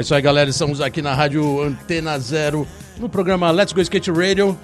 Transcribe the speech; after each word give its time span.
É 0.00 0.02
isso 0.02 0.14
aí, 0.14 0.22
galera. 0.22 0.48
Estamos 0.48 0.80
aqui 0.80 1.02
na 1.02 1.12
Rádio 1.12 1.62
Antena 1.62 2.18
Zero, 2.18 2.66
no 2.98 3.06
programa 3.06 3.50
Let's 3.50 3.74
Go 3.74 3.82
Skate 3.82 4.10
Radio. 4.10 4.58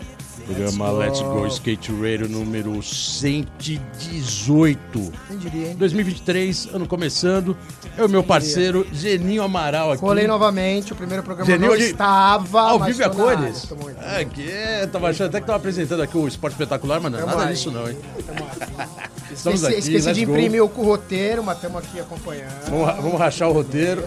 Programa 0.47 0.91
Let's 0.93 1.21
Go, 1.21 1.47
Skate 1.49 1.93
Radio 1.93 2.27
número 2.27 2.83
118. 2.83 5.13
Quem 5.29 5.37
diria, 5.37 5.69
hein? 5.69 5.77
2023, 5.77 6.71
ano 6.73 6.89
começando. 6.89 7.55
É 7.99 8.05
o 8.05 8.09
meu 8.09 8.25
parceiro 8.25 8.87
Geninho 8.91 9.43
Amaral 9.43 9.93
aqui. 9.93 10.01
Colei 10.01 10.27
novamente, 10.27 10.95
o 10.95 10.97
primeiro 10.97 11.23
programa 11.23 11.51
Geninho, 11.51 11.73
não 11.73 11.77
estava. 11.77 12.63
Ao 12.63 12.83
vivo 12.83 13.03
e 13.03 13.05
a 13.05 13.11
cores? 13.11 13.69
É, 14.17 14.25
que 14.25 14.51
é, 14.51 14.87
tava 14.87 15.11
achando 15.11 15.27
até 15.27 15.43
que 15.43 15.47
tava 15.47 15.59
apresentando 15.59 16.01
aqui 16.01 16.17
o 16.17 16.27
Esporte 16.27 16.55
Espetacular, 16.55 16.99
mas 16.99 17.13
não 17.13 17.19
é 17.19 17.27
nada 17.27 17.45
disso 17.45 17.71
não, 17.71 17.87
hein? 17.87 17.97
Estamos 19.33 19.63
Esqueci, 19.63 19.89
aqui, 19.89 19.97
esqueci 19.97 20.13
de 20.13 20.23
imprimir 20.25 20.63
o 20.63 20.67
roteiro, 20.67 21.43
mas 21.43 21.57
estamos 21.57 21.79
aqui 21.79 22.01
acompanhando. 22.01 22.71
Vamos, 22.71 22.97
vamos 23.03 23.19
rachar 23.19 23.49
o 23.49 23.53
roteiro. 23.53 24.03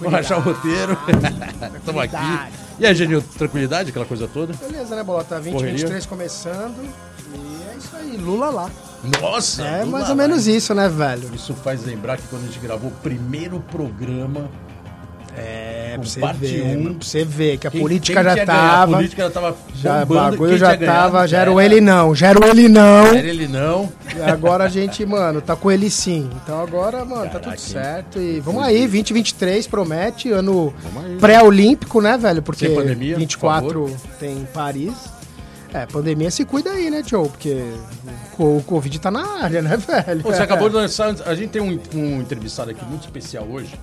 Vamos 0.00 0.12
rachar 0.12 0.38
o 0.38 0.42
roteiro. 0.42 0.98
Estamos 1.76 2.02
aqui. 2.02 2.56
E 2.78 2.86
aí, 2.86 2.94
Geninho, 2.94 3.22
tranquilidade, 3.22 3.90
aquela 3.90 4.04
coisa 4.04 4.28
toda? 4.28 4.52
Beleza, 4.54 4.94
né, 4.94 5.02
Bolota? 5.02 5.40
2023 5.40 6.06
começando. 6.06 6.76
E 7.34 7.72
é 7.72 7.76
isso 7.76 7.96
aí, 7.96 8.16
Lula 8.16 8.50
lá. 8.50 8.70
Nossa! 9.20 9.62
É 9.62 9.84
do 9.84 9.90
mais 9.90 10.08
ou 10.08 10.16
menos 10.16 10.46
isso, 10.46 10.74
né, 10.74 10.88
velho? 10.88 11.30
Isso 11.34 11.54
faz 11.54 11.84
lembrar 11.84 12.16
que 12.16 12.26
quando 12.28 12.42
a 12.42 12.46
gente 12.46 12.58
gravou 12.58 12.90
o 12.90 12.94
primeiro 12.94 13.60
programa. 13.60 14.50
É, 15.38 15.92
pra 15.96 16.02
você 16.08 16.20
parte 16.20 16.38
ver, 16.38 16.76
um. 16.78 16.94
pra 16.94 17.06
você 17.06 17.24
ver 17.24 17.58
que 17.58 17.66
a 17.66 17.70
quem- 17.70 17.80
política 17.80 18.24
quem 18.24 18.34
já 18.36 18.46
tava. 18.46 18.92
A 18.94 18.96
política 18.96 19.22
já 19.24 19.30
tava 19.30 19.56
Já, 19.74 20.02
o 20.02 20.06
bagulho 20.06 20.56
já 20.58 20.76
tava, 20.76 21.26
já 21.28 21.40
era 21.40 21.52
o 21.52 21.60
ele 21.60 21.80
não, 21.80 22.14
já 22.14 22.28
era 22.28 22.40
o 22.40 22.44
ele 22.48 22.68
não. 22.68 23.06
Era 23.06 23.18
ele 23.18 23.46
não. 23.46 23.92
E 24.16 24.22
agora 24.22 24.64
a 24.64 24.68
gente, 24.68 25.04
mano, 25.04 25.40
tá 25.42 25.54
com 25.54 25.70
ele 25.70 25.90
sim. 25.90 26.30
Então 26.42 26.60
agora, 26.62 27.04
mano, 27.04 27.24
tá 27.24 27.38
Caraca, 27.38 27.40
tudo 27.40 27.52
hein? 27.52 27.58
certo. 27.58 28.18
E 28.18 28.40
vamos 28.40 28.62
aí, 28.62 28.78
2023 28.86 29.66
promete, 29.66 30.30
ano 30.30 30.72
pré-olímpico, 31.20 32.00
né, 32.00 32.16
velho? 32.16 32.42
Porque 32.42 32.66
Sem 32.66 32.74
pandemia, 32.74 33.14
por 33.14 33.20
24 33.20 33.96
tem 34.18 34.48
Paris. 34.54 34.94
É, 35.74 35.84
pandemia 35.84 36.30
se 36.30 36.44
cuida 36.44 36.70
aí, 36.70 36.88
né, 36.90 37.02
Joe? 37.04 37.28
Porque 37.28 37.62
o 38.38 38.62
Covid 38.62 38.98
tá 38.98 39.10
na 39.10 39.42
área, 39.42 39.60
né, 39.60 39.76
velho? 40.06 40.22
Pô, 40.22 40.32
Você 40.32 40.40
acabou 40.40 40.70
de 40.70 40.76
lançar. 40.76 41.14
A 41.26 41.34
gente 41.34 41.50
tem 41.50 41.60
um, 41.60 41.78
um 41.94 42.20
entrevistado 42.20 42.70
aqui 42.70 42.82
muito 42.86 43.02
especial 43.02 43.44
hoje. 43.50 43.74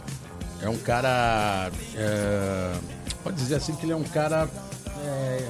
É 0.64 0.70
um 0.70 0.78
cara. 0.78 1.70
é, 1.94 2.74
pode 3.22 3.36
dizer 3.36 3.56
assim 3.56 3.76
que 3.76 3.86
ele 3.86 3.92
é 3.92 3.96
um 3.96 4.04
cara. 4.04 4.50
É, 5.06 5.50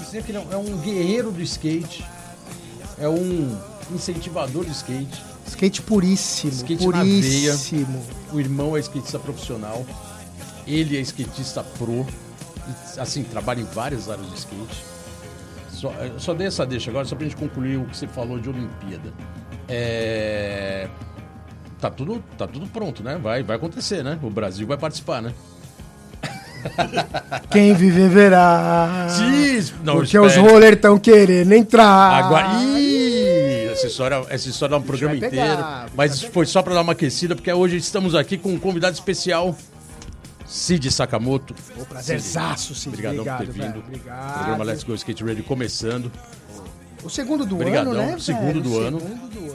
dizer 0.00 0.22
que 0.22 0.32
ele 0.32 0.38
é 0.38 0.56
um 0.56 0.76
guerreiro 0.78 1.32
do 1.32 1.40
skate. 1.40 2.04
É 2.98 3.08
um 3.08 3.58
incentivador 3.90 4.64
do 4.66 4.70
skate. 4.70 5.24
Skate 5.46 5.80
puríssimo, 5.82 6.52
Skate 6.52 6.86
na 6.86 6.98
puríssimo. 6.98 8.04
O 8.32 8.38
irmão 8.38 8.76
é 8.76 8.80
skatista 8.80 9.18
profissional. 9.18 9.84
Ele 10.66 10.98
é 10.98 11.00
skatista 11.00 11.64
pro. 11.64 12.06
Assim, 12.98 13.24
trabalha 13.24 13.62
em 13.62 13.64
várias 13.64 14.10
áreas 14.10 14.26
do 14.26 14.36
skate. 14.36 14.84
Só, 15.72 15.90
eu 15.92 16.20
só 16.20 16.34
dei 16.34 16.48
essa 16.48 16.66
deixa 16.66 16.90
agora, 16.90 17.06
só 17.06 17.16
pra 17.16 17.24
gente 17.24 17.36
concluir 17.36 17.78
o 17.78 17.86
que 17.86 17.96
você 17.96 18.06
falou 18.06 18.38
de 18.38 18.50
Olimpíada. 18.50 19.10
É. 19.66 20.86
Tá 21.80 21.90
tudo, 21.90 22.22
tá 22.36 22.46
tudo 22.46 22.66
pronto, 22.66 23.02
né? 23.02 23.18
Vai, 23.22 23.42
vai 23.42 23.56
acontecer, 23.56 24.02
né? 24.04 24.18
O 24.22 24.28
Brasil 24.30 24.66
vai 24.66 24.76
participar, 24.76 25.22
né? 25.22 25.32
Quem 27.50 27.72
viver 27.74 28.08
verá. 28.10 29.06
Não, 29.82 29.94
porque 29.96 30.18
os 30.18 30.32
espere. 30.34 30.48
roller 30.48 30.72
estão 30.74 30.98
querendo 30.98 31.52
entrar. 31.52 32.12
Agora. 32.24 32.48
Ih, 32.62 33.68
essa 33.72 33.86
história, 33.86 34.22
essa 34.28 34.48
história 34.48 34.72
dá 34.72 34.78
um 34.78 34.82
programa 34.82 35.16
vai 35.16 35.28
inteiro. 35.28 35.56
pegar, 35.56 35.86
mas 35.96 36.22
foi 36.22 36.44
só 36.44 36.62
pra 36.62 36.74
dar 36.74 36.82
uma 36.82 36.92
aquecida, 36.92 37.34
porque 37.34 37.50
hoje 37.50 37.76
estamos 37.78 38.14
aqui 38.14 38.36
com 38.36 38.50
um 38.52 38.58
convidado 38.58 38.92
especial, 38.92 39.56
Cid 40.46 40.90
Sakamoto. 40.90 41.54
Prazerzaço, 41.88 42.74
Cid. 42.74 42.88
Obrigadão 42.90 43.20
Obrigado, 43.20 43.38
por 43.38 43.46
ter 43.46 43.52
vindo. 43.52 43.72
velho. 43.72 43.84
Obrigado. 43.86 44.34
Programa 44.34 44.64
Let's 44.64 44.84
Go 44.84 44.94
Skate 44.94 45.24
Radio 45.24 45.44
começando. 45.44 46.12
O 47.02 47.08
segundo 47.08 47.46
do 47.46 47.54
Obrigadão, 47.54 47.92
ano, 47.92 48.02
né? 48.02 48.16
segundo 48.18 48.46
velho? 48.46 48.60
do 48.60 48.74
O 48.74 48.80
ano. 48.80 49.00
Segundo 49.00 49.30
do 49.30 49.38
ano. 49.38 49.49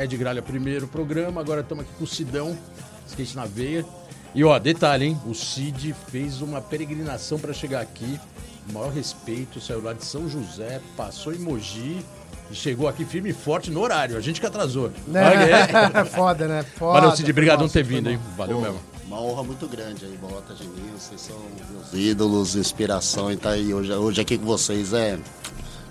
É 0.00 0.06
de 0.06 0.16
Gralha 0.16 0.40
primeiro 0.40 0.88
programa, 0.88 1.42
agora 1.42 1.60
estamos 1.60 1.84
aqui 1.84 1.92
com 1.98 2.04
o 2.04 2.06
Sidão, 2.06 2.56
skate 3.06 3.36
na 3.36 3.44
veia. 3.44 3.84
E 4.34 4.42
ó, 4.42 4.58
detalhe, 4.58 5.04
hein? 5.04 5.20
O 5.26 5.34
Cid 5.34 5.94
fez 6.10 6.40
uma 6.40 6.58
peregrinação 6.58 7.38
para 7.38 7.52
chegar 7.52 7.82
aqui. 7.82 8.18
Maior 8.72 8.90
respeito, 8.90 9.60
saiu 9.60 9.82
lá 9.82 9.92
de 9.92 10.02
São 10.02 10.26
José, 10.26 10.80
passou 10.96 11.34
em 11.34 11.38
Mogi 11.38 12.02
e 12.50 12.54
chegou 12.54 12.88
aqui 12.88 13.04
firme 13.04 13.28
e 13.28 13.32
forte 13.34 13.70
no 13.70 13.78
horário. 13.78 14.16
A 14.16 14.22
gente 14.22 14.40
que 14.40 14.46
atrasou. 14.46 14.90
Olha 15.06 15.98
aí. 15.98 16.04
Foda, 16.08 16.48
né? 16.48 16.62
Foda. 16.62 17.00
Valeu, 17.02 17.14
Cid. 17.14 17.30
Obrigado 17.30 17.58
por 17.58 17.70
ter 17.70 17.82
vindo, 17.82 18.08
hein? 18.08 18.18
Valeu 18.38 18.56
Pô, 18.56 18.62
mesmo. 18.62 18.80
Uma 19.06 19.20
honra 19.20 19.42
muito 19.42 19.68
grande 19.68 20.06
aí, 20.06 20.16
Bota 20.16 20.56
Geninho. 20.56 20.98
Vocês 20.98 21.20
são 21.20 21.36
meus 21.74 21.92
ídolos, 21.92 22.56
inspiração. 22.56 23.30
E 23.30 23.36
tá 23.36 23.50
aí 23.50 23.74
hoje, 23.74 23.92
hoje 23.92 24.18
aqui 24.22 24.38
com 24.38 24.46
vocês 24.46 24.94
é 24.94 25.18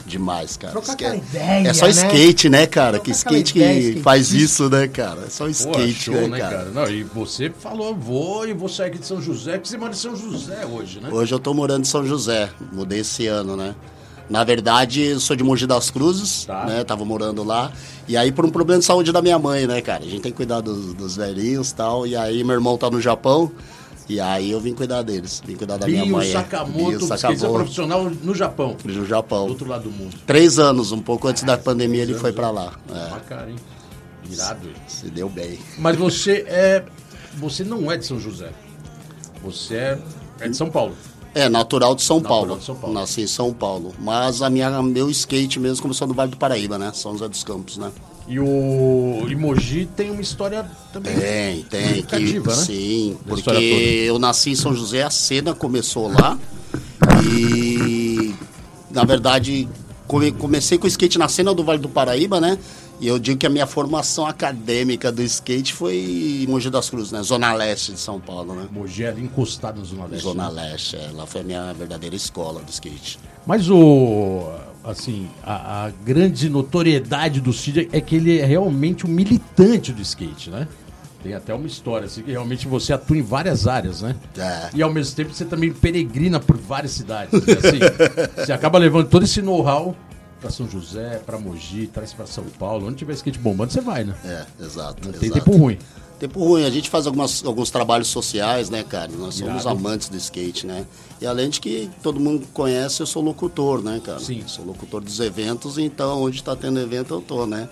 demais, 0.10 0.58
cara. 0.58 0.74
Trocar 0.74 0.94
aquela 0.94 1.16
ideia, 1.16 1.68
É 1.70 1.74
só 1.74 1.86
né? 1.86 1.92
skate, 1.92 2.50
né, 2.50 2.66
cara? 2.68 2.94
Trocar 3.00 3.06
que 3.06 3.12
skate 3.12 3.54
que 3.54 3.60
ideia, 3.60 4.02
faz 4.04 4.34
isso, 4.34 4.70
né, 4.70 4.88
cara? 4.88 5.22
É 5.26 5.30
só 5.30 5.46
Pô, 5.46 5.50
skate, 5.52 5.94
show, 5.94 6.14
né, 6.16 6.28
né, 6.28 6.40
cara? 6.40 6.58
cara? 6.58 6.70
Não, 6.72 6.90
e 6.90 7.04
você 7.04 7.50
falou, 7.50 7.96
vou 7.96 8.48
e 8.48 8.54
vou 8.54 8.68
sair 8.68 8.88
aqui 8.88 9.00
de 9.00 9.06
São 9.06 9.22
José, 9.22 9.54
porque 9.54 9.70
você 9.70 9.78
mora 9.78 9.92
em 9.94 9.96
São 9.96 10.16
José 10.16 10.66
hoje, 10.66 11.00
né? 11.00 11.10
Hoje 11.12 11.34
eu 11.34 11.40
tô 11.40 11.54
morando 11.54 11.84
em 11.84 11.88
São 11.88 12.06
José, 12.06 12.50
mudei 12.74 13.00
esse 13.00 13.28
ano, 13.28 13.56
né? 13.56 13.74
Na 14.30 14.44
verdade, 14.44 15.02
eu 15.02 15.20
sou 15.20 15.36
de 15.36 15.44
Mogi 15.44 15.66
das 15.66 15.90
Cruzes, 15.90 16.46
Tá. 16.46 16.64
né? 16.66 16.84
Tava 16.84 17.04
morando 17.04 17.44
lá. 17.44 17.72
E 18.08 18.16
aí, 18.16 18.32
por 18.32 18.46
um 18.46 18.50
problema 18.52 18.80
de 18.80 18.86
saúde 18.86 19.12
da 19.12 19.24
minha 19.24 19.40
mãe, 19.40 19.66
né, 19.66 19.82
cara? 19.82 20.04
A 20.04 20.08
gente 20.08 20.22
tem 20.22 20.32
que 20.32 20.38
cuidar 20.38 20.62
dos, 20.62 20.94
dos 20.94 21.16
velhinhos 21.16 21.72
e 21.72 21.76
tal. 21.76 22.06
E 22.06 22.16
aí, 22.16 22.44
meu 22.44 22.54
irmão 22.54 22.78
tá 22.78 22.92
no 22.92 23.02
Japão. 23.02 23.52
E 24.10 24.20
aí, 24.20 24.50
eu 24.52 24.60
vim 24.60 24.74
cuidar 24.74 25.04
deles. 25.04 25.42
Vim 25.46 25.56
cuidar 25.56 25.78
da 25.78 25.86
minha 25.88 26.04
Bio 26.04 26.18
mãe. 26.18 26.28
é. 26.28 26.34
Sakamoto, 26.34 26.74
Bio 26.74 27.00
skatista 27.00 27.18
Sakamoto, 27.18 27.54
profissional 27.60 28.04
no 28.10 28.34
Japão, 28.36 28.76
no 28.84 28.94
do 28.94 29.06
Japão. 29.06 29.48
outro 29.48 29.70
lado 29.70 29.84
do 29.84 29.92
mundo. 29.92 30.18
Três 30.26 30.58
anos, 30.58 30.92
um 30.92 31.00
pouco 31.02 31.28
antes 31.28 31.44
da 31.44 31.58
pandemia, 31.58 32.02
ele 32.02 32.16
foi 32.16 32.34
pra 32.34 32.50
lá. 32.50 32.74
É, 32.90 33.10
Bacana, 33.12 33.50
hein? 33.52 33.56
Irado. 34.32 34.68
hein? 34.68 34.74
se 34.88 35.10
deu 35.12 35.30
bem. 35.30 35.60
Mas 35.78 35.96
você 35.96 36.44
é. 36.48 36.84
Você 37.36 37.64
não 37.64 37.92
é 37.92 37.98
de 37.98 38.06
São 38.06 38.20
José. 38.20 38.52
Você 39.44 39.76
é, 39.76 40.00
é 40.42 40.48
de 40.50 40.58
São 40.58 40.70
Paulo. 40.70 40.96
É, 41.36 41.48
natural 41.48 41.94
de 41.94 42.02
São 42.02 42.18
Natural 42.18 42.40
Paulo. 42.46 42.60
de 42.60 42.66
São 42.66 42.76
Paulo. 42.76 42.94
Nasci 42.96 43.22
em 43.22 43.28
São 43.28 43.54
Paulo. 43.54 43.94
Mas 44.00 44.42
a 44.42 44.50
minha, 44.50 44.82
meu 44.82 45.10
skate 45.12 45.60
mesmo 45.60 45.84
começou 45.84 46.08
no 46.08 46.14
Vale 46.16 46.32
do 46.32 46.38
Paraíba, 46.38 46.80
né? 46.80 46.92
São 46.94 47.12
José 47.14 47.28
dos 47.30 47.44
Campos, 47.44 47.78
né? 47.78 47.92
E 48.30 48.40
o 48.40 49.26
Imoji 49.28 49.90
tem 49.96 50.12
uma 50.12 50.22
história 50.22 50.64
também. 50.94 51.16
Tem, 51.18 51.64
tem. 51.64 52.04
Que, 52.04 52.40
né? 52.40 52.54
Sim, 52.54 53.18
Da 53.26 53.34
porque 53.36 54.04
eu 54.08 54.20
nasci 54.20 54.52
em 54.52 54.56
São 54.56 54.72
José, 54.74 55.02
a 55.02 55.10
cena 55.10 55.56
começou 55.56 56.08
lá. 56.14 56.38
E, 57.26 58.34
na 58.92 59.04
verdade, 59.04 59.68
come- 60.08 60.32
comecei 60.32 60.78
com 60.78 60.86
o 60.86 60.88
skate 60.88 61.18
na 61.18 61.28
cena 61.28 61.54
do 61.54 61.64
Vale 61.64 61.80
do 61.80 61.90
Paraíba, 61.90 62.40
né? 62.40 62.58
E 63.02 63.08
eu 63.08 63.18
digo 63.18 63.40
que 63.40 63.48
a 63.48 63.50
minha 63.50 63.66
formação 63.66 64.28
acadêmica 64.28 65.10
do 65.12 65.24
skate 65.24 65.74
foi 65.74 65.96
em 66.44 66.48
Mogi 66.48 66.70
das 66.70 66.90
Cruzes, 66.90 67.12
né? 67.14 67.24
Zona 67.24 67.54
Leste 67.54 67.94
de 67.94 68.00
São 68.00 68.20
Paulo, 68.20 68.54
né? 68.54 68.68
Mogi 68.72 69.06
ali 69.06 69.24
encostado 69.24 69.80
na 69.80 69.86
Zona 69.86 70.06
Leste. 70.06 70.24
Zona 70.24 70.52
né? 70.52 70.62
Leste, 70.70 70.98
é, 70.98 71.10
lá 71.16 71.26
foi 71.26 71.42
a 71.42 71.44
minha 71.44 71.74
verdadeira 71.74 72.16
escola 72.16 72.62
do 72.62 72.70
skate. 72.70 73.18
Mas 73.48 73.70
o. 73.70 74.50
Assim, 74.84 75.30
a, 75.44 75.86
a 75.86 75.92
grande 76.06 76.50
notoriedade 76.50 77.42
do 77.42 77.52
Cid 77.52 77.90
é 77.92 78.00
que 78.00 78.16
ele 78.16 78.40
é 78.40 78.46
realmente 78.46 79.06
um 79.06 79.10
militante 79.10 79.92
do 79.92 80.02
skate, 80.02 80.50
né? 80.50 80.68
Tem 81.22 81.34
até 81.34 81.54
uma 81.54 81.68
história, 81.68 82.06
assim, 82.06 82.22
que 82.22 82.32
realmente 82.32 82.66
você 82.66 82.94
atua 82.94 83.18
em 83.18 83.22
várias 83.22 83.68
áreas, 83.68 84.02
né? 84.02 84.16
É. 84.38 84.70
E 84.74 84.82
ao 84.82 84.92
mesmo 84.92 85.16
tempo 85.16 85.34
você 85.34 85.44
também 85.44 85.72
peregrina 85.74 86.40
por 86.40 86.56
várias 86.58 86.94
cidades. 86.94 87.34
né? 87.34 87.54
Assim, 87.54 87.80
você 88.46 88.54
acaba 88.54 88.78
levando 88.80 89.08
todo 89.10 89.24
esse 89.24 89.42
know-how 89.42 89.96
pra 90.40 90.50
São 90.50 90.70
José, 90.70 91.22
pra 91.26 91.38
Mogi, 91.38 91.88
traz 91.88 92.14
pra 92.14 92.26
São 92.26 92.46
Paulo. 92.58 92.88
Onde 92.88 92.96
tiver 92.96 93.14
skate 93.14 93.38
bombando, 93.38 93.74
você 93.74 93.82
vai, 93.82 94.06
né? 94.06 94.16
É, 94.24 94.46
exato. 94.64 95.06
Não 95.06 95.12
tem 95.12 95.30
exato. 95.30 95.44
tempo 95.44 95.58
ruim. 95.58 95.78
Tempo 96.20 96.40
ruim, 96.44 96.66
a 96.66 96.70
gente 96.70 96.90
faz 96.90 97.08
algumas, 97.08 97.46
alguns 97.46 97.70
trabalhos 97.72 98.10
sociais, 98.10 98.70
né, 98.70 98.84
cara? 98.84 99.10
Nós 99.18 99.36
somos 99.36 99.62
Irado. 99.64 99.70
amantes 99.70 100.10
do 100.10 100.18
skate, 100.18 100.68
né? 100.68 100.86
E 101.22 101.26
além 101.26 101.50
de 101.50 101.62
que 101.62 101.90
todo 102.04 102.20
mundo 102.20 102.46
conhece, 102.54 103.02
eu 103.02 103.06
sou 103.06 103.24
locutor, 103.24 103.82
né, 103.82 104.02
cara? 104.04 104.20
Sim. 104.20 104.44
Sou 104.46 104.66
locutor 104.66 105.00
dos 105.02 105.20
eventos, 105.22 105.78
então 105.78 106.22
onde 106.22 106.44
tá 106.44 106.56
tendo 106.58 106.78
evento 106.80 107.14
eu 107.14 107.22
tô, 107.22 107.46
né? 107.46 107.70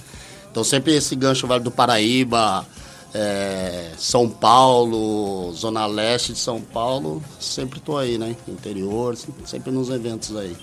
Então 0.50 0.64
sempre 0.64 0.96
esse 0.96 1.14
gancho 1.14 1.46
Vale 1.46 1.62
do 1.62 1.70
Paraíba, 1.72 2.66
é, 3.14 3.92
São 3.98 4.30
Paulo, 4.30 5.52
Zona 5.54 5.86
Leste 5.86 6.32
de 6.32 6.40
São 6.40 6.62
Paulo, 6.62 7.22
sempre 7.40 7.82
tô 7.82 7.98
aí, 7.98 8.18
né? 8.18 8.34
Interior, 8.48 9.16
sempre 9.46 9.72
nos 9.72 9.90
eventos 9.90 10.34
aí. 10.38 10.56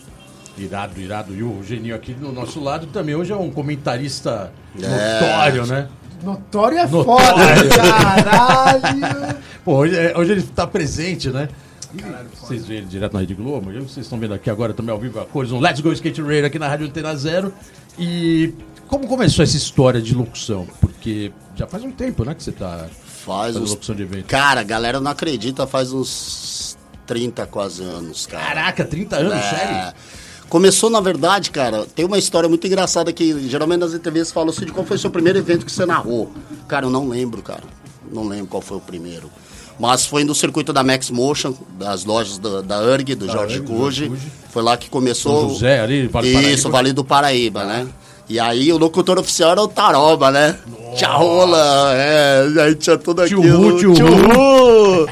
Irado, 0.57 1.01
irado. 1.01 1.35
E 1.35 1.43
o 1.43 1.63
Geninho 1.63 1.97
aqui 1.97 2.15
do 2.15 2.31
nosso 2.33 2.61
lado 2.61 2.87
também 2.87 3.15
hoje 3.15 3.33
é 3.33 3.37
um 3.37 3.51
comentarista 3.51 4.53
É. 4.81 5.21
notório, 5.21 5.67
né? 5.67 5.89
Notório 6.25 6.79
é 6.79 6.87
Notório. 6.87 7.27
foda, 7.27 7.69
caralho. 7.77 9.37
Pô, 9.65 9.77
hoje, 9.77 9.97
é- 9.97 10.17
hoje 10.17 10.33
ele 10.33 10.43
tá 10.43 10.67
presente, 10.67 11.31
né? 11.31 11.49
Vocês 12.41 12.67
veem 12.67 12.79
ele 12.81 12.89
direto 12.89 13.13
na 13.15 13.21
Rede 13.21 13.35
Globo, 13.35 13.71
eu- 13.71 13.83
vocês 13.89 14.05
estão 14.07 14.19
vendo 14.19 14.35
aqui 14.35 14.51
agora 14.51 14.73
também 14.75 14.93
ao 14.93 14.99
vivo 15.01 15.21
a 15.21 15.25
cores, 15.25 15.53
um 15.53 15.61
Let's 15.61 15.81
Go 15.81 15.93
Skate 15.93 16.21
Radio 16.23 16.47
aqui 16.47 16.59
na 16.59 16.67
Rádio 16.69 16.87
Antena 16.87 17.15
Zero. 17.17 17.53
E 17.99 18.53
como 18.89 19.07
começou 19.07 19.43
essa 19.45 19.57
história 19.57 20.01
de 20.03 20.15
locução? 20.15 20.67
Porque 20.81 21.31
já 21.55 21.67
faz 21.67 21.85
um 21.85 21.93
tempo, 21.93 22.25
né, 22.25 22.35
que 22.35 22.43
você 22.43 22.53
tá 22.53 22.87
Faz 23.25 23.57
uns 23.57 23.71
locução 23.71 23.95
de 23.95 24.03
evento. 24.03 24.27
Cara, 24.27 24.61
a 24.61 24.65
galera 24.65 25.01
não 25.01 25.11
acredita, 25.11 25.67
faz 25.67 25.93
uns 25.93 26.77
30 27.07 27.47
quase 27.47 27.83
anos, 27.83 28.27
cara. 28.27 28.45
Caraca, 28.45 28.85
30 28.85 29.17
anos, 29.17 29.33
É. 29.35 29.41
sério? 29.51 29.95
Começou, 30.55 30.89
na 30.89 31.01
verdade, 31.01 31.51
cara, 31.51 31.85
tem 31.97 32.05
uma 32.05 32.17
história 32.17 32.49
muito 32.49 32.65
engraçada 32.65 33.13
que 33.13 33.49
geralmente 33.49 33.81
nas 33.81 33.93
entrevistas 33.93 34.31
falam 34.31 34.51
assim, 34.51 34.65
de 34.65 34.71
qual 34.71 34.87
foi 34.87 34.97
o 34.97 35.01
seu 35.01 35.11
primeiro 35.11 35.37
evento 35.37 35.67
que 35.67 35.73
você 35.73 35.85
narrou. 35.85 36.31
Cara, 36.69 36.87
eu 36.87 36.91
não 36.91 37.09
lembro, 37.09 37.43
cara. 37.43 37.65
Não 38.09 38.29
lembro 38.29 38.47
qual 38.47 38.63
foi 38.63 38.77
o 38.77 38.81
primeiro. 38.81 39.29
Mas 39.81 40.07
foi 40.07 40.23
no 40.23 40.33
circuito 40.33 40.73
da 40.73 40.85
Max 40.85 41.11
Motion, 41.11 41.55
das 41.77 42.05
lojas 42.05 42.39
da, 42.39 42.61
da 42.61 42.81
URG, 42.83 43.17
do 43.17 43.27
Da 43.27 43.33
Jorge 43.33 43.63
Cuji. 43.63 44.13
Foi 44.51 44.63
lá 44.63 44.77
que 44.77 44.89
começou. 44.89 45.41
São 45.41 45.49
José 45.49 45.81
ali, 45.81 46.07
Vale 46.07 46.33
do 46.33 46.39
Isso, 46.39 46.47
Paraíba. 46.47 46.71
Vale 46.71 46.93
do 46.93 47.05
Paraíba, 47.05 47.65
né? 47.65 47.89
E 48.29 48.39
aí 48.39 48.73
o 48.73 48.79
locutor 48.79 49.19
oficial 49.19 49.51
era 49.51 49.61
o 49.61 49.67
Taroba, 49.67 50.31
né? 50.31 50.57
Tia 50.95 51.09
Rola, 51.09 51.95
é, 51.97 52.47
aí 52.63 52.77
tinha 52.77 52.97
tudo 52.97 53.27
Tio 53.27 53.41
aquilo. 53.41 53.77
Tio 53.77 53.93
Ru. 53.93 55.09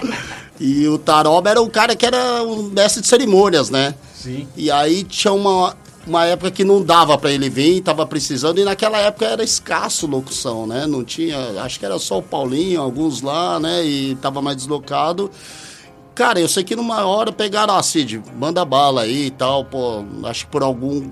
E 0.61 0.87
o 0.87 0.99
Taroba 0.99 1.51
era 1.51 1.61
o 1.61 1.69
cara 1.69 1.97
que 1.97 2.07
era 2.07 2.45
o 2.45 2.63
mestre 2.63 3.03
de 3.03 3.09
cerimônias, 3.09 3.71
né? 3.71 3.93
Sim. 4.23 4.47
E 4.57 4.71
aí 4.71 5.03
tinha 5.03 5.33
uma, 5.33 5.77
uma 6.07 6.25
época 6.27 6.51
que 6.51 6.63
não 6.65 6.83
dava 6.83 7.19
pra 7.19 7.33
ele 7.33 7.51
vir, 7.51 7.81
tava 7.81 8.07
precisando, 8.07 8.59
e 8.61 8.65
naquela 8.65 8.99
época 8.99 9.27
era 9.27 9.43
escasso 9.43 10.07
locução, 10.07 10.67
né? 10.67 10.87
Não 10.87 11.03
tinha, 11.03 11.61
acho 11.63 11.79
que 11.79 11.85
era 11.85 11.99
só 11.99 12.19
o 12.19 12.23
Paulinho, 12.23 12.81
alguns 12.81 13.21
lá, 13.21 13.59
né? 13.59 13.85
E 13.85 14.15
tava 14.17 14.41
mais 14.41 14.57
deslocado. 14.57 15.31
Cara, 16.15 16.39
eu 16.39 16.49
sei 16.49 16.63
que 16.63 16.77
numa 16.77 17.05
hora 17.07 17.33
pegaram, 17.33 17.75
ah, 17.75 17.83
Cid, 17.83 18.23
manda 18.39 18.65
bala 18.65 19.03
aí 19.03 19.27
e 19.27 19.31
tal, 19.31 19.65
pô, 19.65 20.05
acho 20.25 20.45
que 20.45 20.53
por 20.53 20.63
algum 20.63 21.11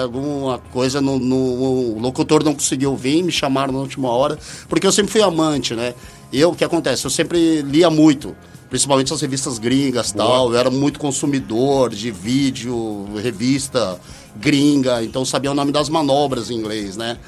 alguma 0.00 0.58
coisa 0.72 1.00
no, 1.02 1.18
no- 1.18 1.96
o 1.96 1.98
locutor 1.98 2.42
não 2.42 2.54
conseguiu 2.54 2.96
vir, 2.96 3.22
me 3.22 3.32
chamaram 3.32 3.72
na 3.74 3.80
última 3.80 4.08
hora, 4.08 4.38
porque 4.68 4.86
eu 4.86 4.92
sempre 4.92 5.12
fui 5.12 5.20
amante, 5.20 5.74
né? 5.74 5.92
Eu, 6.32 6.50
o 6.50 6.54
que 6.54 6.64
acontece? 6.64 7.04
Eu 7.04 7.10
sempre 7.10 7.60
lia 7.62 7.90
muito, 7.90 8.34
principalmente 8.68 9.12
as 9.12 9.20
revistas 9.20 9.58
gringas 9.58 10.12
tal. 10.12 10.52
Eu 10.52 10.58
era 10.58 10.70
muito 10.70 10.98
consumidor 10.98 11.90
de 11.90 12.10
vídeo, 12.10 13.06
revista 13.22 13.98
gringa, 14.36 15.02
então 15.02 15.22
eu 15.22 15.26
sabia 15.26 15.50
o 15.50 15.54
nome 15.54 15.72
das 15.72 15.88
manobras 15.88 16.50
em 16.50 16.54
inglês, 16.54 16.96
né? 16.96 17.18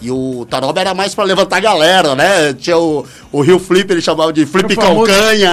E 0.00 0.12
o 0.12 0.46
Taroba 0.48 0.80
era 0.80 0.94
mais 0.94 1.12
pra 1.12 1.24
levantar 1.24 1.56
a 1.56 1.60
galera, 1.60 2.14
né? 2.14 2.52
Tinha 2.54 2.78
o, 2.78 3.04
o 3.32 3.40
Rio 3.40 3.58
Flip, 3.58 3.90
ele 3.90 4.00
chamava 4.00 4.32
de 4.32 4.46
Flip 4.46 4.76
Calcanha. 4.76 5.50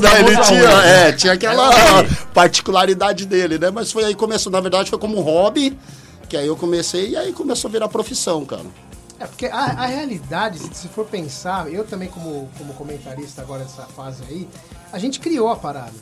né? 0.00 0.20
Ele 0.20 0.36
tinha, 0.42 0.70
é, 0.84 1.12
tinha 1.12 1.32
aquela 1.32 2.04
particularidade 2.32 3.26
dele, 3.26 3.58
né? 3.58 3.70
Mas 3.72 3.90
foi 3.90 4.04
aí 4.04 4.10
que 4.10 4.18
começou, 4.20 4.52
na 4.52 4.60
verdade, 4.60 4.88
foi 4.88 4.98
como 5.00 5.18
um 5.18 5.20
hobby, 5.20 5.76
que 6.28 6.36
aí 6.36 6.46
eu 6.46 6.56
comecei 6.56 7.10
e 7.10 7.16
aí 7.16 7.32
começou 7.32 7.68
a 7.68 7.72
virar 7.72 7.88
profissão, 7.88 8.44
cara. 8.44 8.66
É, 9.18 9.26
porque 9.26 9.46
a, 9.46 9.56
a 9.56 9.86
realidade, 9.86 10.60
se, 10.72 10.86
for 10.86 11.04
pensar, 11.04 11.72
eu 11.72 11.84
também 11.84 12.08
como, 12.08 12.48
como 12.56 12.72
comentarista 12.74 13.42
agora 13.42 13.64
dessa 13.64 13.82
fase 13.82 14.22
aí, 14.28 14.48
a 14.92 14.98
gente 14.98 15.20
criou 15.20 15.48
a 15.50 15.56
parada. 15.56 15.92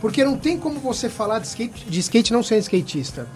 Porque 0.00 0.22
não 0.24 0.36
tem 0.36 0.58
como 0.58 0.80
você 0.80 1.08
falar 1.08 1.38
de 1.38 1.46
skate, 1.46 1.86
de 1.88 2.00
skate 2.00 2.32
não 2.32 2.42
sendo 2.42 2.60
skatista. 2.60 3.26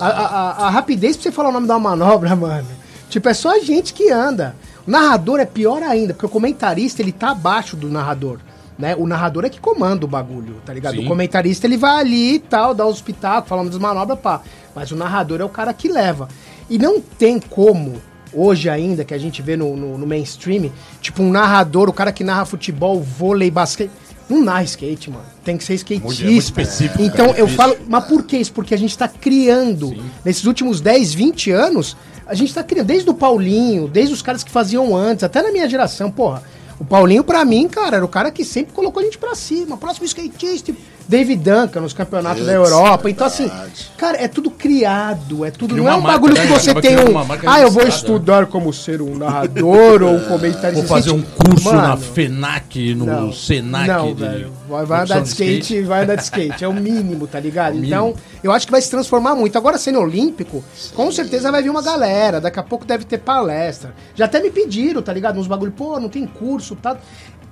A- 0.00 0.06
a- 0.08 0.66
a 0.66 0.70
rapidez 0.70 1.16
pra 1.16 1.22
você 1.24 1.30
falar 1.32 1.50
o 1.50 1.52
nome 1.52 1.68
da 1.68 1.78
manobra, 1.78 2.34
mano, 2.36 2.66
tipo, 3.08 3.28
é 3.28 3.34
só 3.34 3.54
a 3.54 3.60
gente 3.60 3.94
que 3.94 4.10
anda. 4.10 4.56
O 4.86 4.90
narrador 4.90 5.38
é 5.40 5.44
pior 5.44 5.82
ainda, 5.82 6.12
porque 6.14 6.26
o 6.26 6.28
comentarista, 6.28 7.00
ele 7.02 7.12
tá 7.12 7.30
abaixo 7.30 7.76
do 7.76 7.88
narrador. 7.88 8.38
Né? 8.78 8.94
O 8.96 9.06
narrador 9.06 9.44
é 9.44 9.48
que 9.48 9.58
comanda 9.60 10.04
o 10.04 10.08
bagulho, 10.08 10.56
tá 10.66 10.74
ligado? 10.74 10.96
Sim. 10.96 11.04
O 11.04 11.08
comentarista 11.08 11.66
ele 11.66 11.76
vai 11.78 12.00
ali 12.00 12.34
e 12.34 12.38
tal, 12.38 12.74
dá 12.74 12.84
os 12.86 13.00
pitacos, 13.00 13.48
falando 13.48 13.70
das 13.70 13.78
manobras, 13.78 14.18
pá. 14.18 14.42
Mas 14.74 14.90
o 14.90 14.96
narrador 14.96 15.40
é 15.40 15.44
o 15.44 15.48
cara 15.48 15.72
que 15.72 15.88
leva. 15.88 16.28
E 16.68 16.76
não 16.76 17.00
tem 17.00 17.38
como, 17.40 17.94
hoje 18.34 18.68
ainda, 18.68 19.02
que 19.04 19.14
a 19.14 19.18
gente 19.18 19.40
vê 19.40 19.56
no, 19.56 19.74
no, 19.76 19.96
no 19.96 20.06
mainstream, 20.06 20.70
tipo 21.00 21.22
um 21.22 21.30
narrador, 21.30 21.88
o 21.88 21.92
cara 21.92 22.12
que 22.12 22.22
narra 22.24 22.44
futebol, 22.44 23.00
vôlei, 23.00 23.50
basquete. 23.50 23.90
Não 24.28 24.42
narra 24.42 24.64
skate, 24.64 25.10
mano. 25.10 25.24
Tem 25.44 25.56
que 25.56 25.62
ser 25.64 25.74
skatista. 25.74 26.06
Muito- 26.06 26.22
é 26.22 26.24
muito 26.26 26.38
específico, 26.42 27.02
Então 27.02 27.26
cara, 27.26 27.38
eu 27.38 27.46
difícil. 27.46 27.56
falo, 27.56 27.76
mas 27.88 28.04
por 28.06 28.24
que 28.24 28.36
isso? 28.36 28.52
Porque 28.52 28.74
a 28.74 28.78
gente 28.78 28.96
tá 28.98 29.06
criando, 29.08 29.94
nesses 30.24 30.44
últimos 30.44 30.80
10, 30.80 31.14
20 31.14 31.50
anos, 31.52 31.96
a 32.26 32.34
gente 32.34 32.52
tá 32.52 32.62
criando, 32.64 32.86
desde 32.88 33.08
o 33.08 33.14
Paulinho, 33.14 33.86
desde 33.86 34.12
os 34.12 34.22
caras 34.22 34.42
que 34.42 34.50
faziam 34.50 34.96
antes, 34.96 35.22
até 35.22 35.40
na 35.42 35.52
minha 35.52 35.68
geração, 35.68 36.10
porra. 36.10 36.42
O 36.78 36.84
Paulinho, 36.84 37.24
pra 37.24 37.44
mim, 37.44 37.68
cara, 37.68 37.96
era 37.96 38.04
o 38.04 38.08
cara 38.08 38.30
que 38.30 38.44
sempre 38.44 38.72
colocou 38.74 39.00
a 39.00 39.04
gente 39.04 39.16
pra 39.16 39.34
cima. 39.34 39.76
Próximo 39.78 40.04
skatista. 40.04 40.74
David 41.08 41.42
Duncan 41.42 41.80
nos 41.80 41.92
campeonatos 41.92 42.44
da 42.44 42.52
Europa. 42.52 43.08
Então, 43.08 43.26
assim, 43.26 43.50
cara, 43.96 44.18
é 44.18 44.26
tudo 44.26 44.50
criado. 44.50 45.44
É 45.44 45.50
tudo. 45.50 45.74
Cria 45.74 45.82
não 45.82 45.90
é 45.90 45.94
um 45.94 46.00
marca, 46.00 46.12
bagulho 46.12 46.34
né? 46.34 46.46
que 46.46 46.52
você 46.52 46.70
Acaba 46.70 46.82
tem 46.82 46.96
um. 46.96 47.48
Ah, 47.48 47.60
eu 47.60 47.70
vou 47.70 47.86
estudar 47.86 48.46
como 48.46 48.72
ser 48.72 49.00
um 49.00 49.16
narrador 49.16 50.02
ou 50.02 50.14
um 50.14 50.20
comentarista. 50.24 50.72
Vou 50.72 50.84
fazer 50.84 51.12
um 51.12 51.18
skate." 51.20 51.36
curso 51.46 51.72
na 51.72 51.88
Mano, 51.88 52.02
FENAC, 52.02 52.94
no 52.94 53.06
não, 53.06 53.32
SENAC. 53.32 53.86
Não, 53.86 54.14
de 54.14 54.20
velho. 54.20 54.52
Vai, 54.68 54.84
vai 54.84 55.02
andar 55.02 55.20
de 55.20 55.28
skate, 55.28 55.82
vai 55.82 56.02
andar 56.02 56.16
de 56.16 56.22
skate. 56.22 56.64
É 56.64 56.68
o 56.68 56.74
mínimo, 56.74 57.26
tá 57.26 57.38
ligado? 57.40 57.76
É 57.76 57.78
então, 57.78 58.06
mínimo. 58.06 58.22
eu 58.42 58.52
acho 58.52 58.66
que 58.66 58.72
vai 58.72 58.80
se 58.80 58.90
transformar 58.90 59.34
muito. 59.34 59.56
Agora, 59.56 59.76
sendo 59.78 60.00
olímpico, 60.00 60.64
com 60.94 61.10
certeza 61.12 61.52
vai 61.52 61.62
vir 61.62 61.70
uma 61.70 61.82
galera. 61.82 62.40
Daqui 62.40 62.58
a 62.58 62.62
pouco 62.62 62.84
deve 62.84 63.04
ter 63.04 63.18
palestra. 63.18 63.94
Já 64.14 64.24
até 64.24 64.40
me 64.40 64.50
pediram, 64.50 65.02
tá 65.02 65.12
ligado? 65.12 65.38
Uns 65.38 65.46
bagulho, 65.46 65.72
pô, 65.72 66.00
não 66.00 66.08
tem 66.08 66.26
curso, 66.26 66.74
tá? 66.76 66.96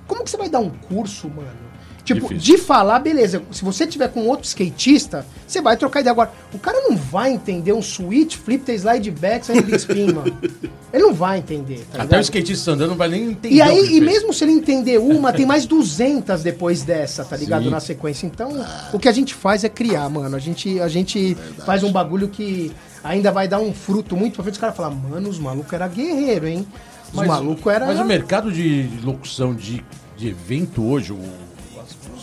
Como 0.07 0.23
que 0.23 0.29
você 0.29 0.37
vai 0.37 0.49
dar 0.49 0.59
um 0.59 0.69
curso, 0.69 1.29
mano? 1.29 1.74
Tipo, 2.05 2.27
Difícil. 2.33 2.55
de 2.55 2.61
falar, 2.61 2.99
beleza. 2.99 3.41
Se 3.51 3.63
você 3.65 3.87
tiver 3.87 4.07
com 4.09 4.27
outro 4.27 4.45
skatista, 4.45 5.25
você 5.47 5.59
vai 5.59 5.75
trocar 5.75 6.01
ideia. 6.01 6.11
Agora, 6.11 6.31
o 6.53 6.59
cara 6.59 6.79
não 6.87 6.95
vai 6.95 7.31
entender 7.33 7.73
um 7.73 7.81
switch, 7.81 8.35
flip, 8.35 8.71
slide 8.71 9.09
back, 9.09 9.43
side 9.43 9.61
big 9.63 9.75
spin, 9.77 10.13
mano. 10.13 10.37
Ele 10.93 11.01
não 11.03 11.13
vai 11.15 11.39
entender, 11.39 11.79
tá 11.91 11.95
Até 11.97 12.03
ligado? 12.03 12.19
o 12.19 12.21
skatista 12.21 12.71
andando 12.71 12.89
não 12.91 12.95
vai 12.95 13.07
nem 13.09 13.31
entender. 13.31 13.55
E 13.55 13.61
aí, 13.61 13.97
e 13.97 13.99
mesmo 14.01 14.31
se 14.33 14.43
ele 14.45 14.53
entender 14.53 14.97
uma, 14.99 15.33
tem 15.33 15.45
mais 15.45 15.65
200 15.67 16.41
depois 16.43 16.83
dessa, 16.83 17.25
tá 17.25 17.35
ligado? 17.35 17.63
Sim. 17.65 17.69
Na 17.71 17.79
sequência. 17.81 18.25
Então, 18.27 18.51
o 18.93 18.99
que 18.99 19.09
a 19.09 19.11
gente 19.11 19.33
faz 19.33 19.63
é 19.63 19.69
criar, 19.69 20.07
mano. 20.07 20.35
A 20.35 20.39
gente, 20.39 20.79
a 20.79 20.87
gente 20.87 21.35
faz 21.65 21.83
um 21.83 21.91
bagulho 21.91 22.29
que 22.29 22.71
ainda 23.03 23.31
vai 23.31 23.47
dar 23.47 23.59
um 23.59 23.73
fruto 23.73 24.15
muito 24.15 24.35
pra 24.35 24.43
frente. 24.43 24.53
Os 24.53 24.59
caras 24.61 24.77
falam, 24.77 24.95
mano, 24.95 25.27
os 25.27 25.39
malucos 25.39 25.73
eram 25.73 25.89
guerreiro, 25.89 26.47
hein? 26.47 26.65
Os 27.09 27.13
Mas- 27.15 27.27
malucos 27.27 27.73
eram. 27.73 27.87
Mas 27.87 27.99
o 27.99 28.05
mercado 28.05 28.51
de 28.51 28.87
locução 29.03 29.53
de, 29.53 29.83
de 30.15 30.29
evento 30.29 30.81
hoje, 30.85 31.11
o, 31.11 31.19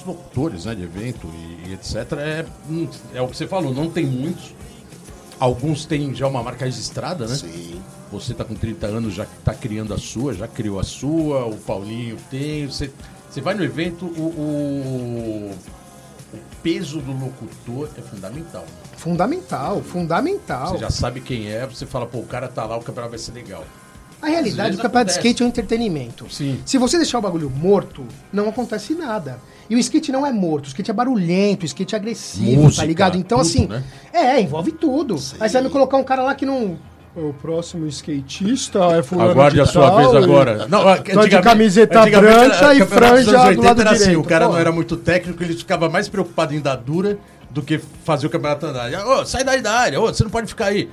locutores 0.04 0.64
né, 0.64 0.74
de 0.74 0.82
evento 0.82 1.28
e, 1.34 1.70
e 1.70 1.74
etc., 1.74 2.12
é, 2.18 2.46
hum, 2.68 2.88
é 3.14 3.20
o 3.22 3.28
que 3.28 3.36
você 3.36 3.46
falou, 3.46 3.72
não 3.72 3.90
tem 3.90 4.06
muitos. 4.06 4.54
Alguns 5.38 5.84
têm 5.84 6.14
já 6.14 6.28
uma 6.28 6.42
marca 6.42 6.64
registrada, 6.64 7.26
né? 7.26 7.34
Sim. 7.34 7.82
Você 8.12 8.32
tá 8.32 8.44
com 8.44 8.54
30 8.54 8.86
anos, 8.86 9.14
já 9.14 9.26
tá 9.44 9.52
criando 9.52 9.92
a 9.92 9.98
sua, 9.98 10.34
já 10.34 10.46
criou 10.46 10.78
a 10.78 10.84
sua, 10.84 11.46
o 11.46 11.56
Paulinho 11.56 12.16
tem. 12.30 12.66
Você, 12.66 12.92
você 13.28 13.40
vai 13.40 13.54
no 13.54 13.64
evento, 13.64 14.04
o, 14.04 14.20
o, 14.20 15.50
o 16.32 16.38
peso 16.62 17.00
do 17.00 17.12
locutor 17.12 17.88
é 17.98 18.02
fundamental. 18.02 18.64
Fundamental, 18.96 19.82
fundamental. 19.82 20.68
Você 20.72 20.78
já 20.78 20.90
sabe 20.90 21.20
quem 21.20 21.48
é, 21.48 21.66
você 21.66 21.86
fala, 21.86 22.06
pô, 22.06 22.18
o 22.18 22.26
cara 22.26 22.46
tá 22.46 22.64
lá, 22.64 22.76
o 22.76 22.82
campeonato 22.82 23.10
vai 23.10 23.18
ser 23.18 23.32
legal. 23.32 23.64
A 24.22 24.28
realidade 24.28 24.76
do 24.76 24.82
campeonato 24.82 25.10
de 25.10 25.16
skate 25.16 25.42
é 25.42 25.44
um 25.46 25.48
entretenimento. 25.48 26.26
Sim. 26.30 26.60
Se 26.64 26.78
você 26.78 26.96
deixar 26.96 27.18
o 27.18 27.22
bagulho 27.22 27.50
morto, 27.50 28.04
não 28.32 28.48
acontece 28.48 28.94
nada. 28.94 29.38
E 29.68 29.74
o 29.74 29.78
skate 29.78 30.12
não 30.12 30.24
é 30.24 30.32
morto, 30.32 30.66
o 30.66 30.68
skate 30.68 30.90
é 30.90 30.94
barulhento, 30.94 31.64
o 31.64 31.66
skate 31.66 31.94
é 31.94 31.98
agressivo, 31.98 32.62
Música, 32.62 32.82
tá 32.82 32.86
ligado? 32.86 33.18
Então, 33.18 33.38
tudo, 33.38 33.46
assim, 33.48 33.66
né? 33.66 33.82
é, 34.12 34.40
envolve 34.40 34.70
tudo. 34.72 35.14
Aí 35.40 35.48
você 35.48 35.54
vai 35.54 35.62
me 35.62 35.70
colocar 35.70 35.96
um 35.96 36.04
cara 36.04 36.22
lá 36.22 36.34
que 36.34 36.46
não. 36.46 36.78
O 37.14 37.34
próximo 37.34 37.86
skatista 37.88 38.78
é 38.96 39.02
fulano 39.02 39.32
Aguarde 39.32 39.56
de 39.56 39.60
a 39.60 39.66
sua 39.66 39.90
tal, 39.90 39.96
vez 39.98 40.12
e- 40.12 40.16
agora. 40.16 40.66
Não, 40.66 40.82
Tá 40.82 41.26
de 41.26 41.42
camiseta 41.42 42.06
branca 42.06 42.74
e 42.74 42.86
franja 42.86 43.52
do 43.52 43.62
lado 43.62 43.80
era 43.82 43.90
assim, 43.90 43.98
direito, 44.04 44.20
o 44.20 44.24
cara 44.24 44.46
pô. 44.46 44.52
não 44.52 44.58
era 44.58 44.72
muito 44.72 44.96
técnico, 44.96 45.42
ele 45.42 45.52
ficava 45.52 45.90
mais 45.90 46.08
preocupado 46.08 46.54
em 46.54 46.60
dar 46.60 46.76
dura 46.76 47.18
do 47.52 47.62
que 47.62 47.78
fazer 48.04 48.26
o 48.26 48.30
campeonato 48.30 48.64
andar. 48.66 48.90
Ô, 49.06 49.24
sai 49.26 49.44
daí 49.44 49.60
da 49.60 49.72
área, 49.72 50.00
ô, 50.00 50.06
você 50.06 50.24
não 50.24 50.30
pode 50.30 50.48
ficar 50.48 50.66
aí. 50.66 50.88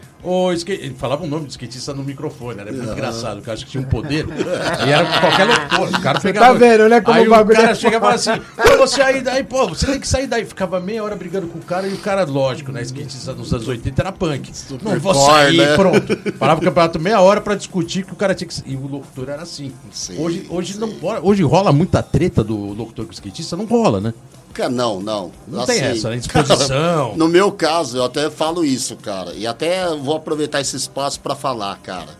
Skate... 0.55 0.83
Ele 0.83 0.93
falava 0.95 1.23
o 1.23 1.27
nome 1.27 1.45
do 1.45 1.49
skatista 1.49 1.93
no 1.93 2.03
microfone, 2.03 2.59
era 2.59 2.71
muito 2.71 2.91
engraçado, 2.91 3.37
porque 3.37 3.49
eu 3.49 3.53
acho 3.53 3.65
que 3.65 3.71
tinha 3.71 3.81
um 3.81 3.87
poder. 3.87 4.25
e 4.85 4.91
era 4.91 5.05
qualquer 5.19 5.45
loucura. 5.45 5.97
O 5.97 6.01
cara 6.01 6.19
pegava. 6.19 6.47
tá 6.47 6.53
vendo, 6.53 6.89
né, 6.89 6.99
como 6.99 7.17
aí 7.17 7.27
o 7.27 7.29
bagulho 7.29 7.57
o 7.57 7.61
cara 7.61 7.71
é 7.71 7.75
chegava 7.75 8.13
e 8.13 8.19
falava 8.19 8.41
assim: 8.41 8.45
pô, 8.55 8.77
você 8.77 9.01
aí 9.01 9.21
daí, 9.21 9.43
pô, 9.45 9.69
você 9.69 9.85
tem 9.85 9.99
que 9.99 10.07
sair 10.07 10.27
daí. 10.27 10.43
Ficava 10.43 10.79
meia 10.81 11.01
hora 11.01 11.15
brigando 11.15 11.47
com 11.47 11.59
o 11.59 11.61
cara 11.61 11.87
e 11.87 11.93
o 11.93 11.97
cara, 11.97 12.25
lógico, 12.25 12.73
né? 12.73 12.81
Skatista 12.81 13.33
nos 13.33 13.53
anos 13.53 13.67
80 13.67 14.01
era 14.01 14.11
punk. 14.11 14.51
não 14.83 14.99
vou 14.99 15.13
sair, 15.13 15.57
né? 15.57 15.75
pronto. 15.75 16.33
Parava 16.33 16.59
o 16.59 16.63
campeonato 16.63 16.99
meia 16.99 17.21
hora 17.21 17.39
pra 17.39 17.55
discutir 17.55 18.05
que 18.05 18.11
o 18.11 18.15
cara 18.17 18.35
tinha 18.35 18.47
que. 18.47 18.61
E 18.65 18.75
o 18.75 18.85
locutor 18.85 19.29
era 19.29 19.43
assim. 19.43 19.71
Sim, 19.91 20.19
hoje 20.19 20.45
hoje, 20.49 20.77
não, 20.77 20.89
rola- 20.99 21.21
hoje 21.23 21.43
rola 21.43 21.71
muita 21.71 22.03
treta 22.03 22.43
do 22.43 22.57
locutor 22.73 23.05
com 23.05 23.11
o 23.11 23.13
skatista, 23.13 23.55
não 23.55 23.65
rola, 23.65 24.01
né? 24.01 24.13
Cara, 24.53 24.69
não, 24.69 24.99
não. 25.01 25.31
Não 25.47 25.65
tem 25.65 25.79
essa, 25.81 26.09
né? 26.09 26.17
Disposição. 26.19 27.15
no 27.15 27.27
meu 27.27 27.51
caso, 27.51 27.97
eu 27.97 28.03
até 28.03 28.29
falo 28.29 28.65
isso, 28.65 28.95
cara. 28.97 29.33
E 29.33 29.45
até 29.47 29.87
vou 29.95 30.15
aproveitar 30.15 30.59
esse 30.61 30.75
espaço 30.75 31.19
pra 31.19 31.35
falar, 31.35 31.77
cara. 31.77 32.17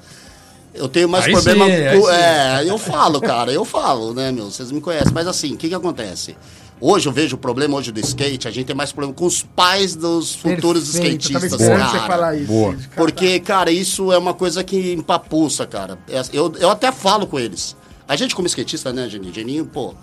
Eu 0.73 0.87
tenho 0.87 1.09
mais 1.09 1.25
Aí 1.25 1.31
problema 1.33 1.65
sim, 1.65 1.71
com. 1.99 2.05
sim. 2.05 2.11
É, 2.13 2.63
eu 2.65 2.77
falo, 2.77 3.19
cara, 3.19 3.51
eu 3.51 3.65
falo, 3.65 4.13
né, 4.13 4.31
meu? 4.31 4.45
Vocês 4.45 4.71
me 4.71 4.79
conhecem. 4.79 5.11
Mas 5.13 5.27
assim, 5.27 5.53
o 5.53 5.57
que 5.57 5.67
que 5.67 5.75
acontece? 5.75 6.37
Hoje 6.81 7.09
eu 7.09 7.11
vejo 7.11 7.35
o 7.35 7.39
problema 7.39 7.75
hoje 7.75 7.91
do 7.91 7.99
skate, 7.99 8.47
a 8.47 8.51
gente 8.51 8.67
tem 8.67 8.75
mais 8.75 8.93
problema 8.93 9.13
com 9.13 9.25
os 9.25 9.43
pais 9.43 9.95
dos 9.97 10.33
futuros 10.33 10.91
Perfeito, 10.93 11.29
eu 11.33 11.37
skatistas, 11.37 11.59
você 11.59 11.75
cara. 11.75 12.07
falar 12.07 12.35
isso. 12.37 12.45
Boa. 12.47 12.73
Cara, 12.73 12.89
Porque, 12.95 13.39
cara, 13.41 13.69
isso 13.69 14.13
é 14.13 14.17
uma 14.17 14.33
coisa 14.33 14.63
que 14.63 14.93
empapuça, 14.93 15.67
cara. 15.67 15.97
É, 16.07 16.21
Eu, 16.31 16.53
eu 16.57 16.69
até 16.69 16.89
falo 16.91 17.27
com 17.27 17.37
eles. 17.37 17.75
A 18.07 18.15
gente, 18.15 18.33
como 18.33 18.47
skatista, 18.47 18.93
né, 18.93 19.09
Geninho? 19.09 19.33
Geninho, 19.33 19.65
pô, 19.65 19.93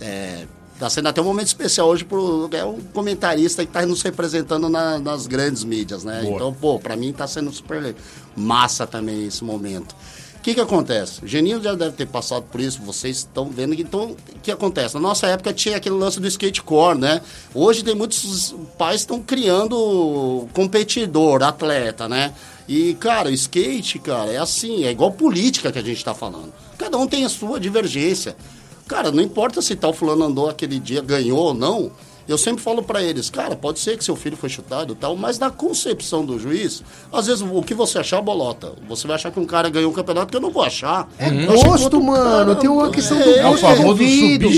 é, 0.00 0.46
tá 0.78 0.88
sendo 0.90 1.08
até 1.08 1.20
um 1.20 1.24
momento 1.24 1.46
especial 1.46 1.88
hoje 1.88 2.04
pro. 2.04 2.48
É 2.52 2.64
um 2.64 2.78
comentarista 2.92 3.64
que 3.64 3.72
tá 3.72 3.84
nos 3.86 4.02
representando 4.02 4.68
na- 4.68 4.98
nas 4.98 5.26
grandes 5.26 5.64
mídias, 5.64 6.04
né? 6.04 6.22
Boa. 6.22 6.34
Então, 6.34 6.52
pô, 6.52 6.78
pra 6.78 6.96
mim 6.96 7.12
tá 7.12 7.26
sendo 7.26 7.52
super 7.52 7.94
massa 8.36 8.86
também 8.86 9.26
esse 9.26 9.42
momento. 9.44 9.94
O 10.36 10.44
que 10.44 10.52
que 10.52 10.60
acontece? 10.60 11.24
O 11.24 11.26
Geninho 11.26 11.62
já 11.62 11.74
deve 11.74 11.92
ter 11.96 12.06
passado 12.06 12.42
por 12.52 12.60
isso, 12.60 12.82
vocês 12.82 13.16
estão 13.18 13.48
vendo. 13.48 13.72
Então, 13.72 14.10
o 14.10 14.40
que 14.42 14.50
acontece? 14.52 14.92
Na 14.94 15.00
nossa 15.00 15.26
época 15.26 15.54
tinha 15.54 15.78
aquele 15.78 15.94
lance 15.94 16.20
do 16.20 16.26
skatecore, 16.28 16.98
né? 16.98 17.22
Hoje 17.54 17.82
tem 17.82 17.94
muitos 17.94 18.54
pais 18.76 19.00
estão 19.00 19.22
criando 19.22 20.46
competidor, 20.52 21.42
atleta, 21.42 22.08
né? 22.08 22.34
E, 22.68 22.94
cara, 22.94 23.28
o 23.28 23.32
skate, 23.32 23.98
cara, 23.98 24.30
é 24.32 24.36
assim, 24.38 24.84
é 24.84 24.90
igual 24.90 25.12
política 25.12 25.70
que 25.72 25.78
a 25.78 25.82
gente 25.82 26.04
tá 26.04 26.14
falando. 26.14 26.52
Cada 26.78 26.96
um 26.98 27.06
tem 27.06 27.24
a 27.24 27.28
sua 27.28 27.58
divergência. 27.60 28.36
Cara, 28.86 29.10
não 29.10 29.22
importa 29.22 29.62
se 29.62 29.74
tal 29.74 29.92
fulano 29.92 30.24
andou 30.24 30.48
aquele 30.48 30.78
dia, 30.78 31.00
ganhou 31.00 31.38
ou 31.38 31.54
não. 31.54 31.90
Eu 32.26 32.38
sempre 32.38 32.62
falo 32.62 32.82
pra 32.82 33.02
eles, 33.02 33.28
cara, 33.28 33.54
pode 33.54 33.78
ser 33.80 33.98
que 33.98 34.04
seu 34.04 34.16
filho 34.16 34.36
foi 34.36 34.48
chutado 34.48 34.94
e 34.94 34.96
tal, 34.96 35.14
mas 35.14 35.38
na 35.38 35.50
concepção 35.50 36.24
do 36.24 36.38
juiz, 36.38 36.82
às 37.12 37.26
vezes 37.26 37.42
o 37.42 37.62
que 37.62 37.74
você 37.74 37.98
achar 37.98 38.18
é 38.18 38.22
bolota. 38.22 38.72
Você 38.88 39.06
vai 39.06 39.16
achar 39.16 39.30
que 39.30 39.38
um 39.38 39.44
cara 39.44 39.68
ganhou 39.68 39.90
um 39.90 39.94
campeonato 39.94 40.28
que 40.30 40.36
eu 40.36 40.40
não 40.40 40.50
vou 40.50 40.62
achar. 40.62 41.06
É 41.18 41.30
gosto, 41.46 42.00
mano. 42.00 42.24
cara- 42.46 42.54
Tem 42.56 42.70
uma 42.70 42.88
questão 42.90 43.18
do 43.18 43.24
É, 43.24 43.38
É 43.40 43.46
o 43.46 43.50
gosto 43.50 43.60
famoso 43.62 43.98
subjetivo, 43.98 44.48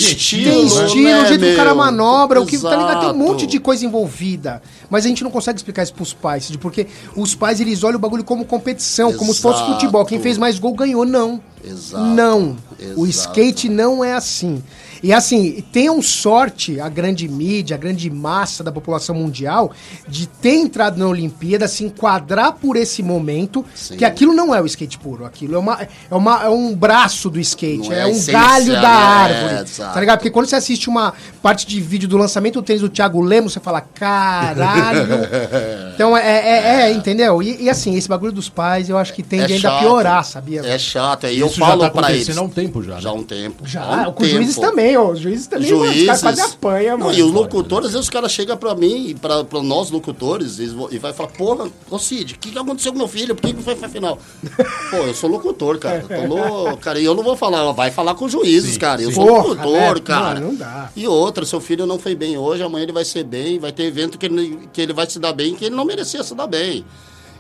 Tem 0.51 0.67
estilo, 0.67 1.03
né, 1.03 1.23
o 1.23 1.27
jeito 1.27 1.41
que 1.45 1.53
o 1.53 1.57
cara 1.57 1.71
meu? 1.75 1.77
manobra, 1.85 2.41
o 2.41 2.47
que 2.47 2.57
tá 2.59 2.77
ligado? 2.77 3.01
Tem 3.01 3.11
um 3.11 3.15
monte 3.15 3.41
Exato. 3.41 3.47
de 3.53 3.59
coisa 3.61 3.85
envolvida. 3.85 4.63
Mas 4.89 5.05
a 5.05 5.09
gente 5.09 5.25
não 5.25 5.31
consegue 5.33 5.59
explicar 5.59 5.83
isso 5.83 5.93
pros 5.95 6.13
pais, 6.13 6.55
porque 6.57 6.87
os 7.17 7.35
pais 7.35 7.61
eles 7.61 7.83
olham 7.83 7.97
o 7.97 8.01
bagulho 8.01 8.23
como 8.23 8.45
competição, 8.45 9.13
como 9.15 9.35
se 9.35 9.41
fosse 9.41 9.59
Exato. 9.59 9.73
futebol. 9.73 10.05
Quem 10.07 10.21
fez 10.21 10.39
mais 10.39 10.59
gol 10.61 10.73
ganhou, 10.75 11.05
não. 11.05 11.41
Exato. 11.65 12.05
Não. 12.05 12.57
O 12.97 13.05
Exato. 13.07 13.09
skate 13.09 13.69
não 13.69 14.05
é 14.05 14.13
assim. 14.13 14.63
E 15.03 15.13
assim, 15.13 15.63
tenham 15.73 16.01
sorte 16.03 16.81
a 16.81 16.89
grande 16.89 17.29
mídia, 17.29 17.77
a 17.77 17.79
grande 17.79 18.11
massa 18.11 18.63
da 18.63 18.73
população 18.73 19.15
mundial 19.15 19.73
de 20.09 20.27
ter 20.27 20.55
entrado 20.55 20.99
na 20.99 21.07
Olimpíada, 21.07 21.69
se 21.69 21.85
enquadrar 21.85 22.53
por 22.55 22.77
esse 22.77 23.03
momento, 23.03 23.65
Sim. 23.75 23.97
que 23.97 24.05
aquilo 24.05 24.33
não 24.35 24.55
é 24.55 24.61
o 24.61 24.67
skate 24.67 24.99
puro, 24.99 25.25
aquilo 25.25 25.55
é, 25.55 25.59
uma, 25.59 25.83
é, 25.83 26.15
uma, 26.15 26.45
é 26.45 26.49
um 26.49 26.75
braço 26.75 27.31
do 27.31 27.41
skate, 27.41 27.93
é, 27.93 27.99
é 27.99 28.03
a 28.03 28.07
um 28.07 28.25
galho 28.27 28.73
da 28.75 28.81
né? 28.81 28.87
árvore. 28.89 29.55
É, 29.55 29.63
exato. 29.63 29.95
tá 29.95 30.01
ligado? 30.01 30.19
Porque 30.19 30.31
quando 30.31 30.47
você 30.47 30.57
assiste 30.57 30.89
uma 30.89 31.13
parte 31.43 31.67
de 31.67 31.81
vídeo 31.81 32.09
do 32.09 32.17
lançamento 32.17 32.55
do 32.55 32.63
tênis 32.63 32.83
do 32.83 32.89
Thiago 32.89 33.21
Lemos, 33.21 33.53
você 33.53 33.61
fala, 33.61 33.81
caralho. 33.81 35.07
então, 35.95 36.17
é, 36.17 36.23
é, 36.23 36.83
é, 36.83 36.93
entendeu? 36.93 37.43
E, 37.43 37.65
e 37.65 37.71
assim, 37.71 37.97
esse 37.97 38.09
bagulho 38.09 38.33
dos 38.33 38.49
pais, 38.49 38.89
eu 38.89 38.99
acho 38.99 39.13
que 39.13 39.23
tende 39.23 39.53
ainda 39.53 39.77
a 39.77 39.79
piorar, 39.81 40.25
sabia? 40.25 40.63
É 40.65 40.79
chato. 40.79 41.27
Aí 41.27 41.39
eu 41.39 41.47
Isso 41.47 41.57
já 41.57 41.67
falo 41.67 41.81
tá 41.83 41.91
pra 41.91 42.13
eles. 42.13 42.37
há 42.37 42.43
um 42.43 42.49
tempo 42.49 42.83
já, 42.83 42.95
né? 42.95 43.01
Já 43.01 43.11
há 43.11 43.13
um 43.13 43.23
tempo. 43.23 43.67
Já, 43.67 44.09
um 44.09 44.13
com 44.13 44.23
os 44.23 44.29
juízes 44.29 44.57
também, 44.57 44.96
Os 44.99 45.19
juízes 45.21 45.47
também, 45.47 45.71
mano, 45.73 45.83
os 45.85 45.89
juízes. 45.91 46.07
caras 46.07 46.23
quase 46.23 46.41
apanham, 46.41 46.99
Não, 46.99 47.07
mano. 47.07 47.19
e 47.19 47.23
os 47.23 47.33
locutores, 47.33 47.87
às 47.87 47.93
vezes 47.93 48.07
os 48.07 48.11
caras 48.11 48.33
chegam 48.33 48.57
pra 48.57 48.75
mim, 48.75 49.17
pra, 49.21 49.45
pra 49.45 49.63
nós 49.63 49.91
locutores, 49.91 50.59
e 50.59 50.99
vai 50.99 51.13
falar, 51.13 51.31
porra, 51.31 51.69
ô 51.91 51.99
Cid, 51.99 52.35
o 52.35 52.39
que, 52.39 52.51
que 52.51 52.59
aconteceu 52.59 52.93
com 52.93 52.99
meu 52.99 53.09
filho? 53.09 53.35
Por 53.35 53.43
que, 53.43 53.49
que 53.49 53.57
não 53.57 53.63
foi 53.63 53.75
pra 53.77 53.89
final? 53.89 54.19
Pô, 54.91 54.97
eu 54.99 55.15
sou 55.15 55.29
locutor, 55.31 55.79
cara. 55.79 56.05
Eu 56.09 56.27
louco, 56.29 56.77
cara. 56.79 56.99
E 57.01 57.05
eu 57.05 57.15
não 57.15 57.23
vou 57.23 57.37
falar, 57.37 57.71
vai 57.73 57.91
falar 57.91 58.15
com 58.15 58.25
os 58.27 58.33
juízes, 58.33 58.75
Sim, 58.75 58.81
cara. 58.81 59.03
Eu 59.03 59.09
sim. 59.11 59.15
sou 59.17 59.27
Porra, 59.27 59.49
locutor, 59.49 59.95
né? 59.97 60.01
cara. 60.05 60.41
Não, 60.41 60.49
não 60.49 60.55
dá. 60.55 60.91
E 60.97 61.07
outra, 61.07 61.45
seu 61.45 61.61
filho 61.61 61.87
não 61.87 61.99
foi 61.99 62.15
bem 62.15 62.37
hoje, 62.39 62.63
amanhã 62.63 62.85
ele 62.85 62.93
vai 62.93 63.05
ser 63.05 63.25
bem, 63.25 63.59
vai 63.59 63.73
ter 63.73 63.85
evento 63.85 64.19
que 64.19 64.27
ele, 64.27 64.69
que 64.73 64.81
ele 64.81 64.93
vai 64.93 65.09
se 65.09 65.19
dar 65.19 65.33
bem, 65.33 65.55
que 65.55 65.65
ele 65.65 65.75
não 65.75 65.85
merecia 65.85 66.23
se 66.23 66.35
dar 66.35 66.47
bem. 66.47 66.85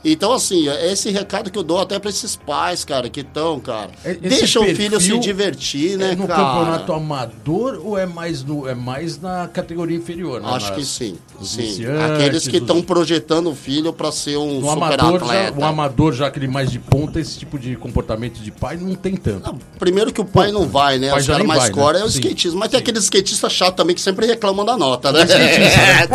Então, 0.08 0.32
assim, 0.32 0.68
é 0.68 0.92
esse 0.92 1.10
recado 1.10 1.50
que 1.50 1.58
eu 1.58 1.64
dou 1.64 1.80
até 1.80 1.98
pra 1.98 2.08
esses 2.10 2.36
pais, 2.36 2.84
cara, 2.84 3.08
que 3.10 3.20
estão, 3.20 3.58
cara. 3.58 3.90
Esse 4.04 4.20
Deixa 4.20 4.60
o 4.60 4.64
filho 4.64 5.00
se 5.00 5.18
divertir, 5.18 5.98
né, 5.98 6.12
É 6.12 6.14
no 6.14 6.28
cara? 6.28 6.42
campeonato 6.44 6.92
amador 6.92 7.80
ou 7.84 7.98
é 7.98 8.06
mais, 8.06 8.44
no, 8.44 8.68
é 8.68 8.75
mais 8.75 9.20
na 9.20 9.48
categoria 9.48 9.96
inferior? 9.96 10.40
Né? 10.40 10.48
Acho 10.52 10.72
que 10.75 10.84
sim. 10.84 11.16
sim. 11.42 11.84
Aqueles 12.14 12.46
que 12.46 12.56
os- 12.56 12.62
estão 12.62 12.80
projetando 12.80 13.50
o 13.50 13.54
filho 13.54 13.92
para 13.92 14.12
ser 14.12 14.36
um 14.36 14.60
No 14.60 14.68
super 14.70 14.84
amador, 15.00 15.18
já, 15.18 15.25
atleta. 15.26 15.58
o 15.60 15.64
amador, 15.64 16.12
já 16.12 16.26
aquele 16.28 16.46
mais 16.46 16.70
de 16.70 16.78
ponta, 16.78 17.18
esse 17.18 17.36
tipo 17.38 17.58
de 17.58 17.75
comportamento 17.76 18.38
de 18.40 18.52
pai 18.52 18.76
não 18.76 18.94
tem 18.94 19.16
tanto. 19.16 19.46
Não, 19.46 19.58
primeiro 19.78 20.12
que 20.12 20.20
o 20.20 20.25
pai 20.25 20.52
não 20.52 20.68
vai, 20.68 20.98
né? 20.98 21.12
Os 21.16 21.25
já 21.25 21.32
caras 21.34 21.46
mais 21.48 21.60
vai, 21.62 21.68
né? 21.70 21.75
core 21.75 21.98
é 21.98 22.04
o 22.04 22.08
Sim. 22.10 22.20
skatismo. 22.20 22.60
Mas 22.60 22.68
tem 22.70 22.78
aqueles 22.78 23.02
skatistas 23.04 23.52
chatos 23.52 23.76
também 23.76 23.94
que 23.96 24.00
sempre 24.00 24.25
reclamam 24.26 24.64
da 24.64 24.76
nota, 24.76 25.10
né? 25.10 25.20
É, 25.22 26.06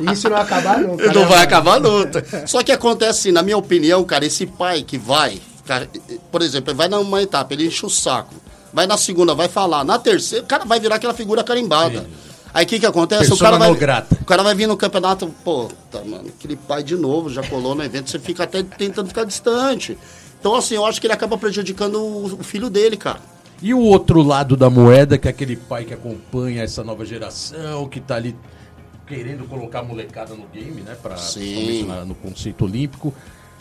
Isso 0.12 0.28
não 0.28 0.36
vai 0.36 0.44
acabar 0.44 0.78
nunca. 0.80 1.06
não 1.12 1.22
né, 1.22 1.26
vai 1.26 1.42
acabar 1.42 1.80
nunca. 1.80 2.09
Só 2.46 2.62
que 2.62 2.72
acontece 2.72 3.10
assim, 3.10 3.32
na 3.32 3.42
minha 3.42 3.56
opinião, 3.56 4.04
cara, 4.04 4.24
esse 4.24 4.46
pai 4.46 4.82
que 4.82 4.98
vai, 4.98 5.40
cara, 5.66 5.88
por 6.30 6.42
exemplo, 6.42 6.70
ele 6.70 6.76
vai 6.76 6.88
numa 6.88 7.22
etapa, 7.22 7.52
ele 7.54 7.66
enche 7.66 7.84
o 7.84 7.90
saco. 7.90 8.34
Vai 8.72 8.86
na 8.86 8.96
segunda, 8.96 9.34
vai 9.34 9.48
falar. 9.48 9.84
Na 9.84 9.98
terceira, 9.98 10.44
o 10.44 10.46
cara 10.46 10.64
vai 10.64 10.78
virar 10.78 10.96
aquela 10.96 11.14
figura 11.14 11.42
carimbada. 11.42 12.06
Aí 12.52 12.64
o 12.64 12.68
que 12.68 12.80
que 12.80 12.86
acontece? 12.86 13.28
Persona 13.28 13.36
o 13.36 13.52
cara 13.52 13.58
vai, 13.58 13.74
grata. 13.78 14.18
o 14.20 14.24
cara 14.24 14.42
vai 14.42 14.54
vir 14.54 14.66
no 14.66 14.76
campeonato, 14.76 15.28
pô, 15.44 15.68
tá, 15.90 16.00
mano, 16.04 16.28
aquele 16.36 16.56
pai 16.56 16.82
de 16.82 16.96
novo 16.96 17.30
já 17.30 17.42
colou 17.42 17.74
no 17.74 17.84
evento, 17.84 18.10
você 18.10 18.18
fica 18.18 18.44
até 18.44 18.62
tentando 18.62 19.08
ficar 19.08 19.24
distante. 19.24 19.96
Então, 20.38 20.54
assim, 20.56 20.74
eu 20.74 20.84
acho 20.84 21.00
que 21.00 21.06
ele 21.06 21.14
acaba 21.14 21.38
prejudicando 21.38 22.00
o, 22.00 22.40
o 22.40 22.42
filho 22.42 22.68
dele, 22.68 22.96
cara. 22.96 23.20
E 23.62 23.74
o 23.74 23.80
outro 23.80 24.22
lado 24.22 24.56
da 24.56 24.70
moeda, 24.70 25.18
que 25.18 25.28
é 25.28 25.30
aquele 25.30 25.54
pai 25.54 25.84
que 25.84 25.92
acompanha 25.92 26.62
essa 26.62 26.82
nova 26.82 27.04
geração, 27.04 27.86
que 27.86 28.00
tá 28.00 28.16
ali 28.16 28.34
querendo 29.10 29.44
colocar 29.48 29.80
a 29.80 29.82
molecada 29.82 30.34
no 30.34 30.46
game, 30.54 30.82
né? 30.82 30.96
Pra, 31.02 31.16
Sim. 31.16 31.84
na- 31.86 32.04
no 32.04 32.14
conceito 32.14 32.64
olímpico, 32.64 33.12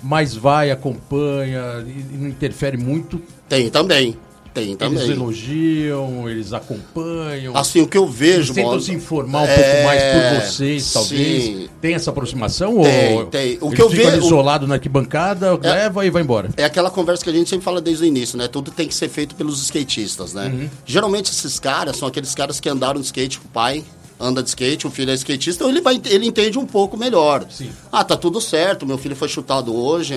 mas 0.03 0.35
vai, 0.35 0.69
acompanha 0.69 1.83
e, 1.87 2.15
não 2.17 2.27
interfere 2.29 2.77
muito. 2.77 3.19
Tem 3.49 3.67
também. 3.69 4.15
Tem 4.51 4.63
Eles 4.69 4.77
também. 4.77 5.11
elogiam, 5.11 6.27
eles 6.27 6.53
acompanham. 6.53 7.55
Assim, 7.55 7.81
o 7.81 7.87
que 7.87 7.97
eu 7.97 8.07
vejo, 8.07 8.37
Eles 8.39 8.49
tentam 8.49 8.71
mano, 8.71 8.81
se 8.81 8.91
informar 8.91 9.43
um 9.43 9.45
é, 9.45 9.55
pouco 9.55 9.83
mais 9.85 10.01
por 10.03 10.41
vocês, 10.47 10.91
talvez. 10.91 11.43
sim. 11.43 11.69
Tem 11.79 11.93
essa 11.93 12.09
aproximação? 12.09 12.81
Tem, 12.81 13.13
ou 13.15 13.25
tem. 13.27 13.57
O 13.61 13.67
eles 13.67 13.75
que 13.75 13.81
eu 13.81 13.89
vejo- 13.89 14.17
isolado 14.25 14.65
na 14.67 14.75
arquibancada, 14.75 15.55
leva 15.55 16.03
e 16.05 16.09
vai 16.09 16.23
embora? 16.23 16.49
É 16.57 16.63
aquela 16.65 16.89
conversa 16.89 17.23
que 17.23 17.29
a 17.29 17.33
gente 17.33 17.47
sempre 17.49 17.63
fala 17.63 17.79
desde 17.79 18.03
o 18.03 18.07
início, 18.07 18.37
né? 18.39 18.47
Tudo 18.47 18.71
tem 18.71 18.87
que 18.87 18.95
ser 18.95 19.07
feito 19.07 19.35
pelos 19.35 19.61
skatistas, 19.61 20.33
né? 20.33 20.47
Uhum. 20.47 20.69
Geralmente 20.85 21.31
esses 21.31 21.59
caras 21.59 21.95
são 21.97 22.07
aqueles 22.07 22.33
caras 22.33 22.59
que 22.59 22.67
andaram 22.67 22.99
de 22.99 23.05
skate 23.05 23.39
com 23.39 23.47
o 23.47 23.51
pai, 23.51 23.83
anda 24.19 24.43
de 24.43 24.49
skate, 24.49 24.85
o 24.85 24.91
filho 24.91 25.11
é 25.11 25.13
skatista, 25.13 25.63
então 25.63 25.69
ele, 25.69 25.81
vai, 25.81 25.99
ele 26.05 26.27
entende 26.27 26.59
um 26.59 26.65
pouco 26.65 26.97
melhor. 26.97 27.45
Sim. 27.49 27.71
Ah, 27.91 28.03
tá 28.03 28.17
tudo 28.17 28.41
certo, 28.41 28.85
meu 28.85 28.97
filho 28.97 29.15
foi 29.15 29.29
chutado 29.29 29.73
hoje, 29.73 30.13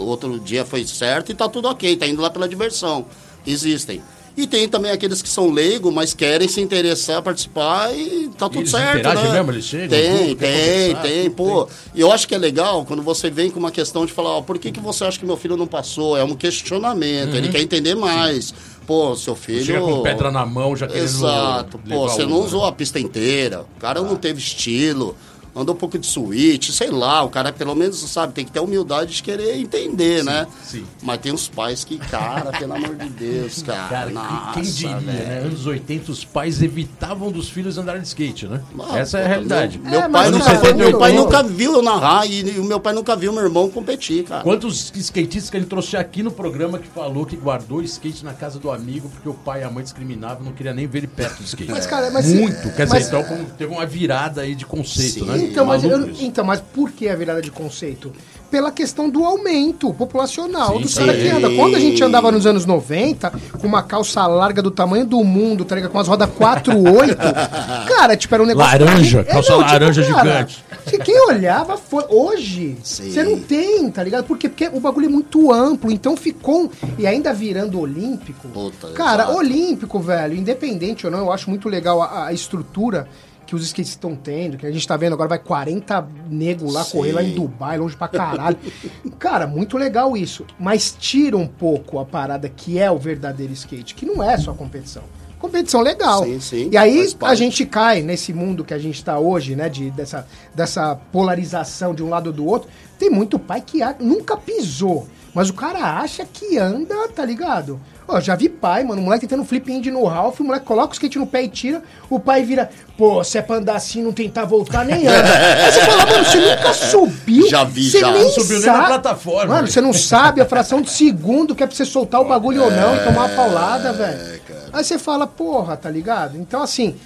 outro 0.00 0.40
dia 0.40 0.64
foi 0.64 0.86
certo 0.86 1.30
e 1.30 1.34
tá 1.34 1.48
tudo 1.48 1.68
ok, 1.68 1.96
tá 1.96 2.06
indo 2.06 2.22
lá 2.22 2.30
pela 2.30 2.48
diversão. 2.48 3.04
Existem. 3.46 4.00
E 4.36 4.46
tem 4.46 4.68
também 4.68 4.90
aqueles 4.90 5.22
que 5.22 5.28
são 5.30 5.50
leigos, 5.50 5.92
mas 5.92 6.12
querem 6.12 6.46
se 6.46 6.60
interessar, 6.60 7.22
participar 7.22 7.96
e 7.96 8.28
tá 8.36 8.50
tudo 8.50 8.60
Eles 8.60 8.70
certo, 8.70 9.08
né? 9.08 9.32
mesmo? 9.32 9.50
Eles 9.50 9.64
chegam 9.64 9.88
Tem, 9.88 10.36
quer 10.36 10.36
tem, 10.36 10.96
tem, 10.96 11.30
pô. 11.30 11.66
E 11.94 12.02
eu 12.02 12.12
acho 12.12 12.28
que 12.28 12.34
é 12.34 12.38
legal 12.38 12.84
quando 12.84 13.02
você 13.02 13.30
vem 13.30 13.50
com 13.50 13.58
uma 13.58 13.70
questão 13.70 14.04
de 14.04 14.12
falar, 14.12 14.36
ó, 14.36 14.42
por 14.42 14.58
que, 14.58 14.70
que 14.70 14.80
você 14.80 15.04
acha 15.04 15.18
que 15.18 15.24
meu 15.24 15.38
filho 15.38 15.56
não 15.56 15.66
passou? 15.66 16.18
É 16.18 16.24
um 16.24 16.34
questionamento, 16.34 17.34
ele 17.34 17.48
quer 17.48 17.62
entender 17.62 17.94
mais. 17.94 18.52
Pô, 18.86 19.16
seu 19.16 19.34
filho... 19.34 19.64
Chega 19.64 19.80
com 19.80 20.02
pedra 20.02 20.30
na 20.30 20.46
mão, 20.46 20.76
já 20.76 20.86
querendo 20.86 21.02
Exato. 21.02 21.78
Pô, 21.78 22.08
você 22.08 22.24
não 22.24 22.40
usou 22.40 22.64
a 22.64 22.72
pista 22.72 23.00
inteira. 23.00 23.62
O 23.76 23.80
cara 23.80 24.00
não 24.00 24.16
teve 24.16 24.38
estilo. 24.38 25.16
Anda 25.56 25.72
um 25.72 25.74
pouco 25.76 25.98
de 25.98 26.06
suíte, 26.06 26.72
sei 26.72 26.90
lá, 26.90 27.22
o 27.22 27.30
cara 27.30 27.50
pelo 27.52 27.74
menos, 27.74 27.98
sabe, 28.10 28.32
tem 28.34 28.44
que 28.44 28.52
ter 28.52 28.58
a 28.58 28.62
humildade 28.62 29.14
de 29.14 29.22
querer 29.22 29.56
entender, 29.56 30.22
né? 30.22 30.46
sim. 30.62 30.84
Mas 31.02 31.18
tem 31.20 31.32
uns 31.32 31.48
pais 31.48 31.82
que, 31.84 31.96
cara, 31.98 32.52
pelo 32.58 32.74
amor 32.74 32.94
de 32.96 33.08
Deus, 33.08 33.62
cara. 33.62 33.88
Cara, 33.88 34.10
nossa, 34.10 34.52
quem 34.52 34.62
diria, 34.62 34.96
velho. 34.98 35.06
né? 35.18 35.38
Anos 35.46 35.66
80, 35.66 36.12
os 36.12 36.24
pais 36.24 36.62
evitavam 36.62 37.30
dos 37.32 37.48
filhos 37.48 37.78
andarem 37.78 38.02
de 38.02 38.08
skate, 38.08 38.46
né? 38.46 38.60
Ah, 38.80 38.98
Essa 38.98 39.18
é 39.18 39.24
a 39.24 39.28
realidade. 39.28 39.78
Meu, 39.78 39.90
meu 39.92 40.00
É, 40.02 40.08
pai, 40.08 40.30
nunca, 40.30 40.44
cara, 40.44 40.74
meu 40.74 40.98
pai 40.98 41.12
nunca 41.12 41.42
viu 41.42 41.72
eu 41.74 41.82
narrar 41.82 42.26
e, 42.26 42.42
e 42.56 42.58
o 42.60 42.64
meu 42.64 42.78
pai 42.78 42.92
nunca 42.92 43.16
viu 43.16 43.32
meu 43.32 43.42
irmão 43.42 43.70
competir, 43.70 44.24
cara. 44.24 44.42
Quantos 44.42 44.92
skatistas 44.94 45.48
que 45.50 45.56
ele 45.56 45.66
trouxe 45.66 45.96
aqui 45.96 46.22
no 46.22 46.30
programa 46.30 46.78
que 46.78 46.88
falou 46.88 47.24
que 47.24 47.36
guardou 47.36 47.82
skate 47.82 48.24
na 48.24 48.34
casa 48.34 48.58
do 48.58 48.70
amigo 48.70 49.08
porque 49.08 49.28
o 49.28 49.34
pai 49.34 49.60
e 49.60 49.64
a 49.64 49.70
mãe 49.70 49.82
discriminavam, 49.82 50.44
não 50.44 50.52
queria 50.52 50.74
nem 50.74 50.86
ver 50.86 50.98
ele 50.98 51.06
perto 51.06 51.38
do 51.38 51.44
skate. 51.44 51.70
Mas, 51.70 51.86
cara, 51.86 52.10
mas- 52.10 52.26
Muito. 52.26 52.70
Quer 52.74 52.88
mas- 52.88 53.04
dizer, 53.04 53.16
então 53.16 53.24
como 53.24 53.44
teve 53.50 53.72
uma 53.72 53.86
virada 53.86 54.42
aí 54.42 54.54
de 54.54 54.66
conceito, 54.66 55.20
Sim. 55.20 55.26
né? 55.26 55.45
Então 55.50 55.66
mas, 55.66 55.82
eu- 55.84 56.10
então, 56.20 56.44
mas 56.44 56.60
por 56.60 56.90
que 56.90 57.08
a 57.08 57.16
virada 57.16 57.40
de 57.42 57.50
conceito? 57.50 58.12
Pela 58.50 58.70
questão 58.70 59.10
do 59.10 59.24
aumento 59.24 59.92
populacional 59.92 60.78
dos 60.78 60.94
caras 60.96 61.16
que 61.16 61.28
andam. 61.28 61.56
Quando 61.56 61.74
a 61.74 61.80
gente 61.80 62.02
andava 62.04 62.30
nos 62.30 62.46
anos 62.46 62.64
90, 62.64 63.30
com 63.60 63.66
uma 63.66 63.82
calça 63.82 64.24
larga 64.26 64.62
do 64.62 64.70
tamanho 64.70 65.04
do 65.04 65.22
mundo, 65.24 65.64
tá 65.64 65.74
ligado? 65.74 65.90
Com 65.90 65.98
as 65.98 66.06
rodas 66.06 66.28
4-8, 66.30 67.16
cara, 67.88 68.16
tipo, 68.16 68.32
era 68.34 68.42
um 68.42 68.46
negócio. 68.46 68.84
Laranja, 68.84 69.24
calça 69.24 69.56
laranja 69.56 70.02
gigante. 70.02 70.64
se 70.86 70.96
Quem 70.98 71.20
olhava 71.26 71.76
foi. 71.76 72.04
Hoje, 72.08 72.76
você 72.82 73.24
não 73.24 73.40
tem, 73.40 73.90
tá 73.90 74.02
ligado? 74.04 74.24
Por 74.24 74.38
quê? 74.38 74.48
Porque 74.48 74.68
o 74.72 74.78
bagulho 74.78 75.06
é 75.06 75.10
muito 75.10 75.52
amplo, 75.52 75.90
então 75.90 76.16
ficou. 76.16 76.70
E 76.98 77.04
ainda 77.06 77.34
virando 77.34 77.80
olímpico. 77.80 78.46
Puta, 78.48 78.88
cara, 78.92 79.24
exato. 79.24 79.38
olímpico, 79.38 79.98
velho, 79.98 80.34
independente 80.36 81.04
ou 81.04 81.10
não, 81.10 81.18
eu 81.18 81.32
acho 81.32 81.50
muito 81.50 81.68
legal 81.68 82.00
a, 82.00 82.26
a 82.26 82.32
estrutura 82.32 83.08
que 83.46 83.54
os 83.54 83.62
skates 83.62 83.92
estão 83.92 84.16
tendo, 84.16 84.56
que 84.56 84.66
a 84.66 84.72
gente 84.72 84.86
tá 84.86 84.96
vendo 84.96 85.12
agora, 85.12 85.28
vai 85.28 85.38
40 85.38 86.08
nego 86.28 86.70
lá 86.70 86.82
Sim. 86.84 86.98
correr 86.98 87.12
lá 87.12 87.22
em 87.22 87.32
Dubai, 87.32 87.78
longe 87.78 87.96
pra 87.96 88.08
caralho. 88.08 88.56
Cara, 89.18 89.46
muito 89.46 89.78
legal 89.78 90.16
isso. 90.16 90.44
Mas 90.58 90.94
tira 90.98 91.36
um 91.36 91.46
pouco 91.46 91.98
a 91.98 92.04
parada 92.04 92.48
que 92.48 92.78
é 92.78 92.90
o 92.90 92.98
verdadeiro 92.98 93.52
skate, 93.52 93.94
que 93.94 94.04
não 94.04 94.22
é 94.22 94.36
só 94.36 94.52
competição. 94.52 95.04
Competição 95.38 95.80
legal. 95.80 96.24
Sim, 96.24 96.40
sim, 96.40 96.70
e 96.72 96.76
aí 96.76 97.06
a 97.22 97.34
gente 97.34 97.64
cai 97.66 98.02
nesse 98.02 98.32
mundo 98.32 98.64
que 98.64 98.72
a 98.72 98.78
gente 98.78 99.04
tá 99.04 99.18
hoje, 99.18 99.54
né? 99.54 99.68
De, 99.68 99.90
dessa, 99.90 100.26
dessa 100.54 100.96
polarização 100.96 101.94
de 101.94 102.02
um 102.02 102.08
lado 102.08 102.28
ou 102.28 102.32
do 102.32 102.46
outro. 102.46 102.68
Tem 102.98 103.10
muito 103.10 103.38
pai 103.38 103.60
que 103.60 103.80
nunca 104.00 104.36
pisou. 104.36 105.06
Mas 105.36 105.50
o 105.50 105.52
cara 105.52 106.00
acha 106.00 106.24
que 106.24 106.56
anda, 106.56 106.94
tá 107.14 107.22
ligado? 107.22 107.78
Ó, 108.08 108.18
já 108.20 108.34
vi 108.34 108.48
pai, 108.48 108.84
mano, 108.84 109.02
o 109.02 109.04
moleque 109.04 109.26
tentando 109.26 109.44
flip 109.46 109.70
end 109.70 109.90
no 109.90 110.02
Ralph, 110.06 110.40
o 110.40 110.44
moleque 110.44 110.64
coloca 110.64 110.88
o 110.88 110.92
skate 110.94 111.18
no 111.18 111.26
pé 111.26 111.42
e 111.42 111.48
tira, 111.48 111.82
o 112.08 112.18
pai 112.18 112.42
vira, 112.42 112.70
pô, 112.96 113.22
se 113.22 113.36
é 113.36 113.42
pra 113.42 113.56
andar 113.56 113.76
assim, 113.76 114.02
não 114.02 114.12
tentar 114.14 114.46
voltar, 114.46 114.82
nem 114.86 115.06
anda. 115.06 115.28
Aí 115.66 115.70
você 115.70 115.80
fala, 115.84 116.06
mano, 116.06 116.24
você 116.24 116.38
nunca 116.40 116.72
subiu. 116.72 117.50
Já 117.50 117.64
vi, 117.64 117.90
você 117.90 118.00
já. 118.00 118.12
Nem 118.12 118.22
Não 118.22 118.30
subiu 118.30 118.56
nem 118.60 118.66
na 118.66 118.72
sabe- 118.72 118.86
plataforma. 118.86 119.54
Mano, 119.56 119.68
você 119.68 119.80
não 119.82 119.92
sabe 119.92 120.40
a 120.40 120.46
fração 120.46 120.80
de 120.80 120.88
segundo 120.88 121.54
que 121.54 121.62
é 121.62 121.66
pra 121.66 121.76
você 121.76 121.84
soltar 121.84 122.22
o 122.22 122.24
bagulho 122.24 122.62
ou 122.64 122.70
não 122.70 122.96
e 122.96 123.00
tomar 123.04 123.26
uma 123.26 123.36
paulada, 123.36 123.92
velho. 123.92 124.40
Aí 124.72 124.82
você 124.82 124.98
fala, 124.98 125.26
porra, 125.26 125.76
tá 125.76 125.90
ligado? 125.90 126.38
Então, 126.38 126.62
assim, 126.62 126.96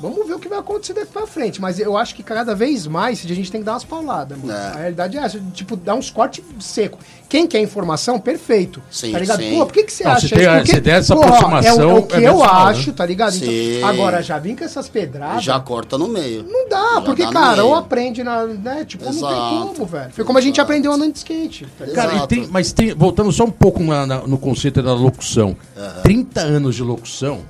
vamos 0.00 0.26
ver 0.26 0.34
o 0.34 0.38
que 0.38 0.48
vai 0.48 0.58
acontecer 0.58 0.92
daqui 0.94 1.12
pra 1.12 1.26
frente. 1.26 1.60
Mas 1.60 1.78
eu 1.78 1.96
acho 1.96 2.14
que 2.14 2.22
cada 2.22 2.54
vez 2.54 2.86
mais 2.86 3.24
a 3.24 3.28
gente 3.34 3.50
tem 3.50 3.60
que 3.60 3.64
dar 3.64 3.72
umas 3.72 3.84
pauladas, 3.84 4.38
mano. 4.38 4.52
É. 4.52 4.66
A 4.66 4.76
realidade 4.76 5.16
é 5.18 5.20
essa, 5.20 5.40
tipo, 5.52 5.76
dar 5.76 5.94
uns 5.94 6.10
cortes 6.10 6.42
secos. 6.60 7.00
Quem 7.28 7.46
quer 7.46 7.60
informação, 7.60 8.18
perfeito. 8.18 8.82
Sim, 8.90 9.12
tá 9.12 9.18
ligado? 9.18 9.42
sim. 9.42 9.58
Pô, 9.58 9.66
por 9.66 9.72
que, 9.74 9.82
que 9.84 9.92
você 9.92 10.02
Não, 10.04 10.12
acha 10.12 10.28
se 10.28 10.34
tem 10.34 10.44
isso? 10.44 10.50
Porque, 10.56 10.74
se 10.74 10.80
der 10.80 10.98
essa 10.98 11.14
porra, 11.14 11.26
aproximação, 11.28 11.72
é, 11.82 11.84
o- 11.84 11.90
é 11.90 11.98
o 11.98 12.02
que 12.06 12.14
é 12.16 12.28
eu 12.28 12.42
acho, 12.42 12.92
tá 12.94 13.04
ligado? 13.04 13.34
Então, 13.36 13.88
agora, 13.88 14.22
já 14.22 14.38
vim 14.38 14.56
com 14.56 14.64
essas 14.64 14.88
pedradas. 14.88 15.44
Já 15.44 15.60
corta 15.60 15.98
no 15.98 16.08
meio. 16.08 16.42
Não 16.48 16.66
dá, 16.70 16.94
Já 16.94 17.00
porque, 17.02 17.24
dá 17.26 17.32
cara, 17.32 17.64
ou 17.66 17.74
aprende 17.74 18.24
na. 18.24 18.46
Né, 18.46 18.84
tipo, 18.86 19.04
não 19.04 19.10
Exato. 19.12 19.34
tem 19.34 19.74
como, 19.74 19.84
velho. 19.86 20.10
Foi 20.12 20.24
como 20.24 20.38
a 20.38 20.40
gente 20.40 20.54
Exato. 20.54 20.62
aprendeu 20.62 20.90
andando 20.92 21.12
de 21.12 21.18
skate. 21.18 21.66
Tá? 21.78 21.86
Cara, 21.88 22.12
e 22.12 22.14
Exato. 22.16 22.26
tem, 22.28 22.46
mas 22.50 22.72
tem, 22.72 22.94
voltando 22.94 23.30
só 23.30 23.44
um 23.44 23.50
pouco 23.50 23.82
na- 23.82 24.06
na- 24.06 24.26
no 24.26 24.38
conceito 24.38 24.82
da 24.82 24.94
locução. 24.94 25.54
30 26.02 26.40
anos 26.40 26.74
de 26.76 26.82
locução, 26.82 27.40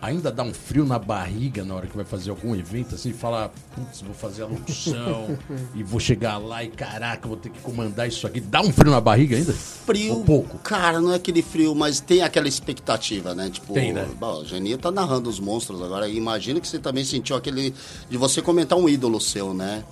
ainda 0.00 0.30
dá 0.30 0.42
um 0.42 0.54
frio 0.54 0.84
na 0.84 0.98
barriga 0.98 1.64
na 1.64 1.74
hora 1.74 1.86
que 1.86 1.96
vai 1.96 2.04
fazer 2.04 2.30
algum 2.30 2.54
evento, 2.54 2.94
assim, 2.94 3.12
fala, 3.12 3.52
putz, 3.74 4.00
vou 4.00 4.14
fazer 4.14 4.42
a 4.42 4.46
locução 4.46 5.36
e 5.74 5.82
vou 5.82 5.98
chegar 5.98 6.38
lá 6.38 6.62
e 6.62 6.68
caraca, 6.68 7.26
vou 7.26 7.36
ter 7.36 7.50
que 7.50 7.58
comandar 7.60 8.06
isso 8.06 8.26
aqui. 8.26 8.40
Dá 8.40 8.60
um 8.60 8.72
frio 8.72 8.90
na 8.92 9.00
barriga 9.00 9.36
ainda? 9.36 9.52
Frio. 9.52 10.18
Um 10.18 10.22
pouco. 10.24 10.58
Cara, 10.58 11.00
não 11.00 11.12
é 11.12 11.16
aquele 11.16 11.42
frio, 11.42 11.74
mas 11.74 11.98
tem 12.00 12.22
aquela 12.22 12.46
expectativa, 12.48 13.34
né? 13.34 13.50
Tipo, 13.50 13.74
Tem, 13.74 13.92
né? 13.92 14.06
bom, 14.18 14.40
o 14.40 14.44
Geninho 14.44 14.78
tá 14.78 14.90
narrando 14.90 15.28
os 15.28 15.40
monstros 15.40 15.82
agora. 15.82 16.08
Imagina 16.08 16.60
que 16.60 16.68
você 16.68 16.78
também 16.78 17.04
sentiu 17.04 17.34
aquele. 17.36 17.74
de 18.08 18.16
você 18.16 18.40
comentar 18.40 18.78
um 18.78 18.88
ídolo 18.88 19.20
seu, 19.20 19.52
né? 19.52 19.82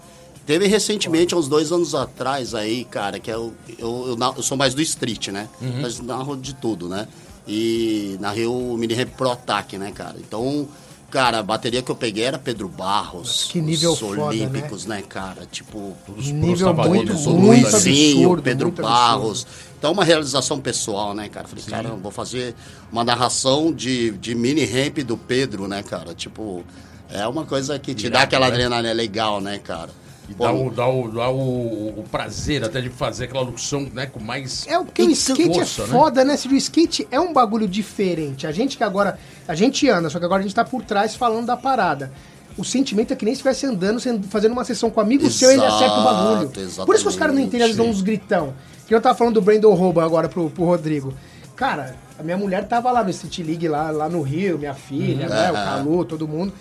Teve 0.46 0.68
recentemente, 0.68 1.34
uns 1.34 1.48
dois 1.48 1.72
anos 1.72 1.92
atrás 1.92 2.54
aí, 2.54 2.84
cara, 2.84 3.18
que 3.18 3.28
eu, 3.28 3.52
eu, 3.76 4.04
eu, 4.10 4.16
na- 4.16 4.32
eu 4.36 4.42
sou 4.44 4.56
mais 4.56 4.74
do 4.74 4.80
street, 4.80 5.28
né? 5.28 5.48
Uhum. 5.60 5.80
Mas 5.82 5.98
narro 6.00 6.36
de 6.36 6.54
tudo, 6.54 6.88
né? 6.88 7.08
E 7.46 8.16
narrei 8.20 8.46
o 8.46 8.76
mini 8.76 8.94
rap 8.94 9.10
pro 9.10 9.30
ataque, 9.30 9.78
né, 9.78 9.92
cara? 9.92 10.16
Então, 10.18 10.68
cara, 11.10 11.38
a 11.38 11.42
bateria 11.42 11.80
que 11.80 11.90
eu 11.90 11.94
peguei 11.94 12.24
era 12.24 12.38
Pedro 12.38 12.68
Barros. 12.68 13.48
Que 13.50 13.60
nível 13.60 13.92
os 13.92 13.98
foda, 14.00 14.22
Olímpicos, 14.22 14.84
né, 14.84 15.02
cara? 15.02 15.46
Tipo, 15.50 15.96
Os 16.16 16.26
Nível 16.30 16.74
muito, 16.74 17.14
muito 17.14 17.30
Luizinho, 17.30 18.16
absurdo, 18.18 18.42
Pedro 18.42 18.66
muito 18.66 18.82
Barros. 18.82 19.46
Então, 19.78 19.92
uma 19.92 20.04
realização 20.04 20.58
pessoal, 20.58 21.14
né, 21.14 21.28
cara? 21.28 21.46
Falei, 21.46 21.64
cara, 21.64 21.90
vou 21.90 22.10
fazer 22.10 22.54
uma 22.90 23.04
narração 23.04 23.72
de, 23.72 24.10
de 24.12 24.34
mini 24.34 24.64
ramp 24.64 24.98
do 24.98 25.16
Pedro, 25.16 25.68
né, 25.68 25.82
cara? 25.82 26.14
Tipo, 26.14 26.64
é 27.08 27.26
uma 27.28 27.44
coisa 27.44 27.78
que 27.78 27.94
te 27.94 28.10
dá 28.10 28.22
aquela 28.22 28.46
né? 28.48 28.52
adrenalina 28.54 28.92
legal, 28.92 29.40
né, 29.40 29.58
cara? 29.58 29.90
E 30.28 30.34
dá, 30.34 30.52
o, 30.52 30.70
dá, 30.70 30.88
o, 30.88 31.08
dá 31.08 31.30
o, 31.30 32.00
o 32.00 32.04
prazer 32.10 32.64
até 32.64 32.80
de 32.80 32.88
fazer 32.88 33.24
aquela 33.24 33.42
locução 33.42 33.88
né, 33.92 34.06
com 34.06 34.18
mais. 34.18 34.66
É 34.66 34.78
o 34.78 34.84
que 34.84 35.02
o 35.02 35.10
skate 35.10 35.54
força, 35.54 35.82
é 35.82 35.86
né? 35.86 35.92
foda, 35.92 36.24
né? 36.24 36.36
Se 36.36 36.48
o 36.48 36.54
skate 36.56 37.06
é 37.10 37.20
um 37.20 37.32
bagulho 37.32 37.68
diferente. 37.68 38.46
A 38.46 38.52
gente 38.52 38.76
que 38.76 38.84
agora. 38.84 39.18
A 39.46 39.54
gente 39.54 39.88
anda, 39.88 40.10
só 40.10 40.18
que 40.18 40.24
agora 40.24 40.40
a 40.40 40.42
gente 40.42 40.54
tá 40.54 40.64
por 40.64 40.82
trás 40.82 41.14
falando 41.14 41.46
da 41.46 41.56
parada. 41.56 42.12
O 42.58 42.64
sentimento 42.64 43.12
é 43.12 43.16
que 43.16 43.24
nem 43.24 43.34
se 43.34 43.38
estivesse 43.38 43.66
andando, 43.66 44.00
fazendo 44.28 44.52
uma 44.52 44.64
sessão 44.64 44.90
com 44.90 44.98
um 44.98 45.02
amigo 45.02 45.30
seu 45.30 45.50
e 45.50 45.54
ele 45.54 45.64
acerta 45.64 45.94
o 45.94 46.04
bagulho. 46.04 46.52
Exato, 46.56 46.86
Por 46.86 46.94
isso 46.94 47.04
que 47.04 47.10
os 47.10 47.16
caras 47.16 47.34
não 47.34 47.42
entendem, 47.42 47.66
eles 47.66 47.76
dão 47.76 47.88
uns 47.88 48.00
gritão. 48.00 48.54
Que 48.86 48.94
eu 48.94 49.00
tava 49.00 49.16
falando 49.16 49.34
do 49.34 49.42
Brandon 49.42 49.74
Rouba 49.74 50.02
agora 50.04 50.28
pro, 50.28 50.48
pro 50.48 50.64
Rodrigo. 50.64 51.12
Cara, 51.54 51.96
a 52.18 52.22
minha 52.22 52.36
mulher 52.36 52.66
tava 52.66 52.90
lá 52.90 53.04
no 53.04 53.10
Street 53.10 53.38
League, 53.40 53.68
lá, 53.68 53.90
lá 53.90 54.08
no 54.08 54.22
Rio, 54.22 54.58
minha 54.58 54.74
filha, 54.74 55.28
né? 55.28 55.50
O 55.50 55.54
Calu, 55.54 56.04
todo 56.04 56.26
mundo. 56.26 56.52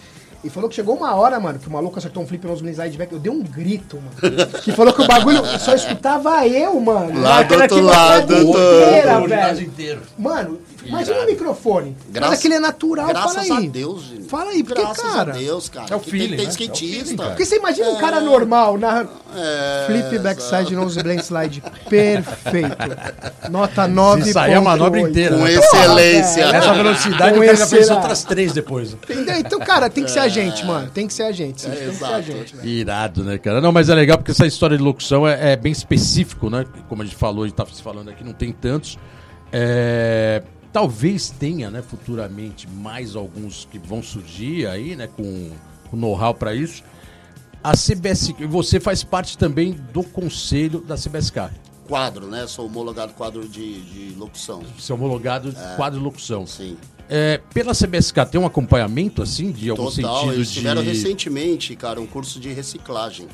E 0.46 0.50
falou 0.52 0.70
que 0.70 0.76
chegou 0.76 0.96
uma 0.96 1.16
hora, 1.16 1.40
mano, 1.40 1.58
que 1.58 1.68
o 1.68 1.72
maluco 1.72 1.98
acertou 1.98 2.22
um 2.22 2.28
flip 2.28 2.46
nos 2.46 2.62
slide 2.62 2.96
back. 3.00 3.12
Eu 3.12 3.18
dei 3.18 3.32
um 3.32 3.42
grito, 3.42 3.98
mano. 3.98 4.46
que 4.64 4.72
falou 4.74 4.94
que 4.94 5.02
o 5.02 5.08
bagulho 5.08 5.44
só 5.58 5.74
escutava 5.74 6.48
eu, 6.48 6.80
mano. 6.80 7.20
Lá 7.20 7.42
do 7.42 7.56
outro 7.56 7.82
lado, 7.82 8.32
inteira, 8.32 9.20
O 9.20 9.24
ginásio 9.24 9.56
velho. 9.56 9.62
inteiro. 9.68 10.02
Mano, 10.16 10.60
imagina 10.88 11.20
o 11.22 11.26
microfone. 11.26 11.96
Graças- 12.10 12.30
Mas 12.30 12.40
aquele 12.40 12.54
é 12.56 12.60
natural, 12.60 13.08
Graças 13.08 13.48
fala 13.48 13.60
aí. 13.60 13.68
a 13.68 13.70
Deus, 13.70 14.04
gente. 14.04 14.24
Fala 14.30 14.52
aí, 14.52 14.64
porque, 14.64 14.82
Graças 14.82 15.04
cara, 15.04 15.34
a 15.34 15.38
Deus, 15.38 15.70
cara. 15.70 15.88
é 15.92 15.96
o 15.96 16.00
feeling, 16.00 16.38
tem, 16.38 16.48
tem 16.50 16.68
né? 16.68 16.74
É 16.74 16.76
feeling. 16.78 17.16
Porque 17.18 17.46
você 17.46 17.56
imagina 17.58 17.90
um 17.90 17.98
cara 17.98 18.20
normal 18.22 18.78
na 18.78 19.06
É, 19.36 19.84
flip 19.88 20.20
backside 20.20 20.76
nose 20.76 21.02
blend 21.04 21.22
slide. 21.24 21.62
Perfeito. 21.90 22.78
Nota 23.50 23.88
9. 23.88 24.24
Se 24.24 24.34
sair 24.34 24.54
a 24.54 24.62
manobra 24.62 25.00
inteira. 25.02 25.36
Com 25.38 25.44
né? 25.44 25.54
excelência. 25.54 26.46
velho. 26.46 26.58
Essa 26.58 26.74
velocidade 26.74 27.34
Com 27.34 27.40
o 27.42 27.46
cara 27.46 27.56
já 27.58 27.68
fez 27.68 27.90
outras 27.90 28.24
três 28.24 28.54
depois. 28.54 28.94
Entendeu? 28.94 29.36
Então, 29.36 29.60
cara, 29.60 29.90
tem 29.90 30.04
que 30.04 30.12
ser 30.12 30.20
a 30.20 30.28
gente, 30.28 30.66
mano. 30.66 30.90
Tem 30.92 31.08
que 31.08 31.14
ser 31.14 31.24
a 31.24 31.32
gente. 31.32 31.62
sim, 31.62 31.70
É, 31.70 31.76
tem 31.76 31.90
que 31.90 31.96
ser 31.96 32.06
a 32.06 32.22
gente, 32.22 32.56
velho. 32.56 32.68
Irado, 32.68 33.24
né, 33.24 33.38
cara? 33.38 33.60
Não, 33.62 33.72
mas 33.72 33.90
é 33.90 33.96
legal 33.96 34.18
porque 34.18 34.32
essa 34.32 34.46
história 34.46 34.78
de 34.78 34.84
locução 34.84 35.28
é, 35.28 35.54
é 35.54 35.56
bem 35.56 35.72
específico, 35.72 36.50
né? 36.50 36.66
Como 36.90 37.02
a 37.02 37.06
gente 37.06 37.16
falou, 37.18 37.44
a 37.44 37.48
gente 37.48 37.56
tá 37.56 37.66
se 37.72 37.82
falando 37.84 38.10
aqui, 38.10 38.24
não 38.24 38.34
tem 38.34 38.52
tantos. 38.52 38.98
É, 39.52 40.42
talvez 40.76 41.30
tenha, 41.30 41.72
né, 41.72 41.82
futuramente, 41.82 42.68
mais 42.70 43.16
alguns 43.16 43.66
que 43.72 43.80
vão 43.80 44.04
surgir 44.04 44.68
aí, 44.68 44.94
né, 44.94 45.08
com, 45.08 45.52
com 45.90 45.96
know-how 45.96 46.34
para 46.34 46.54
isso. 46.54 46.84
A 47.64 47.78
CBS, 47.78 48.34
você 48.50 48.78
faz 48.78 49.02
parte 49.02 49.38
também 49.38 49.72
do 49.94 50.04
conselho 50.04 50.82
da 50.82 50.96
CBSK. 50.96 51.50
Quadro, 51.88 52.28
né? 52.28 52.46
Sou 52.46 52.66
homologado 52.66 53.14
quadro 53.14 53.48
de, 53.48 53.84
de 53.84 54.16
locução. 54.16 54.64
Você 54.78 54.92
é 54.92 54.96
homologado 54.96 55.56
quadro 55.78 55.98
de 55.98 56.04
locução. 56.04 56.46
Sim. 56.46 56.76
É, 57.08 57.40
pela 57.54 57.74
CBSK 57.74 58.26
tem 58.30 58.42
um 58.42 58.46
acompanhamento, 58.46 59.22
assim, 59.22 59.54
de 59.54 59.70
algum 59.70 59.86
Total. 59.86 60.18
sentido 60.20 60.34
Eles 60.34 60.50
de... 60.50 60.54
tiveram 60.56 60.84
recentemente, 60.84 61.74
cara, 61.78 62.02
um 62.02 62.06
curso 62.06 62.38
de 62.38 62.52
reciclagem. 62.52 63.30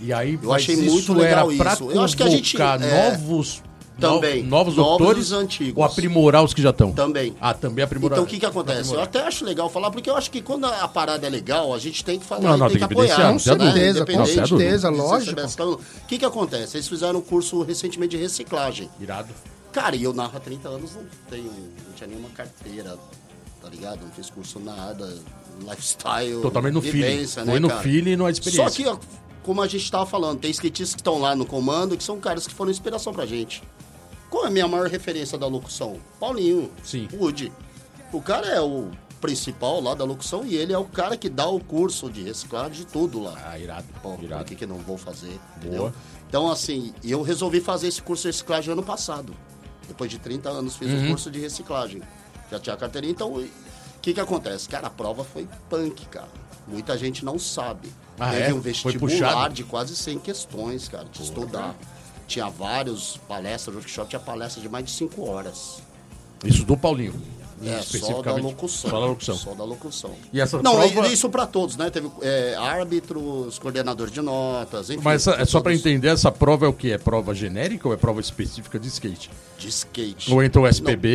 E 0.00 0.12
aí, 0.12 0.38
Eu 0.40 0.52
achei 0.52 0.76
isso 0.76 1.12
muito 1.12 1.14
legal 1.14 1.50
isso. 1.50 1.90
Eu 1.90 2.02
acho 2.02 2.16
que 2.16 2.22
a 2.22 2.30
gente, 2.30 2.56
é, 2.56 3.10
novos, 3.10 3.60
também, 4.00 4.42
no- 4.42 4.50
novos 4.50 4.76
novos 4.76 4.98
doutores 4.98 5.32
antigos. 5.32 5.76
ou 5.76 5.84
aprimorar 5.84 6.44
os 6.44 6.52
que 6.54 6.60
já 6.62 6.70
estão? 6.70 6.92
Também. 6.92 7.34
Ah, 7.40 7.54
também 7.54 7.84
aprimorar. 7.84 8.16
Então 8.18 8.24
o 8.24 8.28
que 8.28 8.38
que 8.38 8.46
acontece? 8.46 8.92
Eu 8.92 9.00
até 9.00 9.20
acho 9.26 9.44
legal 9.44 9.68
falar, 9.70 9.90
porque 9.90 10.08
eu 10.10 10.16
acho 10.16 10.30
que 10.30 10.42
quando 10.42 10.64
a 10.66 10.86
parada 10.88 11.26
é 11.26 11.30
legal, 11.30 11.72
a 11.72 11.78
gente 11.78 12.04
tem 12.04 12.18
que 12.18 12.24
falar 12.26 12.42
Não, 12.42 12.56
não, 12.58 12.68
tem, 12.68 12.78
tem 12.78 12.88
que 12.88 12.92
apoiar. 12.94 13.18
não, 13.32 13.38
sem 13.38 13.56
né? 13.56 14.04
Com 14.16 14.26
certeza, 14.26 14.88
lógico. 14.90 15.40
O 15.72 16.06
que 16.06 16.18
que 16.18 16.24
acontece? 16.24 16.76
Eles 16.76 16.88
fizeram 16.88 17.18
um 17.18 17.22
curso 17.22 17.62
recentemente 17.62 18.16
de 18.16 18.22
reciclagem. 18.22 18.90
Irado. 19.00 19.28
Cara, 19.72 19.94
e 19.96 20.02
eu 20.04 20.12
narro 20.12 20.36
há 20.36 20.40
30 20.40 20.68
anos, 20.68 20.94
não 20.94 21.02
tenho, 21.28 21.44
não 21.44 21.92
tinha 21.94 22.06
nenhuma 22.06 22.30
carteira, 22.30 22.96
tá 23.62 23.68
ligado? 23.68 24.00
Não 24.02 24.10
fiz 24.10 24.30
curso 24.30 24.58
nada, 24.58 25.12
lifestyle, 25.68 26.40
Totalmente 26.42 26.74
no 26.74 26.82
feeling. 26.82 27.00
vivência, 27.02 27.44
né, 27.44 27.52
Foi 27.52 27.60
no 27.60 27.68
cara? 27.68 27.80
feeling 27.82 28.10
e 28.12 28.16
na 28.16 28.30
experiência. 28.30 28.70
Só 28.84 28.94
que 28.94 29.06
como 29.42 29.62
a 29.62 29.66
gente 29.68 29.84
estava 29.84 30.04
falando, 30.06 30.40
tem 30.40 30.50
skatistas 30.50 30.94
que 30.94 31.00
estão 31.00 31.18
lá 31.20 31.36
no 31.36 31.46
comando, 31.46 31.96
que 31.96 32.02
são 32.02 32.18
caras 32.18 32.46
que 32.46 32.54
foram 32.54 32.70
inspiração 32.70 33.12
pra 33.12 33.26
gente. 33.26 33.62
Qual 34.36 34.44
é 34.44 34.48
a 34.48 34.50
minha 34.50 34.68
maior 34.68 34.86
referência 34.88 35.38
da 35.38 35.46
locução? 35.46 35.96
Paulinho. 36.20 36.70
Sim. 36.84 37.08
Woody. 37.14 37.50
O 38.12 38.20
cara 38.20 38.46
é 38.48 38.60
o 38.60 38.90
principal 39.18 39.80
lá 39.80 39.94
da 39.94 40.04
locução 40.04 40.44
e 40.44 40.54
ele 40.54 40.74
é 40.74 40.78
o 40.78 40.84
cara 40.84 41.16
que 41.16 41.30
dá 41.30 41.46
o 41.48 41.58
curso 41.58 42.10
de 42.10 42.22
reciclagem 42.22 42.72
de 42.72 42.84
tudo 42.86 43.18
lá. 43.22 43.34
Ah, 43.46 43.58
irado. 43.58 43.86
Pô, 44.02 44.10
por 44.12 44.24
irado. 44.24 44.44
que, 44.44 44.54
que 44.54 44.64
eu 44.64 44.68
não 44.68 44.76
vou 44.76 44.98
fazer? 44.98 45.30
Boa. 45.62 45.66
Entendeu? 45.88 45.92
Então, 46.28 46.50
assim, 46.50 46.92
eu 47.02 47.22
resolvi 47.22 47.62
fazer 47.62 47.88
esse 47.88 48.02
curso 48.02 48.24
de 48.24 48.28
reciclagem 48.28 48.72
ano 48.72 48.82
passado. 48.82 49.34
Depois 49.88 50.10
de 50.10 50.18
30 50.18 50.50
anos, 50.50 50.76
fiz 50.76 50.90
o 50.92 50.96
Uhum. 50.96 51.08
curso 51.08 51.30
de 51.30 51.40
reciclagem. 51.40 52.02
Já 52.50 52.58
tinha 52.60 52.74
a 52.74 52.76
carteirinha, 52.76 53.12
então 53.12 53.32
o 53.32 53.48
que 54.02 54.12
que 54.12 54.20
acontece? 54.20 54.68
Cara, 54.68 54.88
a 54.88 54.90
prova 54.90 55.24
foi 55.24 55.48
punk, 55.70 56.04
cara. 56.08 56.28
Muita 56.68 56.98
gente 56.98 57.24
não 57.24 57.38
sabe. 57.38 57.88
Ah, 58.20 58.32
Teve 58.32 58.50
é? 58.50 58.54
um 58.54 58.60
vestibular 58.60 59.48
de 59.48 59.64
quase 59.64 59.96
100 59.96 60.18
questões, 60.18 60.88
cara, 60.88 61.06
de 61.06 61.22
estudar. 61.22 61.74
Tinha 62.26 62.48
vários 62.48 63.16
palestras, 63.28 63.74
workshop, 63.76 64.08
tinha 64.10 64.20
palestra 64.20 64.60
de 64.60 64.68
mais 64.68 64.84
de 64.84 64.90
5 64.92 65.28
horas. 65.28 65.82
Isso 66.44 66.64
do 66.64 66.76
Paulinho. 66.76 67.14
É, 67.64 67.80
só 67.80 68.20
da 68.20 68.34
locução. 68.34 68.90
Só 68.90 69.00
da 69.00 69.06
locução. 69.06 69.34
Só 69.34 69.54
da 69.54 69.64
locução. 69.64 70.10
E 70.30 70.38
essa 70.42 70.60
Não, 70.60 70.76
prova- 70.76 71.08
isso 71.08 71.30
para 71.30 71.46
todos, 71.46 71.74
né? 71.78 71.88
Teve 71.88 72.10
é, 72.20 72.54
árbitros, 72.54 73.58
coordenador 73.58 74.10
de 74.10 74.20
notas, 74.20 74.90
enfim. 74.90 75.00
Mas 75.02 75.26
essa- 75.26 75.40
é 75.40 75.44
só 75.46 75.60
pra 75.62 75.72
todos 75.72 75.86
entender, 75.86 76.08
essa 76.08 76.30
prova 76.30 76.66
é 76.66 76.68
o 76.68 76.72
quê? 76.74 76.90
É 76.90 76.98
prova 76.98 77.34
genérica 77.34 77.88
ou 77.88 77.94
é 77.94 77.96
prova 77.96 78.20
específica 78.20 78.78
de 78.78 78.88
skate? 78.88 79.30
De 79.58 79.68
skate. 79.70 80.30
Ou 80.30 80.42
entra 80.42 80.60
o 80.60 80.66
SPB, 80.66 81.08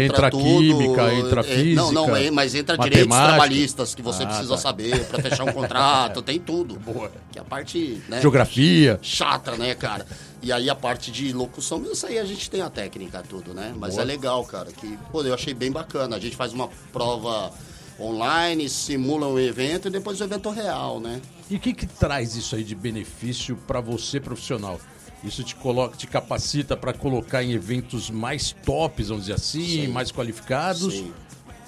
Não, 0.00 0.04
entra 0.04 0.26
a 0.26 0.30
química, 0.30 1.14
entra 1.14 1.40
a 1.40 1.46
é, 1.46 1.64
Não, 1.74 1.90
não, 1.92 2.04
física, 2.04 2.26
é, 2.26 2.30
mas 2.30 2.54
entra 2.54 2.76
direitos 2.76 3.16
trabalhistas 3.16 3.94
que 3.94 4.02
você 4.02 4.24
Ah, 4.24 4.26
precisa 4.26 4.50
tá. 4.54 4.58
saber 4.58 5.02
para 5.06 5.22
fechar 5.22 5.44
um 5.44 5.52
contrato, 5.52 6.20
tem 6.20 6.38
tudo. 6.38 6.78
Boa. 6.78 7.10
Que 7.32 7.38
é 7.38 7.40
a 7.40 7.44
parte, 7.44 8.02
né? 8.06 8.20
Geografia. 8.20 8.98
chata, 9.00 9.56
né, 9.56 9.74
cara? 9.74 10.06
E 10.46 10.52
aí 10.52 10.70
a 10.70 10.76
parte 10.76 11.10
de 11.10 11.32
locução, 11.32 11.82
isso 11.90 12.06
aí 12.06 12.20
a 12.20 12.24
gente 12.24 12.48
tem 12.48 12.60
a 12.60 12.70
técnica, 12.70 13.20
tudo, 13.28 13.52
né? 13.52 13.74
Mas 13.76 13.94
Boa. 13.94 14.02
é 14.02 14.06
legal, 14.06 14.44
cara, 14.44 14.70
que, 14.70 14.96
pô, 15.10 15.20
eu 15.24 15.34
achei 15.34 15.52
bem 15.52 15.72
bacana. 15.72 16.14
A 16.14 16.20
gente 16.20 16.36
faz 16.36 16.52
uma 16.52 16.68
prova 16.92 17.52
online, 17.98 18.68
simula 18.68 19.26
o 19.26 19.40
evento 19.40 19.88
e 19.88 19.90
depois 19.90 20.20
o 20.20 20.22
evento 20.24 20.48
real, 20.50 21.00
né? 21.00 21.20
E 21.50 21.56
o 21.56 21.58
que, 21.58 21.74
que 21.74 21.84
traz 21.84 22.36
isso 22.36 22.54
aí 22.54 22.62
de 22.62 22.76
benefício 22.76 23.56
pra 23.66 23.80
você 23.80 24.20
profissional? 24.20 24.80
Isso 25.24 25.42
te 25.42 25.56
coloca, 25.56 25.96
te 25.96 26.06
capacita 26.06 26.76
pra 26.76 26.92
colocar 26.92 27.42
em 27.42 27.50
eventos 27.50 28.08
mais 28.08 28.52
tops, 28.64 29.08
vamos 29.08 29.24
dizer 29.24 29.34
assim, 29.34 29.66
Sim. 29.66 29.88
mais 29.88 30.12
qualificados. 30.12 30.94
Sim. 30.94 31.12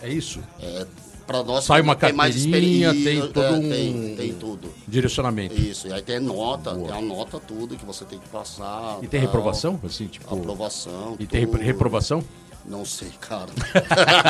É 0.00 0.08
isso. 0.08 0.40
É, 0.60 0.86
pra 1.28 1.44
nós 1.44 1.64
Sai 1.64 1.80
uma 1.82 1.94
tem 1.94 2.12
mais 2.12 2.34
carteirinha, 2.34 2.88
experiência, 2.90 3.22
tem 3.22 3.32
todo 3.32 3.44
é, 3.44 3.50
um- 3.52 3.68
tem, 3.70 4.14
tem 4.16 4.32
tudo. 4.32 4.68
Direcionamento. 4.88 5.54
Isso, 5.54 5.86
e 5.86 5.92
aí 5.92 6.02
tem 6.02 6.18
nota, 6.18 6.72
Boa. 6.74 6.88
tem 6.88 6.98
a 6.98 7.02
nota 7.02 7.38
tudo 7.38 7.76
que 7.76 7.84
você 7.84 8.04
tem 8.04 8.18
que 8.18 8.28
passar. 8.30 8.96
E 9.02 9.06
tem 9.06 9.20
tal. 9.20 9.28
reprovação? 9.28 9.78
Assim, 9.84 10.06
tipo. 10.06 10.34
Aprovação. 10.34 11.14
E 11.20 11.26
tem 11.26 11.46
tudo. 11.46 11.58
reprovação? 11.62 12.24
Não 12.66 12.84
sei, 12.84 13.10
cara. 13.20 13.46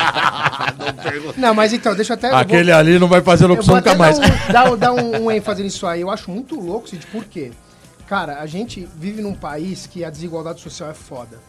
não. 1.35 1.49
Não, 1.49 1.53
mas 1.53 1.73
então, 1.73 1.95
deixa 1.95 2.13
eu 2.13 2.17
até. 2.17 2.27
eu 2.27 2.31
vou- 2.31 2.39
Aquele 2.39 2.71
ali 2.71 2.99
não 2.99 3.07
vai 3.07 3.21
fazer 3.21 3.45
até 3.51 3.55
nunca 3.55 3.95
mais. 3.95 4.19
dar, 4.19 4.27
um, 4.27 4.51
dar, 4.51 4.71
um- 4.71 4.77
dar 4.77 4.93
um, 4.93 5.23
um 5.25 5.31
ênfase 5.31 5.63
nisso 5.63 5.85
aí. 5.87 6.01
Eu 6.01 6.09
acho 6.09 6.29
muito 6.31 6.59
louco, 6.59 6.87
Cid, 6.87 7.05
por 7.07 7.25
quê? 7.25 7.51
Cara, 8.07 8.39
a 8.39 8.45
gente 8.45 8.87
vive 8.97 9.21
num 9.21 9.35
país 9.35 9.85
que 9.87 10.03
a 10.03 10.09
desigualdade 10.09 10.61
social 10.61 10.89
é 10.89 10.93
foda. 10.93 11.39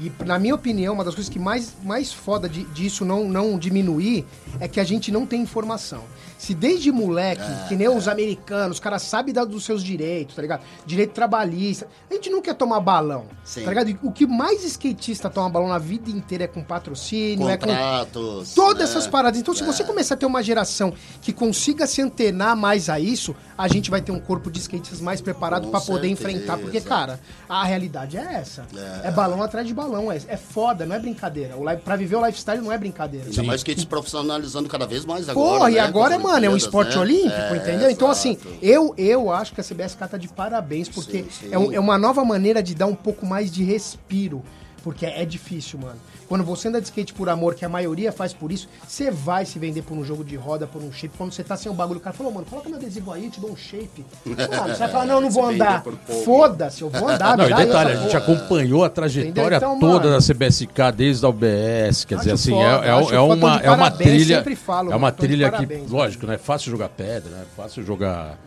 E, 0.00 0.12
na 0.24 0.38
minha 0.38 0.54
opinião, 0.54 0.94
uma 0.94 1.04
das 1.04 1.14
coisas 1.14 1.32
que 1.32 1.38
mais, 1.38 1.72
mais 1.82 2.12
foda 2.12 2.48
de, 2.48 2.64
disso 2.64 3.04
não, 3.04 3.28
não 3.28 3.58
diminuir 3.58 4.24
é 4.60 4.68
que 4.68 4.78
a 4.78 4.84
gente 4.84 5.10
não 5.10 5.24
tem 5.24 5.42
informação. 5.42 6.04
Se 6.38 6.54
desde 6.54 6.92
moleque, 6.92 7.42
que 7.68 7.74
nem 7.76 7.88
os 7.88 8.06
americanos, 8.08 8.76
os 8.76 8.80
caras 8.80 9.02
sabem 9.02 9.32
dar 9.32 9.44
dos 9.44 9.64
seus 9.64 9.82
direitos, 9.82 10.34
tá 10.36 10.42
ligado? 10.42 10.62
Direito 10.84 11.12
trabalhista. 11.12 11.88
A 12.10 12.14
gente 12.14 12.28
não 12.30 12.42
quer 12.42 12.54
tomar 12.54 12.80
balão, 12.80 13.24
Sim. 13.44 13.62
tá 13.64 13.70
ligado? 13.70 13.90
E 13.90 13.98
O 14.02 14.12
que 14.12 14.26
mais 14.26 14.62
skatista 14.64 15.30
toma 15.30 15.48
balão 15.48 15.68
na 15.68 15.78
vida 15.78 16.10
inteira 16.10 16.44
é 16.44 16.46
com 16.46 16.62
patrocínio, 16.62 17.48
é 17.48 17.56
com 17.56 17.66
Contratos. 17.66 18.54
Todas 18.54 18.78
né? 18.78 18.84
essas 18.84 19.06
paradas. 19.06 19.40
Então, 19.40 19.54
se 19.54 19.64
você 19.64 19.82
começar 19.82 20.14
a 20.14 20.16
ter 20.16 20.26
uma 20.26 20.42
geração 20.42 20.92
que 21.22 21.32
consiga 21.32 21.86
se 21.86 22.00
antenar 22.02 22.56
mais 22.56 22.88
a 22.88 23.00
isso, 23.00 23.34
a 23.56 23.66
gente 23.68 23.90
vai 23.90 24.00
ter 24.00 24.12
um 24.12 24.20
corpo 24.20 24.50
de 24.50 24.58
skatistas 24.60 25.00
mais 25.00 25.20
preparado 25.20 25.68
pra 25.68 25.80
poder 25.80 26.08
enfrentar. 26.08 26.58
Porque, 26.58 26.80
cara, 26.80 27.18
a 27.48 27.64
realidade 27.64 28.16
é 28.16 28.34
essa. 28.34 28.66
É, 29.02 29.08
É. 29.08 29.10
balão 29.10 29.42
atrás 29.42 29.66
de 29.66 29.72
balão. 29.74 30.12
É, 30.12 30.16
é 30.28 30.36
foda, 30.36 30.84
não 30.86 30.94
é 30.94 30.98
brincadeira. 30.98 31.56
O 31.56 31.62
live, 31.62 31.82
pra 31.82 31.96
viver 31.96 32.16
o 32.16 32.24
lifestyle 32.26 32.60
não 32.62 32.70
é 32.72 32.78
brincadeira. 32.78 33.26
Ainda 33.26 33.42
mais 33.42 33.62
que 33.62 33.70
eles 33.70 33.84
profissionalizando 33.84 34.68
cada 34.68 34.86
vez 34.86 35.04
mais 35.04 35.28
agora. 35.28 35.58
Porra, 35.58 35.70
e 35.70 35.74
né, 35.74 35.80
agora, 35.80 36.18
com 36.18 36.25
as 36.25 36.25
mano, 36.26 36.46
é 36.46 36.48
um 36.50 36.56
esporte 36.56 36.94
né? 36.96 37.00
olímpico, 37.00 37.30
É, 37.54 37.56
entendeu? 37.56 37.90
Então, 37.90 38.10
assim, 38.10 38.36
eu, 38.60 38.94
eu 38.98 39.30
acho 39.32 39.52
que 39.54 39.60
a 39.60 39.64
CBSK 39.64 40.08
tá 40.08 40.16
de 40.16 40.28
parabéns, 40.28 40.88
porque 40.88 41.24
Sim, 41.24 41.28
sim. 41.30 41.48
É, 41.52 41.58
um- 41.58 41.72
é 41.72 41.80
uma 41.80 41.96
nova 41.98 42.24
maneira 42.24 42.62
de 42.62 42.74
dar 42.74 42.86
um 42.86 42.94
pouco 42.94 43.24
mais 43.26 43.50
de 43.50 43.62
respiro. 43.64 44.42
Porque 44.82 45.04
é 45.04 45.24
difícil, 45.24 45.80
mano. 45.80 45.98
Quando 46.28 46.44
você 46.44 46.68
anda 46.68 46.80
de 46.80 46.86
skate 46.86 47.12
por 47.12 47.28
amor, 47.28 47.54
que 47.54 47.64
a 47.64 47.68
maioria 47.68 48.10
faz 48.12 48.32
por 48.32 48.50
isso, 48.50 48.68
você 48.86 49.10
vai 49.10 49.44
se 49.44 49.58
vender 49.58 49.82
por 49.82 49.96
um 49.96 50.04
jogo 50.04 50.24
de 50.24 50.36
roda, 50.36 50.66
por 50.66 50.82
um 50.82 50.92
shape. 50.92 51.16
Quando 51.16 51.32
você 51.32 51.44
tá 51.44 51.56
sem 51.56 51.70
o 51.70 51.74
bagulho, 51.74 51.98
o 51.98 52.02
cara 52.02 52.16
falou, 52.16 52.32
mano, 52.32 52.46
coloca 52.46 52.68
meu 52.68 52.78
adesivo 52.78 53.12
aí, 53.12 53.24
eu 53.24 53.30
te 53.30 53.40
dou 53.40 53.50
um 53.50 53.56
shape. 53.56 54.04
Mano, 54.24 54.74
você 54.74 54.78
vai 54.78 54.88
falar, 54.88 55.06
não, 55.06 55.14
eu 55.16 55.20
não 55.20 55.30
vou 55.30 55.46
andar. 55.48 55.84
Foda-se, 56.24 56.82
eu 56.82 56.90
vou 56.90 57.08
andar. 57.08 57.36
Não, 57.36 57.48
e 57.48 57.54
detalhe, 57.54 57.92
a 57.92 57.96
gente 57.96 58.16
acompanhou 58.16 58.84
a 58.84 58.88
trajetória? 58.88 59.56
Então, 59.56 59.78
toda 59.78 60.08
mano, 60.08 60.20
da 60.20 60.34
CBSK 60.34 60.92
desde 60.96 61.24
a 61.26 61.28
UBS, 61.28 62.04
quer 62.06 62.18
dizer, 62.18 62.32
assim, 62.32 62.52
foda, 62.52 62.84
é, 62.84 62.88
é, 62.88 62.98
é 62.98 63.10
tô 63.10 63.26
uma, 63.26 63.60
é 63.60 63.70
uma 63.70 63.90
parabéns, 63.90 64.10
trilha, 64.10 64.36
sempre 64.38 64.56
falo, 64.56 64.92
é 64.92 64.94
uma 64.94 65.08
mano, 65.08 65.16
trilha 65.16 65.46
que, 65.46 65.52
parabéns, 65.52 65.90
lógico, 65.90 66.26
não 66.26 66.32
é 66.32 66.38
fácil 66.38 66.70
jogar 66.70 66.88
pedra, 66.88 67.30
né, 67.30 67.42
é 67.42 67.56
fácil 67.56 67.84
jogar 67.84 68.38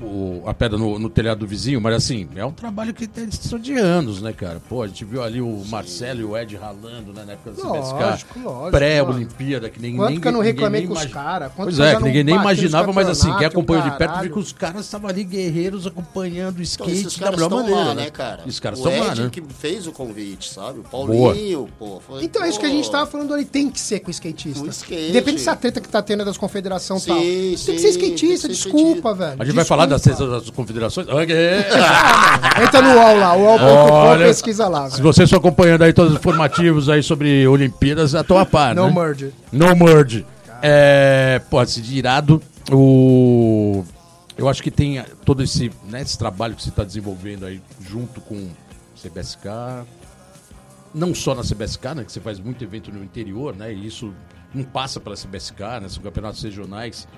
o- 0.00 0.42
a 0.46 0.54
pedra 0.54 0.78
no, 0.78 0.98
no 0.98 1.08
telhado 1.08 1.38
do 1.40 1.46
vizinho, 1.46 1.80
mas 1.80 1.94
assim, 1.94 2.28
é 2.34 2.44
um 2.44 2.52
trabalho 2.52 2.94
que 2.94 3.06
tem 3.06 3.30
são 3.30 3.58
de 3.58 3.74
anos, 3.74 4.20
né, 4.22 4.32
cara? 4.32 4.60
Pô, 4.68 4.82
a 4.82 4.86
gente 4.86 5.04
viu 5.04 5.22
ali 5.22 5.40
o 5.40 5.62
Marcelo 5.66 6.20
e 6.20 6.24
o 6.24 6.36
Ed 6.36 6.56
ralando, 6.56 7.12
né, 7.12 7.24
na 7.26 7.32
época 7.32 7.50
da 7.52 7.62
CBSK, 7.62 7.92
Lógico, 8.02 8.38
lógico, 8.40 8.70
pré-Olimpíada, 8.70 9.68
que 9.70 9.80
nem 9.80 9.96
Quanto 9.96 10.08
ninguém, 10.08 10.20
que 10.20 10.28
eu 10.28 10.32
não 10.32 10.40
reclamei 10.40 10.80
nem 10.80 10.88
com 10.88 10.94
os 10.94 11.00
imagi- 11.00 11.12
cara, 11.14 11.48
quanto 11.50 11.66
Pois 11.66 11.78
é, 11.80 11.94
que 11.94 12.00
não 12.00 12.06
ninguém 12.06 12.24
nem 12.24 12.34
imaginava, 12.34 12.92
mas 12.92 13.08
assim, 13.08 13.32
quem 13.36 13.46
acompanhou 13.46 13.82
de 13.82 13.96
perto 13.98 14.20
viu 14.20 14.32
que 14.32 14.38
os 14.38 14.52
caras 14.52 14.84
estavam 14.84 15.08
ali 15.10 15.24
guerreiros 15.24 15.86
acompanhando 15.86 16.58
o 16.58 16.62
Então, 16.62 16.86
skate 16.86 16.92
esses 17.06 17.18
da 17.18 17.24
caras 17.26 17.40
melhor 17.40 17.50
maneira, 17.50 17.84
lá, 17.84 17.94
né, 17.94 18.10
cara? 18.10 18.42
Esses 18.46 18.60
caras 18.60 18.78
o 18.80 18.88
estão 18.88 19.06
lá, 19.06 19.14
né? 19.14 19.28
que 19.30 19.42
fez 19.58 19.86
o 19.86 19.92
convite, 19.92 20.52
sabe? 20.52 20.80
O 20.80 20.82
Paulinho, 20.82 21.68
pô. 21.78 22.00
Foi, 22.06 22.24
Então 22.24 22.42
é 22.42 22.48
isso 22.48 22.58
que 22.58 22.66
a 22.66 22.70
gente 22.70 22.90
tava 22.90 23.06
falando 23.10 23.32
ali, 23.34 23.44
tem 23.44 23.70
que 23.70 23.80
ser 23.80 24.00
com 24.00 24.10
skatista. 24.10 24.60
Com 24.60 24.66
skate. 24.68 25.12
Depende 25.12 25.38
dessa 25.38 25.54
treta 25.56 25.80
que 25.80 25.88
tá 25.88 26.02
tendo 26.02 26.24
das 26.24 26.36
confederações 26.36 27.04
e 27.04 27.06
tal. 27.06 27.16
Tem 27.20 27.52
que 27.54 27.78
ser 27.78 27.88
skatista, 27.90 28.48
desculpa, 28.48 29.14
velho. 29.14 29.36
A 29.38 29.44
gente 29.44 29.54
vai 29.54 29.64
falar 29.64 29.81
das 29.86 30.02
Desculpa. 30.02 30.32
das 30.40 30.50
confederações? 30.50 31.08
Ok. 31.08 31.34
Entra 32.62 32.82
no 32.82 32.90
UOL 32.94 33.16
lá, 33.18 33.34
UOL.com, 33.36 34.18
pesquisa 34.18 34.68
lá, 34.68 34.90
Se 34.90 35.00
vocês 35.02 35.26
estão 35.26 35.38
acompanhando 35.38 35.82
aí 35.82 35.92
todos 35.92 36.12
os 36.12 36.18
informativos 36.18 36.88
aí 36.88 37.02
sobre 37.02 37.46
Olimpíadas, 37.46 38.14
a 38.14 38.22
tua 38.24 38.44
par, 38.46 38.74
No 38.74 38.86
né? 38.88 38.92
merge. 38.94 39.32
No 39.50 39.74
merge. 39.76 40.26
É, 40.62 41.40
pode 41.50 41.70
ser 41.70 41.80
de 41.80 41.96
irado. 41.98 42.40
O, 42.70 43.84
eu 44.38 44.48
acho 44.48 44.62
que 44.62 44.70
tem 44.70 45.02
todo 45.24 45.42
esse, 45.42 45.70
né, 45.88 46.00
esse 46.02 46.16
trabalho 46.16 46.54
que 46.54 46.62
você 46.62 46.68
está 46.68 46.84
desenvolvendo 46.84 47.44
aí 47.46 47.60
junto 47.80 48.20
com 48.20 48.48
CBSK. 49.02 49.48
Não 50.94 51.14
só 51.14 51.34
na 51.34 51.42
CBSK, 51.42 51.94
né? 51.96 52.04
Que 52.04 52.12
você 52.12 52.20
faz 52.20 52.38
muito 52.38 52.62
evento 52.62 52.92
no 52.92 53.02
interior, 53.02 53.56
né? 53.56 53.72
E 53.72 53.86
isso 53.86 54.12
não 54.54 54.62
passa 54.62 55.00
pela 55.00 55.16
CBSK, 55.16 55.80
né? 55.80 55.88
São 55.88 56.02
campeonatos 56.02 56.42
regionais. 56.42 57.08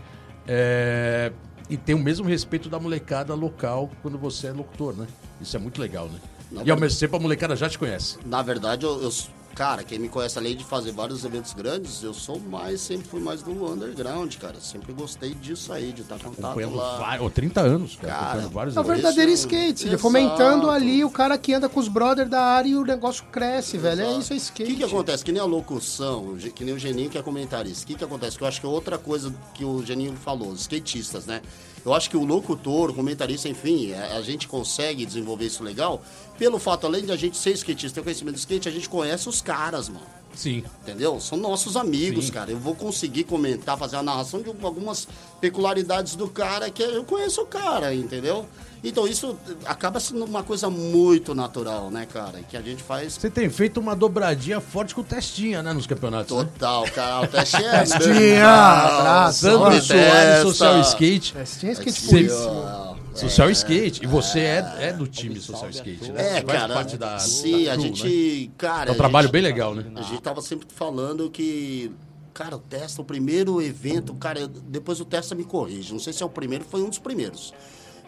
É, 0.46 1.33
e 1.68 1.77
tem 1.77 1.94
o 1.94 1.98
mesmo 1.98 2.27
respeito 2.27 2.68
da 2.68 2.79
molecada 2.79 3.35
local 3.35 3.90
quando 4.03 4.18
você 4.18 4.48
é 4.48 4.53
locutor, 4.53 4.94
né? 4.96 5.07
Isso 5.40 5.57
é 5.57 5.61
muito 5.61 5.81
legal, 5.81 6.09
né? 6.09 6.18
Não, 6.50 6.64
e 6.64 6.70
ao 6.70 6.79
mesmo 6.79 6.98
tempo 7.00 7.16
a 7.16 7.20
molecada 7.20 7.57
já 7.57 7.68
te 7.68 7.79
conhece. 7.79 8.18
Na 8.24 8.42
verdade, 8.42 8.85
eu, 8.85 9.03
eu- 9.03 9.12
cara, 9.54 9.82
quem 9.84 9.98
me 9.98 10.08
conhece 10.08 10.38
além 10.38 10.56
de 10.56 10.64
fazer 10.64 10.92
vários 10.92 11.24
eventos 11.24 11.52
grandes, 11.52 12.02
eu 12.02 12.12
sou 12.12 12.38
mais, 12.40 12.80
sempre 12.80 13.06
fui 13.08 13.20
mais 13.20 13.42
do 13.42 13.50
underground, 13.72 14.34
cara. 14.36 14.60
Sempre 14.60 14.92
gostei 14.92 15.34
disso 15.34 15.72
aí, 15.72 15.92
de 15.92 16.02
estar 16.02 16.18
contato 16.18 16.44
Acompanhando 16.44 16.76
lá. 16.76 16.98
vários, 16.98 17.32
30 17.32 17.60
anos, 17.60 17.96
cara. 17.96 18.12
Cara, 18.14 18.48
vários 18.48 18.76
É 18.76 18.80
o 18.80 18.84
verdadeiro 18.84 19.30
isso- 19.30 19.46
skate, 19.46 19.86
Exato. 19.86 19.98
fomentando 20.02 20.70
ali 20.70 21.04
o 21.04 21.10
cara 21.10 21.38
que 21.38 21.52
anda 21.54 21.68
com 21.68 21.80
os 21.80 21.88
brothers 21.88 22.28
da 22.28 22.40
área 22.42 22.68
e 22.68 22.74
o 22.76 22.84
negócio 22.84 23.24
cresce, 23.32 23.78
velho. 23.78 24.00
É 24.00 24.04
Exato. 24.04 24.20
isso, 24.20 24.32
é 24.32 24.36
O 24.36 24.38
skate. 24.38 24.70
que, 24.70 24.76
que 24.78 24.84
acontece? 24.84 25.24
Que 25.24 25.32
nem 25.32 25.40
a 25.40 25.44
locução, 25.44 26.32
o 26.32 26.36
que 26.36 26.64
nem 26.64 26.74
o 26.74 26.78
Geninho 26.78 27.08
que 27.10 27.18
é 27.18 27.22
comentarista. 27.22 27.84
O 27.84 27.86
que, 27.86 27.94
que 27.94 28.04
acontece? 28.04 28.36
Que 28.36 28.44
eu 28.44 28.48
acho 28.48 28.60
que 28.60 28.66
é 28.66 28.68
outra 28.68 28.98
coisa 28.98 29.32
que 29.54 29.64
o 29.64 29.84
Geninho 29.84 30.14
falou, 30.16 30.48
os 30.50 30.62
skatistas, 30.62 31.26
né? 31.26 31.40
Eu 31.84 31.92
acho 31.92 32.08
que 32.08 32.16
o 32.16 32.24
locutor, 32.24 32.90
o 32.90 32.94
comentarista, 32.94 33.46
enfim, 33.46 33.92
a, 33.92 34.16
a 34.16 34.22
gente 34.22 34.48
consegue 34.48 35.04
desenvolver 35.04 35.44
isso 35.44 35.62
legal 35.62 36.02
pelo 36.38 36.59
fato, 36.59 36.87
além 36.87 37.05
de 37.05 37.12
a 37.12 37.16
gente 37.16 37.37
ser 37.37 37.53
skatista, 37.53 38.01
ter 38.01 38.05
conhecimento 38.05 38.35
do 38.35 38.38
skate, 38.38 38.68
a 38.68 38.73
gente 38.73 38.88
conhece 38.88 39.29
os 39.29 39.40
caras, 39.40 39.88
mano. 39.88 40.07
Sim. 40.35 40.64
Entendeu? 40.83 41.20
São 41.20 41.38
nossos 41.38 41.77
amigos, 41.77 42.27
Sim. 42.27 42.33
cara. 42.33 42.51
Eu 42.51 42.59
vou 42.59 42.75
conseguir 42.75 43.25
comentar, 43.25 43.79
fazer 43.79 43.97
a 43.97 44.03
narração 44.03 44.42
de 44.42 44.49
algumas 44.49 45.07
peculiaridades 45.40 46.16
do 46.16 46.29
cara 46.29 46.70
que 46.70 46.83
eu 46.83 47.05
conheço 47.05 47.42
o 47.42 47.47
cara, 47.47 47.94
entendeu? 47.94 48.47
Então 48.85 49.07
isso 49.09 49.35
acaba 49.64 49.99
sendo 49.99 50.25
uma 50.27 50.42
coisa 50.42 50.68
muito 50.68 51.35
natural, 51.35 51.90
né, 51.90 52.07
cara? 52.07 52.40
Que 52.42 52.55
a 52.57 52.61
gente 52.61 52.83
faz 52.83 53.14
Você 53.14 53.31
tem 53.31 53.49
feito 53.49 53.81
uma 53.81 53.97
dobradinha 53.97 54.61
forte 54.61 54.94
com 54.94 55.01
o 55.01 55.05
Testinha, 55.05 55.62
né, 55.62 55.73
nos 55.73 55.87
campeonatos, 55.87 56.37
né? 56.37 56.44
total, 56.53 56.85
cara. 56.90 57.25
O 57.25 57.29
teste 57.29 57.57
é. 57.57 57.79
Testinha, 57.85 58.47
abraço. 58.47 59.40
Sandro 59.40 59.83
Soares. 59.83 60.42
Social 60.42 60.81
Skate. 60.83 61.35
É, 61.37 61.44
tinha 61.44 61.73
skate 61.73 61.92
Sim. 62.01 62.09
por 62.09 62.20
isso. 62.20 62.49
Ó, 62.49 62.94
Social 63.14 63.51
Skate. 63.51 64.03
E 64.05 64.07
você 64.07 64.40
é, 64.40 64.77
é 64.81 64.92
do 64.92 65.07
time 65.07 65.40
Social 65.40 65.70
Skate, 65.70 66.12
né? 66.12 66.20
É, 66.20 66.35
Você 66.35 66.42
cara. 66.42 66.75
parte 66.75 66.97
da, 66.99 67.18
sim, 67.18 67.64
da 67.64 67.73
a 67.73 67.77
crew, 67.77 67.85
gente. 67.94 68.47
né? 68.49 68.53
Cara. 68.59 68.90
É 68.90 68.92
um 68.92 68.94
a 68.94 68.97
trabalho 68.99 69.27
gente- 69.29 69.33
bem 69.33 69.42
legal, 69.42 69.75
né? 69.75 69.85
A 69.97 70.03
gente 70.03 70.20
tava 70.20 70.42
sempre 70.42 70.66
falando 70.75 71.31
que. 71.31 71.90
Cara, 72.35 72.57
o 72.57 72.59
Testa, 72.59 73.01
o 73.01 73.05
primeiro 73.05 73.62
evento, 73.62 74.12
cara, 74.14 74.40
eu- 74.40 74.49
depois 74.49 74.99
o 75.01 75.05
Testa 75.05 75.37
me 75.37 75.44
corrige. 75.44 75.92
Não 75.92 76.01
sei 76.01 76.12
se 76.12 76.20
é 76.23 76.27
o 76.27 76.29
primeiro, 76.29 76.64
foi 76.64 76.83
um 76.83 76.88
dos 76.88 76.99
primeiros. 76.99 77.55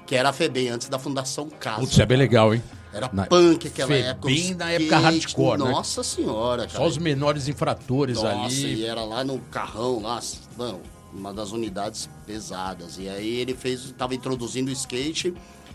Que 0.07 0.15
era 0.15 0.29
a 0.29 0.33
FEBEM, 0.33 0.69
antes 0.71 0.89
da 0.89 0.99
Fundação 0.99 1.49
Casa. 1.51 1.81
Putz, 1.81 1.99
é 1.99 2.07
bem 2.07 2.17
legal, 2.17 2.55
hein? 2.55 2.63
Era 2.93 3.11
Na- 3.13 3.27
punk 3.27 3.67
aquela 3.69 3.89
Febem 3.89 4.05
época. 4.11 4.29
os 4.29 4.51
na 4.57 4.71
época 4.71 4.99
hardcore, 4.99 5.59
né? 5.59 5.71
Nossa 5.71 6.03
senhora, 6.03 6.67
cara. 6.67 6.79
Só 6.79 6.87
os 6.87 6.97
menores 6.97 7.49
infratores 7.49 8.23
Nossa, 8.23 8.47
ali. 8.47 8.75
e 8.77 8.85
era 8.87 9.05
lá 9.05 9.23
no 9.25 9.39
carrão, 9.51 10.01
lá, 10.01 10.21
não, 10.57 10.81
uma 11.13 11.35
das 11.35 11.51
unidades 11.53 12.09
pesadas. 12.27 12.97
E 12.99 13.09
aí 13.09 13.37
ele 13.41 13.55
fez, 13.55 13.93
tava 13.99 14.15
introduzindo 14.15 14.71
o 14.71 14.73
skate, 14.73 15.35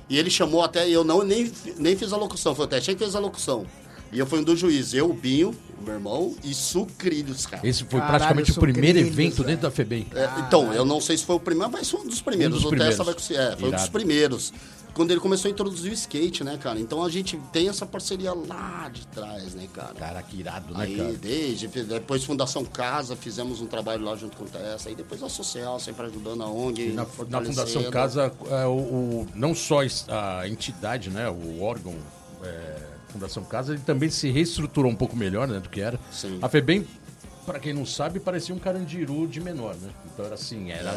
e 0.10 0.18
ele 0.18 0.30
chamou 0.30 0.64
até, 0.64 0.90
eu 0.90 1.04
não, 1.04 1.22
nem, 1.24 1.52
nem 1.78 1.96
fiz 1.96 2.12
a 2.12 2.18
locução, 2.18 2.56
foi 2.56 2.66
o 2.66 2.68
Testinha 2.68 2.96
que 2.96 3.04
fez 3.04 3.16
a 3.16 3.20
locução. 3.20 3.66
E 4.12 4.20
eu 4.20 4.26
fui 4.26 4.40
um 4.40 4.44
dos 4.44 4.60
juízes, 4.60 4.94
eu, 4.94 5.10
o 5.10 5.14
Binho, 5.14 5.56
o 5.80 5.84
meu 5.84 5.94
irmão, 5.94 6.36
e 6.44 6.54
Sucrilhos, 6.54 7.46
cara. 7.46 7.66
Esse 7.66 7.86
foi 7.86 8.00
Caralho, 8.00 8.18
praticamente 8.20 8.52
o 8.52 8.56
primeiro 8.56 9.00
evento 9.00 9.44
dentro 9.44 9.62
da 9.64 9.72
FEBEM. 9.72 10.08
É, 10.14 10.30
então, 10.42 10.74
eu 10.74 10.84
não 10.84 11.00
sei 11.00 11.18
se 11.18 11.24
foi 11.26 11.38
o 11.38 11.40
primeiro, 11.40 11.72
mas 11.72 11.90
foi 11.90 12.02
um 12.02 12.08
dos 12.08 12.22
primeiros. 12.22 12.56
Um 12.56 12.58
dos 12.58 12.66
o 12.66 12.70
primeiros. 12.70 12.96
Testa 12.98 13.04
vai 13.06 13.14
conseguir. 13.14 13.40
É, 13.40 13.56
foi 13.56 13.70
um 13.70 13.72
dos 13.72 13.80
Irado. 13.82 13.92
primeiros. 13.92 14.54
Quando 14.94 15.12
ele 15.12 15.22
começou 15.22 15.48
a 15.48 15.52
introduzir 15.54 15.90
o 15.90 15.94
skate, 15.94 16.44
né, 16.44 16.58
cara? 16.62 16.78
Então 16.78 17.02
a 17.02 17.10
gente 17.10 17.40
tem 17.54 17.70
essa 17.70 17.86
parceria 17.86 18.34
lá 18.34 18.90
de 18.94 19.08
trás, 19.08 19.54
né, 19.56 19.66
cara? 19.74 19.94
Cara, 19.94 20.22
que 20.22 20.38
irado, 20.38 20.74
né, 20.74 20.84
Aí, 20.84 20.98
cara? 20.98 21.14
desde, 21.14 21.68
depois 21.70 22.26
Fundação 22.26 22.66
Casa, 22.66 23.16
fizemos 23.16 23.62
um 23.62 23.68
trabalho 23.68 24.04
lá 24.04 24.18
junto 24.18 24.36
com 24.36 24.44
o 24.44 24.48
Tessa. 24.48 24.90
Aí 24.90 24.96
depois 24.96 25.24
a 25.24 25.30
Social, 25.30 25.80
sempre 25.80 26.08
ajudando 26.08 26.44
a 26.44 26.48
ONG. 26.50 26.90
E 26.90 26.92
na, 26.92 27.04
na. 27.30 27.42
Fundação 27.42 27.90
Casa, 27.90 28.34
é, 28.50 28.66
o, 28.66 28.72
o- 28.74 29.28
não 29.34 29.56
só 29.56 29.80
a 30.10 30.46
entidade, 30.50 31.10
né, 31.10 31.30
o 31.30 31.62
órgão 31.64 31.96
é, 32.44 32.76
Fundação 33.12 33.44
Casa, 33.44 33.74
ele 33.74 33.82
também 33.86 34.10
se 34.10 34.30
reestruturou 34.30 34.92
um 34.92 34.96
pouco 34.96 35.16
melhor 35.16 35.48
né, 35.48 35.60
do 35.60 35.70
que 35.70 35.82
era. 35.82 36.00
Sim. 36.12 36.40
A 36.42 36.48
FEBEM, 36.50 36.86
pra 37.46 37.60
quem 37.60 37.74
não 37.74 37.86
sabe, 37.86 38.20
parecia 38.20 38.54
um 38.54 38.60
carandiru 38.60 39.28
de 39.28 39.40
menor, 39.40 39.76
né? 39.76 39.90
Então 40.14 40.26
era 40.26 40.36
assim, 40.36 40.72
era, 40.72 40.92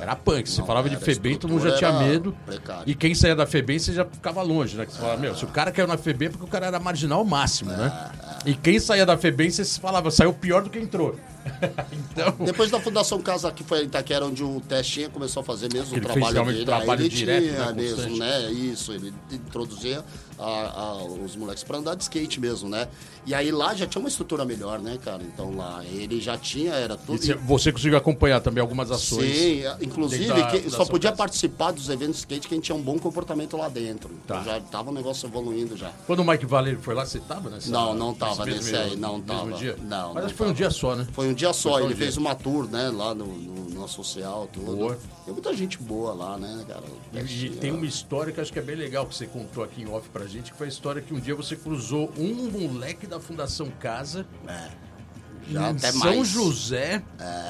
era, 0.00 0.16
punk. 0.16 0.48
Você 0.48 0.60
Não, 0.60 0.66
falava 0.66 0.88
de 0.88 0.96
era, 0.96 1.04
FEBEM, 1.04 1.36
todo 1.36 1.50
mundo 1.50 1.62
já 1.68 1.76
tinha 1.76 1.90
era 1.90 1.98
medo. 1.98 2.36
precária. 2.44 2.84
E 2.86 2.94
quem 2.94 3.14
saía 3.14 3.34
da 3.34 3.46
FEBEM, 3.46 3.78
você 3.78 3.92
já 3.92 4.04
ficava 4.04 4.42
longe, 4.42 4.76
né? 4.76 4.86
Que 4.86 4.92
você 4.92 4.98
falava, 4.98 5.20
meu, 5.20 5.34
se 5.34 5.44
o 5.44 5.48
cara 5.48 5.72
caiu 5.72 5.88
na 5.88 5.96
FEBEM 5.96 6.28
é 6.28 6.30
porque 6.30 6.44
o 6.44 6.48
cara 6.48 6.66
era 6.66 6.78
marginal 6.78 7.20
ao 7.20 7.24
máximo, 7.24 7.70
né? 7.72 8.10
E 8.44 8.54
quem 8.54 8.78
saía 8.78 9.04
da 9.04 9.16
FEBEM, 9.16 9.50
você 9.50 9.64
falava, 9.80 10.10
saiu 10.10 10.32
pior 10.32 10.62
do 10.62 10.70
que 10.70 10.78
entrou. 10.78 11.16
então... 11.92 12.44
Depois 12.44 12.70
da 12.70 12.80
Fundação 12.80 13.20
Casa, 13.20 13.50
que 13.50 13.64
foi 13.64 13.82
em 13.82 13.86
Itaquera, 13.86 14.26
onde 14.26 14.44
o 14.44 14.60
Testinha 14.60 15.08
começou 15.08 15.40
a 15.40 15.44
fazer 15.44 15.72
mesmo 15.72 15.88
o 15.88 16.00
fez 16.00 16.04
trabalho 16.04 16.34
realmente 16.34 16.54
dele. 16.54 16.66
trabalho 16.66 17.02
ele 17.02 17.08
direto, 17.08 17.42
tinha 17.42 17.66
né, 17.66 17.72
mesmo, 17.72 18.18
né? 18.18 18.50
Isso, 18.52 18.92
ele 18.92 19.12
introduzia 19.32 20.04
a- 20.38 20.44
a- 21.00 21.04
os 21.04 21.34
moleques 21.36 21.62
pra 21.64 21.78
andar 21.78 21.94
de 21.94 22.02
skate 22.02 22.40
mesmo, 22.40 22.68
né? 22.68 22.88
E 23.24 23.34
aí 23.34 23.50
lá 23.50 23.74
já 23.74 23.86
tinha 23.86 24.00
uma 24.00 24.08
estrutura 24.08 24.44
melhor, 24.44 24.78
né, 24.78 24.98
cara? 25.04 25.22
Então 25.22 25.56
lá 25.56 25.84
ele 25.84 26.20
já 26.20 26.38
tinha, 26.38 26.72
era 26.74 26.94
E 26.94 26.98
tudo. 26.98 27.18
você- 27.18 27.34
você 27.34 27.72
conseguiu 27.72 27.98
acompanhar 27.98 28.40
também 28.40 28.60
algumas 28.60 28.90
ações. 28.90 29.36
Sim, 29.36 29.62
inclusive 29.80 30.24
dentro 30.26 30.40
da 30.42 30.46
que 30.50 30.58
Fundação 30.58 30.84
só 30.84 30.90
podia 30.90 31.10
Casa. 31.10 31.18
participar 31.18 31.72
dos 31.72 31.88
eventos 31.88 32.16
de 32.16 32.20
skate 32.20 32.46
quem 32.48 32.60
tinha 32.60 32.76
um 32.76 32.82
bom 32.82 32.98
comportamento 32.98 33.56
lá 33.56 33.68
dentro. 33.68 34.10
Então 34.24 34.36
Tá. 34.38 34.44
já 34.44 34.60
tava 34.60 34.90
o 34.90 34.94
negócio 34.94 35.26
evoluindo 35.26 35.76
já. 35.76 35.90
Quando 36.06 36.20
o 36.20 36.24
Mike 36.24 36.46
Valeri 36.46 36.76
foi 36.76 36.94
lá, 36.94 37.04
você 37.04 37.18
tava 37.18 37.50
nessa? 37.50 37.70
Não, 37.70 37.94
não 37.94 38.14
tava 38.14 38.44
nesse 38.46 38.58
nesse 38.72 38.76
aí, 38.76 38.96
não 38.96 39.14
mesmo 39.18 39.26
tava. 39.26 39.52
dia? 39.54 39.76
Não, 39.82 40.14
Mas 40.14 40.24
acho 40.26 40.34
que 40.34 40.38
foi 40.38 40.48
um 40.48 40.52
dia 40.52 40.70
só, 40.70 40.94
né? 40.94 41.06
Foi 41.12 41.28
um 41.28 41.34
dia 41.34 41.52
só, 41.52 41.70
só 41.70 41.76
um 41.76 41.78
ele 41.80 41.88
dia. 41.88 41.96
fez 41.96 42.16
uma 42.16 42.34
tour, 42.34 42.68
né, 42.70 42.90
lá 42.90 43.14
no, 43.14 43.26
no, 43.26 43.70
no 43.70 43.88
social, 43.88 44.48
tudo. 44.52 44.76
Boa. 44.76 44.98
Tem 45.24 45.34
muita 45.34 45.52
gente 45.54 45.78
boa 45.78 46.14
lá, 46.14 46.36
né, 46.36 46.64
cara? 46.68 46.84
E, 47.12 47.46
e 47.46 47.50
tem 47.50 47.72
uma 47.72 47.84
história 47.86 48.32
que 48.32 48.40
acho 48.40 48.52
que 48.52 48.58
é 48.58 48.62
bem 48.62 48.76
legal 48.76 49.04
que 49.06 49.14
você 49.16 49.26
contou 49.26 49.64
aqui 49.64 49.82
em 49.82 49.88
off 49.90 50.08
pra 50.10 50.25
gente, 50.26 50.52
que 50.52 50.58
foi 50.58 50.66
a 50.66 50.70
história 50.70 51.00
que 51.02 51.12
um 51.14 51.20
dia 51.20 51.34
você 51.34 51.56
cruzou 51.56 52.12
um 52.18 52.50
moleque 52.50 53.06
da 53.06 53.20
Fundação 53.20 53.70
Casa 53.78 54.26
Já 55.48 55.70
em 55.70 55.78
São 55.78 55.98
mais. 56.00 56.28
José 56.28 57.02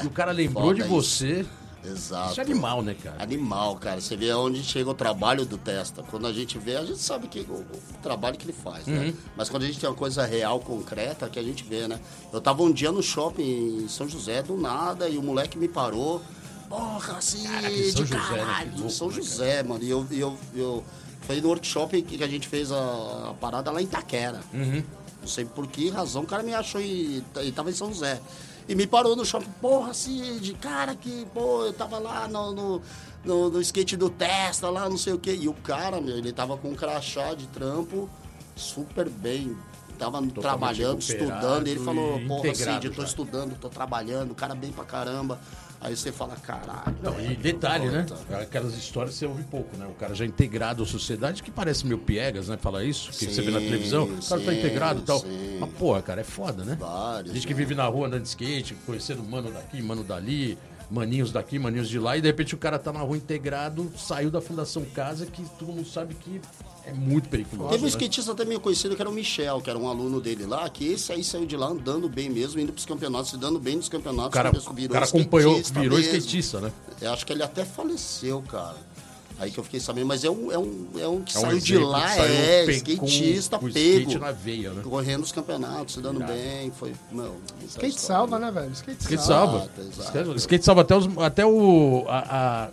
e 0.02 0.06
o 0.06 0.10
cara 0.10 0.32
lembrou 0.32 0.64
foda 0.64 0.74
de 0.74 0.80
isso. 0.82 0.88
você. 0.90 1.46
Exato. 1.84 2.32
Isso 2.32 2.40
é 2.40 2.42
animal, 2.42 2.82
né, 2.82 2.96
cara? 3.00 3.22
Animal, 3.22 3.76
cara. 3.76 4.00
Você 4.00 4.16
vê 4.16 4.32
onde 4.32 4.60
chega 4.64 4.90
o 4.90 4.94
trabalho 4.94 5.46
do 5.46 5.56
Testa. 5.56 6.02
Quando 6.02 6.26
a 6.26 6.32
gente 6.32 6.58
vê, 6.58 6.76
a 6.76 6.84
gente 6.84 6.98
sabe 6.98 7.28
que 7.28 7.40
o, 7.48 7.60
o 7.60 7.98
trabalho 8.02 8.36
que 8.36 8.44
ele 8.44 8.52
faz, 8.52 8.88
Uhum. 8.88 8.94
né? 8.94 9.14
Mas 9.36 9.48
quando 9.48 9.62
a 9.62 9.66
gente 9.66 9.78
tem 9.78 9.88
uma 9.88 9.94
coisa 9.94 10.24
real, 10.26 10.58
concreta, 10.58 11.28
que 11.28 11.38
a 11.38 11.42
gente 11.44 11.62
vê, 11.62 11.86
né? 11.86 12.00
Eu 12.32 12.40
tava 12.40 12.60
um 12.64 12.72
dia 12.72 12.90
no 12.90 13.00
shopping 13.04 13.84
em 13.84 13.88
São 13.88 14.08
José, 14.08 14.42
do 14.42 14.56
nada, 14.56 15.08
e 15.08 15.16
o 15.16 15.22
moleque 15.22 15.56
me 15.56 15.68
parou. 15.68 16.20
Porra, 16.68 17.18
assim, 17.18 17.44
Caraca, 17.44 17.68
São 17.68 17.76
de 17.76 17.90
José, 17.92 18.14
né? 18.16 18.20
caralho, 18.28 18.72
louco, 18.72 18.90
São 18.90 19.06
né? 19.08 19.14
José, 19.14 19.62
mano. 19.62 19.84
E 19.84 19.90
eu, 19.90 20.06
eu, 20.10 20.36
eu... 20.56 20.84
Foi 21.26 21.40
no 21.40 21.48
workshop 21.48 22.00
que 22.02 22.22
a 22.22 22.28
gente 22.28 22.46
fez 22.48 22.70
a, 22.70 23.30
a 23.30 23.34
parada 23.40 23.70
lá 23.70 23.80
em 23.80 23.84
Itaquera. 23.84 24.40
Uhum. 24.52 24.82
Não 25.20 25.28
sei 25.28 25.44
por 25.44 25.66
que 25.66 25.90
razão 25.90 26.22
o 26.22 26.26
cara 26.26 26.42
me 26.42 26.54
achou 26.54 26.80
e, 26.80 27.22
e 27.42 27.52
tava 27.52 27.70
em 27.70 27.72
São 27.74 27.88
José. 27.92 28.20
E 28.68 28.74
me 28.74 28.86
parou 28.86 29.14
no 29.16 29.24
shopping, 29.24 29.50
porra, 29.60 29.92
Cid, 29.94 30.54
cara, 30.54 30.94
que, 30.94 31.26
pô, 31.32 31.64
eu 31.66 31.72
tava 31.72 31.98
lá 31.98 32.26
no, 32.28 32.52
no, 32.52 32.82
no- 33.24 33.50
no 33.50 33.60
skate 33.60 33.96
do 33.96 34.10
Testa, 34.10 34.68
lá, 34.70 34.88
não 34.88 34.98
sei 34.98 35.12
o 35.12 35.18
quê. 35.18 35.36
E 35.40 35.48
o 35.48 35.52
cara, 35.54 36.00
meu, 36.00 36.16
ele 36.16 36.32
tava 36.32 36.56
com 36.56 36.70
um 36.70 36.74
crachá 36.74 37.34
de 37.34 37.46
trampo 37.48 38.08
super 38.56 39.08
bem. 39.08 39.56
Tava 39.98 40.20
trabalhando, 40.26 41.00
recuperado 41.00 41.00
estudando. 41.00 41.66
E 41.66 41.70
ele 41.70 41.80
falou, 41.84 42.20
porra, 42.26 42.54
Cid, 42.54 42.86
eu 42.86 42.92
tô 42.94 43.00
já. 43.02 43.08
estudando, 43.08 43.56
tô 43.58 43.68
trabalhando, 43.68 44.32
o 44.32 44.34
cara 44.34 44.54
bem 44.54 44.70
pra 44.72 44.84
caramba. 44.84 45.40
Aí 45.80 45.96
você 45.96 46.10
fala, 46.10 46.34
caralho. 46.36 46.96
Não, 47.02 47.20
e 47.20 47.36
detalhe, 47.36 47.88
né? 47.88 48.06
Aquelas 48.40 48.74
histórias 48.76 49.14
você 49.14 49.26
ouve 49.26 49.42
pouco, 49.44 49.76
né? 49.76 49.86
O 49.86 49.94
cara 49.94 50.14
já 50.14 50.24
integrado 50.24 50.82
à 50.82 50.86
sociedade, 50.86 51.42
que 51.42 51.50
parece 51.50 51.86
meio 51.86 51.98
piegas, 51.98 52.48
né? 52.48 52.56
Falar 52.56 52.82
isso, 52.84 53.10
que 53.10 53.26
você 53.26 53.42
vê 53.42 53.50
na 53.50 53.60
Sim, 53.60 53.66
televisão. 53.66 54.04
O 54.04 54.08
cara 54.08 54.40
tá 54.40 54.52
sim, 54.52 54.58
integrado 54.58 55.00
e 55.00 55.02
tal. 55.02 55.20
sim. 55.20 55.58
Mas, 55.60 55.70
porra, 55.72 56.02
cara, 56.02 56.20
é 56.22 56.24
foda, 56.24 56.64
né? 56.64 56.76
Vários, 56.80 57.34
Gente 57.34 57.46
que 57.46 57.52
né? 57.52 57.58
vive 57.58 57.74
na 57.74 57.84
rua 57.86 58.06
andando 58.08 58.22
de 58.22 58.28
skate, 58.28 58.74
conhecendo 58.86 59.22
mano 59.22 59.50
daqui, 59.52 59.82
mano 59.82 60.02
dali, 60.02 60.58
maninhos 60.90 61.30
daqui, 61.32 61.58
maninhos 61.58 61.88
de 61.88 61.98
lá, 61.98 62.16
e 62.16 62.20
de 62.20 62.26
repente 62.28 62.54
o 62.54 62.58
cara 62.58 62.78
tá 62.78 62.92
na 62.92 63.00
rua 63.00 63.16
integrado, 63.16 63.92
saiu 63.96 64.30
da 64.30 64.40
Fundação 64.40 64.84
Casa, 64.94 65.26
que 65.26 65.42
todo 65.58 65.72
mundo 65.72 65.86
sabe 65.86 66.14
que 66.14 66.40
é 66.86 66.92
muito 66.92 67.28
perigoso. 67.28 67.68
Teve 67.68 67.80
um 67.82 67.82
né? 67.82 67.88
skatista 67.88 68.32
até 68.32 68.44
meio 68.44 68.60
conhecido 68.60 68.94
que 68.94 69.02
era 69.02 69.10
o 69.10 69.12
Michel, 69.12 69.60
que 69.60 69.68
era 69.68 69.78
um 69.78 69.88
aluno 69.88 70.20
dele 70.20 70.46
lá, 70.46 70.68
que 70.70 70.86
esse 70.92 71.12
aí 71.12 71.22
saiu 71.24 71.44
de 71.46 71.56
lá 71.56 71.66
andando 71.66 72.08
bem 72.08 72.30
mesmo, 72.30 72.60
indo 72.60 72.72
pros 72.72 72.86
campeonatos, 72.86 73.30
se 73.30 73.36
dando 73.36 73.58
bem 73.58 73.76
nos 73.76 73.88
campeonatos. 73.88 74.28
O 74.28 74.32
cara, 74.32 74.50
o 74.50 74.88
cara 74.88 75.04
acompanhou, 75.04 75.54
virou 75.74 75.98
mesmo. 75.98 76.16
skatista, 76.16 76.60
né? 76.60 76.72
Eu 77.00 77.12
acho 77.12 77.26
que 77.26 77.32
ele 77.32 77.42
até 77.42 77.64
faleceu, 77.64 78.42
cara. 78.42 78.76
Aí 79.38 79.50
que 79.50 79.58
eu 79.60 79.64
fiquei 79.64 79.78
sabendo, 79.78 80.06
mas 80.06 80.24
é 80.24 80.30
um, 80.30 80.50
é 80.50 80.58
um, 80.58 80.86
é 80.98 81.06
um 81.06 81.20
que 81.22 81.36
É 81.36 81.40
um 81.40 81.42
saiu 81.42 81.58
de 81.60 81.76
lá, 81.76 82.08
saiu 82.08 82.34
é, 82.34 82.64
pe- 82.64 82.72
skatista 82.72 83.58
com 83.58 83.66
o 83.66 83.70
pego. 83.72 83.98
skate 84.00 84.18
na 84.18 84.32
veia, 84.32 84.70
né? 84.72 84.82
Correndo 84.82 85.24
os 85.24 85.32
campeonatos, 85.32 85.92
se 85.94 86.00
dando 86.00 86.20
Irado. 86.20 86.32
bem, 86.32 86.70
foi, 86.70 86.92
essa 86.92 87.66
Skate 87.68 88.00
salva, 88.00 88.38
né, 88.38 88.50
velho? 88.50 88.72
Skate, 88.72 89.02
Skate 89.02 89.22
salva. 89.22 89.68
salva. 89.92 90.36
Skate 90.36 90.64
salva 90.64 90.80
até, 90.80 90.96
os, 90.96 91.18
até 91.18 91.44
o. 91.44 92.06
A, 92.08 92.64
a- 92.64 92.70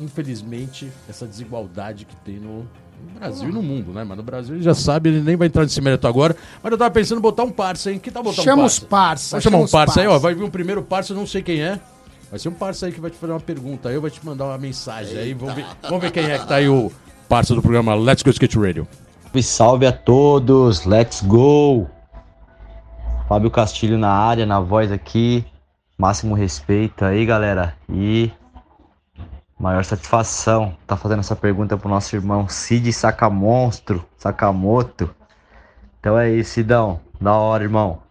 infelizmente, 0.00 0.90
essa 1.08 1.24
desigualdade 1.26 2.04
que 2.04 2.16
tem 2.16 2.40
no, 2.40 2.68
no 3.02 3.18
Brasil 3.18 3.48
e 3.48 3.52
no 3.52 3.62
mundo, 3.62 3.92
né? 3.92 4.04
Mas 4.04 4.16
no 4.16 4.22
Brasil 4.22 4.54
ele 4.54 4.62
já 4.62 4.74
sabe, 4.74 5.10
ele 5.10 5.20
nem 5.20 5.36
vai 5.36 5.48
entrar 5.48 5.62
nesse 5.62 5.80
mérito 5.80 6.06
agora. 6.06 6.36
Mas 6.62 6.72
eu 6.72 6.78
tava 6.78 6.90
pensando 6.90 7.18
em 7.18 7.22
botar 7.22 7.44
um 7.44 7.50
parça, 7.50 7.92
hein? 7.92 7.98
Que 7.98 8.10
tal 8.10 8.22
botar 8.22 8.42
Chama 8.42 8.62
um 8.62 8.66
os 8.66 8.78
parça? 8.78 8.88
parça. 8.88 9.30
Vamos 9.30 9.44
chamar 9.44 9.52
chama 9.52 9.62
um 9.62 9.64
os 9.64 9.70
parça 9.70 10.00
aí, 10.00 10.06
ó. 10.06 10.10
parça. 10.10 10.22
Vai 10.22 10.34
vir 10.34 10.44
um 10.44 10.50
primeiro 10.50 10.82
parça, 10.82 11.12
eu 11.12 11.16
não 11.16 11.26
sei 11.26 11.42
quem 11.42 11.62
é. 11.62 11.78
Vai 12.30 12.38
ser 12.38 12.48
um 12.48 12.54
parça 12.54 12.86
aí 12.86 12.92
que 12.92 13.00
vai 13.00 13.10
te 13.10 13.16
fazer 13.18 13.32
uma 13.32 13.40
pergunta. 13.40 13.88
Aí 13.88 13.94
eu 13.94 14.00
vou 14.00 14.08
te 14.08 14.24
mandar 14.24 14.46
uma 14.46 14.58
mensagem 14.58 15.18
aí. 15.18 15.34
Vamos 15.34 15.54
ver, 15.54 15.66
vamos 15.82 16.00
ver 16.00 16.10
quem 16.10 16.30
é 16.30 16.38
que 16.38 16.46
tá 16.46 16.56
aí 16.56 16.68
o 16.68 16.90
parça 17.28 17.54
do 17.54 17.62
programa 17.62 17.94
Let's 17.94 18.22
Go 18.22 18.30
Skate 18.30 18.58
Radio. 18.58 18.86
Salve, 19.32 19.42
salve 19.42 19.86
a 19.86 19.92
todos, 19.92 20.84
let's 20.84 21.22
go! 21.22 21.86
Fábio 23.28 23.50
Castilho 23.50 23.96
na 23.96 24.10
área, 24.10 24.44
na 24.44 24.60
voz 24.60 24.92
aqui, 24.92 25.44
máximo 25.96 26.34
respeito 26.34 27.04
aí, 27.04 27.24
galera, 27.24 27.74
e 27.88 28.30
maior 29.62 29.84
satisfação 29.84 30.76
tá 30.88 30.96
fazendo 30.96 31.20
essa 31.20 31.36
pergunta 31.36 31.76
pro 31.78 31.88
nosso 31.88 32.16
irmão 32.16 32.48
Cid 32.48 32.92
Sacamonstro, 32.92 34.04
Sakamoto. 34.18 35.14
Então 36.00 36.18
é 36.18 36.28
isso, 36.32 36.54
Sidão, 36.54 36.98
da 37.20 37.32
hora, 37.32 37.62
irmão. 37.62 38.02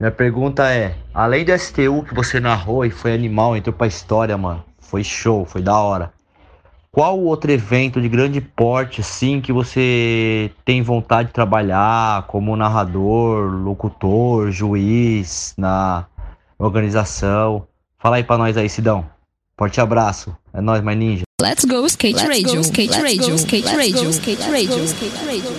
Minha 0.00 0.10
pergunta 0.10 0.72
é, 0.72 0.96
além 1.12 1.44
do 1.44 1.56
STU 1.58 2.02
que 2.08 2.14
você 2.14 2.40
narrou 2.40 2.86
e 2.86 2.90
foi 2.90 3.12
animal, 3.12 3.54
entrou 3.54 3.74
pra 3.74 3.86
história, 3.86 4.36
mano, 4.38 4.64
foi 4.80 5.04
show, 5.04 5.44
foi 5.44 5.60
da 5.60 5.78
hora. 5.78 6.10
Qual 6.90 7.20
outro 7.20 7.52
evento 7.52 8.00
de 8.00 8.08
grande 8.08 8.40
porte, 8.40 9.02
assim, 9.02 9.42
que 9.42 9.52
você 9.52 10.50
tem 10.64 10.80
vontade 10.80 11.28
de 11.28 11.34
trabalhar 11.34 12.26
como 12.28 12.56
narrador, 12.56 13.52
locutor, 13.52 14.50
juiz 14.50 15.54
na 15.58 16.06
organização? 16.58 17.66
Fala 17.98 18.16
aí 18.16 18.24
pra 18.24 18.38
nós 18.38 18.56
aí, 18.56 18.70
Sidão. 18.70 19.04
Forte 19.58 19.80
abraço. 19.80 20.34
É 20.54 20.60
nóis, 20.60 20.82
mais 20.82 20.96
ninja. 20.96 21.22
Let's 21.42 21.64
go 21.64 21.84
skate 21.86 22.24
radio, 22.26 22.60
skate 22.60 22.92
radio, 23.00 23.34
skate 23.34 23.66
radio, 23.76 24.10
skate 24.10 24.42
radio, 24.50 24.84
skate 24.84 25.16
radio. 25.26 25.52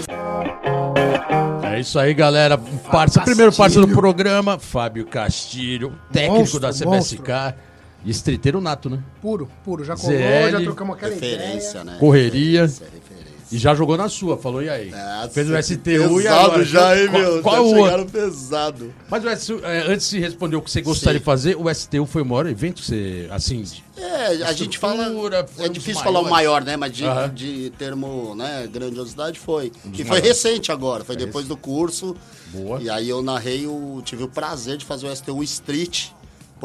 É 1.64 1.80
isso 1.82 2.00
aí, 2.00 2.14
galera. 2.14 2.58
Parça, 2.58 3.22
primeiro 3.22 3.52
parça 3.52 3.82
do 3.82 3.90
programa, 3.90 4.58
Fábio 4.58 5.06
Castilho, 5.06 5.94
técnico 6.14 6.40
Monstro, 6.40 6.60
da 6.62 6.72
CBSK. 6.72 7.56
E 8.06 8.12
streeteiro 8.12 8.62
nato, 8.62 8.90
né? 8.90 9.00
Puro, 9.22 9.50
puro. 9.64 9.84
Já 9.84 9.96
colou, 9.98 10.16
ZL, 10.16 10.52
já 10.52 10.62
trocamos 10.62 10.96
aquela 10.96 11.14
Referência, 11.14 11.70
ideia. 11.80 11.84
né? 11.84 11.98
Correria. 12.00 12.62
Referência, 12.62 12.86
referência. 12.86 13.15
E 13.56 13.58
já 13.58 13.74
jogou 13.74 13.96
na 13.96 14.10
sua, 14.10 14.38
falou, 14.38 14.62
e 14.62 14.68
aí? 14.70 14.92
É, 14.94 15.30
Fez 15.30 15.50
o 15.50 15.64
STU 15.64 16.20
e 16.20 16.24
pesado 16.24 16.46
agora? 16.46 16.66
já, 16.66 17.00
hein, 17.02 17.08
Qual- 17.08 17.22
meu? 17.22 17.42
Qual 17.42 17.56
já 17.56 17.62
o 17.62 17.66
outro? 17.68 17.84
chegaram 17.86 18.06
pesado. 18.06 18.94
Mas 19.10 19.24
o 19.24 19.30
STU, 19.30 19.62
é, 19.66 19.80
antes 19.94 20.10
de 20.10 20.20
responder 20.20 20.58
o 20.58 20.62
que 20.62 20.70
você 20.70 20.82
gostaria 20.82 21.14
Sim. 21.18 21.20
de 21.20 21.26
fazer, 21.26 21.56
o 21.56 21.74
STU 21.74 22.06
foi 22.06 22.22
o 22.22 22.26
maior 22.26 22.48
evento 22.48 22.82
que 22.82 22.88
você, 22.88 23.30
assim... 23.32 23.64
É, 23.98 24.44
a 24.44 24.52
gente 24.52 24.78
fala. 24.78 25.06
É 25.58 25.68
um 25.68 25.70
difícil 25.72 26.04
falar 26.04 26.20
o 26.20 26.30
maior, 26.30 26.66
né? 26.66 26.76
Mas 26.76 26.92
de, 26.92 27.06
Aham. 27.06 27.28
Um 27.28 27.34
de 27.34 27.70
termo, 27.78 28.36
né, 28.36 28.68
grandiosidade 28.70 29.40
foi. 29.40 29.72
e 29.98 30.04
foi 30.04 30.20
recente 30.20 30.70
agora, 30.70 31.06
foi 31.06 31.16
depois 31.16 31.48
do 31.48 31.56
curso. 31.56 32.14
Boa. 32.48 32.82
E 32.82 32.90
aí 32.90 33.08
eu 33.08 33.22
narrei 33.24 33.66
o. 33.66 34.02
Tive 34.04 34.24
o 34.24 34.28
prazer 34.28 34.76
de 34.76 34.84
fazer 34.84 35.08
o 35.08 35.16
STU 35.16 35.42
Street, 35.44 36.08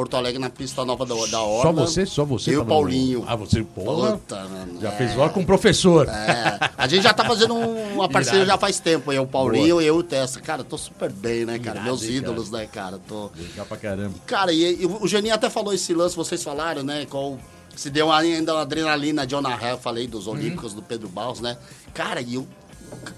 Porto 0.00 0.16
Alegre 0.16 0.38
na 0.40 0.48
pista 0.48 0.82
nova 0.82 1.04
da, 1.04 1.14
da 1.26 1.42
Orla. 1.42 1.62
Só 1.62 1.72
você? 1.72 2.06
Só 2.06 2.24
você? 2.24 2.50
Eu 2.50 2.54
e 2.54 2.56
o 2.56 2.58
tava 2.60 2.70
no- 2.74 2.80
Paulinho. 2.80 3.24
Ah, 3.26 3.36
você, 3.36 3.62
porra. 3.62 4.12
Puta, 4.12 4.44
mano. 4.48 4.80
Já 4.80 4.88
é. 4.88 4.96
fez 4.96 5.14
hora 5.18 5.28
com 5.30 5.40
o 5.40 5.44
professor. 5.46 6.08
É, 6.08 6.58
a 6.78 6.88
gente 6.88 7.02
já 7.02 7.12
tá 7.12 7.22
fazendo 7.24 7.52
um- 7.54 7.94
uma 7.96 8.08
parceria 8.10 8.38
Irado. 8.40 8.50
já 8.52 8.58
faz 8.58 8.80
tempo. 8.80 9.12
Eu, 9.12 9.24
o 9.24 9.26
Paulinho 9.26 9.80
e 9.82 9.86
eu 9.86 9.96
e 9.96 9.98
o 9.98 10.02
Testa. 10.02 10.40
Cara, 10.40 10.64
tô 10.64 10.78
super 10.78 11.12
bem, 11.12 11.44
né, 11.44 11.58
cara? 11.58 11.76
Irado, 11.80 11.84
Meus 11.84 12.02
hein, 12.04 12.12
ídolos, 12.16 12.50
né, 12.50 12.66
cara? 12.66 12.98
Tô. 13.06 13.30
Já 13.54 13.62
pra 13.66 13.76
caramba. 13.76 14.14
Cara, 14.26 14.52
e, 14.54 14.82
e 14.82 14.86
o 14.86 15.06
Geninho 15.06 15.34
até 15.34 15.50
falou 15.50 15.74
esse 15.74 15.92
lance, 15.92 16.16
vocês 16.16 16.42
falaram, 16.42 16.82
né? 16.82 17.04
Qual, 17.04 17.38
se 17.76 17.90
deu 17.90 18.10
ainda 18.10 18.54
uma 18.54 18.62
adrenalina 18.62 19.26
de 19.26 19.34
Ona 19.34 19.50
Hell, 19.62 19.76
falei 19.76 20.06
dos 20.06 20.26
Olímpicos 20.26 20.72
do 20.72 20.80
Pedro 20.80 21.10
Barros, 21.10 21.40
né? 21.40 21.58
Cara, 21.92 22.22
e 22.22 22.36
eu, 22.36 22.48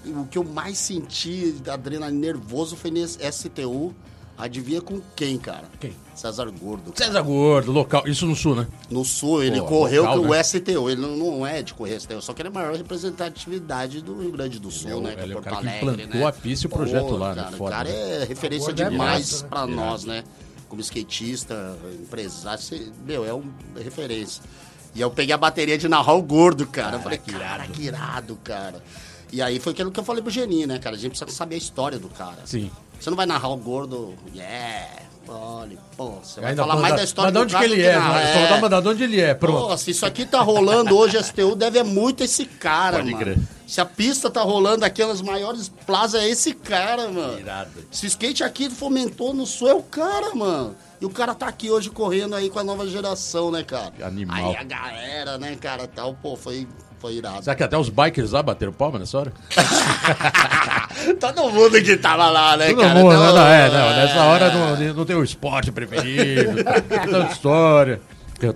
o 0.05 0.25
que 0.25 0.37
eu 0.37 0.43
mais 0.43 0.77
senti 0.77 1.53
de 1.53 1.69
adrenalina 1.69 2.19
nervoso 2.19 2.75
foi 2.75 2.91
nesse 2.91 3.19
STU. 3.31 3.95
Adivinha 4.37 4.81
com 4.81 4.99
quem, 5.15 5.37
cara? 5.37 5.63
Quem? 5.79 5.93
César 6.15 6.49
Gordo. 6.51 6.93
César 6.95 7.21
Gordo, 7.21 7.71
local. 7.71 8.07
Isso 8.07 8.25
no 8.25 8.35
sul, 8.35 8.55
né? 8.55 8.67
No 8.89 9.03
sul, 9.03 9.43
ele 9.43 9.59
Pô, 9.59 9.65
correu 9.67 10.03
local, 10.03 10.19
com 10.21 10.29
né? 10.29 10.39
o 10.39 10.43
STU. 10.43 10.89
Ele 10.89 11.01
não, 11.01 11.15
não 11.17 11.47
é 11.47 11.61
de 11.61 11.73
correr 11.73 11.99
STU, 11.99 12.21
só 12.21 12.33
que 12.33 12.41
ele 12.41 12.49
é 12.49 12.51
a 12.51 12.53
maior 12.53 12.75
representatividade 12.75 14.01
do 14.01 14.21
Rio 14.21 14.31
Grande 14.31 14.59
do 14.59 14.69
Sul, 14.71 14.89
é 14.91 14.95
o- 14.95 15.01
né? 15.01 15.13
ele 15.17 15.21
é 15.21 15.35
o 15.35 15.41
Porto 15.41 15.43
cara 15.45 15.55
que 15.57 15.67
Alegre, 15.67 15.91
implantou 16.03 16.21
né? 16.21 16.27
a 16.27 16.31
pista 16.31 16.65
e 16.65 16.67
o 16.67 16.69
projeto 16.69 17.15
lá, 17.15 17.29
né? 17.35 17.43
cara, 17.43 17.57
Foda, 17.57 17.63
O 17.63 17.77
cara 17.77 17.89
né? 17.89 18.21
é 18.21 18.25
referência 18.25 18.67
Gordo 18.67 18.81
é 18.81 18.89
demais 18.89 19.31
massa, 19.31 19.43
né? 19.43 19.49
pra 19.49 19.67
nós, 19.67 20.03
né? 20.05 20.23
Como 20.69 20.81
skatista, 20.81 21.77
empresário, 22.01 22.61
você- 22.61 22.91
meu, 23.05 23.25
é 23.25 23.33
um 23.33 23.43
é 23.75 23.81
referência. 23.83 24.41
E 24.95 25.01
eu 25.01 25.09
peguei 25.09 25.33
a 25.33 25.37
bateria 25.37 25.77
de 25.77 25.87
narrar 25.87 26.13
o 26.13 26.21
gordo, 26.21 26.65
cara. 26.67 26.97
eu 26.97 27.01
falei, 27.01 27.17
que 27.17 27.31
cara, 27.31 27.67
que 27.67 27.83
irado, 27.83 28.37
cara. 28.43 28.83
E 29.31 29.41
aí 29.41 29.59
foi 29.59 29.73
aquilo 29.73 29.91
que 29.91 29.99
eu 29.99 30.03
falei 30.03 30.21
pro 30.21 30.31
Geninho, 30.31 30.67
né, 30.67 30.77
cara? 30.77 30.95
A 30.95 30.99
gente 30.99 31.11
precisa 31.17 31.31
saber 31.35 31.55
a 31.55 31.57
história 31.57 31.97
do 31.97 32.07
cara. 32.09 32.37
Sim. 32.45 32.69
Você 33.03 33.09
não 33.09 33.17
vai 33.17 33.25
narrar 33.25 33.49
o 33.49 33.57
gordo, 33.57 34.13
yeah, 34.33 34.87
olha, 35.27 35.77
pô, 35.97 36.11
você 36.23 36.39
vai 36.39 36.55
falar 36.55 36.77
mais 36.77 36.93
da- 36.93 36.97
da 36.99 37.03
história 37.03 37.31
do 37.33 37.41
onde 37.41 37.53
que 37.53 37.61
ele 37.65 37.81
é? 37.81 37.97
narrar. 37.97 38.13
Né? 38.23 38.47
Só 38.61 38.69
dá 38.69 38.79
de 38.79 38.87
onde 38.87 39.03
ele 39.03 39.19
é, 39.19 39.33
pronto. 39.33 39.67
Pô, 39.67 39.77
se 39.77 39.91
isso 39.91 40.05
aqui 40.05 40.25
tá 40.25 40.39
rolando 40.39 40.97
hoje, 40.97 41.17
STU, 41.21 41.53
deve 41.53 41.79
é 41.79 41.83
muito 41.83 42.23
esse 42.23 42.45
cara, 42.45 42.99
Pode 42.99 43.11
mano. 43.11 43.21
crer. 43.25 43.37
Se 43.67 43.81
a 43.81 43.85
pista 43.85 44.31
tá 44.31 44.41
rolando 44.41 44.85
aquelas 44.85 45.21
maiores 45.21 45.67
plazas, 45.85 46.21
é 46.21 46.29
esse 46.29 46.53
cara, 46.53 47.09
mano. 47.09 47.37
Irado. 47.37 47.71
Se 47.91 48.05
o 48.05 48.07
skate 48.07 48.41
aqui 48.41 48.69
fomentou 48.69 49.33
no 49.33 49.45
sul, 49.45 49.67
é 49.67 49.73
o 49.73 49.83
cara, 49.83 50.33
mano. 50.33 50.73
E 51.01 51.05
o 51.05 51.09
cara 51.09 51.35
tá 51.35 51.47
aqui 51.47 51.69
hoje 51.69 51.89
correndo 51.89 52.35
aí 52.35 52.49
com 52.49 52.59
a 52.59 52.63
nova 52.63 52.87
geração, 52.87 53.51
né, 53.51 53.63
cara? 53.63 53.91
Animal. 54.01 54.37
Aí 54.51 54.55
a 54.55 54.63
galera, 54.63 55.37
né, 55.37 55.57
cara, 55.59 55.89
tal, 55.93 56.13
pô, 56.13 56.37
foi, 56.37 56.65
foi 56.99 57.15
irado. 57.15 57.43
Será 57.43 57.53
que 57.53 57.63
até 57.63 57.77
os 57.77 57.89
bikers 57.89 58.31
lá 58.31 58.41
bateram 58.41 58.71
palma 58.71 58.97
nessa 58.97 59.17
hora? 59.19 59.33
Todo 61.19 61.51
mundo 61.51 61.81
que 61.81 61.97
tava 61.97 62.29
lá, 62.29 62.57
né, 62.57 62.67
Todo 62.69 62.81
cara? 62.81 62.93
mundo, 62.95 63.13
Então, 63.13 63.23
né? 63.25 63.39
não, 63.39 63.47
é, 63.47 63.69
não, 63.69 63.89
é. 63.89 63.95
nessa 64.05 64.23
hora 64.23 64.51
não, 64.53 64.93
não 64.93 65.05
tem 65.05 65.15
o 65.15 65.23
esporte 65.23 65.71
preferido, 65.71 66.63
tanta 66.89 67.31
história. 67.31 68.01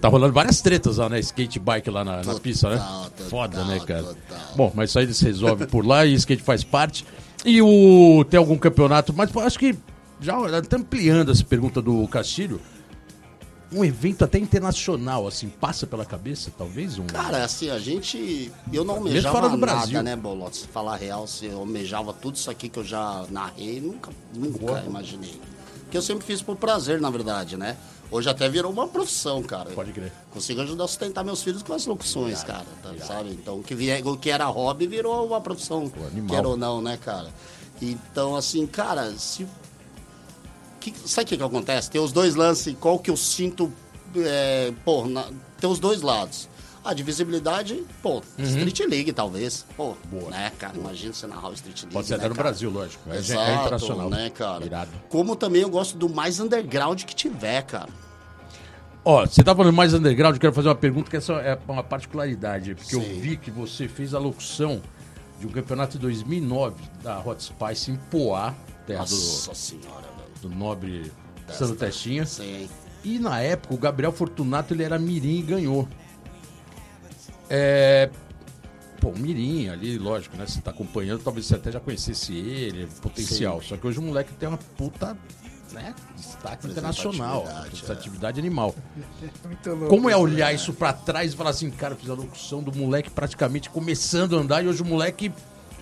Tá 0.01 0.09
rolando 0.09 0.33
várias 0.33 0.59
tretas 0.59 0.97
lá, 0.97 1.07
né? 1.07 1.17
Skate 1.19 1.59
bike 1.59 1.89
lá 1.89 2.03
na, 2.03 2.17
na 2.17 2.23
Total, 2.23 2.39
pista, 2.41 2.69
né? 2.69 2.75
total, 2.75 3.29
Foda, 3.29 3.63
né, 3.63 3.79
cara? 3.87 4.03
total. 4.03 4.37
Bom, 4.55 4.71
mas 4.75 4.89
isso 4.89 4.99
aí 4.99 5.13
se 5.13 5.23
resolve 5.25 5.65
por 5.67 5.85
lá 5.85 6.05
e 6.05 6.13
skate 6.15 6.43
faz 6.43 6.61
parte. 6.63 7.05
E 7.45 7.61
o 7.61 8.25
tem 8.29 8.37
algum 8.37 8.57
campeonato, 8.57 9.13
mas 9.13 9.29
acho 9.37 9.57
que 9.57 9.75
já 10.19 10.35
até 10.57 10.75
ampliando 10.75 11.31
essa 11.31 11.43
pergunta 11.45 11.81
do 11.81 12.05
Castilho, 12.09 12.59
um 13.71 13.83
evento 13.83 14.23
até 14.23 14.37
internacional, 14.39 15.27
assim, 15.27 15.49
passa 15.49 15.85
pela 15.85 16.05
cabeça, 16.05 16.51
talvez? 16.57 16.97
Um... 16.97 17.05
Cara, 17.07 17.43
assim, 17.43 17.69
a 17.69 17.79
gente. 17.79 18.51
Eu 18.71 18.83
não 18.83 18.95
almejava 18.95 19.35
fora 19.35 19.49
do 19.49 19.57
nada, 19.57 19.73
Brasil. 19.73 20.03
né, 20.03 20.15
Bolota? 20.15 20.55
Se 20.55 20.67
falar 20.67 20.95
real, 20.95 21.27
se 21.27 21.45
eu 21.47 21.59
almejava 21.59 22.13
tudo 22.13 22.35
isso 22.35 22.49
aqui 22.49 22.69
que 22.69 22.79
eu 22.79 22.83
já 22.83 23.25
narrei, 23.29 23.81
nunca, 23.81 24.11
nunca 24.33 24.59
Boa. 24.59 24.83
imaginei. 24.85 25.39
Porque 25.83 25.97
eu 25.97 26.01
sempre 26.01 26.25
fiz 26.25 26.41
por 26.41 26.55
prazer, 26.55 26.99
na 26.99 27.09
verdade, 27.09 27.57
né? 27.57 27.77
Hoje 28.09 28.29
até 28.29 28.47
virou 28.47 28.71
uma 28.71 28.87
profissão, 28.87 29.43
cara. 29.43 29.69
Pode 29.71 29.91
crer. 29.91 30.13
Consigo 30.31 30.61
ajudar 30.61 30.85
a 30.85 30.87
sustentar 30.87 31.25
meus 31.25 31.43
filhos 31.43 31.61
com 31.61 31.73
as 31.73 31.85
locuções, 31.85 32.41
cara. 32.43 32.65
tá- 32.81 32.93
sabe? 33.05 33.31
Então, 33.31 33.59
o 33.59 33.63
que, 33.63 33.75
vier, 33.75 34.05
o 34.07 34.15
que 34.17 34.29
era 34.29 34.45
hobby 34.45 34.87
virou 34.87 35.27
uma 35.27 35.41
profissão. 35.41 35.91
animal. 36.09 36.29
Quer 36.35 36.45
ou 36.47 36.55
não, 36.55 36.81
né, 36.81 36.97
cara? 36.97 37.27
Então, 37.81 38.35
assim, 38.35 38.65
cara, 38.65 39.11
se 39.17 39.45
que, 40.91 41.09
sabe 41.09 41.25
o 41.25 41.27
que, 41.29 41.37
que 41.37 41.43
acontece? 41.43 41.89
Tem 41.89 41.99
os 42.01 42.11
dois 42.11 42.35
lances, 42.35 42.75
qual 42.79 42.99
que 42.99 43.09
eu 43.09 43.17
sinto. 43.17 43.71
É, 44.15 44.71
pô, 44.85 45.05
na- 45.05 45.27
tem 45.59 45.69
os 45.69 45.79
dois 45.79 46.01
lados. 46.01 46.47
A 46.85 46.93
de 46.93 47.03
visibilidade, 47.03 47.83
pô, 48.01 48.21
Street 48.39 48.79
League, 48.89 49.11
talvez. 49.11 49.65
Pô, 49.75 49.87
Uhum. 49.89 49.95
Boa. 50.21 50.29
né, 50.31 50.51
cara? 50.57 50.77
Imagina 50.77 51.11
você 51.11 51.27
narrar 51.27 51.49
o 51.49 51.53
Street 51.53 51.81
League. 51.81 51.93
Pode 51.93 52.07
ser 52.07 52.13
né, 52.13 52.19
até 52.19 52.29
no 52.29 52.35
cara? 52.35 52.47
Brasil, 52.49 52.69
lógico. 52.71 53.03
É, 53.11 53.17
Exato, 53.17 53.41
é 53.51 53.55
internacional. 53.55 54.09
né, 54.09 54.29
cara? 54.29 54.65
Irado. 54.65 54.91
Como 55.09 55.35
também 55.35 55.61
eu 55.63 55.69
gosto 55.69 55.97
do 55.97 56.07
mais 56.07 56.39
underground 56.39 57.03
que 57.03 57.13
tiver, 57.13 57.61
cara. 57.63 57.89
Ó, 59.03 59.25
você 59.25 59.43
tá 59.43 59.53
falando 59.55 59.73
mais 59.73 59.93
underground, 59.93 60.35
eu 60.35 60.39
quero 60.39 60.53
fazer 60.53 60.69
uma 60.69 60.75
pergunta 60.75 61.09
que 61.09 61.17
essa 61.17 61.33
é 61.33 61.57
uma 61.67 61.83
particularidade, 61.83 62.75
porque 62.75 62.95
eu 62.95 63.01
Sim. 63.01 63.19
vi 63.19 63.37
que 63.37 63.51
você 63.51 63.87
fez 63.87 64.13
a 64.13 64.19
locução 64.19 64.81
de 65.39 65.47
um 65.47 65.49
campeonato 65.49 65.93
de 65.93 65.99
2009 65.99 66.75
da 67.03 67.19
Hot 67.19 67.41
Spice 67.43 67.91
em 67.91 67.95
Poá, 68.09 68.53
terra 68.85 68.99
Nossa 69.01 69.53
senhora, 69.53 70.01
velho. 70.01 70.16
Do, 70.41 70.49
nobre 70.49 71.11
Sandro 71.49 71.75
Testinha. 71.75 72.25
Sim. 72.25 72.69
E 73.03 73.19
na 73.19 73.39
época 73.39 73.73
o 73.73 73.77
Gabriel 73.77 74.11
Fortunato 74.11 74.73
ele 74.73 74.83
era 74.83 74.97
mirim 74.99 75.39
e 75.39 75.41
ganhou. 75.41 75.87
É. 77.49 78.09
Pô, 78.99 79.09
o 79.09 79.17
mirim 79.17 79.69
ali, 79.69 79.97
lógico, 79.97 80.35
né? 80.35 80.45
Você 80.47 80.59
tá 80.59 80.71
acompanhando, 80.71 81.21
talvez 81.23 81.45
você 81.45 81.55
até 81.55 81.71
já 81.71 81.79
conhecesse 81.79 82.33
ele, 82.33 82.87
potencial. 83.01 83.61
Só 83.61 83.77
que 83.77 83.85
hoje 83.85 83.99
o 83.99 84.01
moleque 84.01 84.33
tem 84.33 84.49
uma 84.49 84.57
puta, 84.57 85.15
né? 85.71 85.93
Destaque 86.15 86.67
internacional, 86.67 87.43
Representatividade, 87.43 87.75
representatividade 87.75 88.39
animal. 88.39 88.75
Muito 89.45 89.69
louco. 89.69 89.87
Como 89.87 90.09
é 90.09 90.17
olhar 90.17 90.53
isso 90.53 90.73
pra 90.73 90.93
trás 90.93 91.33
e 91.33 91.35
falar 91.35 91.51
assim, 91.51 91.69
cara, 91.69 91.93
eu 91.93 91.97
fiz 91.97 92.09
a 92.09 92.13
locução 92.13 92.63
do 92.63 92.75
moleque 92.75 93.11
praticamente 93.11 93.69
começando 93.69 94.35
a 94.35 94.41
andar 94.41 94.63
e 94.63 94.67
hoje 94.67 94.81
o 94.81 94.85
moleque 94.85 95.31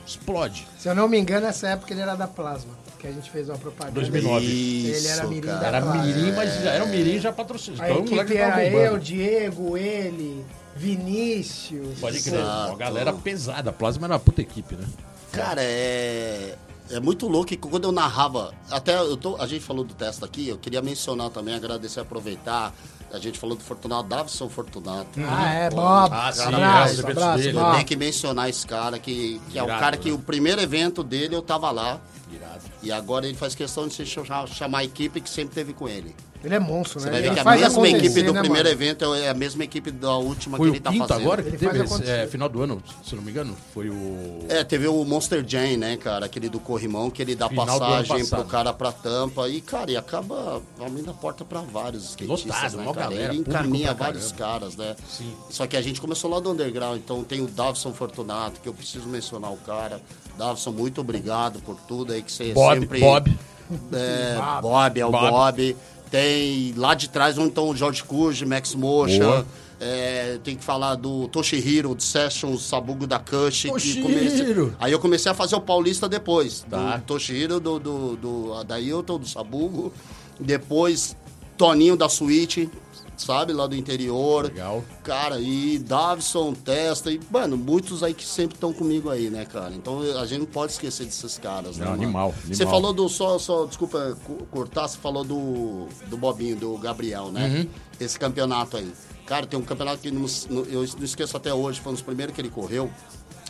explode. 0.05 0.67
Se 0.77 0.89
eu 0.89 0.93
não 0.93 1.07
me 1.07 1.17
engano, 1.17 1.45
nessa 1.45 1.69
época 1.69 1.93
ele 1.93 2.01
era 2.01 2.15
da 2.15 2.27
Plasma, 2.27 2.73
que 2.97 3.07
a 3.07 3.11
gente 3.11 3.29
fez 3.31 3.49
uma 3.49 3.57
propaganda. 3.57 3.93
2009. 3.99 4.45
Ele 4.45 5.07
era 5.07 5.27
mirim 5.27 5.47
da 5.47 5.67
Era 5.67 5.81
mirim, 5.81 6.31
mas 6.33 6.53
já 6.63 6.71
era 6.71 6.83
um 6.83 6.87
mirim 6.89 7.19
já 7.19 7.31
patrocinado. 7.31 7.83
A 7.83 7.89
Então 7.91 8.01
o 8.05 8.09
moleque 8.09 8.33
equipe 8.33 8.37
era 8.37 8.55
bombando. 8.55 8.77
eu, 8.77 8.99
Diego, 8.99 9.77
ele, 9.77 10.45
Vinícius. 10.75 11.99
Pode 11.99 12.21
crer, 12.21 12.39
Exato. 12.39 12.69
uma 12.69 12.77
galera 12.77 13.13
pesada. 13.13 13.69
A 13.69 13.73
Plasma 13.73 14.07
era 14.07 14.13
uma 14.13 14.19
puta 14.19 14.41
equipe, 14.41 14.75
né? 14.75 14.85
Cara, 15.31 15.61
é. 15.61 16.55
É 16.91 16.99
muito 16.99 17.27
louco 17.27 17.47
que 17.47 17.57
quando 17.57 17.85
eu 17.85 17.91
narrava. 17.91 18.53
Até 18.69 18.95
eu 18.99 19.17
tô, 19.17 19.41
a 19.41 19.47
gente 19.47 19.65
falou 19.65 19.83
do 19.83 19.93
teste 19.95 20.23
aqui, 20.23 20.49
eu 20.49 20.57
queria 20.57 20.83
mencionar 20.83 21.31
também, 21.31 21.55
agradecer, 21.55 21.99
aproveitar. 21.99 22.71
A 23.11 23.17
gente 23.17 23.39
falou 23.39 23.55
do 23.55 23.63
Fortunato, 23.63 24.07
Davison 24.07 24.49
Fortunato. 24.49 25.07
Ah, 25.27 25.49
é, 25.51 25.69
Bob. 25.69 26.11
Ah, 26.13 26.31
sim, 26.31 26.43
abraço, 26.43 27.07
é, 27.07 27.11
abraço, 27.11 27.37
dele. 27.43 27.57
Eu 27.57 27.61
Bob. 27.61 27.73
tenho 27.73 27.85
que 27.85 27.95
mencionar 27.95 28.49
esse 28.49 28.67
cara, 28.67 28.99
que, 28.99 29.41
que 29.49 29.57
é 29.57 29.63
o 29.63 29.65
Irado, 29.65 29.79
cara 29.79 29.97
que 29.97 30.09
né? 30.09 30.15
o 30.15 30.19
primeiro 30.19 30.61
evento 30.61 31.03
dele 31.03 31.35
eu 31.35 31.41
tava 31.41 31.71
lá. 31.71 31.99
Irado. 32.31 32.61
E 32.85 32.91
agora 32.91 33.25
ele 33.25 33.35
faz 33.35 33.55
questão 33.55 33.87
de 33.87 33.95
se 33.95 34.05
chamar, 34.05 34.47
chamar 34.47 34.77
a 34.77 34.83
equipe 34.83 35.19
que 35.19 35.27
sempre 35.27 35.55
teve 35.55 35.73
com 35.73 35.89
ele. 35.89 36.15
Ele 36.45 36.55
é 36.55 36.59
monstro, 36.59 36.99
Você 36.99 37.07
né? 37.07 37.11
vai 37.13 37.21
ver 37.21 37.27
Ele 37.27 37.33
que 37.35 37.39
a 37.39 37.51
mesma 37.55 37.87
equipe 37.89 38.21
do 38.23 38.33
né, 38.33 38.39
primeiro 38.41 38.69
mano? 38.69 38.81
evento 38.81 39.15
é 39.15 39.29
a 39.29 39.33
mesma 39.33 39.63
equipe 39.63 39.91
da 39.91 40.15
última 40.17 40.57
Foi 40.57 40.69
que 40.69 40.75
ele 40.77 40.79
tá 40.83 40.91
fazendo. 40.93 41.13
agora 41.13 41.41
que 41.41 41.49
Ele 41.49 41.57
teve 41.57 41.71
faz 41.71 41.83
esse, 41.83 41.93
acontecer. 41.93 42.11
é, 42.19 42.27
final 42.27 42.47
do 42.49 42.61
ano, 42.61 42.83
se 43.03 43.15
não 43.15 43.23
me 43.23 43.31
engano? 43.31 43.55
Foi 43.73 43.89
o. 43.89 44.45
É, 44.47 44.63
teve 44.63 44.87
o 44.87 45.03
Monster 45.03 45.43
Jam, 45.47 45.77
né, 45.77 45.97
cara? 45.97 46.25
Aquele 46.27 46.47
do 46.49 46.59
corrimão, 46.59 47.09
que 47.09 47.21
ele 47.21 47.35
dá 47.35 47.49
Final 47.49 47.65
passagem 47.79 48.25
pro 48.27 48.45
cara 48.45 48.71
pra 48.73 48.91
tampa. 48.91 49.49
E, 49.49 49.59
cara, 49.61 49.91
e 49.91 49.97
acaba 49.97 50.61
abrindo 50.79 51.09
a 51.09 51.13
porta 51.13 51.43
pra 51.43 51.61
vários 51.61 52.11
skatistas, 52.11 52.73
Lotado, 52.73 52.77
né, 52.77 52.83
cara? 52.93 53.09
galera, 53.09 53.33
ele 53.33 53.41
encaminha 53.41 53.93
vários 53.93 54.31
caras, 54.31 54.75
né? 54.75 54.95
Sim. 55.09 55.33
Só 55.49 55.65
que 55.67 55.75
a 55.75 55.81
gente 55.81 55.99
começou 55.99 56.29
lá 56.29 56.39
do 56.39 56.51
underground, 56.51 56.97
então 56.97 57.23
tem 57.23 57.41
o 57.41 57.47
Davison 57.47 57.91
Fortunato, 57.93 58.59
que 58.61 58.69
eu 58.69 58.73
preciso 58.73 59.07
mencionar 59.07 59.51
o 59.51 59.57
cara. 59.57 59.99
Davison, 60.37 60.71
muito 60.71 61.01
obrigado 61.01 61.59
por 61.61 61.75
tudo 61.87 62.13
aí 62.13 62.21
que 62.21 62.31
você 62.31 62.53
Bob, 62.53 62.79
sempre... 62.79 62.99
Bob. 62.99 63.33
É, 63.91 64.37
Bob, 64.61 64.99
é 64.99 65.05
o 65.07 65.09
Bob. 65.11 65.29
Bob. 65.31 65.77
Tem 66.15 66.73
lá 66.77 66.93
de 66.93 67.09
trás 67.09 67.37
onde 67.37 67.49
estão 67.49 67.67
o 67.67 67.75
George 67.75 68.01
Kuj, 68.01 68.45
Max 68.45 68.73
Mocha. 68.73 69.45
É, 69.81 70.39
tem 70.41 70.55
que 70.55 70.63
falar 70.63 70.95
do 70.95 71.27
Toshihiro, 71.27 71.93
do 71.93 72.01
Session, 72.01 72.57
Sabugo 72.57 73.05
da 73.05 73.19
Kush. 73.19 73.63
Toshihiro. 73.63 74.73
Aí 74.79 74.93
eu 74.93 74.99
comecei 74.99 75.29
a 75.29 75.35
fazer 75.35 75.57
o 75.57 75.59
Paulista 75.59 76.07
depois. 76.07 76.65
Tá. 76.69 76.95
Do 76.95 77.03
Toshihiro, 77.03 77.59
do, 77.59 77.79
do, 77.79 78.15
do 78.15 78.53
Adailton, 78.53 79.19
do 79.19 79.27
Sabugo. 79.27 79.91
Depois, 80.39 81.17
Toninho 81.57 81.97
da 81.97 82.07
Suíte. 82.07 82.69
Sabe, 83.17 83.53
lá 83.53 83.67
do 83.67 83.75
interior. 83.75 84.45
Legal. 84.45 84.83
Cara, 85.03 85.39
e 85.39 85.77
Davison, 85.79 86.53
Testa, 86.53 87.11
e, 87.11 87.19
mano, 87.29 87.55
muitos 87.57 88.03
aí 88.03 88.13
que 88.13 88.25
sempre 88.25 88.55
estão 88.55 88.73
comigo 88.73 89.09
aí, 89.09 89.29
né, 89.29 89.45
cara? 89.45 89.73
Então 89.73 90.01
a 90.19 90.25
gente 90.25 90.39
não 90.39 90.45
pode 90.45 90.73
esquecer 90.73 91.05
desses 91.05 91.37
caras, 91.37 91.77
né? 91.77 91.85
Não, 91.85 91.91
mano? 91.91 92.03
animal, 92.03 92.33
Você 92.45 92.63
animal. 92.63 92.73
falou 92.73 92.93
do. 92.93 93.07
Só, 93.09 93.37
só, 93.39 93.65
desculpa 93.65 94.17
cu- 94.25 94.45
cortar, 94.51 94.87
você 94.87 94.97
falou 94.97 95.23
do, 95.23 95.87
do 96.07 96.17
Bobinho, 96.17 96.55
do 96.55 96.77
Gabriel, 96.77 97.31
né? 97.31 97.47
Uhum. 97.47 97.67
Esse 97.99 98.19
campeonato 98.19 98.77
aí. 98.77 98.91
Cara, 99.25 99.45
tem 99.47 99.57
um 99.59 99.63
campeonato 99.63 99.99
que 100.01 100.11
não- 100.11 100.25
eu 100.65 100.85
não 100.97 101.03
esqueço 101.03 101.35
até 101.37 101.53
hoje, 101.53 101.79
foi 101.79 101.91
um 101.91 101.95
dos 101.95 102.03
primeiros 102.03 102.35
que 102.35 102.41
ele 102.41 102.49
correu, 102.49 102.91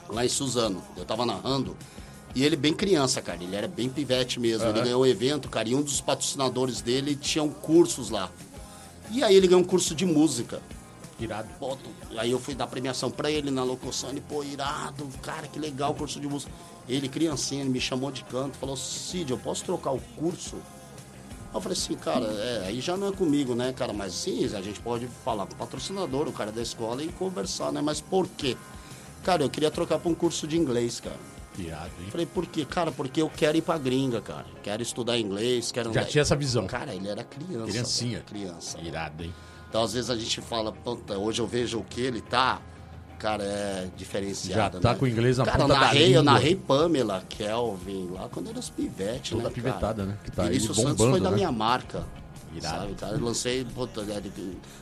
lá 0.09 0.23
em 0.25 0.29
Suzano. 0.29 0.81
Eu 0.95 1.03
tava 1.05 1.25
narrando. 1.25 1.75
E 2.33 2.43
ele 2.43 2.57
bem 2.57 2.73
criança, 2.73 3.21
cara. 3.21 3.41
Ele 3.41 3.55
era 3.55 3.65
bem 3.65 3.87
pivete 3.89 4.41
mesmo. 4.41 4.67
Ele 4.67 4.81
ganhou 4.81 5.01
o 5.03 5.05
evento, 5.05 5.47
cara. 5.47 5.69
E 5.69 5.73
um 5.75 5.81
dos 5.81 6.01
patrocinadores 6.01 6.81
dele 6.81 7.15
tinham 7.15 7.47
cursos 7.47 8.09
lá. 8.09 8.29
E 9.11 9.23
aí 9.23 9.35
ele 9.35 9.47
ganhou 9.47 9.61
um 9.61 9.65
curso 9.67 9.93
de 9.95 10.05
música. 10.05 10.61
Irado. 11.19 11.47
Pô, 11.59 11.75
tu- 11.77 12.19
aí 12.19 12.31
eu 12.31 12.39
fui 12.39 12.53
dar 12.53 12.67
premiação 12.67 13.09
pra 13.09 13.31
ele 13.31 13.49
na 13.49 13.63
locução. 13.63 14.09
Ele, 14.09 14.21
pô, 14.21 14.43
irado, 14.43 15.07
cara, 15.21 15.47
que 15.47 15.57
legal 15.59 15.91
o 15.91 15.95
curso 15.95 16.19
de 16.19 16.27
música. 16.27 16.51
Ele, 16.89 17.07
criancinha, 17.07 17.61
ele 17.61 17.69
me 17.69 17.79
chamou 17.79 18.11
de 18.11 18.23
canto, 18.25 18.57
falou: 18.57 18.75
Cid, 18.75 19.31
eu 19.31 19.37
posso 19.37 19.63
trocar 19.63 19.91
o 19.91 19.99
curso? 20.17 20.55
Eu 21.53 21.61
falei 21.61 21.77
assim, 21.77 21.95
cara, 21.95 22.25
é, 22.25 22.63
aí 22.67 22.81
já 22.81 22.97
não 22.97 23.07
é 23.07 23.11
comigo, 23.13 23.55
né, 23.55 23.71
cara? 23.71 23.93
Mas 23.93 24.13
sim, 24.13 24.43
a 24.53 24.61
gente 24.61 24.81
pode 24.81 25.07
falar 25.23 25.45
com 25.45 25.53
o 25.53 25.55
patrocinador, 25.55 26.27
o 26.27 26.33
cara 26.33 26.51
da 26.51 26.61
escola 26.61 27.01
e 27.01 27.07
conversar, 27.07 27.71
né? 27.71 27.81
Mas 27.81 28.01
por 28.01 28.27
quê? 28.27 28.57
Cara, 29.23 29.41
eu 29.41 29.49
queria 29.49 29.71
trocar 29.71 29.97
pra 29.99 30.11
um 30.11 30.13
curso 30.13 30.45
de 30.45 30.57
inglês, 30.57 30.99
cara. 30.99 31.15
Irado, 31.61 31.91
hein? 31.99 32.07
Falei, 32.11 32.25
por 32.25 32.45
quê? 32.45 32.65
Cara, 32.65 32.91
porque 32.91 33.21
eu 33.21 33.29
quero 33.29 33.57
ir 33.57 33.61
pra 33.61 33.77
gringa, 33.77 34.21
cara. 34.21 34.45
Quero 34.63 34.81
estudar 34.81 35.17
inglês, 35.17 35.71
quero 35.71 35.93
Já 35.93 36.03
tinha 36.03 36.21
essa 36.21 36.35
visão. 36.35 36.67
Cara, 36.67 36.93
ele 36.93 37.07
era 37.07 37.23
criança. 37.23 37.71
Criancinha. 37.71 38.19
cara, 38.19 38.29
Criança. 38.29 38.77
Irado, 38.81 39.23
hein? 39.23 39.33
Então, 39.69 39.83
às 39.83 39.93
vezes 39.93 40.09
a 40.09 40.15
gente 40.15 40.41
fala, 40.41 40.71
puta, 40.71 41.17
hoje 41.17 41.41
eu 41.41 41.47
vejo 41.47 41.79
o 41.79 41.83
que 41.83 41.99
ele 42.01 42.21
tá, 42.21 42.61
cara, 43.19 43.43
é 43.43 43.89
diferenciado. 43.97 44.77
Já 44.77 44.81
tá 44.81 44.93
né? 44.93 44.99
com 44.99 45.05
o 45.05 45.07
inglês 45.07 45.37
na 45.37 45.45
cara, 45.45 45.57
ponta 45.59 45.73
eu 45.73 45.75
da 45.79 45.85
narrei, 45.85 46.03
eu 46.03 46.07
língua. 46.07 46.23
narrei 46.23 46.55
Pamela, 46.55 47.23
Kelvin, 47.27 48.09
lá 48.11 48.29
quando 48.29 48.49
era 48.49 48.59
os 48.59 48.69
pivete, 48.69 49.31
Toda 49.31 49.43
né, 49.43 49.49
pivetada, 49.49 49.93
cara? 49.95 50.05
né, 50.07 50.17
que 50.23 50.31
tá 50.31 50.43
aí 50.43 50.49
Vinícius 50.49 50.77
Santos 50.77 50.91
bombando, 50.93 51.11
foi 51.11 51.21
da 51.21 51.29
né? 51.31 51.35
minha 51.35 51.51
marca. 51.51 52.05
Irado. 52.57 52.79
Sabe, 52.79 52.93
cara? 52.95 53.13
Eu 53.13 53.23
lancei, 53.23 53.65
puta, 53.65 54.01
é, 54.01 54.21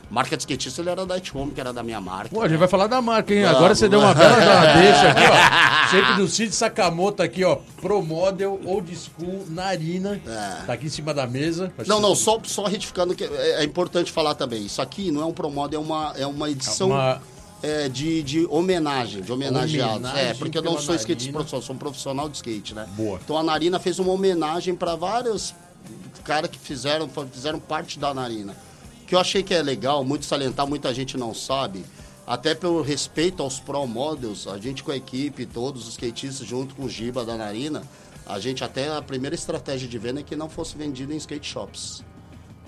marca 0.09 0.35
de 0.37 0.43
skatista, 0.43 0.81
ele 0.81 0.89
era 0.89 1.05
da 1.05 1.15
At 1.15 1.29
Home, 1.33 1.51
que 1.51 1.59
era 1.59 1.71
da 1.73 1.81
minha 1.83 1.99
marca. 1.99 2.29
Pô, 2.29 2.41
a 2.41 2.47
gente 2.47 2.57
vai 2.59 2.67
falar 2.67 2.87
da 2.87 3.01
marca, 3.01 3.33
hein? 3.33 3.41
Vamos. 3.43 3.57
Agora 3.57 3.75
você 3.75 3.89
deu 3.89 3.99
uma 3.99 4.13
bela 4.13 4.35
deixa 4.77 5.09
aqui, 5.09 5.21
ó. 5.21 5.89
Sempre 5.89 6.13
do 6.15 6.27
Cid 6.27 6.53
Sakamoto 6.53 7.21
aqui, 7.23 7.43
ó. 7.43 7.57
Pro 7.81 8.01
Model, 8.01 8.59
Old 8.65 8.95
School, 8.95 9.45
Narina. 9.49 10.21
É. 10.25 10.65
Tá 10.65 10.73
aqui 10.73 10.87
em 10.87 10.89
cima 10.89 11.13
da 11.13 11.25
mesa. 11.27 11.71
Não, 11.87 11.99
não, 11.99 12.15
só, 12.15 12.39
só 12.43 12.65
retificando 12.65 13.15
que 13.15 13.23
é, 13.23 13.61
é 13.61 13.63
importante 13.63 14.11
falar 14.11 14.35
também. 14.35 14.65
Isso 14.65 14.81
aqui 14.81 15.11
não 15.11 15.21
é 15.21 15.25
um 15.25 15.33
promodo, 15.33 15.75
é 15.75 15.79
uma, 15.79 16.13
é 16.17 16.25
uma 16.25 16.49
edição 16.49 16.87
Uma- 16.89 17.21
é, 17.63 17.87
de, 17.87 18.21
de 18.23 18.45
homenagem, 18.49 19.21
de 19.21 19.31
homenageados. 19.31 19.95
Homenagem 19.95 20.21
é, 20.29 20.33
porque 20.33 20.57
eu 20.57 20.61
não 20.61 20.77
sou 20.77 20.93
skate 20.95 21.21
Narina. 21.27 21.33
profissional, 21.37 21.61
sou 21.65 21.75
um 21.75 21.79
profissional 21.79 22.29
de 22.29 22.35
skate, 22.35 22.75
né? 22.75 22.85
Boa. 22.95 23.19
Então 23.23 23.37
a 23.37 23.43
Narina 23.43 23.79
fez 23.79 23.99
uma 23.99 24.11
homenagem 24.11 24.75
para 24.75 24.95
vários 24.95 25.55
caras 26.23 26.49
que 26.49 26.57
fizeram, 26.57 27.09
fizeram 27.31 27.59
parte 27.59 27.99
da 27.99 28.13
Narina. 28.13 28.55
Que 29.05 29.15
eu 29.15 29.19
achei 29.19 29.43
que 29.43 29.53
é 29.53 29.61
legal, 29.61 30.03
muito 30.03 30.25
salientar, 30.25 30.65
muita 30.65 30.93
gente 30.93 31.17
não 31.17 31.33
sabe. 31.33 31.85
Até 32.25 32.55
pelo 32.55 32.81
respeito 32.81 33.43
aos 33.43 33.59
pro 33.59 33.85
models, 33.85 34.47
a 34.47 34.57
gente 34.57 34.81
com 34.81 34.91
a 34.91 34.95
equipe, 34.95 35.45
todos 35.45 35.83
os 35.83 35.89
skatistas, 35.89 36.47
junto 36.47 36.73
com 36.73 36.85
o 36.85 36.89
Giba 36.89 37.25
da 37.25 37.35
Narina, 37.35 37.83
a 38.25 38.39
gente 38.39 38.63
até 38.63 38.89
a 38.95 39.01
primeira 39.01 39.35
estratégia 39.35 39.87
de 39.87 39.97
venda 39.97 40.21
é 40.21 40.23
que 40.23 40.35
não 40.35 40.47
fosse 40.47 40.77
vendido 40.77 41.11
em 41.13 41.17
skate 41.17 41.45
shops. 41.45 42.03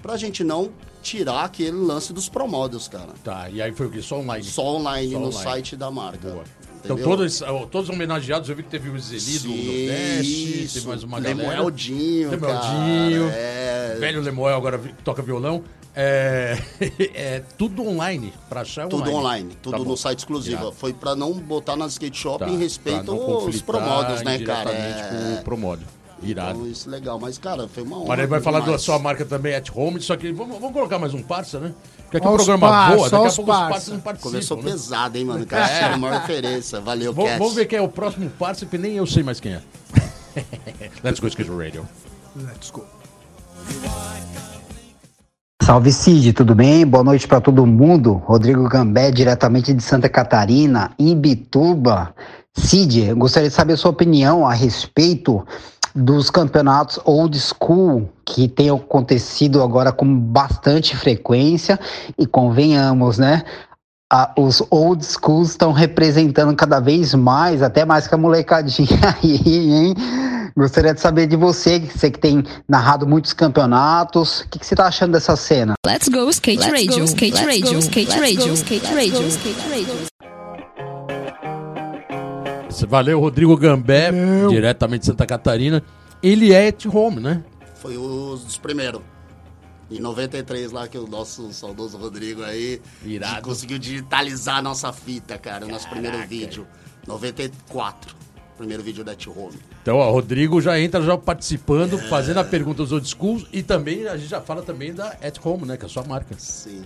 Pra 0.01 0.18
gente 0.18 0.43
não 0.43 0.72
tirar 1.01 1.45
aquele 1.45 1.78
lance 1.78 2.11
dos 2.11 2.28
pro 2.28 2.47
models, 2.47 2.88
cara. 2.88 3.13
Tá, 3.24 3.49
e 3.49 3.61
aí 3.61 3.72
foi 3.72 3.88
o 3.88 3.91
quê? 3.91 4.01
Só 4.01 4.20
online? 4.20 4.43
Só 4.43 4.76
online 4.76 5.11
Só 5.13 5.20
no 5.20 5.28
online. 5.28 5.43
site 5.43 5.76
da 5.78 5.89
marca. 5.89 6.30
Boa. 6.30 6.43
Então 6.86 6.96
Entendeu? 6.98 7.18
todos, 7.18 7.44
todos 7.72 7.90
homenageados, 7.90 8.48
eu 8.48 8.56
vi 8.56 8.62
que 8.64 8.70
teve 8.70 8.90
o 8.90 9.00
Zeli 9.00 9.40
do 9.40 9.48
Nordeste, 9.50 10.70
teve 10.74 10.88
mais 10.88 11.04
uma 11.04 11.20
galera. 11.20 11.50
Lemueldinho, 11.50 12.30
Lemueldinho. 12.30 13.28
cara, 13.30 13.36
é. 13.42 13.98
Velho 14.00 14.22
Lemuel 14.22 14.56
agora 14.56 14.80
toca 15.04 15.22
violão. 15.22 15.64
É, 15.96 16.58
é 17.16 17.42
tudo 17.58 17.82
online, 17.88 18.34
pra 18.50 18.62
achar 18.62 18.88
Tudo 18.88 19.04
online. 19.04 19.18
online, 19.18 19.58
tudo 19.64 19.72
Tá 19.78 19.84
bom. 19.84 19.90
no 19.90 19.98
site 19.98 20.20
exclusivo. 20.20 20.58
Irado. 20.62 20.72
Foi 20.74 20.94
pra 20.94 21.16
não 21.16 21.34
botar 21.34 21.76
nas 21.78 21.94
skate 21.94 22.18
shop 22.18 22.40
Tá, 22.46 22.50
em 22.52 22.58
respeito 22.58 23.12
aos 23.12 23.62
promodos, 23.62 24.22
né, 24.22 24.38
cara? 24.40 24.72
É. 24.72 25.10
com 25.10 25.40
o 25.40 25.44
Promodo. 25.44 25.82
Irado. 26.22 26.59
Então, 26.59 26.68
isso 26.68 26.88
é 26.88 26.91
legal. 26.91 27.20
Mas, 27.20 27.38
cara, 27.38 27.68
foi 27.68 27.84
uma 27.84 27.97
honra. 27.97 28.05
Agora 28.05 28.22
ele 28.22 28.28
vai 28.28 28.41
falar 28.41 28.59
da 28.59 28.66
demais. 28.66 28.82
sua 28.82 28.97
marca 28.99 29.26
também, 29.26 29.53
at 29.55 29.70
home, 29.74 30.01
só 30.01 30.16
que 30.16 30.32
vamos, 30.32 30.57
vamos 30.59 30.74
colocar 30.74 30.97
mais 30.97 31.13
um 31.13 31.22
parça, 31.22 31.59
né? 31.59 31.74
Porque 32.03 32.18
aqui 32.18 32.28
o 32.28 32.32
os 32.32 32.36
programa 32.38 32.68
parça, 32.70 32.95
voa, 32.95 33.09
daqui 33.09 33.16
a 33.16 33.28
os 33.28 33.36
pouco 33.36 33.51
os 33.51 33.57
parça. 33.57 33.74
parças 33.74 33.93
não 33.93 33.99
participam. 33.99 34.32
Começou 34.32 34.57
né? 34.57 34.63
pesado, 34.72 35.18
hein, 35.18 35.26
mano? 35.26 35.45
Cara, 35.45 35.72
é. 35.72 35.95
uma 35.95 36.20
referência. 36.20 36.80
Valeu, 36.80 37.13
Vamos, 37.13 37.30
Cats. 37.30 37.39
vamos 37.39 37.55
ver 37.55 37.66
quem 37.66 37.80
é 37.80 37.82
o 37.82 37.89
próximo 37.89 38.30
parça, 38.32 38.66
que 38.66 38.78
nem 38.78 38.93
eu 38.93 39.05
sei 39.05 39.24
mais 39.24 39.39
quem 39.39 39.53
é. 39.53 39.61
Let's 41.03 41.20
go, 41.20 41.28
Skate 41.28 41.49
Radio. 41.49 41.86
Let's 42.36 42.72
go. 42.72 42.86
Salve 45.61 45.91
Cid, 45.91 46.34
tudo 46.34 46.53
bem? 46.53 46.86
Boa 46.86 47.03
noite 47.03 47.28
para 47.28 47.41
todo 47.41 47.66
mundo. 47.66 48.22
Rodrigo 48.26 48.70
Gambé, 48.70 49.09
diretamente 49.09 49.74
de 49.74 49.82
Santa 49.82 50.07
Catarina, 50.07 50.91
Ibituba. 50.99 52.13
Cid, 52.55 53.07
eu 53.07 53.18
gostaria 53.18 53.49
de 53.49 53.55
saber 53.55 53.74
a 53.74 53.78
sua 53.78 53.91
opinião 53.91 54.47
a 54.47 54.53
respeito 54.53 55.43
dos 55.96 56.30
campeonatos 56.30 57.00
old 57.06 57.39
school 57.39 58.10
que 58.26 58.48
tem 58.48 58.70
acontecido 58.70 59.64
agora 59.64 59.91
com 59.91 60.20
bastante 60.20 60.96
frequência 60.96 61.80
e 62.18 62.26
convenhamos, 62.26 63.18
né? 63.18 63.43
a- 64.12 64.32
os 64.38 64.62
old 64.70 65.04
schools 65.04 65.50
estão 65.52 65.72
representando 65.72 66.56
cada 66.56 66.80
vez 66.80 67.14
mais, 67.14 67.62
até 67.64 67.84
mais 67.86 68.08
que 68.08 68.14
a 68.14 68.18
molecadinha 68.18 68.88
aí, 69.24 69.74
hein? 69.74 69.96
Gostaria 70.56 70.93
de 70.93 71.02
saber 71.02 71.28
de 71.28 71.36
você, 71.36 71.80
você 71.80 72.10
que 72.10 72.20
tem 72.20 72.43
narrado 72.70 73.06
muitos 73.06 73.34
campeonatos, 73.34 74.41
o 74.41 74.50
que, 74.50 74.60
que 74.60 74.66
você 74.66 74.76
tá 74.76 74.86
achando 74.88 75.12
dessa 75.14 75.36
cena? 75.36 75.74
Let's 75.86 76.08
go 76.08 76.30
skate 76.30 76.60
Let's 76.60 76.72
radio, 76.72 77.00
go, 77.00 77.06
skate 77.06 77.34
let's 77.34 77.46
radio, 77.46 77.74
go, 77.74 77.80
skate 77.80 78.10
let's 78.12 78.22
radio, 78.22 78.48
go, 78.48 78.54
skate 78.54 78.93
radio, 78.93 79.28
skate 79.28 79.70
radio. 79.70 80.14
Valeu, 82.84 83.20
Rodrigo 83.20 83.56
Gambé, 83.56 84.12
diretamente 84.50 85.02
de 85.02 85.06
Santa 85.08 85.26
Catarina. 85.26 85.84
Ele 86.22 86.52
é 86.54 86.68
at 86.68 86.86
home, 86.86 87.20
né? 87.20 87.44
Foi 87.76 87.98
um 87.98 88.36
dos 88.36 88.58
primeiros. 88.58 89.02
Em 89.90 90.00
93, 90.00 90.72
lá 90.72 90.88
que 90.88 90.98
o 90.98 91.06
nosso 91.08 91.54
saudoso 91.54 91.98
Rodrigo 91.98 92.44
aí 92.44 92.82
Irado. 93.04 93.44
conseguiu 93.44 93.78
digitalizar 93.78 94.58
a 94.58 94.62
nossa 94.62 94.92
fita, 94.92 95.38
cara, 95.38 95.66
o 95.66 95.70
nosso 95.70 95.88
primeiro 95.90 96.18
vídeo. 96.28 96.66
94. 97.08 98.16
Primeiro 98.58 98.82
vídeo 98.82 99.04
da 99.04 99.14
T-Home. 99.14 99.60
Então, 99.82 99.98
ó, 99.98 100.10
Rodrigo 100.10 100.62
já 100.62 100.80
entra 100.80 101.02
já 101.02 101.18
participando, 101.18 101.98
fazendo 102.10 102.40
a 102.40 102.44
pergunta 102.44 102.78
dos 102.78 102.92
old 102.92 103.08
schools 103.08 103.46
e 103.52 103.62
também 103.62 104.08
a 104.08 104.16
gente 104.18 104.30
já 104.30 104.42
fala 104.42 104.64
também 104.64 104.94
da 104.94 105.10
at 105.22 105.38
home, 105.44 105.66
né? 105.66 105.78
Que 105.78 105.84
é 105.84 105.86
a 105.86 105.90
sua 105.90 106.04
marca. 106.04 106.34
Sim. 106.38 106.84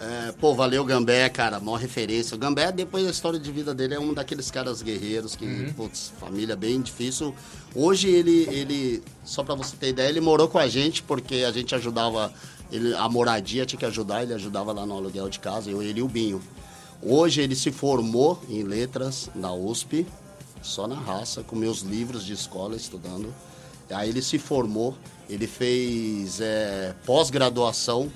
É, 0.00 0.32
pô, 0.32 0.54
valeu 0.54 0.84
Gambé, 0.84 1.28
cara, 1.28 1.58
maior 1.58 1.76
referência. 1.76 2.36
O 2.36 2.38
Gambé, 2.38 2.70
depois 2.70 3.04
da 3.04 3.10
história 3.10 3.38
de 3.38 3.50
vida 3.50 3.74
dele, 3.74 3.94
é 3.94 4.00
um 4.00 4.14
daqueles 4.14 4.48
caras 4.48 4.80
guerreiros 4.80 5.34
que, 5.34 5.72
putz, 5.76 6.12
família 6.20 6.54
bem 6.54 6.80
difícil. 6.80 7.34
Hoje 7.74 8.08
ele, 8.08 8.48
ele, 8.48 9.02
só 9.24 9.42
pra 9.42 9.56
você 9.56 9.74
ter 9.76 9.88
ideia, 9.88 10.08
ele 10.08 10.20
morou 10.20 10.46
com 10.46 10.58
a 10.58 10.68
gente 10.68 11.02
porque 11.02 11.44
a 11.44 11.50
gente 11.50 11.74
ajudava, 11.74 12.32
ele, 12.70 12.94
a 12.94 13.08
moradia 13.08 13.66
tinha 13.66 13.78
que 13.78 13.84
ajudar, 13.86 14.22
ele 14.22 14.34
ajudava 14.34 14.72
lá 14.72 14.86
no 14.86 14.96
aluguel 14.96 15.28
de 15.28 15.40
casa, 15.40 15.68
eu, 15.68 15.82
ele 15.82 15.98
e 15.98 16.02
o 16.02 16.08
Binho. 16.08 16.40
Hoje 17.02 17.40
ele 17.40 17.56
se 17.56 17.72
formou 17.72 18.40
em 18.48 18.62
letras 18.62 19.28
na 19.34 19.52
USP, 19.52 20.06
só 20.62 20.86
na 20.86 20.96
raça, 20.96 21.42
com 21.42 21.56
meus 21.56 21.80
livros 21.80 22.24
de 22.24 22.32
escola 22.34 22.76
estudando. 22.76 23.34
Aí 23.90 24.10
ele 24.10 24.22
se 24.22 24.38
formou, 24.38 24.96
ele 25.28 25.48
fez 25.48 26.40
é, 26.40 26.94
pós-graduação, 27.04 28.12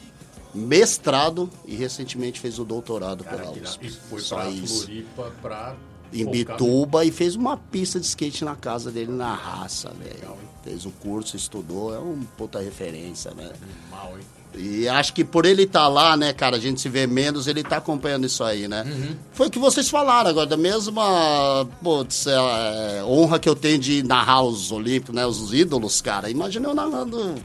mestrado 0.54 1.48
e 1.66 1.74
recentemente 1.74 2.40
fez 2.40 2.58
o 2.58 2.64
doutorado 2.64 3.24
pela 3.24 3.50
USP. 3.50 3.86
E 3.86 3.90
foi 3.90 4.20
Só 4.20 4.36
pra 4.36 4.50
isso. 4.50 4.84
Floripa 4.84 5.32
pra. 5.40 5.76
Em 6.12 6.26
Bituba 6.26 7.06
e 7.06 7.10
fez 7.10 7.36
uma 7.36 7.56
pista 7.56 7.98
de 7.98 8.04
skate 8.04 8.44
na 8.44 8.54
casa 8.54 8.90
dele 8.90 9.10
na 9.10 9.34
raça, 9.34 9.90
velho. 9.98 10.36
Fez 10.62 10.84
o 10.84 10.90
curso, 10.90 11.36
estudou, 11.36 11.94
é 11.94 11.98
um 11.98 12.22
puta 12.36 12.60
referência, 12.60 13.30
né? 13.30 13.50
Mal, 13.90 14.18
hein? 14.18 14.24
E 14.54 14.86
acho 14.86 15.14
que 15.14 15.24
por 15.24 15.46
ele 15.46 15.62
estar 15.62 15.88
lá, 15.88 16.16
né, 16.16 16.32
cara, 16.32 16.56
a 16.56 16.60
gente 16.60 16.80
se 16.80 16.88
vê 16.88 17.06
menos, 17.06 17.46
ele 17.46 17.62
tá 17.62 17.78
acompanhando 17.78 18.26
isso 18.26 18.44
aí, 18.44 18.68
né? 18.68 18.84
Foi 19.32 19.46
o 19.46 19.50
que 19.50 19.58
vocês 19.58 19.88
falaram 19.88 20.28
agora, 20.28 20.46
da 20.46 20.56
mesma 20.56 21.66
putz, 21.82 22.26
é, 22.26 23.02
honra 23.04 23.38
que 23.38 23.48
eu 23.48 23.56
tenho 23.56 23.78
de 23.78 24.02
narrar 24.02 24.42
os 24.42 24.70
Olímpicos, 24.70 25.14
né, 25.14 25.24
os 25.24 25.54
ídolos, 25.54 26.02
cara. 26.02 26.28
Imagina 26.28 26.68
eu 26.68 26.74
narrando. 26.74 27.36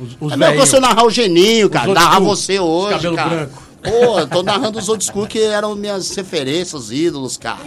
Os, 0.00 0.16
os 0.20 0.32
é 0.32 0.36
mesmo 0.36 0.54
que 0.54 0.60
você 0.60 0.80
narrar 0.80 1.04
o 1.04 1.10
Geninho, 1.10 1.68
cara, 1.68 1.92
narrar 1.92 2.20
você 2.20 2.58
hoje, 2.58 2.94
cabelo 2.94 3.16
cara. 3.16 3.28
branco. 3.28 3.70
Pô, 3.82 4.26
tô 4.26 4.42
narrando 4.42 4.78
os 4.78 4.88
old 4.90 5.02
school 5.02 5.26
que 5.26 5.40
eram 5.40 5.74
minhas 5.74 6.14
referências, 6.14 6.74
os 6.74 6.92
ídolos, 6.92 7.36
cara. 7.38 7.60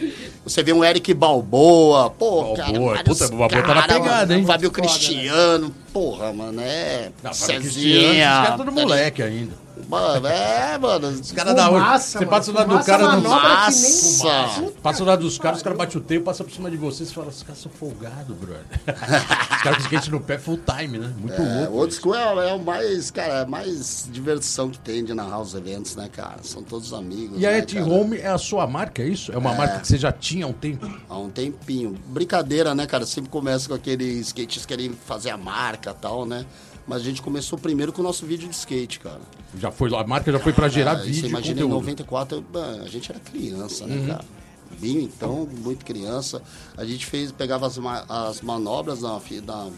Você 0.43 0.61
vê 0.61 0.71
um 0.71 0.84
Eric 0.84 1.11
Balboa, 1.13 2.11
pô, 2.11 2.55
Balboa, 2.55 2.55
cara. 2.55 2.79
vários 2.79 3.19
puta, 3.19 3.34
o 3.34 3.38
Balboa 3.38 3.61
tá 3.63 3.73
na 3.73 3.81
cara, 3.81 3.93
pegada, 3.93 4.36
hein? 4.36 4.45
Fábio 4.45 4.69
né? 4.69 4.75
Cristiano, 4.75 5.75
porra, 5.91 6.31
mano, 6.31 6.61
é. 6.61 7.11
Não, 7.23 7.34
Cezinha, 7.34 7.61
Cristiano, 7.61 8.57
tudo 8.57 8.65
tá 8.65 8.71
moleque 8.71 9.23
ainda. 9.23 9.62
Mano, 9.89 10.27
é, 10.27 10.77
mano. 10.77 11.07
Os 11.09 11.31
caras 11.31 11.55
da. 11.55 11.67
Fumaça, 11.67 12.19
Você 12.19 12.25
passa 12.25 12.51
do 12.51 12.57
lado 12.57 12.77
do 12.77 12.84
cara 12.84 13.15
no 13.15 13.21
Fumaça. 13.21 14.71
Passa 14.81 14.99
do 14.99 15.05
lado 15.05 15.21
dos 15.23 15.38
caras, 15.38 15.57
os 15.57 15.63
caras 15.63 15.77
batem 15.77 15.97
o 15.97 16.03
teio, 16.03 16.21
passa 16.23 16.43
por 16.43 16.51
cima 16.51 16.69
de 16.69 16.77
você, 16.77 17.05
você 17.05 17.13
fala, 17.13 17.27
os 17.27 17.43
caras 17.43 17.59
são 17.61 17.71
folgados, 17.71 18.36
brother. 18.36 18.63
os 19.55 19.61
caras 19.61 19.77
com 19.77 19.84
skate 19.84 20.11
no 20.11 20.19
pé 20.19 20.38
full 20.38 20.59
time, 20.59 20.97
né? 20.97 21.13
Muito 21.17 21.41
É, 21.41 21.59
louco. 21.61 21.77
old 21.77 21.91
isso. 21.93 22.01
school 22.01 22.15
é, 22.15 22.49
é 22.49 22.53
o 22.53 22.59
mais, 22.59 23.11
cara, 23.11 23.34
é 23.34 23.41
a 23.43 23.45
mais 23.45 24.07
diversão 24.11 24.69
que 24.69 24.79
tem 24.79 25.03
de 25.03 25.13
narrar 25.13 25.41
os 25.41 25.53
eventos, 25.53 25.95
né, 25.95 26.09
cara? 26.11 26.38
São 26.43 26.63
todos 26.63 26.93
amigos. 26.93 27.39
E 27.39 27.45
a 27.45 27.51
né, 27.51 27.61
cara? 27.61 27.86
Home 27.86 28.17
é 28.17 28.27
a 28.27 28.38
sua 28.38 28.65
marca, 28.67 29.01
é 29.01 29.07
isso? 29.07 29.31
É 29.31 29.38
uma 29.38 29.53
marca 29.53 29.79
que 29.79 29.88
você 29.88 29.97
já 29.97 30.11
tinha 30.11 30.45
há 30.45 30.49
um 30.49 30.53
tempo? 30.53 30.89
Há 31.09 31.17
um 31.17 31.29
tempinho. 31.29 31.95
Brincadeira, 32.07 32.73
né, 32.75 32.86
cara? 32.86 33.05
Sempre 33.05 33.29
começa 33.29 33.67
com 33.67 33.75
aqueles 33.75 34.27
skatistas 34.27 34.65
querem 34.65 34.91
fazer 35.05 35.29
a 35.29 35.38
marca 35.38 35.91
e 35.91 36.01
tal, 36.01 36.25
né? 36.25 36.45
Mas 36.88 37.01
a 37.01 37.05
gente 37.05 37.21
começou 37.21 37.57
primeiro 37.57 37.93
com 37.93 38.01
o 38.01 38.03
nosso 38.03 38.25
vídeo 38.25 38.47
de 38.49 38.55
skate, 38.55 38.99
cara. 38.99 39.21
Já 39.57 39.71
foi, 39.71 39.95
a 39.95 40.03
marca 40.05 40.31
já 40.31 40.39
foi 40.39 40.51
pra 40.51 40.67
gerar 40.67 40.95
vídeo 40.95 41.21
Você 41.21 41.27
imagina, 41.27 41.61
em 41.61 41.63
conteúdo. 41.63 41.73
94, 41.81 42.38
eu- 42.53 42.61
ah, 42.61 42.81
a 42.84 42.88
gente 42.89 43.09
era 43.11 43.19
criança, 43.19 43.84
Uhum. 43.86 43.89
né, 43.89 44.07
cara? 44.13 44.25
Vinho, 44.71 45.01
então, 45.01 45.47
muito 45.63 45.86
criança. 45.86 46.41
A 46.75 46.84
gente 46.84 47.05
fez, 47.05 47.31
pegava 47.31 47.67
as, 47.67 47.79
as 48.09 48.41
manobras 48.41 49.01
na, 49.01 49.21
na, 49.45 49.69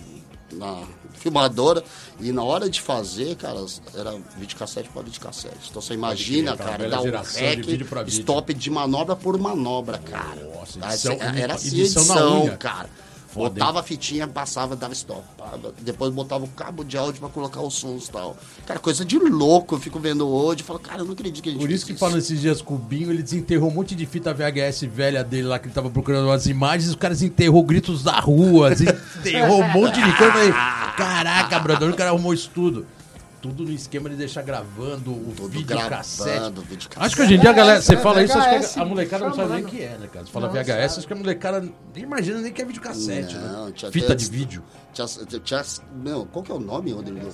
na 0.53 0.83
filmadora 1.13 1.83
e 2.19 2.31
na 2.31 2.43
hora 2.43 2.69
de 2.69 2.81
fazer, 2.81 3.35
cara, 3.35 3.63
era 3.93 4.15
videocassete 4.37 4.89
para 4.89 5.01
videocassete. 5.03 5.69
Então 5.69 5.81
você 5.81 5.93
imagina, 5.93 6.55
cara, 6.57 6.89
dar 6.89 7.01
um 7.01 7.03
de 7.03 7.39
rec, 7.39 7.65
vídeo. 7.65 7.87
stop 8.07 8.53
de 8.53 8.69
manobra 8.71 9.15
por 9.15 9.37
manobra, 9.37 9.97
cara. 9.99 10.43
Nossa, 10.45 10.79
edição- 10.87 11.17
era 11.21 11.53
assim, 11.55 11.67
edição 11.79 12.03
edição, 12.03 12.57
cara. 12.57 12.89
Foda, 13.35 13.49
botava 13.49 13.81
a 13.81 13.83
fitinha, 13.83 14.25
passava, 14.27 14.77
dava 14.77 14.93
stop. 14.93 15.21
Depois 15.81 16.13
botava 16.13 16.45
o 16.45 16.47
cabo 16.47 16.85
de 16.85 16.97
áudio 16.97 17.19
pra 17.19 17.27
colocar 17.27 17.59
os 17.61 17.73
sons 17.73 18.07
e 18.07 18.11
tal. 18.11 18.37
Cara, 18.65 18.79
coisa 18.79 19.03
de 19.03 19.19
louco. 19.19 19.75
Eu 19.75 19.79
fico 19.79 19.99
vendo 19.99 20.25
hoje 20.25 20.61
e 20.61 20.63
falo, 20.63 20.79
cara, 20.79 21.01
eu 21.01 21.05
não 21.05 21.11
acredito 21.11 21.43
que 21.43 21.49
a 21.49 21.51
gente 21.51 21.61
Por 21.61 21.69
isso 21.69 21.85
que 21.85 21.93
falando 21.95 22.19
esses 22.19 22.39
dias 22.39 22.61
com 22.61 22.75
o 22.75 22.77
Binho, 22.77 23.11
ele 23.11 23.21
desenterrou 23.21 23.69
um 23.69 23.73
monte 23.73 23.93
de 23.93 24.05
fita 24.05 24.33
VHS 24.33 24.83
velha 24.83 25.21
dele 25.21 25.47
lá, 25.47 25.59
que 25.59 25.67
ele 25.67 25.73
tava 25.73 25.89
procurando 25.89 26.27
umas 26.27 26.47
imagens, 26.47 26.89
os 26.89 26.95
caras 26.95 27.19
desenterrou 27.19 27.61
gritos 27.63 28.01
da 28.01 28.17
rua, 28.21 28.69
desenterrou 28.73 29.61
um 29.61 29.67
monte 29.67 29.95
de 29.95 30.17
coisa. 30.17 30.25
Eu 30.25 30.31
falei, 30.31 30.51
Caraca, 30.95 31.59
brother, 31.59 31.89
o 31.89 31.93
cara 31.93 32.11
arrumou 32.11 32.33
isso 32.33 32.49
tudo. 32.53 32.85
Tudo 33.45 33.63
no 33.63 33.71
esquema 33.71 34.09
de 34.09 34.15
deixar 34.15 34.41
gravando 34.41 35.11
o 35.11 35.31
Tudo 35.35 35.49
vídeo 35.49 35.77
cassete. 35.87 36.29
gravando, 36.31 36.61
vídeo 36.63 36.89
cassete. 36.89 37.05
Acho 37.05 37.15
que 37.15 37.21
hoje 37.21 37.33
em 37.35 37.39
dia 37.39 37.49
a 37.51 37.53
galera, 37.53 37.79
você 37.81 37.93
É, 37.93 37.97
fala 37.97 38.23
isso, 38.23 38.37
acho 38.37 38.49
VHS, 38.49 38.73
que 38.73 38.79
a 38.79 38.85
molecada 38.85 39.25
não 39.27 39.35
sabe 39.35 39.53
nem 39.53 39.63
o 39.63 39.67
que 39.67 39.81
é, 39.83 39.97
né, 39.99 40.07
cara? 40.11 40.25
Você 40.25 40.31
fala 40.31 40.47
Não 40.47 40.53
VHS, 40.53 40.65
sabe. 40.65 40.81
acho 40.97 41.07
que 41.07 41.13
a 41.13 41.15
molecada 41.15 41.61
nem 41.93 42.03
imagina 42.03 42.41
nem 42.41 42.51
que 42.51 42.61
é 42.61 42.65
videocassete, 42.65 43.35
Não, 43.37 43.65
né? 43.67 43.73
Fita 43.91 44.15
de 44.15 44.25
vídeo. 44.29 44.63
Tinha, 44.93 45.07
tinha, 45.43 45.61
meu, 46.01 46.25
qual 46.25 46.41
que 46.41 46.51
é 46.51 46.55
o 46.55 46.59
nome, 46.59 46.91
Rodrigo? 46.91 47.27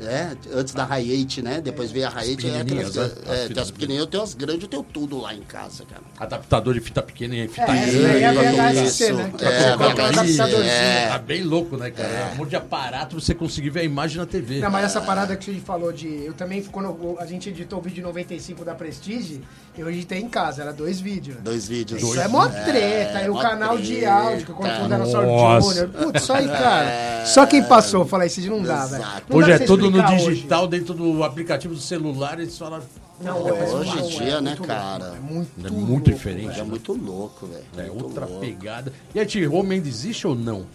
É, 0.00 0.34
antes 0.54 0.72
da 0.74 0.88
Hi8, 0.88 1.42
né? 1.42 1.60
Depois 1.60 1.90
veio 1.92 2.08
a 2.08 2.10
Hi8. 2.10 2.44
É, 2.44 2.64
né? 2.64 3.10
É, 3.44 3.48
tem 3.48 3.62
as 3.62 3.70
pequenininhas, 3.70 4.00
eu 4.04 4.06
tenho 4.10 4.22
as 4.22 4.34
grandes, 4.34 4.62
eu 4.62 4.68
tenho 4.68 4.82
tudo 4.82 5.20
lá 5.20 5.34
em 5.34 5.42
casa, 5.42 5.84
cara. 5.84 6.02
Adaptador 6.18 6.72
de 6.74 6.80
fita 6.80 7.02
pequena 7.02 7.36
e 7.36 7.48
fita 7.48 7.62
É, 7.70 7.86
grande. 7.86 8.02
daí 8.02 8.22
é 8.22 8.26
a. 8.28 8.32
VHS-C, 8.72 9.12
né? 9.12 9.32
É, 9.40 9.44
é, 9.46 9.76
VHS, 9.76 10.40
é. 10.66 11.08
Tá 11.08 11.18
bem 11.18 11.42
louco, 11.44 11.76
né, 11.76 11.90
cara? 11.90 12.08
É 12.08 12.30
um 12.32 12.36
monte 12.36 12.50
de 12.50 12.56
aparato 12.56 13.16
pra 13.16 13.20
você 13.24 13.34
conseguir 13.34 13.70
ver 13.70 13.80
a 13.80 13.84
imagem 13.84 14.16
na 14.16 14.26
TV. 14.26 14.58
Não, 14.60 14.70
mas 14.70 14.86
essa 14.86 15.00
parada 15.02 15.35
gente 15.40 15.60
falou 15.60 15.92
de. 15.92 16.24
Eu 16.24 16.32
também, 16.34 16.62
quando 16.64 16.86
eu- 16.86 17.16
a 17.20 17.26
gente 17.26 17.48
editou 17.48 17.78
o 17.78 17.82
vídeo 17.82 18.02
95 18.02 18.64
da 18.64 18.74
Prestige, 18.74 19.40
eu 19.76 19.88
editei 19.90 20.18
em 20.20 20.28
casa, 20.28 20.62
era 20.62 20.72
dois 20.72 20.98
vídeos. 21.00 21.36
né? 21.36 21.42
Dois 21.44 21.68
vídeos. 21.68 22.02
Isso 22.02 22.20
é 22.20 22.28
mó 22.28 22.46
treta, 22.48 23.22
e 23.22 23.30
o 23.30 23.38
canal 23.38 23.76
de 23.78 23.96
treta. 23.96 24.12
áudio 24.12 24.44
que 24.46 24.50
eu 24.52 24.54
coloquei 24.56 24.80
o 24.84 24.88
Dinosaur 24.88 25.26
Nossa. 25.26 25.68
Júnior. 25.68 25.88
Putz, 25.88 26.22
isso 26.22 26.32
aí, 26.32 26.46
cara. 26.48 27.24
Só 27.26 27.46
quem 27.46 27.62
passou, 27.62 28.02
eu 28.02 28.06
falei, 28.06 28.26
isso 28.28 28.40
não 28.48 28.62
dá, 28.62 28.86
velho. 28.86 29.04
Hoje 29.30 29.48
dá 29.48 29.54
é 29.54 29.58
tudo 29.66 29.90
no 29.90 30.02
digital, 30.16 30.66
dentro 30.66 30.94
do 30.94 31.22
aplicativo 31.24 31.74
do 31.74 31.80
celular, 31.80 32.38
eles 32.38 32.56
falam. 32.56 32.80
Não, 33.18 33.38
Hoje 33.42 33.96
em 33.96 33.98
é 33.98 34.02
dia, 34.02 34.40
né, 34.42 34.50
muito 34.50 34.64
cara? 34.64 34.98
louco, 35.06 35.16
É 35.16 35.20
muito, 35.34 35.50
É 35.66 35.70
muito 35.70 35.88
louco, 35.90 36.04
diferente. 36.04 36.48
É 36.50 36.52
velho. 36.52 36.66
muito 36.66 36.92
louco, 36.92 37.46
velho. 37.46 37.88
É 37.88 37.90
outra 37.90 38.26
louco. 38.26 38.40
pegada. 38.40 38.92
E 39.14 39.18
a 39.20 39.24
T-Home 39.24 39.74
ainda 39.76 39.88
existe 39.88 40.26
ou 40.26 40.34
não? 40.34 40.66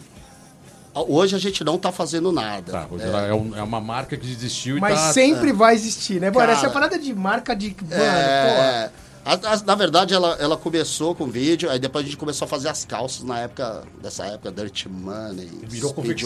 Hoje 0.94 1.36
a 1.36 1.40
gente 1.40 1.64
não 1.64 1.78
tá 1.78 1.92
fazendo 1.92 2.32
nada. 2.32 2.72
Tá, 2.72 2.88
hoje 2.92 3.06
ela 3.06 3.22
é, 3.26 3.34
um- 3.34 3.56
é 3.56 3.64
uma 3.64 3.80
marca 3.80 4.18
que 4.18 4.30
existiu 4.30 4.78
e 4.78 4.82
Mas 4.82 5.00
tá. 5.00 5.14
sempre 5.14 5.54
vai 5.54 5.74
existir, 5.74 6.20
né? 6.20 6.28
Mano, 6.28 6.40
Cara, 6.40 6.52
essa 6.54 6.70
parada 6.70 7.00
de 7.00 7.14
marca 7.14 7.56
de. 7.56 7.76
Mano, 7.82 7.94
É, 8.04 8.90
a- 9.24 9.34
a- 9.54 9.64
na 9.66 9.76
verdade, 9.76 10.14
ela, 10.14 10.36
ela 10.40 10.58
começou 10.58 11.16
com 11.16 11.28
vídeo, 11.28 11.70
aí 11.70 11.80
depois 11.80 12.04
a 12.04 12.08
gente 12.08 12.18
começou 12.18 12.46
a 12.46 12.50
fazer 12.50 12.68
as 12.68 12.84
calças 12.84 13.24
na 13.24 13.40
época, 13.40 13.84
dessa 14.02 14.26
época, 14.26 14.52
Dirt 14.52 14.86
Money, 14.88 15.50
Virou 15.64 15.92
Speed. 15.92 16.24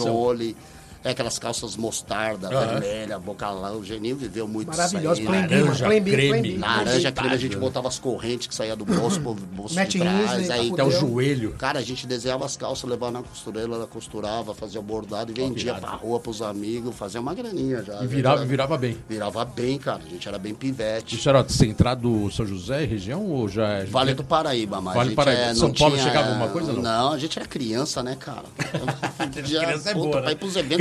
É 1.06 1.10
aquelas 1.10 1.38
calças 1.38 1.76
mostarda, 1.76 2.48
Aham. 2.48 2.80
vermelha, 2.80 3.16
boca 3.20 3.48
lá. 3.48 3.70
O 3.72 3.84
Geninho 3.84 4.16
viveu 4.16 4.48
muito 4.48 4.66
Maravilhoso, 4.68 5.20
isso 5.22 5.30
aí, 5.30 5.40
né? 5.42 5.56
Laranja, 5.56 5.84
Plan 5.86 6.00
B, 6.02 6.10
creme. 6.10 6.56
Laranja, 6.58 7.12
creme, 7.12 7.32
a 7.34 7.36
gente 7.36 7.56
botava 7.56 7.86
as 7.86 7.96
correntes 7.96 8.48
que 8.48 8.54
saía 8.54 8.74
do 8.74 8.84
bolso, 8.84 9.20
pro 9.20 9.34
bolso 9.34 9.76
Matt 9.76 9.90
de 9.90 9.98
trás. 10.00 10.32
Hinsley, 10.40 10.50
Aí, 10.50 10.70
Até 10.72 10.82
o 10.82 10.90
joelho. 10.90 11.52
Cara, 11.52 11.78
a 11.78 11.82
gente 11.82 12.08
desenhava 12.08 12.44
as 12.44 12.56
calças, 12.56 12.90
levava 12.90 13.12
na 13.12 13.22
costureira, 13.22 13.72
ela 13.72 13.86
costurava, 13.86 14.52
fazia 14.52 14.82
bordado 14.82 15.30
e 15.30 15.34
vendia 15.34 15.74
pra 15.74 15.90
rua 15.90 16.18
pros 16.18 16.42
amigos, 16.42 16.92
fazia 16.96 17.20
uma 17.20 17.34
graninha 17.34 17.84
já. 17.84 18.02
E 18.02 18.06
virava, 18.08 18.38
Já- 18.38 18.44
virava 18.44 18.76
bem. 18.76 18.96
Virava 19.08 19.44
bem, 19.44 19.78
cara. 19.78 20.00
A 20.04 20.08
gente 20.10 20.26
era 20.26 20.40
bem 20.40 20.54
pivete. 20.54 21.14
Isso 21.14 21.28
era 21.28 21.48
centrado 21.48 22.28
São 22.32 22.44
José 22.44 22.82
e 22.82 22.86
região 22.86 23.24
ou 23.26 23.48
já 23.48 23.68
é. 23.68 23.84
Vale 23.84 24.12
do 24.12 24.24
Paraíba, 24.24 24.80
mas 24.80 24.94
Vale 24.96 24.98
a 24.98 25.04
do 25.04 25.08
gente 25.10 25.16
Paraíba. 25.16 25.42
é, 25.42 25.54
São 25.54 25.72
Paulo 25.72 25.94
tinha, 25.94 26.08
chegava 26.08 26.30
alguma 26.30 26.48
coisa, 26.48 26.72
não? 26.72 26.82
Não, 26.82 27.12
a 27.12 27.18
gente 27.18 27.38
era 27.38 27.46
criança, 27.46 28.02
né, 28.02 28.16
cara? 28.18 28.42
Já, 29.46 29.64
Criança 29.64 29.90
é 29.90 29.94
boa, 29.94 30.10
pra 30.10 30.20
ir 30.22 30.24
né? 30.26 30.34
pros 30.34 30.56
eventos 30.56 30.76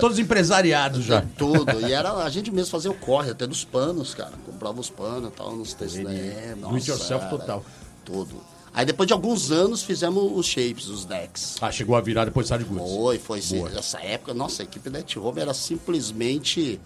Todos 0.00 0.18
empresariados 0.18 1.04
já. 1.04 1.22
Tudo. 1.36 1.80
E 1.86 1.92
era 1.92 2.12
a 2.12 2.28
gente 2.30 2.50
mesmo 2.50 2.70
fazia 2.70 2.90
o 2.90 2.94
corre, 2.94 3.30
até 3.30 3.46
dos 3.46 3.64
panos, 3.64 4.14
cara. 4.14 4.32
Comprava 4.44 4.80
os 4.80 4.90
panos 4.90 5.28
e 5.28 5.32
tal, 5.32 5.54
nos 5.54 5.74
textos. 5.74 6.00
É, 6.00 6.54
Do 6.56 6.74
it 6.74 6.90
yourself 6.90 7.24
era 7.24 7.30
total. 7.30 7.64
Tudo. 8.04 8.54
Aí 8.74 8.84
depois 8.84 9.06
de 9.06 9.12
alguns 9.12 9.52
anos 9.52 9.84
fizemos 9.84 10.32
os 10.34 10.46
shapes, 10.46 10.88
os 10.88 11.04
decks. 11.04 11.56
Ah, 11.60 11.70
chegou 11.70 11.94
a 11.94 12.00
virar 12.00 12.24
depois 12.24 12.48
Side 12.48 12.64
Goods. 12.64 12.92
Foi, 12.92 13.18
foi 13.20 13.40
sim. 13.40 13.58
Boa. 13.58 13.70
Nessa 13.70 14.00
época, 14.00 14.34
nossa, 14.34 14.62
a 14.62 14.64
equipe 14.64 14.90
da 14.90 14.98
Net 14.98 15.16
Home 15.16 15.40
era 15.40 15.54
simplesmente. 15.54 16.80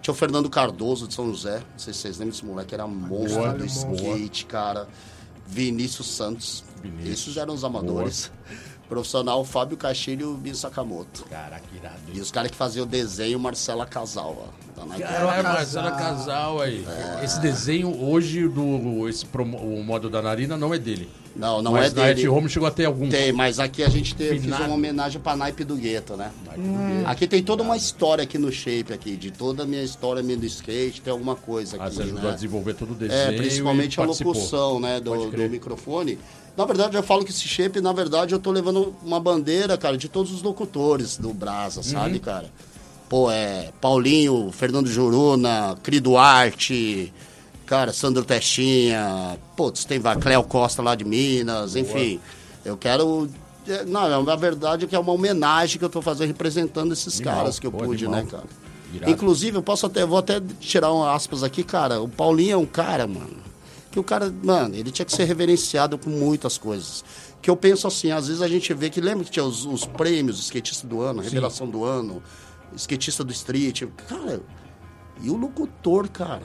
Tinha 0.00 0.12
o 0.12 0.16
Fernando 0.16 0.48
Cardoso 0.48 1.08
de 1.08 1.14
São 1.14 1.26
José. 1.26 1.58
Não 1.58 1.78
sei 1.78 1.92
se 1.92 2.00
vocês 2.00 2.18
lembram 2.18 2.30
desse 2.32 2.44
moleque, 2.44 2.74
era 2.74 2.86
monstro 2.86 3.40
Boa, 3.40 3.54
do 3.54 3.64
skate, 3.64 4.46
cara. 4.46 4.88
Vinícius 5.46 6.06
Santos. 6.08 6.64
Vinícius. 6.80 7.20
Esses 7.20 7.36
eram 7.36 7.54
os 7.54 7.64
amadores. 7.64 8.30
Profissional 8.92 9.42
Fábio 9.42 9.74
Castilho 9.74 10.20
e 10.20 10.34
o 10.34 10.36
Bin 10.36 10.52
Sakamoto. 10.52 11.24
Caraca, 11.24 11.64
irado. 11.74 11.96
E 12.12 12.20
os 12.20 12.30
caras 12.30 12.50
que 12.50 12.56
faziam 12.58 12.84
o 12.84 12.86
desenho, 12.86 13.40
Marcela 13.40 13.86
Casal, 13.86 14.36
ó. 14.46 14.82
Caralho, 14.98 15.42
Casal. 15.42 15.52
Marcela 15.54 15.92
Casal 15.92 16.60
aí. 16.60 16.84
Esse 17.22 17.40
desenho 17.40 18.04
hoje 18.04 18.46
do 18.46 19.08
esse 19.08 19.24
promo, 19.24 19.56
o 19.56 19.82
modo 19.82 20.10
da 20.10 20.20
narina 20.20 20.58
não 20.58 20.74
é 20.74 20.78
dele. 20.78 21.08
Não, 21.34 21.62
não 21.62 21.72
Mas 21.72 21.92
é 21.96 22.08
dele. 22.14 22.20
Ed 22.20 22.28
Home 22.28 22.48
chegou 22.48 22.68
a 22.68 22.70
ter 22.70 22.84
algum. 22.84 23.08
Tem, 23.08 23.32
mas 23.32 23.58
aqui 23.58 23.82
a 23.82 23.88
gente 23.88 24.14
teve, 24.14 24.40
Finado. 24.40 24.64
uma 24.64 24.74
homenagem 24.74 25.20
pra 25.20 25.34
naipe 25.34 25.64
do 25.64 25.76
gueto, 25.76 26.16
né? 26.16 26.30
Aqui 27.06 27.26
tem 27.26 27.42
toda 27.42 27.62
uma 27.62 27.76
história 27.76 28.22
aqui 28.24 28.36
no 28.38 28.52
shape 28.52 28.92
aqui, 28.92 29.16
de 29.16 29.30
toda 29.30 29.62
a 29.62 29.66
minha 29.66 29.82
história 29.82 30.22
minha 30.22 30.36
do 30.36 30.44
skate, 30.44 31.00
tem 31.00 31.10
alguma 31.10 31.34
coisa 31.34 31.76
Ah, 31.80 31.86
aqui, 31.86 31.96
você 31.96 32.02
ajudou 32.02 32.22
né? 32.22 32.30
a 32.30 32.34
desenvolver 32.34 32.74
todo 32.74 32.90
o 32.92 32.94
desenho. 32.94 33.18
É, 33.20 33.32
principalmente 33.36 34.00
a 34.00 34.04
locução, 34.04 34.78
né, 34.78 35.00
do, 35.00 35.30
do 35.30 35.48
microfone. 35.50 36.18
Na 36.54 36.66
verdade, 36.66 36.96
eu 36.96 37.02
falo 37.02 37.24
que 37.24 37.30
esse 37.30 37.48
shape, 37.48 37.80
na 37.80 37.94
verdade, 37.94 38.34
eu 38.34 38.38
tô 38.38 38.50
levando 38.50 38.94
uma 39.02 39.18
bandeira, 39.18 39.78
cara, 39.78 39.96
de 39.96 40.08
todos 40.10 40.30
os 40.32 40.42
locutores 40.42 41.16
do 41.16 41.32
Brasa, 41.32 41.78
Uhum. 41.78 41.84
sabe, 41.84 42.18
cara? 42.18 42.50
Pô, 43.08 43.30
é 43.30 43.70
Paulinho, 43.80 44.50
Fernando 44.52 44.86
Juruna, 44.86 45.76
Cri 45.82 45.98
Duarte, 45.98 47.12
cara, 47.72 47.90
Sandro 47.90 48.22
Testinha, 48.22 49.38
putz, 49.56 49.86
tem 49.86 49.98
Cléo 50.20 50.44
Costa 50.44 50.82
lá 50.82 50.94
de 50.94 51.06
Minas, 51.06 51.74
enfim. 51.74 52.20
Eu 52.62 52.76
quero. 52.76 53.30
é, 53.66 53.82
Não, 53.86 54.22
na 54.22 54.36
verdade, 54.36 54.86
que 54.86 54.94
é 54.94 54.98
uma 54.98 55.10
homenagem 55.10 55.78
que 55.78 55.84
eu 55.84 55.88
tô 55.88 56.02
fazendo 56.02 56.28
representando 56.28 56.92
esses 56.92 57.16
Animal, 57.16 57.34
caras 57.34 57.58
que 57.58 57.66
eu 57.66 57.72
pude, 57.72 58.04
animal. 58.04 58.24
né, 58.24 58.30
cara? 58.30 58.44
Irado. 58.92 59.10
Inclusive, 59.10 59.56
eu 59.56 59.62
posso 59.62 59.86
até, 59.86 60.04
vou 60.04 60.18
até 60.18 60.38
tirar 60.60 60.92
um 60.92 61.02
aspas 61.02 61.42
aqui, 61.42 61.64
cara. 61.64 61.98
O 62.02 62.06
Paulinho 62.10 62.52
é 62.52 62.56
um 62.58 62.66
cara, 62.66 63.06
mano. 63.06 63.38
Que 63.90 63.98
o 63.98 64.04
cara, 64.04 64.30
mano, 64.44 64.74
ele 64.76 64.90
tinha 64.90 65.06
que 65.06 65.12
ser 65.12 65.24
reverenciado 65.24 65.96
com 65.96 66.10
muitas 66.10 66.58
coisas. 66.58 67.02
Que 67.40 67.48
eu 67.48 67.56
penso 67.56 67.86
assim, 67.86 68.10
às 68.10 68.26
vezes 68.28 68.42
a 68.42 68.48
gente 68.48 68.74
vê 68.74 68.90
que 68.90 69.00
lembra 69.00 69.24
que 69.24 69.30
tinha 69.30 69.46
os, 69.46 69.64
os 69.64 69.86
prêmios, 69.86 70.38
skatista 70.40 70.86
do 70.86 71.00
ano, 71.00 71.22
revelação 71.22 71.66
do 71.66 71.86
ano, 71.86 72.22
skatista 72.76 73.24
do 73.24 73.32
street. 73.32 73.84
Cara, 74.06 74.42
e 75.22 75.30
o 75.30 75.36
locutor, 75.38 76.06
cara? 76.10 76.42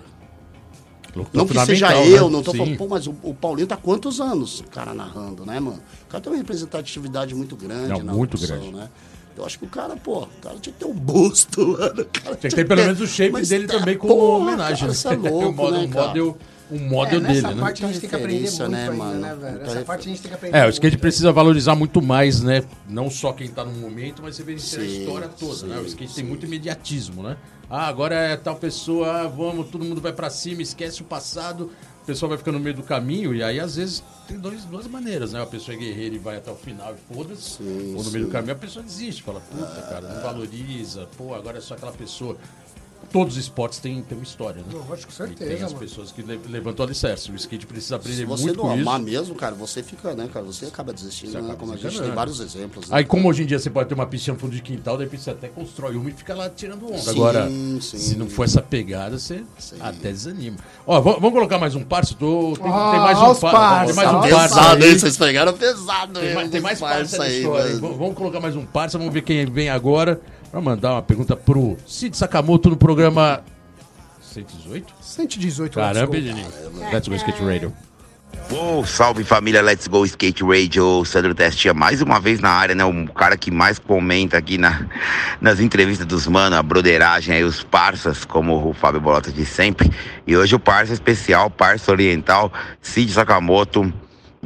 Locutor 1.16 1.38
Não 1.40 1.48
que 1.48 1.66
seja 1.66 1.96
eu, 2.06 2.26
né? 2.26 2.30
não 2.32 2.44
tô 2.44 2.52
Sim. 2.52 2.58
falando, 2.60 2.78
pô, 2.78 2.88
mas 2.88 3.08
o, 3.08 3.16
o 3.24 3.34
Paulinho 3.34 3.68
tá 3.68 3.76
há 3.76 3.78
quantos 3.78 4.20
anos, 4.22 4.60
o 4.60 4.64
cara 4.66 4.94
narrando, 4.94 5.46
né, 5.46 5.60
mano? 5.60 5.80
O 6.04 6.12
cara 6.12 6.22
tem 6.22 6.32
uma 6.32 6.38
representatividade 6.38 7.34
muito 7.34 7.56
grande 7.56 7.90
Não, 7.90 8.04
na 8.04 8.14
muito 8.14 8.34
locução, 8.36 8.58
grande. 8.58 8.72
né? 8.76 8.90
Eu 9.38 9.46
acho 9.46 9.60
que 9.60 9.66
o 9.66 9.68
cara, 9.70 9.96
pô, 9.96 10.24
o 10.24 10.28
cara 10.42 10.58
tinha 10.60 10.74
que 10.74 10.80
ter 10.80 10.86
um 10.86 10.94
busto, 10.94 11.62
mano. 11.78 12.06
Tinha 12.40 12.50
que 12.50 12.56
ter 12.56 12.68
pelo 12.68 12.82
menos 12.84 13.00
o 13.02 13.08
shape 13.08 13.32
Mas 13.32 13.50
dele 13.50 13.68
tá, 13.68 13.78
também 13.80 13.96
como 13.98 14.14
porra, 14.16 14.38
homenagem. 14.38 14.76
Cara, 14.76 14.88
né? 14.88 14.94
isso 14.94 15.08
é 15.08 15.16
louco, 15.30 15.50
o 15.50 15.54
modo, 15.54 15.72
né, 15.78 15.88
cara? 15.88 16.08
model 16.08 16.38
o 16.70 16.78
model 16.78 17.22
nessa 17.22 17.42
dele, 17.44 17.54
né? 17.56 17.62
parte 17.62 17.86
a 17.86 17.88
gente 17.88 18.00
tem 18.02 18.10
que 18.10 18.16
aprender 18.16 18.52
muito 18.52 18.68
né, 18.68 18.82
ainda, 18.90 18.92
mano? 18.94 19.20
né, 19.22 19.36
velho? 19.36 19.62
Essa 19.62 19.82
parte 19.86 20.02
a 20.02 20.10
gente 20.10 20.22
tem 20.22 20.30
que 20.30 20.36
aprender 20.36 20.58
É, 20.58 20.60
o 20.60 20.64
muito. 20.64 20.74
skate 20.74 20.98
precisa 20.98 21.32
valorizar 21.32 21.76
muito 21.76 22.02
mais, 22.02 22.42
né? 22.42 22.64
Não 22.90 23.10
só 23.10 23.32
quem 23.32 23.48
tá 23.48 23.64
no 23.64 23.72
momento, 23.72 24.22
mas 24.22 24.36
você 24.36 24.44
vê 24.44 24.52
a 24.54 24.56
história 24.56 25.30
toda, 25.30 25.56
sim, 25.56 25.68
né? 25.68 25.78
O 25.80 25.86
skate 25.86 26.14
tem 26.14 26.26
muito 26.26 26.46
imediatismo, 26.46 27.24
né? 27.24 27.38
Ah, 27.70 27.88
agora 27.88 28.16
é 28.16 28.38
tal 28.38 28.56
pessoa, 28.56 29.24
ah, 29.24 29.28
vamos, 29.28 29.70
todo 29.70 29.84
mundo 29.84 30.00
vai 30.00 30.14
pra 30.14 30.30
cima, 30.30 30.62
esquece 30.62 31.02
o 31.02 31.06
passado, 31.06 31.70
o 32.02 32.06
pessoal 32.06 32.30
vai 32.30 32.38
ficando 32.38 32.58
no 32.58 32.64
meio 32.64 32.78
do 32.78 32.84
caminho, 32.84 33.36
e 33.36 33.44
aí 33.44 33.60
às 33.60 33.76
vezes 33.76 34.02
tem 34.26 34.40
dois, 34.40 34.64
duas 34.64 34.88
maneiras, 34.88 35.34
né? 35.34 35.42
A 35.42 35.46
pessoa 35.46 35.76
é 35.76 35.78
guerreira 35.78 36.16
e 36.16 36.18
vai 36.20 36.38
até 36.38 36.50
o 36.50 36.56
final 36.56 36.96
e 36.96 37.14
foda-se, 37.14 37.62
ou 37.62 38.04
no 38.04 38.12
meio 38.12 38.26
do 38.26 38.32
caminho 38.32 38.54
a 38.54 38.58
pessoa 38.58 38.84
desiste, 38.84 39.22
fala, 39.22 39.42
puta, 39.42 39.82
cara, 39.82 40.02
não 40.14 40.22
valoriza, 40.22 41.10
pô, 41.18 41.36
agora 41.36 41.58
é 41.58 41.62
só 41.62 41.74
aquela 41.74 41.92
pessoa. 41.92 42.38
Todos 43.12 43.36
os 43.38 43.44
esportes 43.44 43.80
têm, 43.80 44.02
têm 44.02 44.18
uma 44.18 44.24
história, 44.24 44.62
né? 44.62 44.80
Lógico, 44.90 45.12
E 45.12 45.16
certeza, 45.16 45.46
tem 45.50 45.56
as 45.64 45.72
mano. 45.72 45.78
pessoas 45.78 46.12
que 46.12 46.22
le- 46.22 46.40
levantam 46.50 46.86
o 46.86 46.88
alicerce. 46.88 47.32
O 47.32 47.36
skate 47.36 47.66
precisa 47.66 47.88
Se 47.88 47.94
aprender 47.96 48.26
você 48.26 48.44
muito 48.44 48.58
não 48.58 48.64
com 48.66 48.72
amar 48.74 49.00
isso. 49.00 49.10
mesmo, 49.10 49.36
cara, 49.36 49.56
você 49.56 49.82
fica, 49.82 50.14
né, 50.14 50.30
cara? 50.32 50.46
Você 50.46 50.66
acaba 50.66 50.92
desistindo, 50.92 51.32
Você 51.32 51.38
né? 51.38 51.44
acaba 51.46 51.58
Como 51.60 51.72
a 51.72 51.76
gente 51.76 51.84
desencanando. 51.86 52.10
tem 52.12 52.16
vários 52.16 52.40
exemplos. 52.42 52.90
né? 52.90 52.98
Aí, 52.98 53.06
como 53.06 53.30
hoje 53.30 53.44
em 53.44 53.46
dia 53.46 53.58
você 53.60 53.70
pode 53.70 53.88
ter 53.90 53.96
uma 53.96 54.06
piscina 54.06 54.34
no 54.34 54.40
fundo 54.40 54.54
de 54.56 54.62
quintal, 54.62 54.98
repente 54.98 55.24
você 55.24 55.32
até 55.32 55.48
constrói 55.48 55.96
uma 55.96 56.10
e 56.10 56.14
fica 56.14 56.36
lá 56.36 56.50
tirando 56.50 56.86
onda. 56.86 56.98
Sim, 56.98 57.10
Agora, 57.12 57.48
sim. 57.48 57.80
se 57.80 58.16
não 58.18 58.28
for 58.30 58.44
essa 58.44 58.62
pegada, 58.62 59.18
você 59.18 59.44
Sim. 59.58 59.78
até 59.80 60.12
desanima. 60.12 60.58
Ó, 60.86 61.00
vamos 61.00 61.32
colocar 61.32 61.58
mais 61.58 61.76
um 61.76 61.84
parça? 61.84 62.14
Tô, 62.14 62.58
tem, 62.62 62.66
Ah, 62.72 62.92
tem 62.92 63.00
mais 63.00 63.18
um 63.20 63.36
parça, 63.40 63.86
Tem 63.86 63.96
mais 63.96 64.10
um 64.10 64.16
ó 64.16 64.20
os 64.20 64.30
parça 64.30 64.56
Pesado, 64.56 64.86
hein? 64.86 65.00
Vocês 65.00 65.18
pegaram 65.18 65.54
pesado, 65.54 66.20
Tem 66.20 66.30
hein? 66.30 66.36
mais, 66.36 66.50
tem 66.52 66.62
mais 66.62 66.80
parça 66.80 67.24
aí. 67.24 67.42
Vamos 67.80 67.98
vamos 67.98 68.16
colocar 68.16 68.40
mais 68.42 68.56
um 68.56 68.66
parça, 68.66 68.98
vamos 68.98 69.14
ver 69.14 69.22
quem 69.22 69.46
vem 69.46 69.70
agora. 69.70 70.20
Pra 70.58 70.62
mandar 70.64 70.94
uma 70.94 71.04
pergunta 71.04 71.36
pro 71.36 71.78
Cid 71.86 72.18
Sakamoto 72.18 72.72
no 72.72 72.76
programa 72.76 73.44
118? 74.20 74.92
118 75.00 75.76
Caramba, 75.76 76.00
let's 76.00 76.10
go. 76.10 76.16
Edinho. 76.16 76.92
Let's 76.92 77.08
go 77.08 77.16
Skate 77.16 77.44
Radio. 77.44 77.74
Ô, 78.50 78.84
salve 78.84 79.24
família 79.24 79.62
Let's 79.62 79.86
Go 79.86 80.04
Skate 80.04 80.44
Radio, 80.44 81.06
Sandro 81.06 81.36
Testia 81.36 81.76
mais 81.76 82.02
uma 82.02 82.20
vez 82.20 82.40
na 82.40 82.50
área, 82.50 82.74
né? 82.74 82.84
O 82.84 83.08
cara 83.14 83.38
que 83.38 83.52
mais 83.52 83.78
comenta 83.78 84.36
aqui 84.36 84.58
na, 84.58 84.88
nas 85.40 85.60
entrevistas 85.60 86.08
dos 86.08 86.26
mano, 86.26 86.56
a 86.56 86.64
broderagem 86.64 87.36
aí, 87.36 87.44
os 87.44 87.62
parças, 87.62 88.26
como 88.26 88.68
o 88.68 88.74
Fábio 88.74 89.00
Bolota 89.00 89.32
diz 89.32 89.50
sempre. 89.50 89.92
E 90.26 90.36
hoje 90.36 90.56
o 90.56 90.60
parça 90.60 90.92
especial, 90.92 91.52
parça 91.52 91.92
oriental, 91.92 92.52
Cid 92.82 93.12
Sakamoto, 93.12 93.94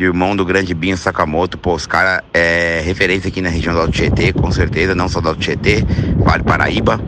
irmão 0.05 0.35
do 0.35 0.45
grande 0.45 0.73
Binho 0.73 0.97
Sakamoto. 0.97 1.57
Pô, 1.57 1.73
os 1.73 1.85
caras 1.85 2.21
é 2.33 2.81
referência 2.83 3.27
aqui 3.27 3.41
na 3.41 3.49
região 3.49 3.73
do 3.73 3.81
Alto 3.81 3.93
Tietê, 3.93 4.33
com 4.33 4.51
certeza, 4.51 4.95
não 4.95 5.07
só 5.07 5.21
do 5.21 5.29
Alto 5.29 5.41
Tietê, 5.41 5.83
Vale 6.17 6.43
Paraíba, 6.43 6.99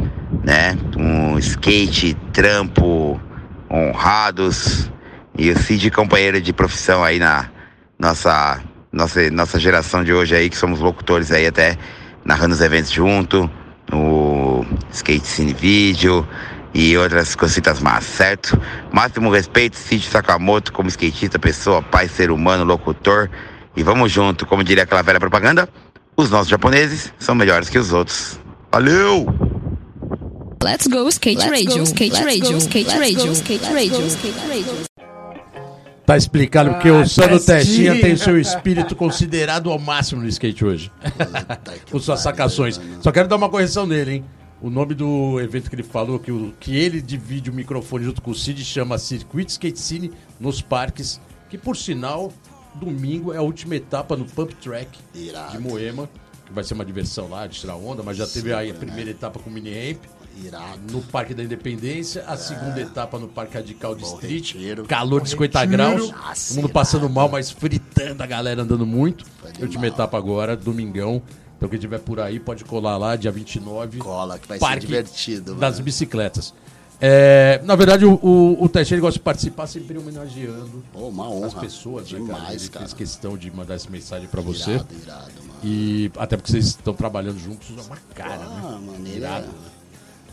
né? 0.43 0.77
Um 0.97 1.37
skate, 1.39 2.15
trampo, 2.31 3.19
honrados. 3.69 4.91
E 5.37 5.49
o 5.49 5.59
Cid, 5.59 5.89
companheiro 5.91 6.39
de 6.39 6.53
profissão 6.53 7.03
aí 7.03 7.17
na 7.17 7.49
nossa, 7.97 8.61
nossa, 8.91 9.29
nossa 9.31 9.59
geração 9.59 10.03
de 10.03 10.13
hoje 10.13 10.35
aí, 10.35 10.49
que 10.49 10.57
somos 10.57 10.79
locutores 10.79 11.31
aí 11.31 11.47
até 11.47 11.77
narrando 12.23 12.53
os 12.53 12.61
eventos 12.61 12.91
junto, 12.91 13.49
no 13.91 14.65
Skate 14.91 15.25
Cine 15.25 15.53
Vídeo 15.53 16.27
e 16.73 16.97
outras 16.97 17.35
cositas 17.35 17.79
más, 17.79 18.03
certo? 18.03 18.59
Máximo 18.91 19.29
respeito, 19.29 19.77
Cid 19.77 20.03
Sakamoto 20.05 20.73
como 20.73 20.89
skatista, 20.89 21.37
pessoa, 21.37 21.81
pai, 21.81 22.07
ser 22.07 22.31
humano, 22.31 22.63
locutor. 22.63 23.29
E 23.75 23.83
vamos 23.83 24.11
junto, 24.11 24.45
como 24.45 24.63
diria 24.63 24.83
aquela 24.83 25.01
velha 25.01 25.19
propaganda, 25.19 25.67
os 26.15 26.29
nossos 26.29 26.47
japoneses 26.49 27.13
são 27.19 27.35
melhores 27.35 27.69
que 27.69 27.77
os 27.77 27.91
outros. 27.93 28.39
Valeu! 28.71 29.25
Let's 30.63 30.87
go 30.87 31.07
skate 31.09 31.47
radio, 31.49 31.83
skate 31.83 32.23
radio, 32.23 32.57
skate 32.57 32.97
radio, 32.97 33.31
skate 33.33 33.65
radio, 33.73 34.07
skate 34.07 34.39
radio. 34.47 34.93
Tá 36.05 36.17
explicado 36.17 36.69
porque 36.71 36.89
Ah, 36.89 36.93
o 36.93 37.07
Sandro 37.07 37.39
Testinha. 37.39 37.93
Testinha 37.93 38.01
tem 38.01 38.15
seu 38.17 38.39
espírito 38.39 38.95
considerado 38.95 39.69
ao 39.71 39.79
máximo 39.79 40.21
no 40.21 40.27
skate 40.27 40.63
hoje. 40.65 40.91
Com 41.91 41.99
suas 41.99 42.21
sacações. 42.21 42.79
Só 43.01 43.11
quero 43.11 43.27
dar 43.27 43.35
uma 43.35 43.49
correção 43.49 43.85
nele, 43.85 44.11
hein? 44.15 44.25
O 44.63 44.69
nome 44.69 44.95
do 44.95 45.41
evento 45.41 45.69
que 45.69 45.75
ele 45.75 45.83
falou, 45.83 46.17
que, 46.17 46.31
o, 46.31 46.53
que 46.57 46.73
ele 46.77 47.01
divide 47.01 47.49
o 47.49 47.53
microfone 47.53 48.05
junto 48.05 48.21
com 48.21 48.31
o 48.31 48.33
Cid, 48.33 48.63
chama 48.63 48.97
Circuit 48.97 49.49
Skate 49.49 49.77
Cine 49.77 50.11
nos 50.39 50.61
parques, 50.61 51.19
que 51.49 51.57
por 51.57 51.75
sinal, 51.75 52.31
domingo 52.73 53.33
é 53.33 53.37
a 53.37 53.41
última 53.41 53.75
etapa 53.75 54.15
no 54.15 54.23
Pump 54.23 54.55
Track 54.55 54.97
Irado. 55.13 55.51
de 55.51 55.59
Moema, 55.59 56.09
que 56.45 56.53
vai 56.53 56.63
ser 56.63 56.75
uma 56.75 56.85
diversão 56.85 57.29
lá, 57.29 57.45
de 57.45 57.59
tirar 57.59 57.75
onda, 57.75 58.01
mas 58.03 58.15
já 58.15 58.25
teve 58.25 58.53
aí 58.53 58.71
a 58.71 58.73
primeira 58.73 59.11
etapa 59.11 59.37
com 59.37 59.49
mini 59.49 59.69
ramp. 59.69 60.05
Irado. 60.41 60.79
No 60.93 61.01
Parque 61.01 61.33
da 61.33 61.43
Independência, 61.43 62.23
a 62.25 62.37
segunda 62.37 62.79
etapa 62.79 63.19
no 63.19 63.27
Parque 63.27 63.55
Radical 63.55 63.93
District, 63.95 64.57
Retiro. 64.57 64.85
calor 64.85 65.21
de 65.21 65.29
50 65.29 65.65
graus, 65.65 66.09
Nossa, 66.09 66.47
todo 66.47 66.63
mundo 66.63 66.73
passando 66.73 67.09
mal, 67.09 67.27
mas 67.29 67.51
fritando 67.51 68.23
a 68.23 68.25
galera 68.25 68.63
andando 68.63 68.85
muito. 68.85 69.25
Última 69.59 69.87
etapa 69.87 70.17
agora, 70.17 70.55
domingão. 70.55 71.21
Então 71.63 71.69
quem 71.69 71.77
estiver 71.77 71.99
por 71.99 72.19
aí 72.19 72.41
pode 72.41 72.65
colar 72.65 72.97
lá, 72.97 73.15
dia 73.15 73.31
29. 73.31 73.97
Cola, 73.99 74.37
que 74.37 74.45
vai 74.45 74.59
ser 74.59 74.79
divertido, 74.79 75.55
Das 75.55 75.75
mano. 75.75 75.85
bicicletas. 75.85 76.53
É, 76.99 77.61
na 77.63 77.73
verdade, 77.73 78.03
o, 78.05 78.15
o, 78.15 78.65
o 78.65 78.67
Teixeira 78.67 78.99
gosta 78.99 79.17
de 79.17 79.23
participar 79.23 79.65
sempre 79.67 79.97
homenageando 79.97 80.83
Pô, 80.91 81.07
uma 81.07 81.29
honra. 81.29 81.47
as 81.47 81.53
pessoas, 81.53 82.11
né, 82.11 82.19
cara? 82.19 82.25
Demais, 82.39 82.61
Ele 82.63 82.69
cara. 82.69 82.85
fez 82.85 82.93
questão 82.93 83.37
de 83.37 83.49
mandar 83.49 83.75
essa 83.75 83.89
mensagem 83.89 84.27
pra 84.27 84.41
você. 84.41 84.71
Irado, 84.71 84.87
irado, 85.01 85.31
mano. 85.39 85.59
E 85.63 86.11
até 86.17 86.35
porque 86.35 86.51
vocês 86.51 86.65
estão 86.65 86.93
trabalhando 86.93 87.39
juntos, 87.39 87.69
é 87.77 87.81
uma 87.81 87.97
cara, 88.13 88.39
né? 88.39 88.61
Ah, 88.61 88.79
mano, 88.85 89.07
ele 89.07 89.15
Irado. 89.19 89.47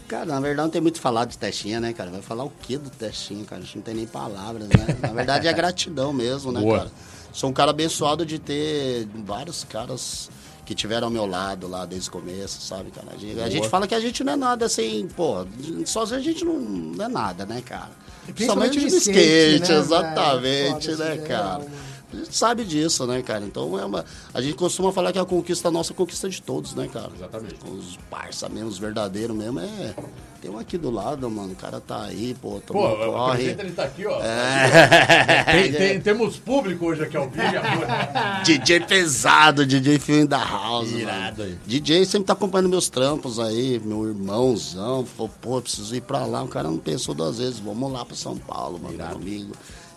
Cara, 0.09 0.27
na 0.27 0.41
verdade 0.41 0.63
não 0.67 0.71
tem 0.71 0.83
muito 0.83 1.01
falar 1.01 1.27
de 1.27 1.39
testinha, 1.39 1.79
né, 1.79 1.93
cara? 1.93 2.11
Vai 2.11 2.23
falar 2.23 2.43
o 2.43 2.51
que 2.51 2.77
do 2.77 2.91
testinha, 2.91 3.45
cara? 3.45 3.63
A 3.63 3.65
gente 3.65 3.77
não 3.77 3.85
tem 3.85 3.95
nem 3.95 4.07
palavras, 4.07 4.67
né? 4.67 4.97
Na 5.01 5.13
verdade 5.13 5.47
é 5.47 5.53
gratidão 5.53 6.13
mesmo, 6.13 6.51
né, 6.51 6.61
Boa. 6.61 6.79
cara? 6.79 6.91
Sou 7.33 7.49
um 7.49 7.53
cara 7.53 7.71
abençoado 7.71 8.27
de 8.27 8.41
ter 8.41 9.07
vários 9.25 9.63
caras 9.63 10.29
que 10.71 10.75
tiveram 10.77 11.09
ao 11.09 11.11
meu 11.11 11.27
lado 11.27 11.67
lá 11.67 11.85
desde 11.85 12.09
o 12.09 12.13
começo, 12.13 12.61
sabe, 12.61 12.93
cara? 12.93 13.09
A 13.13 13.17
gente, 13.17 13.41
a 13.41 13.51
gente 13.51 13.69
fala 13.69 13.89
que 13.89 13.95
a 13.95 13.99
gente 13.99 14.23
não 14.23 14.35
é 14.35 14.37
nada 14.37 14.67
assim, 14.67 15.09
pô, 15.17 15.45
sozinho 15.85 16.21
a 16.21 16.23
gente 16.23 16.45
não, 16.45 16.61
não 16.61 17.05
é 17.07 17.09
nada, 17.09 17.45
né, 17.45 17.61
cara? 17.61 17.91
Principalmente 18.27 18.79
no 18.79 18.87
skate, 18.87 19.19
skate, 19.19 19.73
né, 19.73 19.79
exatamente, 19.79 20.95
né, 20.95 21.17
cara? 21.27 21.67
A 22.13 22.17
gente 22.17 22.37
sabe 22.37 22.65
disso, 22.65 23.07
né, 23.07 23.23
cara? 23.23 23.45
Então 23.45 23.79
é 23.79 23.85
uma. 23.85 24.05
A 24.35 24.41
gente 24.43 24.55
costuma 24.55 24.93
falar 24.93 25.13
que 25.13 25.19
a 25.19 25.25
conquista 25.25 25.71
nossa 25.71 25.93
é 25.93 25.95
a 25.95 25.97
conquista 25.97 26.29
de 26.29 26.43
todos, 26.43 26.75
né, 26.75 26.89
cara? 26.93 27.11
Exatamente. 27.17 27.55
Os 27.71 27.97
parça 28.11 28.49
mesmo, 28.49 28.69
os 28.69 28.79
verdadeiros 28.79 29.37
mesmo, 29.37 29.61
é. 29.61 29.95
Tem 30.43 30.51
um 30.51 30.59
aqui 30.59 30.79
do 30.79 30.91
lado, 30.91 31.29
mano. 31.31 31.53
O 31.53 31.57
cara 31.57 31.81
tá 31.81 32.05
aí, 32.05 32.35
pô, 32.41 32.61
Pô, 32.67 32.73
corre. 32.97 33.45
ele 33.59 33.73
tá 33.73 33.85
aqui, 33.85 34.07
ó. 34.07 34.21
É. 34.23 35.45
Tem- 35.53 35.73
tem- 35.73 36.01
temos 36.03 36.37
público 36.39 36.87
hoje 36.87 37.03
aqui 37.03 37.17
ao 37.17 37.29
vivo. 37.29 37.45
DJ 38.45 38.81
pesado, 38.81 39.67
DJ 39.67 39.99
Film 39.99 40.25
da 40.27 40.39
House. 40.43 40.91
Irado 40.93 41.43
mano. 41.43 41.53
aí. 41.53 41.59
DJ 41.67 42.05
sempre 42.07 42.27
tá 42.27 42.33
acompanhando 42.33 42.71
meus 42.71 42.89
trampos 42.89 43.39
aí, 43.39 43.79
meu 43.85 44.09
irmãozão. 44.09 45.05
Falou, 45.05 45.31
pô, 45.43 45.61
preciso 45.61 45.95
ir 45.95 46.01
pra 46.01 46.25
lá. 46.25 46.43
O 46.43 46.49
cara 46.49 46.69
não 46.71 46.79
pensou 46.79 47.15
duas 47.15 47.39
vezes. 47.39 47.59
Vamos 47.61 47.93
lá 47.93 48.05
pra 48.05 48.17
São 48.17 48.37
Paulo, 48.37 48.81
mano, 48.83 49.15
comigo. 49.15 49.53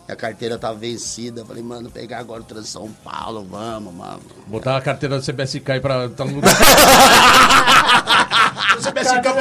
Minha 0.07 0.15
carteira 0.17 0.57
tá 0.57 0.73
vencida. 0.73 1.41
Eu 1.41 1.45
Falei, 1.45 1.63
mano, 1.63 1.89
pegar 1.89 2.19
agora 2.19 2.41
o 2.41 2.45
trânsito 2.45 2.71
São 2.79 2.89
Paulo, 3.03 3.45
vamos, 3.49 3.93
mano. 3.93 4.19
Botar 4.47 4.77
a 4.77 4.81
carteira 4.81 5.17
do 5.19 5.25
CBSK 5.25 5.71
aí 5.73 5.79
pra 5.79 6.09
tá 6.09 6.25
no 6.25 6.41
pra 6.41 6.51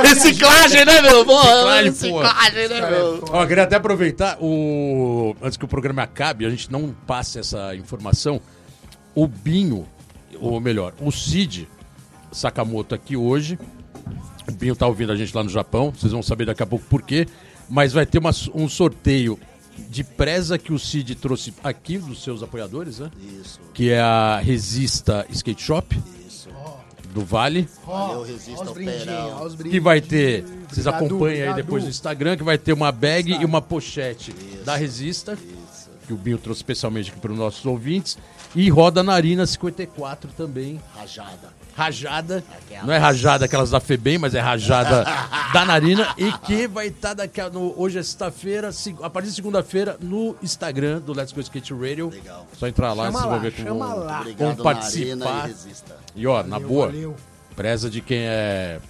Reciclagem, 0.03 0.85
né, 0.85 1.03
meu? 1.03 1.25
Pô, 1.25 1.37
Reciclagem, 1.41 1.91
reciclagem, 1.91 2.69
né, 2.69 2.91
meu? 2.91 3.25
Ó, 3.31 3.47
queria 3.47 3.65
até 3.65 3.77
aproveitar 3.77 4.39
o. 4.41 5.35
Antes 5.43 5.57
que 5.57 5.65
o 5.65 5.69
programa 5.69 6.03
acabe, 6.03 6.47
a 6.47 6.51
gente 6.51 6.71
não 6.71 6.95
passe 7.07 7.39
essa 7.39 7.75
informação. 7.75 8.41
O 9.15 9.27
Binho, 9.27 9.87
ou 10.41 10.61
melhor, 10.61 10.93
o 11.01 11.11
Cid 11.11 11.69
Sakamoto 12.31 12.95
aqui 12.95 13.17
hoje. 13.17 13.59
O 14.49 14.53
Binho 14.53 14.77
tá 14.77 14.87
ouvindo 14.87 15.13
a 15.13 15.17
gente 15.17 15.35
lá 15.37 15.43
no 15.43 15.51
Japão. 15.51 15.93
Vocês 15.97 16.13
vão 16.13 16.23
saber 16.23 16.47
daqui 16.47 16.63
a 16.63 16.67
pouco 16.67 16.85
por 16.89 17.03
quê. 17.03 17.27
Mas 17.69 17.93
vai 17.93 18.05
ter 18.07 18.19
uma- 18.19 18.31
um 18.55 18.69
sorteio 18.69 19.39
de 19.89 20.05
presa 20.05 20.59
que 20.59 20.73
o 20.73 20.79
Cid 20.79 21.14
trouxe 21.14 21.53
aqui 21.62 21.99
dos 21.99 22.23
seus 22.23 22.43
apoiadores, 22.43 22.99
né? 22.99 23.11
Isso, 23.41 23.61
Que 23.75 23.91
é 23.91 24.01
a 24.01 24.39
Resista 24.39 25.27
Skate 25.31 25.62
Shop 25.62 25.99
isso. 26.27 26.49
do 27.12 27.25
Vale. 27.25 27.68
Valeu, 27.87 28.23
resista 28.23 28.64
ao 28.64 28.75
perão. 28.75 29.49
Que 29.70 29.81
vai 29.81 30.01
ter, 30.01 30.45
vocês 30.68 30.87
acompanham 30.87 31.49
aí 31.51 31.55
depois 31.55 31.85
no 31.85 31.91
Instagram, 31.91 32.37
que 32.37 32.43
vai 32.43 32.59
ter 32.59 32.73
uma 32.73 32.91
bag 32.91 33.33
e 33.33 33.45
uma 33.45 33.61
pochete 33.61 34.33
da 34.64 34.77
Resista, 34.77 35.37
que 36.07 36.12
o 36.12 36.16
Binho 36.16 36.39
trouxe 36.39 36.61
especialmente 36.61 37.11
aqui 37.11 37.20
para 37.20 37.33
os 37.33 37.39
nossos 37.39 37.64
ouvintes, 37.66 38.16
e 38.55 38.68
roda 38.68 39.03
Narina 39.03 39.47
54 39.47 40.31
também, 40.37 40.81
Rajada. 40.95 41.62
Rajada, 41.75 42.45
Aquelas. 42.53 42.87
não 42.87 42.93
é 42.95 42.99
rajada 42.99 43.45
aquelas 43.45 43.70
da 43.70 43.81
Febem, 43.81 44.18
mas 44.18 44.35
é 44.35 44.41
rajada 44.41 45.05
da 45.53 45.64
Narina, 45.64 46.14
e 46.18 46.31
que 46.47 46.66
vai 46.68 46.89
estar 46.89 47.14
daqui 47.14 47.41
a, 47.41 47.49
no, 47.51 47.75
hoje 47.81 47.99
é 47.99 48.03
sexta-feira, 48.03 48.73
se- 48.73 48.97
a 49.03 49.09
partir 49.11 49.29
de 49.31 49.35
segunda-feira, 49.37 49.97
no 50.01 50.37
Instagram 50.43 51.01
do 51.01 51.12
Let's 51.12 51.33
Go 51.33 51.41
Skate 51.41 51.73
Radio. 51.75 52.09
Legal. 52.11 52.47
Só 52.59 52.66
entrar 52.68 52.93
lá, 52.93 53.07
Chama 53.07 53.12
vocês 53.18 53.25
vão 53.25 53.33
lá, 53.33 53.39
ver 53.39 53.53
como, 53.53 53.66
chama 53.68 53.95
lá. 53.95 54.09
como 54.18 54.20
Obrigado, 54.20 54.62
participar. 54.62 55.16
Narina 55.16 55.57
e. 56.16 56.20
E 56.20 56.27
ó, 56.27 56.43
na 56.43 56.49
Valeu, 56.59 56.68
boa, 56.68 56.87
valeu. 56.87 57.16
preza 57.57 57.89
de 57.91 58.01
quem 58.01 58.18
é 58.20 58.81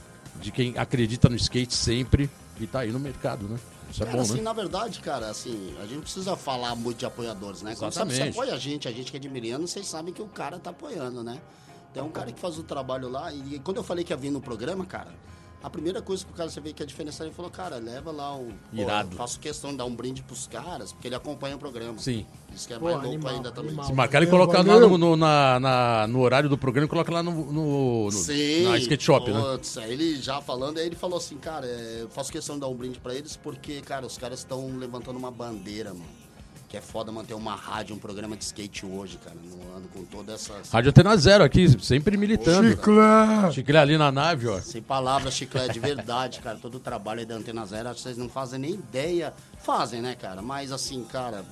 de 0.41 0.51
quem 0.51 0.74
acredita 0.76 1.28
no 1.28 1.37
skate 1.37 1.72
sempre 1.74 2.28
e 2.61 2.66
tá 2.66 2.80
aí 2.80 2.91
no 2.91 2.99
mercado, 2.99 3.47
né? 3.47 3.57
Isso 3.91 4.03
é 4.03 4.07
Cara, 4.07 4.16
bom, 4.16 4.22
assim, 4.24 4.37
né? 4.39 4.43
na 4.43 4.53
verdade, 4.53 5.01
cara, 5.01 5.28
assim, 5.28 5.74
a 5.78 5.83
gente 5.83 5.95
não 5.97 6.01
precisa 6.01 6.35
falar 6.37 6.74
muito 6.74 6.99
de 6.99 7.07
apoiadores, 7.07 7.62
né? 7.62 7.74
Quando 7.78 7.93
você 7.93 8.01
Exatamente. 8.01 8.30
apoia 8.30 8.55
a 8.55 8.59
gente, 8.59 8.89
a 8.89 8.91
gente 8.91 9.11
que 9.11 9.16
é 9.18 9.20
de 9.20 9.28
Miriano, 9.28 9.68
vocês 9.68 9.87
sabem 9.87 10.12
que 10.12 10.22
o 10.22 10.26
cara 10.26 10.59
tá 10.59 10.70
apoiando, 10.70 11.22
né? 11.22 11.39
Tem 11.93 12.03
um 12.03 12.11
cara 12.11 12.32
que 12.32 12.40
faz 12.40 12.59
o 12.59 12.62
trabalho 12.62 13.09
lá, 13.09 13.32
e 13.32 13.59
quando 13.62 13.76
eu 13.78 13.82
falei 13.84 14.05
que 14.05 14.12
ia 14.12 14.16
vir 14.16 14.30
no 14.30 14.40
programa, 14.40 14.84
cara, 14.86 15.11
a 15.62 15.68
primeira 15.70 16.01
coisa 16.03 16.24
que 16.24 16.32
o 16.32 16.34
cara 16.34 16.51
você 16.51 16.61
vê 16.61 16.72
que 16.72 16.82
a 16.82 16.86
diferença, 16.86 17.22
ele 17.24 17.32
falou, 17.32 17.51
cara, 17.51 17.76
leva 17.76 18.11
lá 18.11 18.34
o. 18.34 18.47
pô, 18.47 18.53
Irado. 18.82 19.11
eu 19.12 19.16
faço 19.16 19.38
questão 19.38 19.70
de 19.70 19.76
dar 19.76 19.84
um 19.84 19.95
brinde 19.95 20.22
pros 20.22 20.47
caras, 20.47 20.93
porque 20.93 21.07
ele 21.07 21.14
acompanha 21.14 21.55
o 21.55 21.59
programa. 21.59 21.99
Sim. 21.99 22.26
Isso 22.53 22.66
que 22.66 22.74
é 22.74 22.78
Pô, 22.78 22.84
mais 22.86 22.97
louco 22.97 23.09
animal, 23.11 23.32
ainda 23.34 23.53
também. 23.53 23.68
animal. 23.70 23.86
Se 23.86 23.93
marcar 23.93 24.22
e 24.22 24.26
colocar 24.26 24.66
lá 24.66 24.80
no, 24.80 24.99
no- 24.99 25.16
na, 25.16 25.61
na- 25.61 26.07
no 26.09 26.20
horário 26.20 26.49
do 26.49 26.59
programa, 26.59 26.88
coloca 26.88 27.12
lá 27.12 27.22
no, 27.22 27.30
no, 27.53 28.05
no- 28.07 28.11
Sim. 28.11 28.64
na 28.64 28.76
skate 28.78 29.05
shop, 29.05 29.30
né? 29.30 29.40
Putz, 29.40 29.78
aí 29.78 29.93
ele 29.93 30.16
já 30.20 30.40
falando, 30.43 30.78
aí 30.78 30.86
ele 30.86 30.97
falou 30.97 31.18
assim, 31.18 31.36
cara, 31.38 31.64
é, 31.66 31.99
eu 32.03 32.09
faço 32.11 32.32
questão 32.32 32.57
de 32.57 32.62
dar 32.62 32.68
um 32.68 32.74
brinde 32.74 32.99
pra 32.99 33.14
eles 33.14 33.36
porque, 33.36 33.80
cara, 33.82 34.05
os 34.07 34.18
caras 34.18 34.40
estão 34.40 34.76
levantando 34.78 35.18
uma 35.18 35.30
bandeira, 35.30 35.95
mano. 35.95 36.05
Que 36.73 36.79
é 36.79 36.81
foda 36.81 37.12
manter 37.12 37.35
uma 37.35 37.55
rádio, 37.55 37.95
um 37.95 37.99
programa 37.99 38.35
de 38.35 38.45
skate 38.45 38.87
hoje, 38.87 39.18
cara, 39.23 39.37
no 39.45 39.77
ano 39.77 39.87
com 39.93 40.07
toda 40.07 40.33
essa. 40.33 40.55
Rádio 40.73 40.89
Antena 40.89 41.14
Zero 41.18 41.45
aqui, 41.45 41.68
sempre 41.79 42.16
militando. 42.16 42.66
Chiclé. 42.70 43.53
Chiclé 43.53 43.79
ali 43.79 43.99
na 43.99 44.11
nave, 44.11 44.49
ó. 44.49 44.59
Sem 44.59 44.81
palavras, 44.81 45.35
chiclete, 45.35 45.75
de 45.75 45.81
verdade, 45.81 46.41
cara. 46.41 46.57
Todo 46.57 46.77
o 46.77 46.81
trabalho 46.81 47.20
aí 47.20 47.27
da 47.27 47.35
Antena 47.35 47.66
Zero, 47.66 47.91
acho 47.91 47.97
que 47.97 48.03
vocês 48.05 48.16
não 48.16 48.27
fazem 48.27 48.59
nem 48.59 48.73
ideia. 48.73 49.35
Fazem, 49.59 50.01
né, 50.01 50.14
cara? 50.14 50.41
Mas 50.41 50.73
assim, 50.73 51.05
cara, 51.05 51.45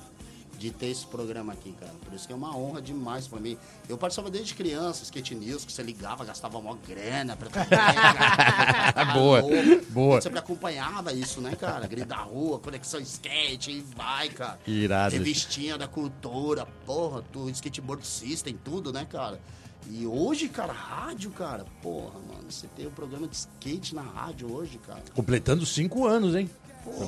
de 0.61 0.69
ter 0.69 0.87
esse 0.87 1.07
programa 1.07 1.53
aqui, 1.53 1.73
cara. 1.79 1.91
Por 2.05 2.13
isso 2.13 2.27
que 2.27 2.33
é 2.33 2.35
uma 2.35 2.55
honra 2.55 2.79
demais 2.79 3.27
pra 3.27 3.39
mim. 3.39 3.57
Eu 3.89 3.97
participava 3.97 4.29
desde 4.29 4.53
criança, 4.53 5.03
Skate 5.03 5.33
News, 5.33 5.65
que 5.65 5.71
você 5.71 5.81
ligava, 5.81 6.23
gastava 6.23 6.61
mó 6.61 6.77
grana 6.87 7.35
pra 7.35 7.49
Boa, 9.11 9.41
boa. 9.89 10.17
Eu 10.17 10.21
sempre 10.21 10.37
acompanhava 10.37 11.11
isso, 11.13 11.41
né, 11.41 11.55
cara? 11.55 11.87
Grito 11.87 12.07
da 12.07 12.17
rua, 12.17 12.59
conexão 12.59 12.99
skate, 12.99 13.71
e 13.71 13.81
vai, 13.95 14.29
cara. 14.29 14.59
Irado. 14.67 15.15
Revistinha 15.15 15.79
da 15.79 15.87
cultura, 15.87 16.67
porra, 16.85 17.23
do 17.33 17.49
skateboard 17.49 18.05
system, 18.05 18.55
tudo, 18.63 18.93
né, 18.93 19.03
cara? 19.09 19.41
E 19.89 20.05
hoje, 20.05 20.47
cara, 20.47 20.71
rádio, 20.71 21.31
cara, 21.31 21.65
porra, 21.81 22.19
mano, 22.19 22.51
você 22.51 22.67
tem 22.67 22.85
o 22.85 22.91
programa 22.91 23.27
de 23.27 23.35
skate 23.35 23.95
na 23.95 24.03
rádio 24.03 24.53
hoje, 24.53 24.77
cara. 24.85 25.01
Completando 25.15 25.65
cinco 25.65 26.05
anos, 26.05 26.35
hein? 26.35 26.47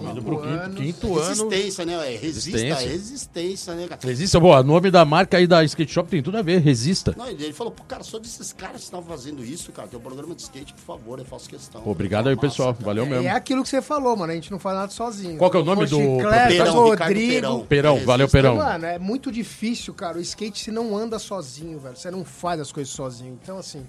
Indo 0.02 0.22
pro 0.22 0.38
quinto, 0.38 0.48
anos. 0.50 0.78
quinto 0.78 1.18
ano. 1.20 1.28
Resistência, 1.50 1.86
né? 1.86 1.94
É, 1.94 2.18
resista, 2.18 2.52
Resistência. 2.52 2.90
resistência, 2.90 3.76
né, 3.76 3.88
cara? 3.88 4.00
Resista, 4.04 4.40
boa. 4.40 4.60
O 4.60 4.64
nome 4.64 4.92
da 4.92 5.04
marca 5.04 5.38
aí 5.38 5.48
da 5.48 5.64
Skate 5.64 5.92
Shop 5.92 6.10
tem 6.10 6.22
tudo 6.22 6.38
a 6.38 6.42
ver, 6.42 6.60
resista. 6.62 7.14
Não, 7.18 7.28
ele 7.28 7.54
falou, 7.54 7.72
pô, 7.72 7.84
cara, 7.84 8.04
só 8.04 8.20
desses 8.20 8.54
caras 8.54 8.78
que 8.78 8.84
estavam 8.84 9.06
fazendo 9.06 9.44
isso, 9.44 9.72
cara, 9.72 9.88
tem 9.88 10.00
um 10.00 10.02
programa 10.02 10.36
de 10.36 10.42
skate, 10.44 10.74
por 10.74 10.82
favor, 10.82 11.20
eu 11.20 11.26
faço 11.26 11.50
questão. 11.50 11.82
Obrigado 11.86 12.28
aí, 12.30 12.36
Massa, 12.36 12.48
pessoal. 12.48 12.74
cara. 12.74 12.86
Valeu 12.86 13.06
E 13.06 13.10
mesmo. 13.10 13.28
é 13.28 13.32
aquilo 13.32 13.64
que 13.64 13.70
você 13.70 13.82
falou, 13.82 14.16
mano. 14.16 14.32
A 14.32 14.36
gente 14.36 14.52
não 14.52 14.60
faz 14.60 14.78
nada 14.78 14.92
sozinho. 14.92 15.38
Qual 15.38 15.50
que 15.50 15.58
é 15.58 15.60
o 15.60 15.66
nome 15.66 15.86
do 15.86 15.98
Chiclete, 15.98 16.60
Rodrigo. 16.70 17.32
Perão. 17.34 17.66
Perão, 17.66 17.94
Resista. 17.94 18.12
valeu, 18.12 18.30
Perão. 18.30 18.56
Mano, 18.58 18.86
é 18.86 19.00
muito 19.00 19.32
difícil, 19.32 19.94
cara. 19.94 20.18
O 20.18 20.22
skate 20.22 20.60
você 20.64 20.72
não 20.72 20.96
anda 20.96 21.18
sozinho, 21.20 21.80
velho. 21.80 21.96
Você 21.96 22.12
não 22.12 22.24
faz 22.24 22.60
as 22.62 22.72
coisas 22.72 22.94
sozinho. 22.94 23.38
Então, 23.42 23.58
assim, 23.58 23.84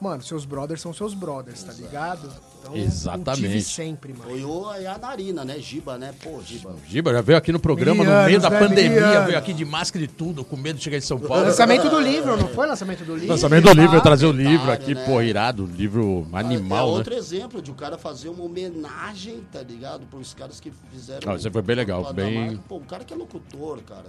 mano, 0.00 0.22
seus 0.22 0.44
brothers 0.44 0.80
são 0.80 0.92
seus 0.92 1.14
brothers, 1.14 1.62
tá 1.62 1.72
ligado? 1.72 2.30
Então, 2.60 2.76
Exatamente. 2.76 3.62
sempre, 3.62 4.12
mano. 4.12 4.30
Foi 4.30 4.44
o, 4.44 4.72
é 4.72 4.86
a 4.86 4.98
Narina, 4.98 5.44
né? 5.44 5.58
Giba, 5.58 5.96
né? 5.96 6.12
Pô, 6.22 6.40
Giba. 6.42 6.74
Giba 6.88 7.12
já 7.12 7.20
veio 7.20 7.38
aqui 7.38 7.52
no 7.52 7.60
programa 7.60 8.02
no 8.02 8.24
meio 8.24 8.40
da 8.40 8.50
né, 8.50 8.58
pandemia, 8.58 8.90
milianos. 8.90 9.26
veio 9.26 9.38
aqui 9.38 9.52
de 9.54 9.64
máscara 9.64 10.04
e 10.04 10.08
tudo, 10.08 10.44
com 10.44 10.56
medo 10.56 10.76
de 10.78 10.84
chegar 10.84 10.96
em 10.96 11.00
São 11.00 11.18
Paulo. 11.18 11.44
Lançamento 11.44 11.88
do 11.88 12.00
livro, 12.00 12.36
não 12.36 12.48
foi 12.48 12.66
lançamento 12.66 13.04
do 13.04 13.14
livro? 13.14 13.28
Lançamento 13.28 13.64
do 13.64 13.72
livro, 13.72 13.96
eu 13.96 14.00
trazer 14.00 14.26
o 14.26 14.32
livro 14.32 14.70
aqui, 14.70 14.94
né? 14.94 15.04
pô, 15.06 15.22
irado, 15.22 15.64
livro 15.64 16.26
é 16.32 16.38
animal, 16.38 16.88
né? 16.88 16.92
outro 16.98 17.14
exemplo 17.14 17.62
de 17.62 17.70
o 17.70 17.74
cara 17.74 17.96
fazer 17.96 18.28
uma 18.28 18.42
homenagem, 18.44 19.40
tá 19.52 19.62
ligado? 19.62 20.04
Pros 20.06 20.34
caras 20.34 20.58
que 20.58 20.72
fizeram. 20.92 21.32
Ah, 21.32 21.36
isso 21.36 21.50
foi 21.50 21.62
bem 21.62 21.76
legal, 21.76 22.12
bem-. 22.12 22.56
Pô, 22.68 22.76
o 22.76 22.84
cara 22.84 23.04
que 23.04 23.14
é 23.14 23.16
locutor, 23.16 23.80
cara. 23.82 24.06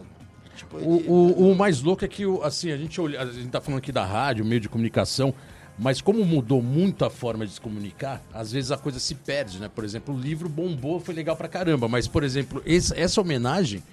Tipo, 0.55 0.77
O, 0.77 0.95
ele- 0.95 1.07
o, 1.07 1.51
o 1.51 1.55
mais 1.55 1.81
louco 1.83 2.03
é 2.03 2.07
que, 2.07 2.23
assim, 2.41 2.71
a 2.71 2.77
gente, 2.77 2.99
olha, 2.99 3.21
a 3.21 3.25
gente 3.25 3.49
tá 3.49 3.61
falando 3.61 3.77
aqui 3.77 3.91
da 3.91 4.03
rádio, 4.03 4.43
meio 4.43 4.59
de 4.59 4.67
comunicação, 4.67 5.31
mas 5.78 6.01
como 6.01 6.25
mudou 6.25 6.61
muito 6.61 7.05
a 7.05 7.09
forma 7.09 7.45
de 7.45 7.53
se 7.53 7.61
comunicar, 7.61 8.21
às 8.34 8.51
vezes 8.51 8.71
a 8.71 8.78
coisa 8.78 8.99
se 8.99 9.13
perde, 9.15 9.59
né? 9.59 9.69
Por 9.73 9.84
exemplo, 9.84 10.13
o 10.15 10.19
livro 10.19 10.49
bombou, 10.49 10.99
foi 10.99 11.13
legal 11.13 11.36
pra 11.36 11.47
caramba, 11.47 11.88
mas, 11.88 12.07
por 12.07 12.23
exemplo, 12.23 12.61
esse- 12.65 12.97
essa 12.99 13.21
homenagem 13.21 13.84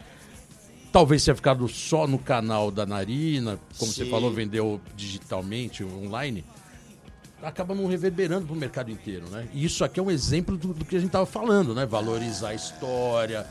talvez 0.93 1.25
tenha 1.25 1.35
ficado 1.35 1.67
só 1.69 2.07
no 2.07 2.19
canal 2.19 2.71
da 2.71 2.87
Narina, 2.87 3.59
como 3.79 3.93
você 3.93 4.05
Sim. 4.05 4.11
falou, 4.11 4.31
vendeu 4.33 4.81
digitalmente, 4.97 5.83
online, 5.85 6.45
acaba 7.43 7.75
não 7.75 7.87
reverberando 7.87 8.47
pro 8.47 8.57
mercado 8.57 8.91
inteiro, 8.91 9.29
né? 9.29 9.47
E 9.53 9.65
isso 9.65 9.85
aqui 9.85 10.01
é 10.01 10.03
um 10.03 10.11
exemplo 10.11 10.57
do, 10.57 10.73
do 10.73 10.85
que 10.85 10.97
a 10.97 11.01
gente 11.01 11.11
tava 11.11 11.27
falando, 11.27 11.75
né? 11.75 11.85
Valorizar 11.85 12.49
a 12.51 12.55
história, 12.55 13.45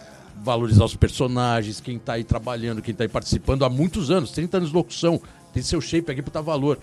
valorizar 0.43 0.86
os 0.86 0.95
personagens, 0.95 1.79
quem 1.79 1.99
tá 1.99 2.13
aí 2.13 2.23
trabalhando, 2.23 2.81
quem 2.81 2.95
tá 2.95 3.03
aí 3.03 3.07
participando 3.07 3.63
há 3.63 3.69
muitos 3.69 4.09
anos, 4.09 4.31
30 4.31 4.57
anos 4.57 4.69
de 4.69 4.75
locução, 4.75 5.21
tem 5.53 5.61
seu 5.61 5.79
shape 5.79 6.11
aqui 6.11 6.23
pra 6.23 6.34
dar 6.34 6.41
valor. 6.41 6.79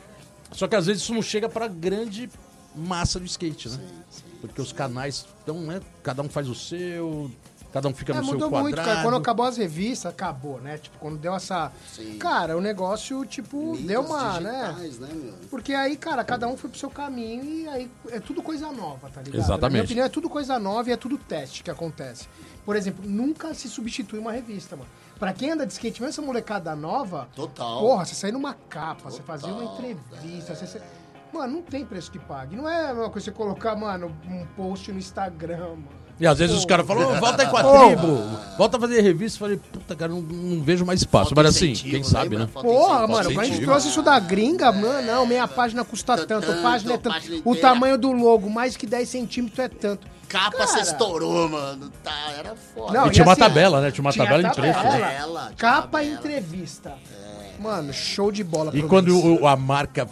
Só 0.52 0.66
que 0.68 0.76
às 0.76 0.86
vezes 0.86 1.02
isso 1.02 1.14
não 1.14 1.22
chega 1.22 1.48
pra 1.48 1.66
grande 1.68 2.28
massa 2.74 3.18
do 3.18 3.26
skate, 3.26 3.68
né? 3.70 3.78
Porque 4.40 4.60
os 4.60 4.72
canais 4.72 5.26
estão, 5.38 5.60
né? 5.60 5.80
Cada 6.02 6.22
um 6.22 6.28
faz 6.28 6.48
o 6.48 6.54
seu, 6.54 7.30
cada 7.72 7.88
um 7.88 7.94
fica 7.94 8.12
É, 8.12 8.16
no 8.16 8.24
seu 8.24 8.38
quadrado. 8.38 8.62
muito, 8.62 8.76
cara. 8.76 9.02
Quando 9.02 9.16
acabou 9.16 9.44
as 9.44 9.56
revistas, 9.58 10.10
acabou, 10.10 10.60
né? 10.60 10.78
Tipo, 10.78 10.98
quando 10.98 11.18
deu 11.18 11.34
essa. 11.34 11.70
Sim. 11.94 12.16
Cara, 12.18 12.56
o 12.56 12.60
negócio, 12.60 13.24
tipo, 13.26 13.72
mídias 13.72 13.86
deu 13.86 14.00
uma, 14.02 14.40
né? 14.40 14.68
digitais, 14.78 14.98
né, 14.98 15.08
meu? 15.12 15.34
Porque 15.50 15.74
aí, 15.74 15.96
cara, 15.96 16.24
cada 16.24 16.48
um 16.48 16.56
foi 16.56 16.70
pro 16.70 16.78
seu 16.78 16.88
caminho 16.90 17.44
e 17.44 17.68
aí 17.68 17.90
é 18.08 18.18
tudo 18.18 18.42
coisa 18.42 18.72
nova, 18.72 19.10
tá 19.10 19.20
ligado? 19.20 19.40
Exatamente. 19.40 19.62
Na 19.62 19.68
minha 19.70 19.84
opinião, 19.84 20.06
é 20.06 20.08
tudo 20.08 20.28
coisa 20.30 20.58
nova 20.58 20.88
e 20.88 20.92
é 20.92 20.96
tudo 20.96 21.18
teste 21.18 21.62
que 21.62 21.70
acontece. 21.70 22.28
Por 22.64 22.76
exemplo, 22.76 23.04
nunca 23.08 23.52
se 23.52 23.68
substitui 23.68 24.18
uma 24.18 24.32
revista, 24.32 24.74
mano. 24.76 24.88
Pra 25.20 25.32
quem 25.34 25.50
anda 25.52 25.66
de 25.66 25.72
skate, 25.74 26.00
mesmo 26.00 26.08
essa 26.08 26.22
molecada 26.22 26.74
nova, 26.74 27.28
Total. 27.36 27.78
porra, 27.78 28.06
você 28.06 28.14
sair 28.14 28.32
numa 28.32 28.54
capa, 28.54 29.10
você 29.10 29.22
fazer 29.22 29.46
uma 29.48 29.60
Total, 29.66 29.90
entrevista, 29.90 30.54
você, 30.54 30.66
você- 30.66 30.82
Mano, 31.32 31.52
não 31.52 31.62
tem 31.62 31.84
preço 31.84 32.10
que 32.10 32.18
pague. 32.18 32.56
Não 32.56 32.68
é 32.68 32.86
a 32.86 32.94
mesma 32.94 33.08
coisa 33.10 33.26
você 33.26 33.30
colocar, 33.30 33.76
mano, 33.76 34.10
um 34.28 34.44
post 34.56 34.90
no 34.90 34.98
Instagram, 34.98 35.58
mano. 35.58 35.88
E 36.18 36.26
às 36.26 36.36
vezes 36.38 36.56
os 36.56 36.64
caras 36.64 36.84
falam, 36.86 37.08
"Ô, 37.16 37.20
volta 37.20 37.42
aí 37.42 37.48
com 37.48 37.56
a 37.56 37.62
tribo, 37.62 38.18
volta 38.58 38.76
a 38.76 38.80
fazer 38.80 39.00
revista. 39.00 39.36
Eu 39.36 39.40
Falei, 39.40 39.56
puta, 39.56 39.94
cara, 39.94 40.10
não, 40.12 40.20
não 40.20 40.62
vejo 40.62 40.84
mais 40.84 41.00
espaço. 41.00 41.26
Falta 41.34 41.42
Mas 41.44 41.54
assim, 41.56 41.72
quem 41.72 42.02
sabe, 42.02 42.36
né? 42.36 42.48
Porra, 42.52 43.06
mano, 43.06 43.32
quando 43.32 43.40
a 43.40 43.44
gente 43.44 43.62
trouxe 43.64 43.88
isso 43.88 44.02
da 44.02 44.18
gringa, 44.18 44.72
mano, 44.72 45.06
não, 45.06 45.24
meia 45.24 45.46
página 45.46 45.84
custa 45.84 46.16
Tanto, 46.16 46.46
tanto, 46.46 46.62
página 46.62 46.94
é 46.94 46.98
tanto. 46.98 47.12
página 47.14 47.40
O 47.44 47.54
tamanho 47.56 47.96
do 47.96 48.10
logo, 48.12 48.50
mais 48.50 48.76
que 48.76 48.86
10 48.86 49.08
centímetros 49.08 49.58
é 49.60 49.68
tanto. 49.68 50.06
Capa 50.30 50.56
Cara. 50.56 50.66
você 50.68 50.80
estourou, 50.80 51.48
mano. 51.48 51.90
Tá, 52.04 52.32
era 52.38 52.54
foda. 52.54 52.92
Não, 52.92 53.06
E 53.08 53.10
tinha 53.10 53.24
uma 53.24 53.32
assim, 53.32 53.40
tabela, 53.42 53.80
né? 53.80 53.90
Tinha 53.90 54.02
uma 54.02 54.12
tinha 54.12 54.24
tabela 54.24 54.48
em 54.48 54.50
trecho. 54.52 54.80
tabela. 54.82 55.40
né? 55.40 55.46
Tinha 55.48 55.56
Capa 55.56 55.88
tabela. 55.98 56.14
entrevista. 56.14 56.94
Mano, 57.58 57.92
show 57.92 58.30
de 58.32 58.42
bola. 58.44 58.70
E 58.74 58.82
quando 58.82 59.08
o- 59.42 59.46
a 59.46 59.54
marca 59.56 60.08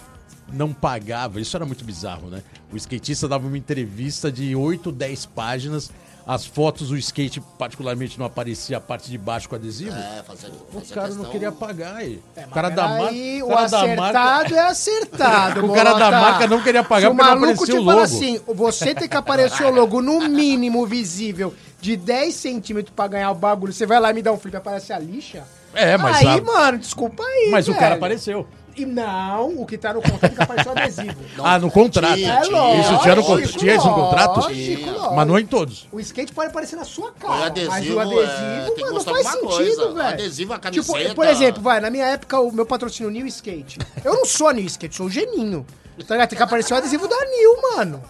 não 0.52 0.72
pagava, 0.72 1.40
isso 1.40 1.56
era 1.56 1.64
muito 1.64 1.84
bizarro, 1.84 2.28
né? 2.28 2.42
O 2.72 2.76
skatista 2.76 3.26
dava 3.28 3.46
uma 3.46 3.56
entrevista 3.56 4.30
de 4.30 4.54
8, 4.54 4.90
10 4.92 5.24
páginas, 5.24 5.90
as 6.28 6.44
fotos, 6.44 6.90
o 6.90 6.96
skate 6.98 7.40
particularmente 7.58 8.18
não 8.18 8.26
aparecia 8.26 8.76
a 8.76 8.80
parte 8.80 9.10
de 9.10 9.16
baixo 9.16 9.48
com 9.48 9.54
adesivo. 9.56 9.96
É, 9.96 10.22
fazer, 10.22 10.48
O 10.48 10.80
cara 10.82 11.08
não 11.08 11.14
questão- 11.16 11.30
queria 11.30 11.50
pagar 11.50 11.96
aí. 11.96 12.20
É, 12.36 12.44
o 12.44 12.48
cara 12.50 12.68
da 12.68 12.86
marca. 12.86 13.08
aí, 13.08 13.42
o 13.42 13.48
cara 13.48 13.66
da 13.68 13.78
acertado 13.82 14.54
é 14.54 14.60
acertado. 14.60 15.64
O 15.66 15.72
cara 15.72 15.94
da 15.94 16.10
marca 16.10 16.46
não 16.46 16.62
queria 16.62 16.84
pagar 16.84 17.00
Se 17.00 17.06
o 17.06 17.16
porque 17.16 17.22
não 17.30 17.30
maluco 17.40 17.52
aparecia 17.54 17.74
te 17.74 17.80
o 17.80 17.84
fala 17.84 17.92
logo. 18.02 18.04
assim, 18.04 18.40
você 18.46 18.94
tem 18.94 19.08
que 19.08 19.16
aparecer 19.16 19.64
o 19.64 19.70
logo 19.70 20.02
no 20.02 20.20
mínimo 20.28 20.86
visível 20.86 21.54
de 21.80 21.96
10 21.96 22.34
centímetros 22.34 22.92
pra 22.94 23.08
ganhar 23.08 23.30
o 23.30 23.34
bagulho. 23.34 23.72
Você 23.72 23.86
vai 23.86 23.98
lá 23.98 24.10
e 24.10 24.14
me 24.14 24.20
dá 24.22 24.30
um 24.30 24.36
flip 24.38 24.52
e 24.54 24.56
aparece 24.58 24.92
a 24.92 24.98
lixa? 24.98 25.44
É, 25.74 25.96
mas 25.96 26.16
aí, 26.18 26.38
a- 26.38 26.42
mano, 26.42 26.76
desculpa 26.78 27.22
aí, 27.22 27.48
Mas 27.50 27.68
o 27.68 27.72
velho. 27.72 27.80
cara 27.80 27.94
apareceu. 27.94 28.46
E 28.78 28.86
não, 28.86 29.60
o 29.60 29.66
que 29.66 29.76
tá 29.76 29.92
no 29.92 30.00
contrato 30.00 30.24
é 30.24 30.28
que 30.36 30.42
apareceu 30.42 30.72
o 30.72 30.78
adesivo. 30.78 31.16
ah, 31.42 31.58
no 31.58 31.70
contrato. 31.70 32.14
tinha, 32.14 32.32
É 32.34 32.44
lógico. 32.44 32.80
Isso 32.94 33.02
tinha, 33.02 33.14
no, 33.16 33.24
con- 33.24 33.40
tinha 33.42 33.74
isso 33.74 33.88
no 33.88 33.94
contrato? 33.94 34.40
lógico. 34.40 35.14
Mas 35.16 35.26
não 35.26 35.38
em 35.38 35.46
todos. 35.46 35.88
O 35.90 35.98
skate 35.98 36.32
pode 36.32 36.50
aparecer 36.50 36.76
na 36.76 36.84
sua 36.84 37.10
cara, 37.12 37.46
adesivo, 37.46 37.96
mas 37.96 38.08
o 38.08 38.20
é, 38.20 38.24
adesivo, 38.24 38.74
que 38.76 38.80
mano, 38.82 38.94
não 38.94 39.00
faz 39.00 39.26
sentido, 39.26 39.94
velho. 39.94 40.08
adesivo, 40.08 40.52
a 40.52 40.58
Tipo, 40.58 40.86
camiseta. 40.92 41.14
por 41.14 41.26
exemplo, 41.26 41.62
vai, 41.62 41.80
na 41.80 41.90
minha 41.90 42.06
época, 42.06 42.38
o 42.40 42.52
meu 42.52 42.64
patrocínio 42.66 43.10
New 43.10 43.26
Skate. 43.26 43.78
Eu 44.04 44.14
não 44.14 44.24
sou 44.24 44.48
a 44.48 44.52
New 44.52 44.64
Skate, 44.66 44.94
sou 44.94 45.06
o 45.06 45.10
Geninho. 45.10 45.66
Tá 46.06 46.14
ligado? 46.14 46.28
Tem 46.28 46.36
que 46.36 46.42
aparecer 46.44 46.74
o 46.74 46.76
adesivo 46.76 47.08
da 47.08 47.16
New, 47.16 47.62
mano. 47.76 48.00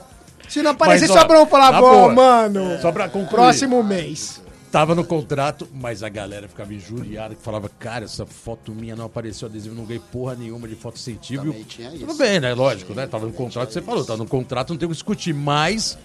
Se 0.49 0.63
não 0.63 0.73
aparecer, 0.73 1.09
Mas, 1.09 1.17
ó, 1.17 1.21
só 1.21 1.27
pra 1.27 1.39
eu 1.39 1.47
falar, 1.47 1.73
bom, 1.73 1.81
boa, 1.81 2.13
mano, 2.13 2.79
Só 2.83 2.93
pra 2.93 3.09
concluir. 3.09 3.31
próximo 3.31 3.83
mês. 3.83 4.41
Tava 4.71 4.95
no 4.95 5.05
contrato, 5.05 5.67
mas 5.73 6.03
a 6.03 6.09
galera 6.09 6.47
ficava 6.47 6.75
injuriada, 6.75 7.35
que 7.35 7.43
falava, 7.43 7.71
cara, 7.79 8.05
essa 8.05 8.27
foto 8.27 8.73
minha 8.73 8.95
não 8.95 9.07
apareceu 9.07 9.49
adesivo, 9.49 9.75
não 9.75 9.85
ganhei 9.85 10.03
porra 10.13 10.35
nenhuma 10.35 10.69
de 10.69 10.75
foto 10.75 10.99
tinha 11.21 11.41
Tudo 11.41 12.15
bem, 12.15 12.39
né? 12.39 12.53
Lógico, 12.55 12.93
né? 12.93 13.07
Tava 13.07 13.27
no 13.27 13.33
contrato, 13.33 13.73
você 13.73 13.81
falou, 13.81 14.05
tava 14.05 14.19
no 14.19 14.29
contrato, 14.29 14.71
não 14.71 14.77
tem 14.79 14.87
o 14.87 14.91
que 14.91 14.95
discutir, 14.95 15.33
mas... 15.33 15.97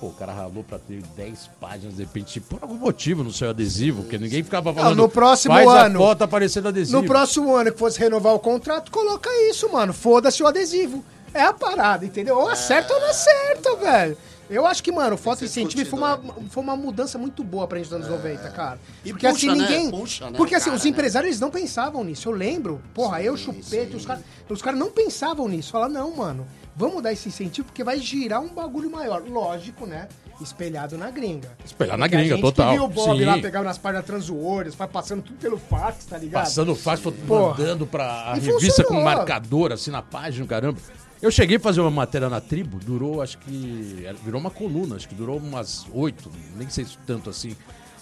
Pô, 0.00 0.08
o 0.08 0.12
cara 0.12 0.32
ralou 0.32 0.62
pra 0.62 0.78
ter 0.78 1.02
10 1.16 1.50
páginas, 1.58 1.96
de 1.96 2.02
repente, 2.02 2.38
por 2.38 2.58
algum 2.62 2.74
motivo 2.74 3.24
no 3.24 3.32
seu 3.32 3.48
adesivo, 3.48 4.02
porque 4.02 4.18
ninguém 4.18 4.42
ficava 4.42 4.72
falando... 4.72 4.96
no 4.96 5.08
próximo 5.08 5.54
faz 5.54 5.66
ano- 5.66 6.02
a 6.02 6.06
foto 6.06 6.22
aparecendo 6.22 6.68
adesivo. 6.68 7.00
No 7.00 7.06
próximo 7.06 7.54
ano 7.54 7.72
que 7.72 7.78
fosse 7.78 7.98
renovar 7.98 8.34
o 8.34 8.38
contrato, 8.38 8.90
coloca 8.90 9.30
isso, 9.48 9.70
mano. 9.72 9.94
Foda-se 9.94 10.42
o 10.42 10.46
adesivo. 10.46 11.02
É 11.32 11.42
a 11.42 11.52
parada, 11.52 12.04
entendeu? 12.04 12.36
Ou 12.36 12.48
acerta 12.48 12.92
ou 12.92 13.00
não 13.00 13.08
acerta, 13.08 13.76
velho. 13.76 14.16
Eu 14.48 14.66
acho 14.66 14.82
que, 14.82 14.92
mano, 14.92 15.14
o 15.14 15.18
foto 15.18 15.40
ser 15.40 15.46
incentivo 15.46 15.90
foi 15.90 15.98
uma, 15.98 16.20
foi 16.48 16.62
uma 16.62 16.76
mudança 16.76 17.18
muito 17.18 17.42
boa 17.42 17.66
pra 17.66 17.78
gente 17.78 17.90
nos 17.90 18.06
anos 18.06 18.08
90, 18.08 18.50
cara. 18.50 18.78
E 19.04 19.10
porque 19.10 19.28
puxa, 19.28 19.50
assim, 19.50 19.58
né? 19.58 19.68
ninguém. 19.68 19.90
Puxa, 19.90 20.30
né, 20.30 20.36
porque 20.36 20.54
assim, 20.54 20.66
cara, 20.66 20.76
os 20.76 20.84
né? 20.84 20.90
empresários 20.90 21.28
eles 21.28 21.40
não 21.40 21.50
pensavam 21.50 22.04
nisso. 22.04 22.28
Eu 22.28 22.32
lembro, 22.32 22.80
porra, 22.94 23.22
eu, 23.22 23.36
chupete, 23.36 23.96
os 23.96 24.06
caras 24.06 24.22
os 24.48 24.62
caras 24.62 24.78
não 24.78 24.90
pensavam 24.90 25.48
nisso. 25.48 25.72
Falaram, 25.72 25.92
não, 25.92 26.16
mano, 26.16 26.46
vamos 26.76 27.02
dar 27.02 27.12
esse 27.12 27.28
incentivo 27.28 27.66
porque 27.66 27.82
vai 27.82 27.98
girar 27.98 28.40
um 28.40 28.48
bagulho 28.48 28.90
maior. 28.90 29.22
Lógico, 29.28 29.86
né? 29.86 30.08
Espelhado 30.40 30.96
na 30.98 31.10
gringa. 31.10 31.56
Espelhado 31.64 31.98
na 31.98 32.06
gringa, 32.06 32.36
gente 32.36 32.40
total. 32.42 32.68
Que 32.68 32.74
viu 32.74 32.84
o 32.84 32.88
Bob 32.88 33.18
Sim. 33.18 33.24
lá 33.24 33.38
pegava 33.38 33.64
nas 33.64 33.78
páginas 33.78 34.04
transuores, 34.04 34.74
vai 34.74 34.86
passando 34.86 35.22
tudo 35.22 35.38
pelo 35.38 35.58
fax, 35.58 36.04
tá 36.04 36.18
ligado? 36.18 36.44
Passando 36.44 36.74
fácil, 36.76 37.10
Porra. 37.10 37.50
mandando 37.56 37.86
pra 37.86 38.32
a 38.32 38.36
E 38.36 38.40
revista 38.40 38.82
com 38.84 38.94
funcionou. 38.94 39.02
marcador, 39.02 39.72
assim, 39.72 39.90
na 39.90 40.02
página, 40.02 40.46
caramba. 40.46 40.78
Eu 41.22 41.30
cheguei 41.30 41.56
a 41.56 41.60
fazer 41.60 41.80
uma 41.80 41.90
matéria 41.90 42.28
na 42.28 42.40
tribo, 42.40 42.78
durou, 42.78 43.22
acho 43.22 43.38
que. 43.38 44.02
era- 44.04 44.16
Virou 44.22 44.40
uma 44.40 44.50
coluna, 44.50 44.96
acho 44.96 45.08
que 45.08 45.14
durou 45.14 45.38
umas 45.38 45.86
oito, 45.92 46.30
nem 46.56 46.68
sei 46.68 46.84
se 46.84 46.98
tanto 47.06 47.30
assim. 47.30 47.56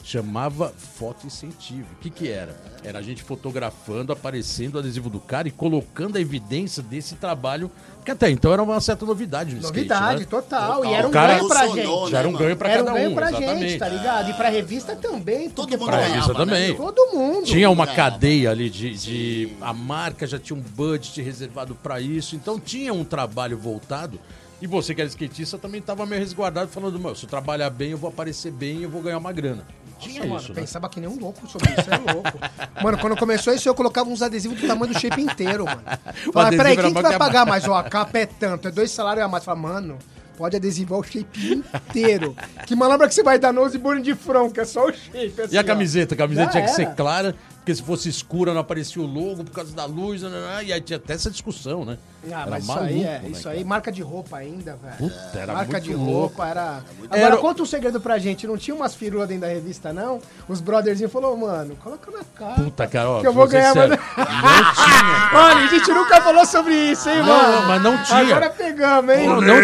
Chamava 0.07 0.71
Foto 0.77 1.27
Incentivo. 1.27 1.87
O 1.95 1.97
que 2.03 2.11
que 2.11 2.29
era? 2.31 2.55
Era 2.85 2.99
a 2.99 3.03
gente 3.03 3.23
fotografando, 3.23 4.13
aparecendo 4.13 4.75
o 4.75 4.79
adesivo 4.79 5.09
do 5.09 5.19
cara 5.19 5.49
e 5.49 5.51
colocando 5.51 6.17
a 6.17 6.21
evidência 6.21 6.83
desse 6.83 7.15
trabalho, 7.15 7.71
que 8.05 8.11
até 8.11 8.29
então 8.29 8.53
era 8.53 8.63
uma 8.63 8.79
certa 8.83 9.07
novidade 9.07 9.55
no 9.55 9.63
Novidade, 9.63 10.21
skate, 10.21 10.21
né? 10.21 10.27
total. 10.43 10.85
E 10.85 10.93
era 10.93 11.09
um 11.09 11.11
cara- 11.11 11.37
ganho 11.37 11.49
pra 11.49 11.67
gente. 11.69 12.11
Já 12.11 12.19
era 12.19 12.29
um 12.29 12.33
ganho 12.35 12.55
pra 12.55 12.69
Era 12.71 12.83
um 12.83 12.85
cada 12.87 12.99
ganho 12.99 13.11
um, 13.11 13.15
pra 13.15 13.29
exatamente. 13.31 13.69
gente, 13.71 13.79
tá 13.79 13.89
ligado? 13.89 14.31
E 14.31 14.35
pra 14.35 14.49
revista 14.51 14.95
também. 14.95 15.49
Todo 15.49 15.71
mundo 15.71 15.87
Pra 15.87 15.97
pô, 15.97 16.03
revista 16.05 16.33
ganhava, 16.35 16.45
né, 16.45 16.67
também. 16.69 16.77
Todo 16.77 17.13
mundo. 17.17 17.47
Tinha 17.47 17.71
uma 17.71 17.87
ganhava. 17.87 18.11
cadeia 18.11 18.51
ali 18.51 18.69
de, 18.69 18.95
de- 18.99 19.53
A 19.63 19.73
marca 19.73 20.27
já 20.27 20.39
tinha 20.39 20.55
um 20.57 20.61
budget 20.63 21.23
reservado 21.23 21.75
pra 21.75 21.99
isso, 21.99 22.37
então 22.37 22.61
tinha 22.61 22.93
um 22.93 23.05
trabalho 23.05 23.57
voltado. 23.57 24.21
E 24.61 24.67
você 24.67 24.95
que 24.95 25.01
era 25.01 25.09
skatista 25.09 25.59
também 25.59 25.81
tava 25.81 26.05
meio 26.07 26.21
resguardado, 26.21 26.71
falando: 26.71 26.99
Meu, 26.99 27.15
se 27.15 27.25
eu 27.25 27.29
trabalhar 27.29 27.71
bem, 27.71 27.91
eu 27.93 27.99
vou 27.99 28.09
aparecer 28.11 28.53
bem 28.53 28.83
eu 28.83 28.91
vou 28.91 29.01
ganhar 29.03 29.17
uma 29.19 29.33
grana. 29.33 29.67
Tinha 30.09 30.21
Nossa, 30.21 30.29
mano, 30.29 30.41
isso, 30.43 30.53
né? 30.55 30.61
pensava 30.61 30.89
que 30.89 31.01
nem 31.01 31.09
um 31.09 31.19
louco 31.19 31.47
sobre 31.49 31.71
isso, 31.71 31.89
é 31.93 32.13
louco. 32.13 32.33
Mano, 32.83 32.99
quando 32.99 33.17
começou 33.17 33.53
isso, 33.55 33.69
eu 33.69 33.75
colocava 33.75 34.09
uns 34.11 34.21
adesivos 34.23 34.61
do 34.61 34.67
tamanho 34.67 34.93
do 34.93 34.99
shape 34.99 35.21
inteiro, 35.21 35.65
mano. 35.65 35.83
Falava, 36.33 36.57
peraí, 36.57 36.73
era 36.75 36.83
quem 36.83 36.95
que 36.95 37.03
vai 37.03 37.13
que 37.13 37.19
pagar 37.19 37.47
mais? 37.47 37.67
Ó, 37.69 37.75
a 37.75 37.83
capa 37.85 38.19
é 38.19 38.27
tanto, 38.27 38.69
é 38.69 38.71
dois 38.71 38.91
salários 38.91 39.25
a 39.25 39.29
mais. 39.29 39.45
Fala, 39.45 39.59
mano, 39.59 39.99
pode 40.37 40.57
adesivar 40.57 40.99
o 40.99 41.03
shape 41.03 41.53
inteiro. 41.55 42.37
que 42.67 42.75
manobra 42.77 43.09
que 43.09 43.15
você 43.15 43.23
vai 43.23 43.39
dar 43.39 43.53
nose 43.53 43.79
burn 43.79 44.03
de 44.03 44.15
front, 44.15 44.53
que 44.53 44.61
é 44.61 44.65
só 44.65 44.87
o 44.87 44.93
shape. 44.93 45.41
assim, 45.41 45.55
E 45.55 45.59
a 45.59 45.61
ó. 45.61 45.65
camiseta? 45.65 46.15
A 46.15 46.19
camiseta 46.19 46.47
Já 46.47 46.51
tinha 46.53 46.65
que 46.65 46.71
ser 46.71 46.83
era. 46.83 46.95
clara, 46.95 47.35
porque 47.65 47.75
se 47.75 47.83
fosse 47.83 48.11
escura 48.11 48.53
não 48.53 48.61
aparecia 48.61 49.01
o 49.01 49.07
logo 49.07 49.43
por 49.43 49.51
causa 49.53 49.75
da 49.75 49.87
luz, 49.87 50.21
né, 50.21 50.29
né, 50.29 50.39
né, 50.39 50.65
e 50.67 50.73
aí 50.75 50.83
tinha 50.83 50.99
até 50.99 51.15
essa 51.15 51.31
discussão, 51.31 51.83
né? 51.83 51.97
Ah, 52.31 52.47
mas 52.49 52.65
isso 52.65 52.79
aí, 52.79 53.03
é, 53.05 53.23
isso 53.27 53.49
aí, 53.49 53.65
marca 53.65 53.91
de 53.91 54.03
roupa 54.03 54.37
ainda, 54.37 54.77
velho. 54.77 54.97
Puta, 54.99 55.39
era 55.39 55.53
marca 55.55 55.73
muito 55.73 55.85
de 55.85 55.95
louco. 55.95 56.13
roupa, 56.13 56.47
era. 56.47 56.83
Agora, 57.05 57.21
Era- 57.21 57.37
conta 57.39 57.63
um 57.63 57.67
segredo 57.67 58.01
pra 58.01 58.19
gente. 58.19 58.47
Não 58.47 58.57
tinha 58.57 58.75
umas 58.75 58.95
firulas 58.95 59.29
dentro 59.29 59.43
da 59.43 59.49
revista, 59.49 59.93
não? 59.93 60.21
Os 60.49 60.61
brotherzinhos 60.61 61.13
falaram, 61.13 61.37
mano, 61.37 61.77
coloca 61.77 62.11
na 62.11 62.25
cara. 62.25 62.55
Puta, 62.63 62.87
cara, 62.87 63.11
ó, 63.11 63.21
que 63.21 63.27
eu 63.27 63.33
vou 63.33 63.47
ganhar, 63.47 63.75
mano. 63.75 63.91
Não 63.91 64.75
tinha. 64.75 65.31
Olha, 65.35 65.65
a 65.65 65.67
gente 65.67 65.91
nunca 65.91 66.21
falou 66.21 66.47
sobre 66.47 66.75
isso, 66.75 67.09
hein, 67.11 67.17
Não, 67.19 67.27
mano? 67.27 67.69
mas 67.69 67.83
não 67.83 68.03
tinha. 68.05 68.19
Agora 68.37 68.51
pegamos, 68.51 69.15
hein? 69.15 69.27
Não, 69.27 69.41
não, 69.41 69.57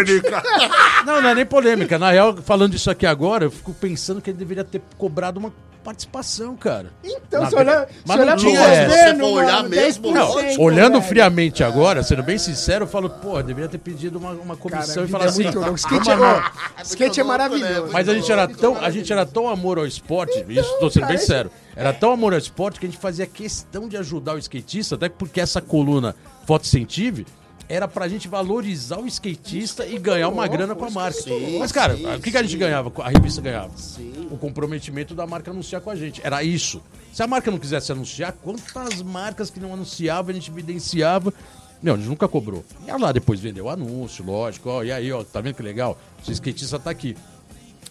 não, 1.05 1.21
não 1.21 1.29
é 1.29 1.35
nem 1.35 1.45
polêmica. 1.45 1.97
Na 1.99 2.11
real, 2.11 2.35
falando 2.37 2.75
isso 2.75 2.89
aqui 2.91 3.05
agora, 3.05 3.45
eu 3.45 3.51
fico 3.51 3.73
pensando 3.73 4.21
que 4.21 4.29
ele 4.29 4.37
deveria 4.37 4.63
ter 4.63 4.81
cobrado 4.97 5.39
uma 5.39 5.51
participação, 5.81 6.55
cara. 6.55 6.91
Então, 7.03 7.41
Na 7.41 7.49
se 7.49 7.55
olhar, 7.55 7.87
se 7.87 7.93
Mas 8.05 8.17
não 8.17 8.23
olhar 8.23 8.35
pro 8.37 8.45
tinha 8.45 8.59
governo, 8.59 9.25
Se 9.25 9.31
for 9.31 9.37
olhar 9.39 9.57
mano, 9.57 9.69
mesmo, 9.69 10.07
10%, 10.07 10.13
lógico. 10.13 10.63
Olhando 10.63 10.93
velho. 10.93 11.03
friamente 11.03 11.63
agora, 11.63 12.03
sendo 12.03 12.23
bem 12.23 12.37
sincero, 12.37 12.83
eu 12.85 12.87
falo, 12.87 13.09
pô, 13.09 13.41
deveria 13.41 13.69
ter 13.69 13.77
pedido 13.77 14.17
uma, 14.17 14.31
uma 14.31 14.55
Cara, 14.55 14.57
comissão 14.57 15.03
a 15.03 15.05
e 15.05 15.09
falar 15.09 15.25
é 15.25 15.27
assim. 15.27 15.43
muito 15.43 15.59
louco. 15.59 15.75
Skate, 15.75 16.05
"Vamos, 16.05 16.11
é, 16.11 16.15
mano." 16.17 16.51
ó, 16.77 16.81
skate 16.83 17.19
é 17.19 17.23
louco, 17.23 17.37
né? 17.37 17.49
maravilhoso. 17.49 17.93
Mas 17.93 18.09
a 18.09 18.13
gente 18.13 18.31
era 18.31 18.47
tão, 18.47 18.77
a 18.77 18.89
gente 18.89 19.11
era 19.11 19.25
tão 19.25 19.47
amor 19.49 19.77
ao 19.79 19.85
esporte, 19.85 20.45
isso 20.49 20.79
tô 20.79 20.89
sendo 20.89 21.07
bem 21.07 21.15
cara, 21.17 21.27
sério. 21.27 21.51
Era 21.75 21.93
tão 21.93 22.11
amor 22.11 22.33
ao 22.33 22.39
esporte 22.39 22.79
que 22.79 22.85
a 22.85 22.89
gente 22.89 22.99
fazia 22.99 23.25
questão 23.25 23.87
de 23.87 23.97
ajudar 23.97 24.35
o 24.35 24.37
skatista, 24.37 24.95
até 24.95 25.09
porque 25.09 25.39
essa 25.41 25.61
coluna 25.61 26.15
Foto 26.45 26.65
Incentive 26.65 27.25
era 27.71 27.87
pra 27.87 28.09
gente 28.09 28.27
valorizar 28.27 28.99
o 28.99 29.07
skatista 29.07 29.85
e 29.85 29.97
ganhar 29.97 30.27
uma 30.27 30.45
grana 30.45 30.75
com 30.75 30.83
a 30.83 30.91
marca. 30.91 31.21
Sim, 31.21 31.57
Mas, 31.57 31.71
cara, 31.71 31.95
sim, 31.95 32.05
o 32.05 32.19
que, 32.19 32.29
que 32.29 32.37
a 32.37 32.41
gente 32.41 32.51
sim. 32.51 32.57
ganhava? 32.57 32.91
A 33.01 33.09
revista 33.09 33.41
ganhava. 33.41 33.71
O 34.29 34.37
comprometimento 34.37 35.15
da 35.15 35.25
marca 35.25 35.51
anunciar 35.51 35.81
com 35.81 35.89
a 35.89 35.95
gente. 35.95 36.19
Era 36.21 36.43
isso. 36.43 36.81
Se 37.13 37.23
a 37.23 37.27
marca 37.27 37.49
não 37.49 37.57
quisesse 37.57 37.89
anunciar, 37.89 38.33
quantas 38.43 39.01
marcas 39.01 39.49
que 39.49 39.57
não 39.57 39.73
anunciavam, 39.73 40.31
a 40.31 40.33
gente 40.33 40.51
evidenciava. 40.51 41.33
Não, 41.81 41.93
a 41.93 41.97
gente 41.97 42.09
nunca 42.09 42.27
cobrou. 42.27 42.63
E 42.85 42.91
lá 42.91 43.13
depois 43.13 43.39
vendeu 43.39 43.65
o 43.65 43.69
anúncio, 43.69 44.25
lógico. 44.25 44.69
Ó, 44.69 44.83
e 44.83 44.91
aí, 44.91 45.09
ó, 45.09 45.23
tá 45.23 45.39
vendo 45.39 45.55
que 45.55 45.63
legal? 45.63 45.97
O 46.27 46.31
skatista 46.31 46.77
tá 46.77 46.89
aqui. 46.89 47.15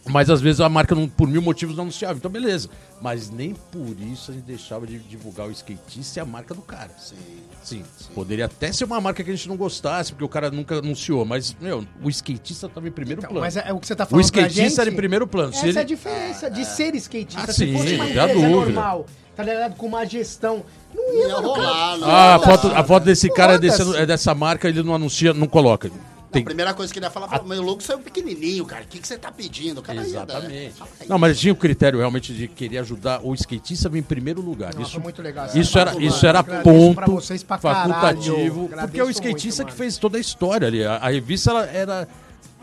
Mas 0.07 0.29
às 0.29 0.43
vezes 0.43 0.61
a 0.61 0.69
marca, 0.69 0.95
não, 0.95 1.09
por 1.09 1.27
mil 1.27 1.41
motivos, 1.41 1.75
não 1.75 1.85
anunciava. 1.85 2.19
Então, 2.19 2.31
beleza. 2.31 2.69
Mas 3.01 3.31
nem 3.31 3.55
por 3.55 3.97
isso 3.99 4.31
a 4.31 4.35
gente 4.35 4.45
deixava 4.45 4.87
de 4.87 4.99
divulgar 4.99 5.49
o 5.49 5.51
skatista 5.51 6.19
e 6.19 6.23
a 6.23 6.27
marca 6.27 6.55
do 6.55 6.61
cara. 6.61 6.91
Sim. 6.99 7.17
Sim, 7.63 7.83
poderia 8.15 8.47
até 8.47 8.73
ser 8.73 8.85
uma 8.85 9.01
marca 9.01 9.23
que 9.23 9.31
a 9.31 9.35
gente 9.35 9.49
não 9.49 9.57
gostasse, 9.57 10.13
porque 10.13 10.25
o 10.25 10.29
cara 10.29 10.51
nunca 10.51 10.79
anunciou. 10.79 11.25
Mas, 11.25 11.55
meu, 11.61 11.85
o 12.03 12.09
skatista 12.09 12.69
tava 12.69 12.89
em 12.89 12.91
primeiro 12.91 13.21
Então, 13.21 13.31
plano. 13.31 13.45
mas 13.45 13.57
é, 13.57 13.65
é 13.69 13.73
o 13.73 13.79
que 13.79 13.87
você 13.87 13.95
tá 13.95 14.05
O 14.05 14.07
falando 14.07 14.31
pra 14.33 14.41
skatista 14.43 14.63
gente. 14.69 14.81
era 14.81 14.91
em 14.91 14.97
primeiro 14.97 15.27
plano. 15.27 15.53
Essa 15.53 15.69
ele- 15.69 15.79
é 15.79 15.81
a 15.83 15.85
diferença 15.85 16.51
de 16.51 16.65
ser 16.65 16.95
skatista. 16.97 17.43
Ah, 17.51 17.53
Se 17.53 17.67
sim, 17.67 17.73
fosse 17.77 17.95
uma 17.95 18.05
não 18.05 18.11
empresa 18.11 18.29
dúvida. 18.35 18.49
normal, 18.51 19.07
tá 19.37 19.43
ligado? 19.43 19.77
Com 19.77 19.87
uma 19.87 20.05
gestão. 20.07 20.65
Não 20.95 21.15
ia, 21.15 21.29
Ia 21.29 21.35
mano, 21.37 21.53
cara. 21.55 21.67
rolar, 21.67 21.97
não 21.99 22.09
Ah, 22.09 22.35
a 22.35 22.39
foto, 22.41 22.67
a 22.69 22.83
foto 22.85 23.05
desse 23.05 23.31
cara 23.33 23.55
é, 23.55 23.59
desse- 23.59 23.97
é 23.97 24.07
dessa 24.07 24.35
marca, 24.35 24.69
ele 24.69 24.83
não 24.83 24.95
anuncia, 24.95 25.33
não 25.35 25.47
coloca. 25.47 25.91
Tem- 26.33 26.43
A 26.43 26.45
primeira 26.45 26.73
coisa 26.75 26.93
que 26.93 26.99
ele 26.99 27.07
ia 27.07 27.11
falar, 27.11 27.29
fala, 27.29 27.43
meu 27.43 27.61
logo 27.61 27.81
saiu 27.83 27.99
pequenininho, 27.99 28.65
cara. 28.65 28.85
O 28.85 28.87
que, 28.87 29.01
que 29.01 29.09
você 29.09 29.19
tá 29.19 29.33
pedindo? 29.33 29.79
O 29.79 29.83
cara 29.83 29.97
ia, 29.97 30.03
né? 30.03 30.09
Exatamente. 30.09 30.75
Aí. 31.01 31.09
Não, 31.09 31.19
mas 31.19 31.41
tinha 31.41 31.53
o 31.53 31.57
critério 31.57 31.99
realmente 31.99 32.33
de 32.33 32.47
querer 32.47 32.79
ajudar 32.79 33.21
o 33.25 33.35
skatista 33.35 33.89
a 33.89 33.91
vir 33.91 33.99
em 33.99 34.03
primeiro 34.03 34.41
lugar. 34.41 34.73
Nossa, 34.75 34.89
isso 34.91 35.01
muito 35.01 35.21
legal. 35.21 35.49
isso 35.55 35.77
era, 35.77 35.93
Mano, 35.93 36.07
isso 36.07 36.25
era 36.25 36.39
agradeço 36.39 36.95
pra 36.95 37.05
ponto 37.07 37.21
vocês 37.21 37.43
pra 37.43 37.59
caralho. 37.59 37.93
facultativo. 37.95 38.65
Agradeço 38.67 38.87
Porque 38.87 39.01
é 39.01 39.03
o 39.03 39.07
muito, 39.07 39.17
skatista 39.17 39.65
que 39.65 39.71
mano. 39.71 39.77
fez 39.79 39.99
toda 39.99 40.19
a 40.19 40.21
história 40.21 40.69
ali. 40.69 40.85
A, 40.85 40.97
a 40.99 41.11
revista 41.11 41.51
ela 41.51 41.67
era 41.67 42.09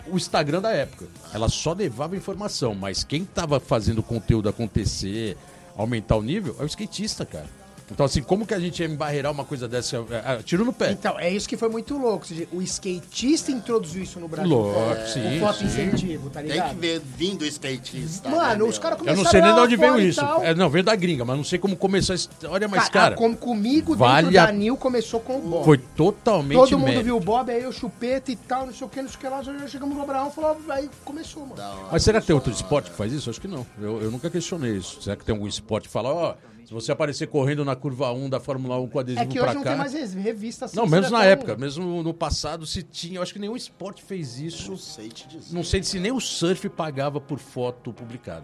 o 0.09 0.15
Instagram 0.15 0.61
da 0.61 0.71
época. 0.71 1.05
Ela 1.33 1.49
só 1.49 1.73
levava 1.73 2.15
informação, 2.15 2.73
mas 2.73 3.03
quem 3.03 3.25
tava 3.25 3.59
fazendo 3.59 3.99
o 3.99 4.03
conteúdo 4.03 4.47
acontecer, 4.47 5.35
aumentar 5.75 6.15
o 6.15 6.21
nível, 6.21 6.55
é 6.57 6.63
o 6.63 6.65
skatista, 6.65 7.25
cara. 7.25 7.56
Então, 7.89 8.05
assim, 8.05 8.21
como 8.21 8.45
que 8.45 8.53
a 8.53 8.59
gente 8.59 8.81
ia 8.81 8.87
embarreirar 8.87 9.31
uma 9.31 9.45
coisa 9.45 9.67
dessa? 9.67 9.97
É, 10.11 10.33
é, 10.33 10.43
Tiro 10.43 10.65
no 10.65 10.73
pé. 10.73 10.91
Então, 10.91 11.17
é 11.17 11.29
isso 11.29 11.47
que 11.47 11.55
foi 11.55 11.69
muito 11.69 11.97
louco. 11.97 12.17
ou 12.19 12.23
seja, 12.25 12.47
O 12.51 12.61
skatista 12.61 13.51
introduziu 13.51 14.03
isso 14.03 14.19
no 14.19 14.27
Brasil. 14.27 14.49
Lógico, 14.57 15.05
o 15.05 15.07
sim, 15.07 15.39
foto 15.39 15.59
sim. 15.59 15.65
incentivo, 15.65 16.29
tá 16.29 16.41
Tem 16.41 16.51
ligado? 16.51 16.69
que 16.71 16.75
ver 16.75 16.99
vindo 17.01 17.43
o 17.43 17.45
skatista. 17.45 18.27
Mano, 18.29 18.65
né, 18.65 18.69
os 18.69 18.77
caras 18.77 18.97
Eu 18.99 19.05
começaram 19.05 19.23
não 19.23 19.31
sei 19.31 19.41
nem 19.41 19.53
de 19.53 19.59
onde 19.61 19.75
veio 19.77 19.99
isso. 20.01 20.21
É, 20.41 20.53
não, 20.53 20.69
veio 20.69 20.83
da 20.83 20.95
gringa, 20.95 21.23
mas 21.23 21.37
não 21.37 21.43
sei 21.43 21.57
como 21.59 21.75
começou 21.77 22.13
a 22.13 22.15
história, 22.17 22.67
mas, 22.67 22.89
cara, 22.89 23.15
como 23.15 23.37
comigo 23.37 23.95
vale 23.95 24.27
dentro 24.27 24.41
a- 24.41 24.45
da 24.47 24.51
Nil 24.51 24.75
começou 24.75 25.19
com 25.19 25.37
o 25.37 25.41
Bob. 25.41 25.63
foi 25.65 25.77
totalmente 25.77 26.57
Todo 26.57 26.71
mundo 26.77 26.87
mérito. 26.87 27.05
viu 27.05 27.17
o 27.17 27.19
Bob, 27.21 27.49
aí 27.51 27.63
eu 27.63 27.71
chupeta 27.71 28.31
e 28.31 28.35
tal, 28.35 28.65
não 28.65 28.73
sei 28.73 28.85
o 28.85 28.89
que, 28.89 29.01
não 29.01 29.07
sei 29.09 29.17
o 29.17 29.19
que 29.19 29.27
lá. 29.27 29.41
Já 29.41 29.67
chegamos 29.67 29.95
no 29.95 30.03
Abraão 30.03 30.27
e 30.27 30.31
falou, 30.35 30.57
aí 30.69 30.89
começou, 31.05 31.45
mano. 31.45 31.61
Mas 31.91 32.03
será 32.03 32.19
que 32.19 32.27
tem 32.27 32.35
outro 32.35 32.51
esporte 32.51 32.91
que 32.91 32.97
faz 32.97 33.13
isso? 33.13 33.29
Acho 33.29 33.39
que 33.39 33.47
não. 33.47 33.65
Eu, 33.81 34.01
eu 34.01 34.11
nunca 34.11 34.29
questionei 34.29 34.75
isso. 34.75 35.01
Será 35.01 35.15
que 35.15 35.23
tem 35.23 35.33
algum 35.33 35.47
esporte 35.47 35.87
que 35.87 35.93
fala, 35.93 36.09
ó, 36.13 36.33
se 36.67 36.73
você 36.73 36.91
aparecer 36.91 37.27
correndo 37.27 37.63
na 37.63 37.77
curva 37.77 38.11
1 38.11 38.29
da 38.29 38.41
Fórmula 38.41 38.77
1 38.77 38.89
com 38.89 38.99
adesivo 38.99 39.21
É 39.23 39.25
que 39.25 39.39
pra 39.39 39.45
hoje 39.47 39.55
não 39.55 39.63
cá. 39.63 39.69
tem 39.69 39.77
mais 39.79 39.93
revista 40.13 40.65
assim. 40.65 40.75
Não, 40.75 40.85
já 40.89 40.99
na 41.01 41.09
tá 41.09 41.17
um- 41.19 41.21
época, 41.21 41.55
mesmo 41.55 42.03
no 42.03 42.13
passado 42.13 42.65
se 42.65 42.83
tinha. 42.83 43.19
Eu 43.19 43.21
acho 43.23 43.31
que 43.31 43.39
nenhum 43.39 43.55
esporte 43.55 44.03
fez 44.03 44.37
isso. 44.37 44.69
Não 44.71 44.77
sei 44.77 45.07
te 45.07 45.25
dizer. 45.29 45.55
Não 45.55 45.63
sei 45.63 45.81
se 45.81 45.97
nem 45.97 46.11
o 46.11 46.19
surf 46.19 46.67
pagava 46.67 47.21
por 47.21 47.39
foto 47.39 47.93
publicada. 47.93 48.43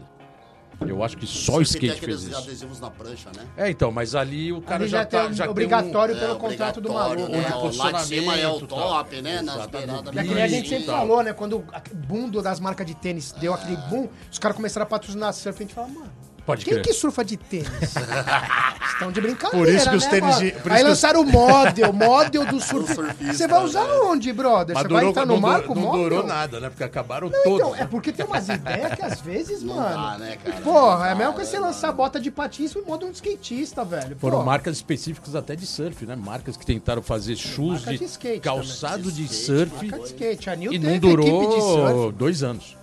Eu 0.88 1.04
acho 1.04 1.18
que 1.18 1.28
só 1.28 1.58
o 1.58 1.62
skate 1.62 2.00
fez 2.02 2.24
isso. 2.24 2.36
adesivos 2.38 2.80
na 2.80 2.90
prancha, 2.90 3.30
né? 3.36 3.46
É, 3.58 3.70
então, 3.70 3.92
mas 3.92 4.16
ali 4.16 4.52
o 4.54 4.62
cara 4.62 4.84
Ali 4.84 4.88
já, 4.92 5.00
já 5.00 5.06
tá. 5.06 5.24
tem 5.26 5.34
já 5.34 5.50
obrigatório 5.50 6.16
tem 6.16 6.24
um- 6.24 6.28
pelo 6.28 6.40
contrato 6.40 6.80
do 6.82 6.92
maluco. 6.94 7.30
né? 7.32 7.46
Onde 7.58 7.78
Ó, 7.80 7.84
Lá 7.84 7.92
de 7.92 8.06
cima 8.06 8.36
é 8.38 8.48
o 8.48 8.60
tal. 8.66 8.68
top, 9.04 9.22
né? 9.22 9.42
Nas 9.42 9.56
Exatamente. 9.56 9.86
beiradas. 9.88 10.16
E 10.16 10.20
aquele 10.20 10.42
a 10.42 10.48
gente 10.48 10.70
sempre 10.70 10.86
falou, 10.86 11.22
né? 11.24 11.32
Quando 11.34 11.58
o 11.58 11.96
boom 12.08 12.30
das 12.30 12.60
marcas 12.60 12.86
de 12.88 12.96
tênis 12.96 13.32
deu 13.34 13.54
aquele 13.54 13.76
boom, 13.90 14.08
os 14.32 14.40
caras 14.40 14.56
começaram 14.56 14.84
a 14.86 14.90
patrocinar 14.90 15.34
surf, 15.34 15.58
a 15.62 15.62
gente 15.66 15.74
fala, 15.76 15.88
mano. 15.90 16.23
Pode 16.46 16.66
Quem 16.66 16.74
crer. 16.74 16.84
que 16.84 16.94
surfa 16.94 17.24
de 17.24 17.38
tênis? 17.38 17.68
Estão 18.94 19.12
de 19.12 19.22
brincadeira. 19.22 19.66
Por 19.66 19.74
isso 19.74 19.90
que 19.90 19.96
os 19.96 20.04
né, 20.04 20.10
tênis 20.10 20.38
de- 20.40 20.52
por 20.52 20.72
Aí 20.72 20.78
isso 20.78 20.84
que 20.86 20.90
lançaram 20.90 21.22
o 21.22 21.26
model, 21.26 21.94
model 21.94 22.46
do 22.46 22.60
surf. 22.60 22.94
surfista, 22.94 23.34
Você 23.34 23.48
vai 23.48 23.64
usar 23.64 23.86
né? 23.86 23.94
onde, 24.04 24.34
brother? 24.34 24.76
Mas 24.76 24.84
Você 24.84 24.90
vai 24.90 24.98
durou, 25.00 25.10
entrar 25.10 25.26
no 25.26 25.34
não, 25.36 25.42
marco 25.42 25.74
não 25.74 25.82
model? 25.84 26.04
durou 26.04 26.28
nada, 26.28 26.60
né? 26.60 26.70
Porque 26.70 26.84
acabaram 26.84 27.30
todos. 27.30 27.46
Então, 27.60 27.76
é 27.76 27.86
porque 27.86 28.12
tem 28.12 28.26
umas 28.26 28.48
ideias 28.50 28.94
que 28.94 29.02
às 29.06 29.22
vezes, 29.22 29.64
Não 29.64 29.76
mano. 29.76 29.90
dá, 29.96 30.18
né, 30.18 30.38
cara? 30.44 30.58
Porra, 30.62 31.08
é 31.08 31.12
a 31.12 31.12
Não 31.12 31.18
mesma 31.18 31.32
dá, 31.32 31.36
coisa 31.38 31.50
você 31.52 31.60
né, 31.60 31.66
lançar 31.66 31.92
bota 31.94 32.20
de 32.20 32.30
patins 32.30 32.74
e 32.74 32.82
modo 32.82 33.06
um 33.06 33.12
skatista, 33.12 33.84
velho. 33.86 34.16
Foram 34.20 34.40
Pô, 34.40 34.44
marcas 34.46 34.76
específicas 34.76 35.36
até 35.36 35.56
de 35.56 35.66
surf, 35.66 36.06
né? 36.06 36.16
Marcas 36.16 36.58
que 36.58 36.66
tentaram 36.66 37.02
fazer 37.02 37.36
shoes 37.38 37.80
Marca 37.86 37.92
de, 37.92 37.98
de 38.00 38.06
skate 38.06 38.40
calçado 38.42 38.98
também. 39.04 39.12
de 39.16 39.28
De 39.28 39.34
surf 39.34 39.72
marca 39.90 39.98
de 40.00 40.06
skate. 40.08 40.50
A 40.50 40.56
New 40.58 40.74
e 40.74 40.80
teve 40.80 40.86
não 40.88 40.96
equipe 40.96 41.08
de 41.08 41.16
durou 41.16 42.04
surf. 42.04 42.18
dois 42.18 42.44
anos. 42.44 42.78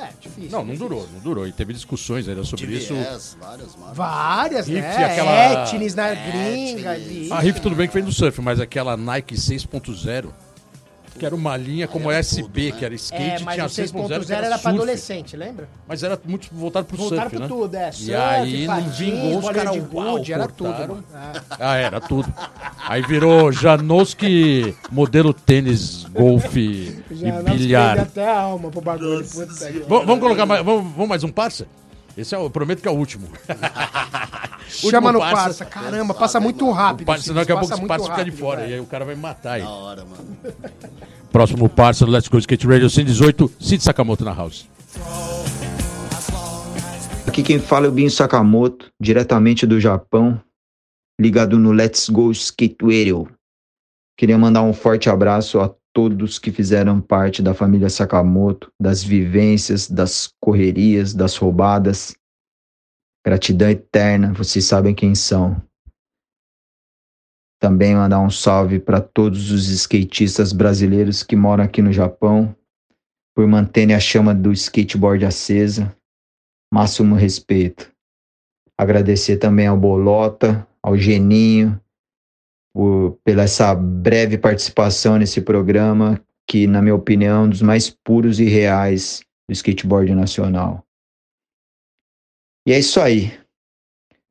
É, 0.00 0.10
difícil. 0.20 0.50
Não, 0.50 0.58
não 0.60 0.64
difícil. 0.74 0.88
durou, 0.88 1.08
não 1.12 1.20
durou. 1.20 1.46
E 1.46 1.52
teve 1.52 1.72
discussões 1.72 2.28
ainda 2.28 2.44
sobre 2.44 2.66
isso. 2.72 2.94
TVS, 2.94 3.36
várias 3.40 3.76
marcas. 3.76 3.96
Várias, 3.96 4.68
né? 4.68 5.04
aquela- 5.04 5.64
Etnis 5.64 5.94
na 5.94 6.14
gringa. 6.14 6.98
Etnis. 6.98 7.30
A 7.32 7.40
Riff 7.40 7.60
tudo 7.60 7.76
bem 7.76 7.86
que 7.88 7.94
vem 7.94 8.02
do 8.04 8.12
surf, 8.12 8.40
mas 8.40 8.60
aquela 8.60 8.96
Nike 8.96 9.34
6.0 9.36 10.30
Que 11.18 11.26
era 11.26 11.34
uma 11.34 11.56
linha 11.56 11.86
como 11.88 12.10
era 12.10 12.20
SB, 12.20 12.42
tudo, 12.42 12.72
né? 12.74 12.78
que 12.78 12.84
era 12.84 12.94
skate, 12.94 13.22
É, 13.22 13.38
mas 13.40 13.54
tinha 13.54 13.66
o 13.66 13.68
6.0 13.68 14.24
que 14.26 14.32
era, 14.32 14.46
pra 14.48 14.58
surf. 14.58 14.68
adolescente, 14.68 15.36
lembra? 15.36 15.68
Mas 15.86 16.02
era 16.02 16.18
muito 16.24 16.48
voltado 16.52 16.86
pro 16.86 16.96
Voltaram 16.96 17.22
surf, 17.22 17.36
pro 17.36 17.40
né? 17.40 17.48
tudo, 17.48 17.74
é. 17.74 17.88
E 17.90 17.92
Surf, 17.92 18.14
aí 18.14 18.66
não 18.66 18.90
vingou, 18.90 19.38
os 19.38 19.44
caras 19.50 19.76
era 19.76 20.46
cortaram. 20.48 20.48
tudo. 20.56 20.88
mano. 20.88 21.04
É. 21.14 21.40
Ah, 21.58 21.76
era 21.76 22.00
tudo. 22.00 22.32
Aí 22.88 23.02
virou 23.02 23.52
Janowski 23.52 24.74
modelo 24.90 25.34
tênis, 25.34 26.04
golfe 26.04 27.02
e 27.10 27.32
bilhar. 27.50 27.98
até 28.00 28.26
a 28.28 28.40
alma 28.40 28.70
pro 28.70 28.80
bagulho. 28.80 29.24
Vamos, 29.88 30.06
vamos 30.06 30.20
colocar 30.20 30.46
mais, 30.46 30.64
vamos, 30.64 30.92
vamos 30.92 31.08
mais 31.08 31.24
um 31.24 31.28
parça? 31.32 31.66
Esse 32.20 32.34
é, 32.34 32.38
o- 32.38 32.42
eu 32.44 32.50
prometo 32.50 32.80
que 32.82 32.88
é 32.88 32.90
o 32.90 32.94
último. 32.94 33.28
Chama 34.68 35.08
Último 35.08 35.12
no 35.12 35.18
parça. 35.18 35.36
parça. 35.36 35.64
Caramba, 35.64 36.14
passa 36.14 36.38
muito 36.38 36.70
rápido. 36.70 37.02
O 37.02 37.06
parça, 37.06 37.24
senão 37.24 37.36
daqui 37.40 37.50
a 37.50 37.56
pouco 37.56 37.68
passa 37.68 37.74
esse 37.74 37.80
muito 37.80 37.88
parça 37.88 38.10
fica 38.12 38.24
de 38.24 38.30
fora. 38.30 38.60
velho. 38.60 38.70
E 38.70 38.74
aí 38.74 38.80
o 38.80 38.86
cara 38.86 39.04
vai 39.04 39.14
me 39.16 39.20
matar 39.20 39.52
aí. 39.54 39.62
Da 39.62 39.68
hora, 39.70 40.04
mano. 40.04 40.38
Próximo 41.32 41.68
parça 41.68 42.04
do 42.06 42.10
Let's 42.12 42.28
Go 42.28 42.38
Skate 42.38 42.66
Radio 42.66 42.88
118, 42.90 43.52
Cid 43.60 43.82
Sakamoto 43.82 44.24
na 44.24 44.32
house. 44.32 44.66
Aqui 47.26 47.42
quem 47.42 47.58
fala 47.60 47.86
é 47.86 47.88
o 47.88 47.92
Binho 47.92 48.10
Sakamoto, 48.10 48.88
diretamente 49.00 49.66
do 49.66 49.80
Japão, 49.80 50.40
ligado 51.20 51.58
no 51.58 51.70
Let's 51.72 52.08
Go 52.08 52.30
Skate 52.32 52.76
Radio. 52.82 53.28
Queria 54.18 54.36
mandar 54.36 54.62
um 54.62 54.72
forte 54.72 55.08
abraço 55.08 55.60
a 55.60 55.72
todos 55.92 56.38
que 56.38 56.52
fizeram 56.52 57.00
parte 57.00 57.42
da 57.42 57.54
família 57.54 57.88
Sakamoto, 57.88 58.72
das 58.80 59.02
vivências, 59.02 59.88
das 59.88 60.32
correrias, 60.40 61.14
das 61.14 61.36
roubadas. 61.36 62.14
Gratidão 63.24 63.68
eterna, 63.68 64.32
vocês 64.32 64.64
sabem 64.64 64.94
quem 64.94 65.14
são. 65.14 65.62
Também 67.60 67.94
mandar 67.94 68.20
um 68.20 68.30
salve 68.30 68.78
para 68.78 69.00
todos 69.00 69.50
os 69.50 69.68
skatistas 69.68 70.52
brasileiros 70.52 71.22
que 71.22 71.36
moram 71.36 71.64
aqui 71.64 71.82
no 71.82 71.92
Japão, 71.92 72.56
por 73.34 73.46
manterem 73.46 73.94
a 73.94 74.00
chama 74.00 74.34
do 74.34 74.50
skateboard 74.52 75.24
acesa 75.26 75.94
máximo 76.72 77.16
respeito. 77.16 77.92
Agradecer 78.78 79.36
também 79.38 79.66
ao 79.66 79.76
Bolota, 79.76 80.66
ao 80.82 80.96
Geninho, 80.96 81.78
por, 82.74 83.18
pela 83.24 83.42
essa 83.42 83.74
breve 83.74 84.38
participação 84.38 85.18
nesse 85.18 85.40
programa, 85.40 86.20
que, 86.46 86.66
na 86.66 86.82
minha 86.82 86.94
opinião, 86.94 87.42
é 87.42 87.46
um 87.46 87.48
dos 87.48 87.62
mais 87.62 87.90
puros 87.90 88.40
e 88.40 88.44
reais 88.44 89.20
do 89.48 89.52
skateboard 89.52 90.14
nacional. 90.14 90.84
E 92.66 92.72
é 92.72 92.78
isso 92.78 93.00
aí. 93.00 93.32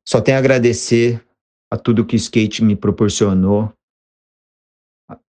Só 0.06 0.20
tenho 0.20 0.36
a 0.36 0.40
agradecer 0.40 1.24
a 1.70 1.76
tudo 1.76 2.04
que 2.04 2.16
o 2.16 2.16
skate 2.16 2.64
me 2.64 2.76
proporcionou, 2.76 3.72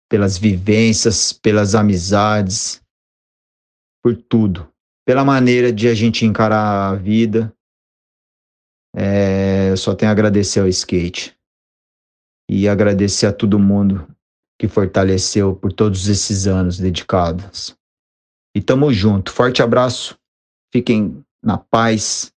pelas 0.09 0.39
vivências, 0.39 1.33
pelas 1.33 1.75
amizades, 1.75 2.83
por 4.03 4.17
tudo 4.17 4.73
pela 5.05 5.25
maneira 5.25 5.73
de 5.73 5.87
a 5.87 5.95
gente 5.95 6.25
encarar 6.25 6.91
a 6.91 6.95
vida. 6.95 7.55
É, 8.97 9.75
só 9.77 9.95
tenho 9.95 10.11
a 10.11 10.13
agradecer 10.13 10.61
ao 10.61 10.69
skate. 10.69 11.37
E 12.49 12.69
agradecer 12.69 13.27
a 13.27 13.33
todo 13.33 13.59
mundo 13.59 14.07
que 14.59 14.69
fortaleceu 14.69 15.55
por 15.57 15.73
todos 15.73 16.09
esses 16.09 16.47
anos 16.47 16.79
dedicados. 16.79 17.77
E 18.55 18.61
tamo 18.61 18.93
junto. 18.93 19.33
Forte 19.33 19.63
abraço. 19.63 20.17
Fiquem 20.73 21.25
na 21.43 21.59
paz. 21.59 22.33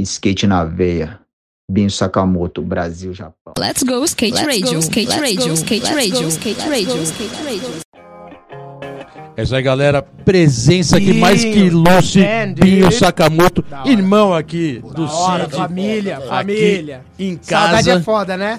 Skate 0.00 0.46
na 0.46 0.64
veia. 0.64 1.20
Binho 1.70 1.90
Sakamoto, 1.90 2.62
Brasil, 2.62 3.12
Japão. 3.12 3.52
Let's 3.58 3.82
go 3.82 4.02
skate 4.04 4.42
radio, 4.42 4.78
skate 4.80 5.20
radio, 5.20 5.52
skate 5.54 5.92
radio, 5.92 6.28
skate 6.28 6.68
radio, 6.68 7.02
skate 7.02 7.42
radio. 7.44 7.87
É 9.38 9.44
isso 9.44 9.54
aí, 9.54 9.62
galera. 9.62 10.02
Presença 10.02 10.96
aqui 10.96 11.12
Binho, 11.12 11.20
mais 11.20 11.44
que. 11.44 11.70
Andy. 11.70 12.60
Binho 12.60 12.90
Sakamoto, 12.90 13.64
irmão 13.84 14.34
aqui 14.34 14.82
do 14.96 15.04
hora, 15.04 15.44
Cid. 15.44 15.54
família, 15.56 16.16
Aqui 16.18 16.26
família. 16.26 17.02
em 17.16 17.38
Saudade 17.40 17.88
é 17.88 17.92
casa. 17.92 18.04
foda, 18.04 18.36
né? 18.36 18.58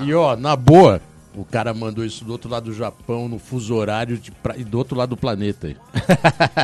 E 0.00 0.14
ó, 0.14 0.36
na 0.36 0.54
boa, 0.54 1.00
o 1.34 1.44
cara 1.44 1.74
mandou 1.74 2.04
isso 2.04 2.24
do 2.24 2.30
outro 2.30 2.48
lado 2.48 2.66
do 2.66 2.72
Japão, 2.72 3.28
no 3.28 3.40
fuso 3.40 3.74
horário 3.74 4.16
de 4.18 4.30
pra- 4.30 4.56
e 4.56 4.62
do 4.62 4.78
outro 4.78 4.96
lado 4.96 5.08
do 5.10 5.16
planeta. 5.16 5.66
aí. 5.66 5.76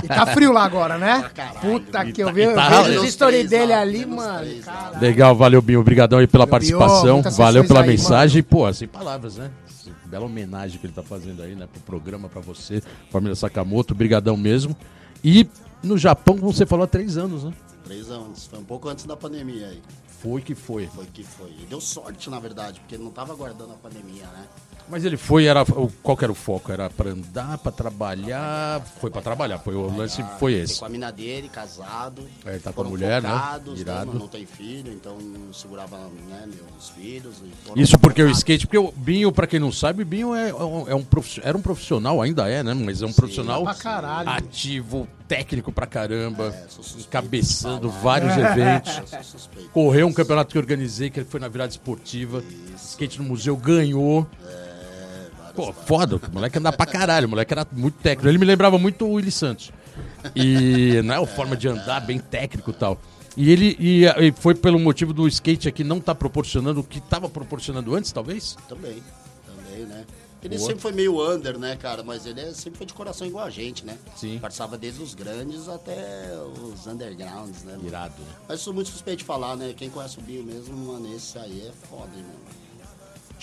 E 0.04 0.06
tá 0.06 0.26
frio 0.26 0.52
lá 0.52 0.62
agora, 0.64 0.96
né? 0.96 1.24
Puta 1.60 2.04
E 2.04 2.12
que 2.12 2.22
tá- 2.22 2.28
eu 2.30 2.32
vi, 2.32 2.42
eu 2.42 2.54
tá- 2.54 2.82
vejo 2.82 3.00
os 3.00 3.12
stories 3.12 3.50
dele 3.50 3.72
lá, 3.72 3.80
ali, 3.80 4.06
mano. 4.06 4.46
Legal, 5.00 5.34
valeu, 5.34 5.60
Binho. 5.60 5.80
Obrigadão 5.80 6.20
aí 6.20 6.28
pela 6.28 6.44
Valeu, 6.46 6.50
participação. 6.52 7.14
Muitas 7.14 7.36
Valeu 7.36 7.64
pela 7.64 7.80
aí, 7.82 7.88
mensagem. 7.88 8.44
Pô, 8.44 8.72
sem 8.72 8.86
palavras, 8.86 9.36
né? 9.38 9.50
Bela 10.06 10.26
homenagem 10.26 10.78
que 10.78 10.86
ele 10.86 10.92
tá 10.92 11.02
fazendo 11.02 11.42
aí, 11.42 11.54
né? 11.54 11.66
Pro 11.66 11.80
programa, 11.82 12.28
pra 12.28 12.40
você, 12.40 12.82
família 13.10 13.34
Sakamoto. 13.34 13.94
Brigadão 13.94 14.36
mesmo. 14.36 14.76
E 15.22 15.48
no 15.82 15.98
Japão, 15.98 16.38
como 16.38 16.52
você 16.52 16.66
falou, 16.66 16.84
há 16.84 16.88
três 16.88 17.16
anos, 17.16 17.44
né? 17.44 17.52
Três 17.84 18.10
anos. 18.10 18.46
Foi 18.46 18.58
um 18.58 18.64
pouco 18.64 18.88
antes 18.88 19.04
da 19.04 19.16
pandemia 19.16 19.68
aí. 19.68 19.82
Foi 20.20 20.40
que 20.40 20.54
foi. 20.54 20.86
Foi 20.88 21.06
que 21.06 21.22
foi. 21.22 21.50
E 21.62 21.66
deu 21.66 21.80
sorte, 21.80 22.30
na 22.30 22.40
verdade, 22.40 22.80
porque 22.80 22.94
ele 22.94 23.04
não 23.04 23.10
tava 23.10 23.32
aguardando 23.32 23.72
a 23.72 23.76
pandemia, 23.76 24.26
né? 24.26 24.46
Mas 24.88 25.04
ele 25.04 25.16
foi, 25.16 25.46
era. 25.46 25.64
Qual 26.02 26.16
que 26.16 26.24
era 26.24 26.30
o 26.32 26.34
foco? 26.34 26.70
Era 26.70 26.88
pra 26.88 27.10
andar, 27.10 27.58
pra 27.58 27.72
trabalhar? 27.72 28.80
Foi 29.00 29.10
pra 29.10 29.20
trabalhar, 29.20 29.58
foi 29.58 29.74
o 29.74 29.94
lance 29.94 30.24
foi 30.38 30.54
esse. 30.54 30.78
com 30.78 30.84
a 30.84 30.88
mina 30.88 31.10
dele, 31.10 31.48
casado. 31.48 32.22
É, 32.44 32.50
ele 32.50 32.60
tá 32.60 32.72
com 32.72 32.82
a 32.82 32.84
mulher, 32.84 33.20
né? 33.22 33.28
focados, 33.28 33.80
Irado. 33.80 34.06
mano? 34.06 34.20
Não 34.20 34.28
tem 34.28 34.46
filho, 34.46 34.92
então 34.92 35.16
segurava 35.52 35.96
né, 36.28 36.46
meus 36.46 36.88
filhos. 36.90 37.36
Isso 37.74 37.98
porque 37.98 38.22
o 38.22 38.30
skate, 38.30 38.66
porque 38.66 38.78
o 38.78 38.92
Binho, 38.92 39.32
pra 39.32 39.46
quem 39.46 39.58
não 39.58 39.72
sabe, 39.72 40.02
o 40.02 40.06
Binho 40.06 40.34
é, 40.34 40.50
é 40.50 40.94
um 40.94 41.02
profiss- 41.04 41.40
era 41.42 41.56
um 41.56 41.62
profissional, 41.62 42.22
ainda 42.22 42.48
é, 42.48 42.62
né? 42.62 42.72
Mas 42.74 43.02
é 43.02 43.06
um 43.06 43.12
profissional 43.12 43.64
pra 43.64 43.74
caralho. 43.74 44.28
ativo, 44.30 45.08
técnico 45.26 45.72
pra 45.72 45.86
caramba, 45.86 46.54
É, 46.54 46.66
suspeito 46.68 47.62
falar. 47.62 47.80
vários 48.02 48.36
eventos. 48.38 49.02
Correu 49.72 50.06
um 50.06 50.12
campeonato 50.12 50.52
que 50.52 50.58
organizei, 50.58 51.10
que 51.10 51.24
foi 51.24 51.40
na 51.40 51.48
virada 51.48 51.70
esportiva. 51.70 52.42
Skate 52.76 53.18
no 53.20 53.24
museu 53.28 53.56
ganhou. 53.56 54.26
Pô, 55.56 55.72
foda, 55.72 56.16
o 56.16 56.20
moleque 56.32 56.58
andava 56.58 56.76
pra 56.76 56.86
caralho, 56.86 57.26
o 57.26 57.30
moleque 57.30 57.52
era 57.52 57.66
muito 57.72 57.94
técnico. 57.98 58.28
Ele 58.28 58.38
me 58.38 58.44
lembrava 58.44 58.78
muito 58.78 59.04
o 59.06 59.14
Willy 59.14 59.32
Santos. 59.32 59.72
E 60.34 61.00
não 61.02 61.14
é 61.14 61.22
a 61.22 61.26
forma 61.26 61.56
de 61.56 61.66
andar 61.66 62.00
bem 62.00 62.18
técnico 62.18 62.70
e 62.70 62.74
tal. 62.74 63.00
E 63.36 63.50
ele 63.50 63.76
e, 63.78 64.04
e 64.04 64.32
foi 64.32 64.54
pelo 64.54 64.78
motivo 64.78 65.12
do 65.12 65.26
skate 65.28 65.68
aqui 65.68 65.82
não 65.84 66.00
tá 66.00 66.14
proporcionando 66.14 66.80
o 66.80 66.84
que 66.84 67.00
tava 67.00 67.28
proporcionando 67.28 67.94
antes, 67.94 68.12
talvez? 68.12 68.56
Também, 68.68 69.02
também, 69.46 69.84
né? 69.86 70.04
Ele 70.42 70.56
Boa. 70.56 70.68
sempre 70.68 70.82
foi 70.82 70.92
meio 70.92 71.34
under, 71.34 71.58
né, 71.58 71.76
cara? 71.76 72.02
Mas 72.02 72.24
ele 72.24 72.40
é- 72.40 72.52
sempre 72.52 72.78
foi 72.78 72.86
de 72.86 72.94
coração 72.94 73.26
igual 73.26 73.44
a 73.44 73.50
gente, 73.50 73.84
né? 73.84 73.96
Sim. 74.14 74.38
Participava 74.38 74.78
desde 74.78 75.02
os 75.02 75.14
grandes 75.14 75.68
até 75.68 76.30
os 76.62 76.86
undergrounds, 76.86 77.64
né? 77.64 77.76
Irado, 77.84 78.14
né? 78.20 78.28
Mas 78.48 78.60
sou 78.60 78.72
muito 78.72 78.90
suspeito 78.90 79.18
de 79.18 79.24
falar, 79.24 79.56
né? 79.56 79.74
Quem 79.76 79.90
conhece 79.90 80.18
o 80.18 80.22
Binho 80.22 80.44
mesmo, 80.44 80.76
mano, 80.76 81.14
esse 81.14 81.38
aí 81.38 81.66
é 81.66 81.72
foda, 81.88 82.10
hein, 82.16 82.22
mano. 82.22 82.65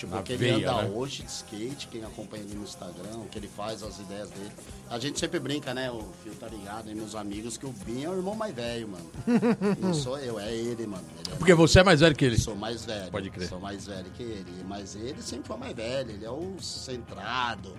Tipo, 0.04 0.16
Na 0.16 0.22
que 0.22 0.36
veia, 0.36 0.54
ele 0.54 0.64
anda 0.64 0.82
né? 0.82 0.92
hoje 0.94 1.22
de 1.22 1.30
skate, 1.30 1.88
quem 1.88 2.04
acompanha 2.04 2.42
ele 2.42 2.54
no 2.54 2.62
Instagram, 2.62 3.16
o 3.16 3.28
que 3.28 3.38
ele 3.38 3.48
faz, 3.48 3.82
as 3.82 3.98
ideias 3.98 4.28
dele. 4.30 4.52
A 4.90 4.98
gente 4.98 5.18
sempre 5.18 5.40
brinca, 5.40 5.72
né? 5.72 5.90
O 5.90 6.02
Fio 6.22 6.34
tá 6.34 6.46
ligado, 6.46 6.90
e 6.90 6.94
meus 6.94 7.14
amigos, 7.14 7.56
que 7.56 7.64
o 7.64 7.72
Binho 7.72 8.10
é 8.10 8.14
o 8.14 8.16
irmão 8.18 8.34
mais 8.34 8.54
velho, 8.54 8.88
mano. 8.88 9.10
Não 9.80 9.94
sou 9.94 10.18
eu, 10.18 10.38
é 10.38 10.52
ele, 10.52 10.86
mano. 10.86 11.04
Ele 11.18 11.34
é 11.34 11.36
Porque 11.36 11.54
você 11.54 11.80
é 11.80 11.82
mais 11.82 12.00
velho 12.00 12.14
que 12.14 12.24
ele. 12.24 12.38
Sou 12.38 12.54
mais 12.54 12.84
velho. 12.84 13.10
Pode 13.10 13.30
crer. 13.30 13.48
Sou 13.48 13.58
mais 13.58 13.86
velho 13.86 14.10
que 14.10 14.22
ele. 14.22 14.64
Mas 14.68 14.94
ele 14.94 15.22
sempre 15.22 15.46
foi 15.46 15.56
mais 15.56 15.74
velho. 15.74 16.10
Ele 16.10 16.24
é 16.24 16.30
o 16.30 16.54
centrado. 16.60 17.74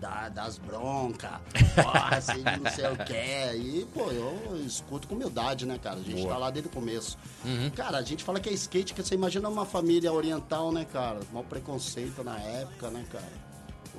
Da- 0.00 0.28
das 0.28 0.58
broncas, 0.58 1.30
assim, 2.12 2.42
não 2.62 2.70
sei 2.72 2.86
o 2.86 2.96
que. 3.04 3.56
E, 3.56 3.86
pô, 3.92 4.10
eu 4.10 4.56
escuto 4.64 5.08
com 5.08 5.14
humildade, 5.14 5.66
né, 5.66 5.78
cara? 5.78 5.96
A 6.00 6.02
gente 6.02 6.26
tá 6.26 6.36
lá 6.36 6.50
desde 6.50 6.68
o 6.68 6.72
começo. 6.72 7.18
Uhum. 7.44 7.70
Cara, 7.70 7.98
a 7.98 8.02
gente 8.02 8.22
fala 8.24 8.40
que 8.40 8.48
é 8.48 8.52
skate, 8.52 8.94
que 8.94 9.02
você 9.02 9.14
imagina 9.14 9.48
uma 9.48 9.66
família 9.66 10.12
oriental, 10.12 10.70
né, 10.72 10.84
cara? 10.84 11.20
Mal 11.32 11.44
preconceito 11.44 12.22
na 12.24 12.38
época, 12.38 12.90
né, 12.90 13.04
cara? 13.10 13.48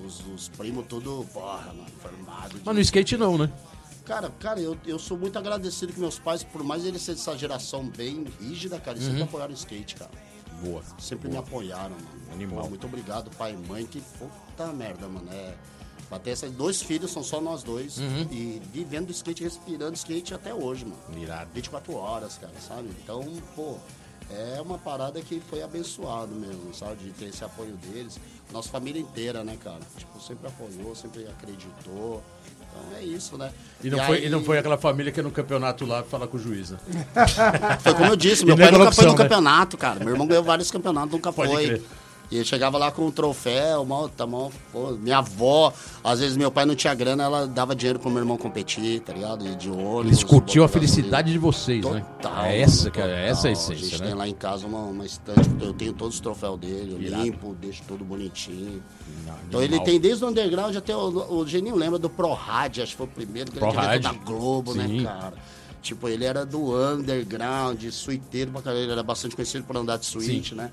Os, 0.06 0.26
os 0.28 0.48
primos 0.50 0.86
tudo, 0.88 1.26
porra, 1.34 1.68
mano, 1.74 1.86
formado. 2.02 2.58
de- 2.58 2.62
Mas 2.66 2.76
no 2.76 2.82
skate 2.82 3.18
não, 3.18 3.38
né? 3.38 3.52
Cara, 4.06 4.30
cara, 4.40 4.60
eu, 4.60 4.76
eu 4.88 4.98
sou 4.98 5.18
muito 5.18 5.38
agradecido 5.38 5.94
que 5.94 6.00
meus 6.00 6.18
pais, 6.18 6.44
por 6.44 6.64
mais 6.64 6.84
eles 6.86 7.02
serem 7.02 7.18
dessa 7.20 7.38
geração 7.38 7.86
bem 7.86 8.26
rígida, 8.40 8.80
cara, 8.80 8.98
eles 8.98 9.06
sempre 9.08 9.24
apoiaram 9.24 9.52
o 9.52 9.56
skate, 9.56 9.96
cara. 9.96 10.10
Boa. 10.64 10.82
Sempre 10.98 11.30
me 11.30 11.38
apoiaram, 11.38 11.92
mano. 11.92 12.08
Animal. 12.34 12.64
Pô, 12.64 12.70
muito 12.70 12.88
obrigado, 12.88 13.30
pai 13.38 13.54
e 13.54 13.68
mãe, 13.68 13.86
que 13.86 14.02
puta 14.18 14.74
merda, 14.74 15.08
mano. 15.08 15.28
É, 15.32 15.54
esses 16.26 16.52
dois 16.52 16.82
filhos, 16.82 17.12
são 17.12 17.24
só 17.24 17.40
nós 17.42 17.64
dois. 17.64 17.98
E 18.32 18.62
vivendo 18.74 19.12
skate, 19.12 19.44
respirando 19.44 19.94
skate 19.94 20.34
até 20.34 20.54
hoje, 20.54 20.86
mano. 20.86 20.98
Irado. 21.22 21.50
24 21.54 21.94
horas, 21.96 22.38
cara, 22.38 22.54
sabe? 22.68 22.90
Então, 23.04 23.26
pô, 23.56 23.78
é 24.32 24.62
uma 24.62 24.78
parada 24.78 25.22
que 25.22 25.40
foi 25.50 25.62
abençoado 25.62 26.34
mesmo, 26.34 26.74
sabe? 26.74 26.96
De 27.04 27.12
ter 27.12 27.26
esse 27.26 27.44
apoio 27.44 27.74
deles. 27.78 28.20
Nossa 28.52 28.70
família 28.70 29.00
inteira, 29.02 29.44
né, 29.44 29.58
cara? 29.64 29.80
Tipo, 29.98 30.20
sempre 30.22 30.48
apoiou, 30.48 30.96
sempre 30.96 31.26
acreditou. 31.28 32.24
Então 32.60 32.98
é 32.98 33.04
isso, 33.04 33.36
né? 33.38 33.52
E 33.84 33.90
não, 33.90 34.00
aí- 34.00 34.06
foi, 34.06 34.26
e 34.26 34.30
não 34.30 34.44
foi 34.44 34.58
aquela 34.60 34.78
família 34.78 35.12
que 35.12 35.20
é 35.20 35.24
no 35.24 35.32
campeonato 35.32 35.86
lá 35.86 36.04
fala 36.04 36.28
com 36.28 36.38
o 36.38 36.40
juiz, 36.40 36.70
né? 36.72 36.78
Foi 37.82 37.94
como 37.96 38.06
eu 38.12 38.16
disse, 38.16 38.44
E 38.44 38.46
meu 38.46 38.56
pai 38.56 38.66
nunca 38.72 38.78
foi 38.92 39.06
corrupção, 39.06 39.06
no 39.06 39.12
né? 39.12 39.18
campeonato, 39.24 39.78
cara. 39.78 40.00
Meu 40.00 40.10
irmão 40.14 40.28
ganhou 40.28 40.44
vários 40.44 40.70
campeonatos, 40.70 41.12
nunca 41.12 41.34
Pode 41.34 41.52
foi. 41.52 41.66
crer. 41.66 41.82
E 42.32 42.38
eu 42.38 42.46
chegava 42.46 42.78
lá 42.78 42.92
com 42.92 43.08
um 43.08 43.12
troféu, 43.12 43.84
mal, 43.84 44.08
tá 44.08 44.28
mal, 44.28 44.52
pô, 44.72 44.92
minha 44.92 45.18
avó, 45.18 45.74
às 46.04 46.20
vezes 46.20 46.38
meu 46.38 46.52
pai 46.52 46.64
não 46.64 46.76
tinha 46.76 46.94
grana, 46.94 47.24
ela 47.24 47.48
dava 47.48 47.76
dinheiro 47.76 47.98
pro 47.98 48.10
meu 48.12 48.20
irmão 48.20 48.38
competir, 48.38 49.00
tá 49.00 49.14
ligado? 49.14 49.44
De, 49.44 49.56
de 49.56 49.70
ônibus. 49.70 50.06
Eles 50.06 50.24
curtiam 50.24 50.64
a 50.64 50.68
felicidade 50.68 51.32
de 51.32 51.40
vocês, 51.40 51.84
né? 51.84 52.06
Total, 52.22 52.46
É 52.46 52.62
essa, 52.62 52.92
que 52.92 53.02
é, 53.02 53.30
essa 53.30 53.48
é 53.48 53.52
a 53.52 53.54
A 53.54 53.56
gente 53.56 53.74
essência, 53.74 53.98
tem 53.98 54.10
né? 54.10 54.14
lá 54.14 54.28
em 54.28 54.36
casa 54.36 54.68
uma, 54.68 54.80
uma 54.82 55.06
estante, 55.08 55.50
eu 55.60 55.74
tenho 55.74 55.92
todos 55.94 56.16
os 56.16 56.22
troféus 56.22 56.60
dele, 56.60 56.94
eu 56.94 57.02
Irado. 57.02 57.24
limpo, 57.24 57.56
deixo 57.60 57.82
tudo 57.88 58.06
bonitinho. 58.06 58.84
Animal. 59.18 59.40
Então 59.48 59.62
ele 59.64 59.80
tem 59.80 60.00
desde 60.00 60.24
o 60.24 60.28
underground 60.28 60.76
até 60.76 60.96
o, 60.96 61.34
o 61.40 61.48
Geninho 61.48 61.76
lembra 61.76 61.98
do 61.98 62.12
ProRad, 62.12 62.78
acho 62.80 62.92
que 62.92 62.98
foi 62.98 63.08
o 63.08 63.10
primeiro 63.10 63.52
grande 63.52 63.76
evento 63.76 64.04
da 64.04 64.14
Globo, 64.14 64.74
sim. 64.74 64.78
né, 65.00 65.04
cara? 65.04 65.34
Tipo, 65.82 66.10
ele 66.10 66.26
era 66.26 66.46
do 66.46 66.76
underground, 66.76 67.84
suiteiro 67.90 68.52
pra 68.52 68.62
caralho, 68.62 68.84
ele 68.84 68.92
era 68.92 69.02
bastante 69.02 69.36
conhecido 69.36 69.64
por 69.64 69.76
andar 69.78 69.98
de 69.98 70.06
suíte, 70.06 70.54
né? 70.54 70.72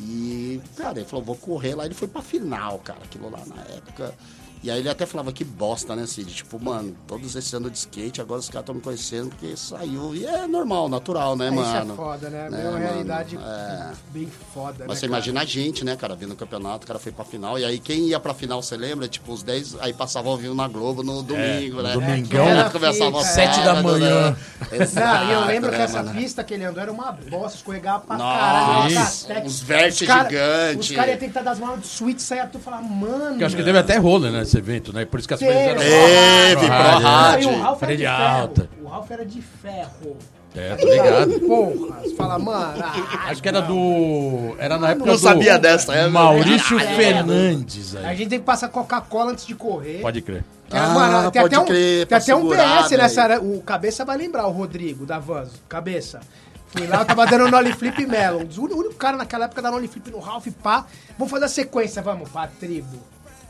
E, 0.00 0.60
cara, 0.76 0.98
ele 0.98 1.08
falou, 1.08 1.24
vou 1.24 1.36
correr 1.36 1.74
lá, 1.74 1.84
ele 1.84 1.94
foi 1.94 2.08
pra 2.08 2.22
final, 2.22 2.78
cara, 2.78 3.00
aquilo 3.02 3.30
lá 3.30 3.44
na 3.46 3.62
época. 3.62 4.14
E 4.62 4.70
aí 4.70 4.80
ele 4.80 4.88
até 4.88 5.06
falava 5.06 5.32
que 5.32 5.44
bosta, 5.44 5.94
né, 5.94 6.04
Cid? 6.06 6.34
Tipo, 6.34 6.58
mano, 6.62 6.94
todos 7.06 7.36
esses 7.36 7.52
anos 7.54 7.70
de 7.70 7.78
skate, 7.78 8.20
agora 8.20 8.40
os 8.40 8.48
caras 8.48 8.62
estão 8.62 8.74
me 8.74 8.80
conhecendo 8.80 9.28
porque 9.30 9.56
saiu. 9.56 10.14
E 10.14 10.26
é 10.26 10.46
normal, 10.46 10.88
natural, 10.88 11.36
né, 11.36 11.46
Isso 11.46 11.54
mano? 11.54 11.92
é 11.92 11.96
foda, 11.96 12.28
né? 12.30 12.50
Né, 12.50 12.58
É 12.58 12.62
uma 12.64 12.72
mano? 12.72 12.84
realidade 12.84 13.36
É. 13.36 13.90
bem 14.12 14.28
foda, 14.52 14.74
Mas 14.80 14.88
né, 14.88 14.94
você 14.94 15.00
cara? 15.02 15.06
imagina 15.12 15.40
a 15.40 15.44
gente, 15.44 15.84
né, 15.84 15.94
cara, 15.96 16.16
vindo 16.16 16.30
no 16.30 16.36
campeonato, 16.36 16.84
o 16.84 16.86
cara 16.88 16.98
foi 16.98 17.12
pra 17.12 17.24
final. 17.24 17.58
E 17.58 17.64
aí 17.64 17.78
quem 17.78 18.08
ia 18.08 18.18
pra 18.18 18.34
final, 18.34 18.60
você 18.62 18.76
lembra? 18.76 19.06
Tipo, 19.06 19.32
os 19.32 19.42
10, 19.42 19.76
aí 19.80 19.92
passava 19.92 20.28
ao 20.28 20.36
vivo 20.36 20.54
na 20.54 20.66
Globo 20.66 21.02
no 21.02 21.22
domingo, 21.22 21.80
né? 21.82 21.90
É, 21.90 21.94
domingão, 21.94 22.44
Aí 22.44 22.50
era 22.58 22.70
começava 22.70 23.18
fita, 23.18 23.24
sete 23.32 23.58
da 23.60 23.64
sábado, 23.76 23.82
manhã. 23.84 24.30
Né? 24.30 24.36
Não, 24.60 24.68
e 24.72 24.76
eu 24.76 24.82
Exato, 24.82 25.46
lembro 25.46 25.70
que 25.70 25.78
né, 25.78 25.84
essa 25.84 26.02
mano? 26.02 26.18
pista 26.18 26.42
que 26.44 26.54
ele 26.54 26.64
andou 26.64 26.82
era 26.82 26.90
uma 26.92 27.12
bosta, 27.12 27.56
escorregava 27.58 28.00
pra 28.00 28.16
caralho. 28.18 28.94
Nossa, 28.94 29.40
uns 29.44 29.60
vértices 29.60 30.02
Os 30.02 30.06
cara- 30.08 30.28
gigantes. 30.28 30.90
Os 30.90 30.96
caras 30.96 31.10
iam 31.12 31.18
tentar 31.18 31.42
dar 31.42 31.50
as 31.52 31.58
mãos 31.60 31.80
de 31.80 31.86
suíte, 31.86 32.22
saia 32.22 32.46
tu 32.46 32.58
falar, 32.58 32.82
mano. 32.82 33.40
Eu 33.40 33.46
acho 33.46 33.56
que 33.56 33.62
teve 33.62 33.78
até 33.78 33.96
roller 33.98 34.32
né, 34.32 34.44
evento, 34.58 34.92
né? 34.92 35.04
Por 35.04 35.18
isso 35.18 35.28
que 35.28 35.34
as 35.34 35.40
coisas 35.40 35.56
eram. 35.56 35.80
Teve, 35.80 36.66
pro 36.66 36.68
rádio, 36.68 37.00
rádio. 37.02 37.50
o 37.50 37.60
Ralph 37.62 37.82
era 37.82 37.96
de 37.96 38.06
alta. 38.06 38.70
O 38.82 38.86
Ralph 38.88 39.10
era 39.10 39.24
de 39.24 39.40
ferro. 39.42 40.16
É, 40.56 40.74
tô 40.76 40.88
ligado. 40.88 41.40
Porra, 41.40 42.00
você 42.00 42.14
fala, 42.16 42.38
mano. 42.38 42.82
ah, 42.82 43.26
Acho 43.28 43.42
que 43.42 43.48
era 43.48 43.60
do. 43.60 44.56
Era 44.58 44.78
na 44.78 44.90
época 44.90 45.06
Não 45.06 45.14
do. 45.14 45.18
sabia 45.20 45.58
dessa, 45.58 45.94
é, 45.94 46.08
Maurício. 46.08 46.78
Fernandes 46.80 47.94
A 47.96 48.00
aí. 48.08 48.16
gente 48.16 48.30
tem 48.30 48.38
que 48.40 48.44
passar 48.44 48.68
Coca-Cola 48.68 49.32
antes 49.32 49.46
de 49.46 49.54
correr. 49.54 50.00
Pode 50.00 50.20
crer. 50.22 50.44
Ah, 50.70 50.88
mano, 50.88 51.30
tem 51.30 51.42
pode 51.42 51.54
até 51.54 51.62
um, 51.64 51.66
crer, 51.66 51.98
tem 52.00 52.06
pra 52.06 52.18
até 52.18 52.34
um 52.34 52.48
PS 52.48 52.90
nessa 52.92 53.22
área. 53.22 53.40
O 53.40 53.62
Cabeça 53.62 54.04
vai 54.04 54.16
lembrar, 54.18 54.46
o 54.46 54.50
Rodrigo, 54.50 55.06
da 55.06 55.18
Vans. 55.18 55.50
Cabeça. 55.68 56.20
Fui 56.68 56.86
lá, 56.86 56.98
eu 56.98 57.04
tava 57.06 57.26
dando 57.26 57.50
Nolly 57.50 57.72
Flip 57.72 58.04
Melon. 58.04 58.44
O 58.58 58.62
único 58.62 58.94
cara 58.94 59.16
naquela 59.16 59.46
época 59.46 59.62
da 59.62 59.70
Nolly 59.70 59.88
Flip 59.88 60.10
no 60.10 60.18
Ralph, 60.18 60.46
pá. 60.62 60.84
Vamos 61.16 61.30
fazer 61.30 61.46
a 61.46 61.48
sequência, 61.48 62.02
vamos, 62.02 62.28
pá, 62.28 62.46
tribo. 62.60 62.98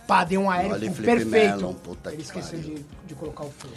Pá, 0.08 0.24
deu 0.24 0.40
um 0.40 0.50
aéreo 0.50 0.74
Flip 0.76 1.02
perfeito. 1.02 1.76
Puta 1.84 2.08
Ele 2.08 2.16
que 2.16 2.22
esqueceu 2.24 2.58
de, 2.58 2.82
de 3.06 3.14
colocar 3.14 3.44
o 3.44 3.52
filme. 3.58 3.76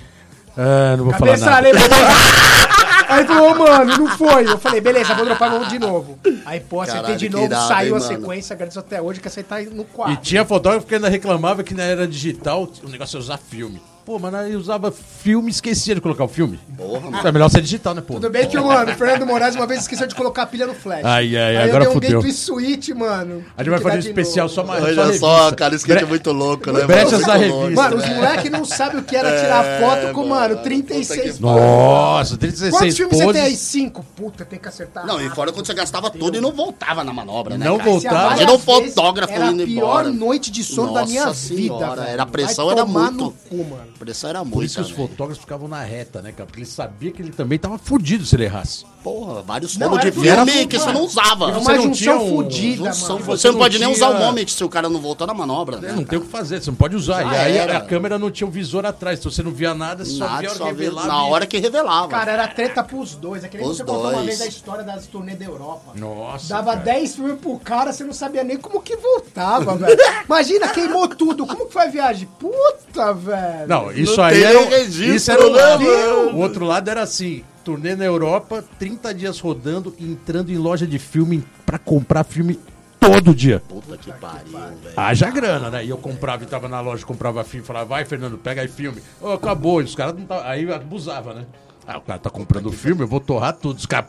Ah, 0.58 0.96
não 0.98 1.04
vou 1.06 1.14
falar 1.14 1.26
Cabeça, 1.28 1.46
nada. 1.46 1.62
lembrou. 1.62 1.88
Aí 3.10 3.26
falou, 3.26 3.56
mano, 3.56 3.98
não 3.98 4.18
foi. 4.18 4.48
Eu 4.50 4.58
falei, 4.58 4.80
beleza, 4.80 5.14
vou 5.14 5.26
dropar 5.26 5.54
um 5.54 5.68
de 5.68 5.78
novo. 5.78 6.18
Aí, 6.46 6.62
pô, 6.62 6.80
acertei 6.80 7.02
Caralho, 7.02 7.20
de 7.20 7.30
novo, 7.30 7.46
irado, 7.46 7.68
saiu 7.68 7.98
hein, 7.98 8.04
a 8.04 8.08
sequência, 8.08 8.54
agradeço 8.54 8.80
até 8.80 9.02
hoje 9.02 9.20
que 9.20 9.28
acertar 9.28 9.62
no 9.66 9.82
E 9.84 9.86
quadro. 9.86 10.16
tinha 10.18 10.46
fotógrafo 10.46 10.88
que 10.88 10.96
ainda 10.96 11.10
reclamava 11.10 11.64
que 11.64 11.74
na 11.74 11.84
era 11.84 12.08
digital 12.08 12.70
o 12.82 12.88
negócio 12.88 13.18
é 13.18 13.20
usar 13.20 13.38
filme. 13.38 13.82
Pô, 14.12 14.20
mas 14.20 14.34
aí 14.34 14.58
usava 14.58 14.92
filme 14.92 15.48
e 15.48 15.52
esquecia 15.52 15.96
de 15.96 16.02
colocar 16.02 16.26
o 16.26 16.28
filme. 16.28 16.60
Porra, 16.76 17.10
mano. 17.10 17.26
É 17.26 17.32
melhor 17.32 17.50
ser 17.50 17.62
digital, 17.62 17.94
né, 17.94 18.02
pô? 18.02 18.16
Tudo 18.16 18.30
bem 18.30 18.46
que, 18.46 18.60
mano, 18.60 18.92
o 18.92 18.96
Fernando 18.96 19.26
Moraes 19.26 19.56
uma 19.56 19.66
vez 19.66 19.80
esqueceu 19.84 20.06
de 20.06 20.14
colocar 20.14 20.42
a 20.42 20.46
pilha 20.46 20.68
no 20.68 20.74
flash. 20.74 21.06
Ai, 21.06 21.38
ai, 21.38 21.56
Aí 21.56 21.70
agora 21.70 21.86
eu 21.86 21.88
dei 21.88 21.88
um 21.88 21.94
fudeu. 21.94 22.12
Gateway 22.22 22.34
Suite, 22.34 22.94
mano. 22.94 23.42
A 23.56 23.64
gente 23.64 23.70
vai 23.70 23.80
que 23.80 23.84
fazer 23.86 23.96
um 23.96 24.00
especial 24.00 24.48
novo. 24.48 24.56
só 24.56 24.66
mais. 24.66 24.84
Olha 24.84 25.18
só 25.18 25.52
cara, 25.54 25.72
o 25.72 25.78
skate 25.78 26.04
é 26.04 26.06
muito 26.06 26.30
louco, 26.34 26.74
né? 26.74 26.86
Brechas 26.86 27.22
mano? 27.22 27.26
da 27.26 27.36
revista. 27.36 27.70
Mano, 27.84 27.96
os 27.96 28.10
moleques 28.10 28.52
não 28.52 28.66
sabem 28.66 29.00
o 29.00 29.04
que 29.04 29.16
era 29.16 29.40
tirar 29.40 29.66
É, 29.66 29.80
foto 29.80 30.14
com, 30.14 30.28
mano, 30.28 30.56
mano, 30.56 30.64
36 30.64 31.38
puta 31.38 31.42
Nossa, 31.42 32.38
Quantos 32.38 32.38
36 32.60 32.98
filmes 32.98 33.18
você 33.18 33.32
tem 33.32 33.42
aí? 33.44 33.56
Cinco. 33.56 34.06
Puta, 34.14 34.44
tem 34.44 34.60
que 34.60 34.68
acertar. 34.68 35.06
Não, 35.08 35.22
e 35.22 35.30
fora 35.30 35.54
quando 35.54 35.66
você 35.66 35.74
gastava 35.74 36.10
tudo 36.10 36.38
e 36.38 36.42
não 36.42 36.52
voltava 36.52 37.02
na 37.02 37.14
manobra, 37.14 37.58
né? 37.58 37.66
Não 37.66 37.78
voltava. 37.78 38.34
Um 38.34 38.58
vezes, 38.58 38.66
fotógrafo 38.66 39.32
era 39.32 39.52
indo 39.52 39.64
a 39.64 39.66
pior 39.66 40.02
embora. 40.02 40.10
noite 40.12 40.52
de 40.52 40.66
sono 40.66 40.94
da 40.94 41.06
minha 41.06 41.32
vida, 41.32 41.96
era- 42.06 42.24
a 42.24 42.26
pressão 42.26 42.70
era 42.70 42.84
muito. 42.84 43.34
cu, 43.50 43.64
mano. 43.64 44.01
Pressão 44.02 44.30
era 44.32 44.44
Por 44.44 44.64
isso 44.64 44.76
que 44.76 44.82
os 44.82 44.90
velho. 44.92 45.08
fotógrafos 45.08 45.42
ficavam 45.44 45.68
na 45.68 45.84
reta, 45.84 46.22
né, 46.22 46.32
cara? 46.32 46.46
Porque 46.48 46.60
ele 46.60 46.66
sabia 46.66 47.12
que 47.12 47.22
ele 47.22 47.32
também 47.32 47.60
tava 47.60 47.78
fudido 47.78 48.26
se 48.26 48.36
ele 48.36 48.46
errasse. 48.46 48.84
Porra, 49.04 49.42
vários 49.42 49.78
Não, 49.78 49.90
rolos 49.90 50.04
de 50.06 50.12
filme 50.12 50.28
era 50.28 50.46
que 50.68 50.78
você 50.80 50.92
não 50.92 51.04
usava. 51.06 51.50
É 51.50 51.54
Você 51.54 51.60
uma 51.60 51.74
não 51.74 51.84
junção 51.84 51.94
tinha 51.94 52.16
um- 52.18 52.30
fodida, 52.36 52.86
Junção, 52.86 53.16
mano. 53.16 53.26
você 53.26 53.48
não 53.48 53.54
não 53.54 53.60
pode 53.62 53.80
nem 53.80 53.94
tinha- 53.94 54.08
usar 54.10 54.16
o 54.16 54.20
moment 54.26 54.48
se 54.48 54.64
o 54.64 54.70
cara 54.70 54.90
não 54.90 55.00
voltou 55.02 55.26
na 55.28 55.34
manobra, 55.34 55.78
né? 55.78 55.90
É, 55.90 55.92
não 55.94 56.04
tem 56.04 56.18
o 56.20 56.22
cara? 56.22 56.22
que 56.22 56.28
fazer, 56.28 56.62
você 56.62 56.70
não 56.70 56.78
pode 56.78 56.96
usar. 56.96 57.24
Já 57.24 57.34
e 57.34 57.38
aí 57.38 57.58
era. 57.58 57.78
a 57.78 57.82
câmera 57.82 58.20
não 58.20 58.30
tinha 58.30 58.48
o 58.48 58.52
visor 58.52 58.86
atrás, 58.86 59.20
então 59.20 59.32
você 59.32 59.42
não 59.44 59.52
via 59.52 59.74
nada, 59.74 60.04
você 60.06 60.12
só 60.12 60.26
Nada, 60.26 60.40
via 60.42 60.50
a 60.50 60.52
hora 60.52 60.58
só 60.60 60.66
revelava. 60.66 61.08
na 61.08 61.24
hora 61.26 61.46
que 61.48 61.58
revelava. 61.58 62.08
Cara, 62.10 62.32
era 62.32 62.48
treta 62.48 62.84
pros 62.84 63.16
dois. 63.16 63.44
É 63.44 63.48
que 63.48 63.58
nem 63.58 63.66
Os 63.68 63.78
você 63.78 63.84
contou 63.84 64.02
uma 64.04 64.14
dois. 64.14 64.26
vez 64.26 64.42
a 64.42 64.48
história 64.48 64.84
das 64.84 65.08
turnês 65.08 65.38
da 65.40 65.46
Europa. 65.46 65.94
Nossa. 65.96 66.50
Dava 66.50 66.72
cara. 66.74 66.84
10 66.86 67.16
filmes 67.16 67.40
pro 67.40 67.58
cara, 67.60 67.92
você 67.94 68.04
não 68.04 68.14
sabia 68.14 68.44
nem 68.44 68.58
como 68.58 68.82
que 68.82 68.96
voltava, 68.96 69.76
velho. 69.78 69.98
Imagina, 70.26 70.68
queimou 70.70 71.08
tudo. 71.08 71.46
Como 71.48 71.66
que 71.66 71.74
foi 71.74 71.84
a 71.84 71.90
viagem? 71.90 72.28
Puta, 72.40 73.14
velho. 73.14 73.68
Não, 73.68 73.91
isso 73.96 74.18
Não 74.18 74.24
aí 74.24 74.44
era. 74.44 74.60
o- 74.60 74.70
registro, 74.70 75.16
Isso 75.16 75.32
era 75.32 75.46
o 75.48 75.52
né? 75.54 76.14
O 76.34 76.38
outro 76.38 76.66
lado 76.66 76.90
era 76.90 77.02
assim: 77.02 77.44
turnê 77.64 77.96
na 77.96 78.06
Europa, 78.06 78.64
30 78.80 79.14
dias 79.14 79.40
rodando 79.40 79.96
e 80.00 80.06
entrando 80.12 80.52
em 80.52 80.58
loja 80.58 80.86
de 80.88 80.98
filme 81.00 81.44
pra 81.66 81.78
comprar 81.78 82.24
filme 82.24 82.60
todo 83.00 83.34
dia. 83.34 83.62
Puta 83.68 83.98
que 83.98 84.12
pariu, 84.14 84.52
velho. 84.52 84.94
Haja 84.96 85.30
grana, 85.30 85.70
né? 85.70 85.86
E 85.86 85.90
eu 85.90 85.98
comprava, 85.98 86.44
entrava 86.44 86.68
na 86.70 86.80
loja, 86.82 87.06
comprava 87.06 87.44
filme, 87.44 87.66
falava, 87.66 87.86
vai, 87.86 88.06
Fernando, 88.06 88.38
pega 88.38 88.62
aí 88.62 88.68
filme. 88.68 89.02
Ô, 89.20 89.32
acabou. 89.32 89.82
E 89.82 89.86
os 89.86 89.96
caras 89.96 90.16
não 90.16 90.26
tavam- 90.26 90.48
Aí 90.48 90.72
abusava, 90.72 91.34
né? 91.34 91.46
Ah, 91.88 91.98
o 91.98 92.02
cara 92.02 92.20
tá 92.20 92.30
comprando 92.30 92.68
o 92.68 92.72
filme, 92.72 93.02
eu 93.02 93.08
vou 93.08 93.20
torrar 93.20 93.54
tudo. 93.54 93.78
Os 93.78 93.86
caras. 93.86 94.06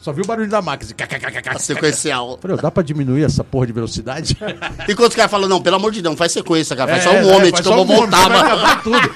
Só 0.00 0.12
viu 0.12 0.24
o 0.24 0.26
barulho 0.26 0.48
da 0.48 0.60
máquina. 0.60 0.90
assim, 0.98 1.32
A 1.48 1.58
sequencial. 1.58 2.38
Falei, 2.40 2.56
dá 2.56 2.70
pra 2.70 2.82
diminuir 2.82 3.24
essa 3.24 3.44
porra 3.44 3.66
de 3.66 3.72
velocidade? 3.72 4.36
Enquanto 4.88 5.10
os 5.10 5.16
caras 5.16 5.30
falam, 5.30 5.48
não, 5.48 5.62
pelo 5.62 5.76
amor 5.76 5.92
de 5.92 6.02
Deus, 6.02 6.12
não 6.12 6.16
faz 6.18 6.32
sequência, 6.32 6.74
cara. 6.74 6.90
Faz 6.92 7.06
É, 7.06 7.08
só 7.08 7.14
um 7.14 7.18
é, 7.18 7.22
moment 7.32 7.50
faz 7.50 7.60
que 7.60 7.68
eu 7.68 7.74
vou 7.74 7.84
um 7.84 7.86
voltar, 7.86 8.28
vai 8.28 8.38
mano. 8.42 8.54
acabar 8.54 8.82
tudo. 8.82 9.14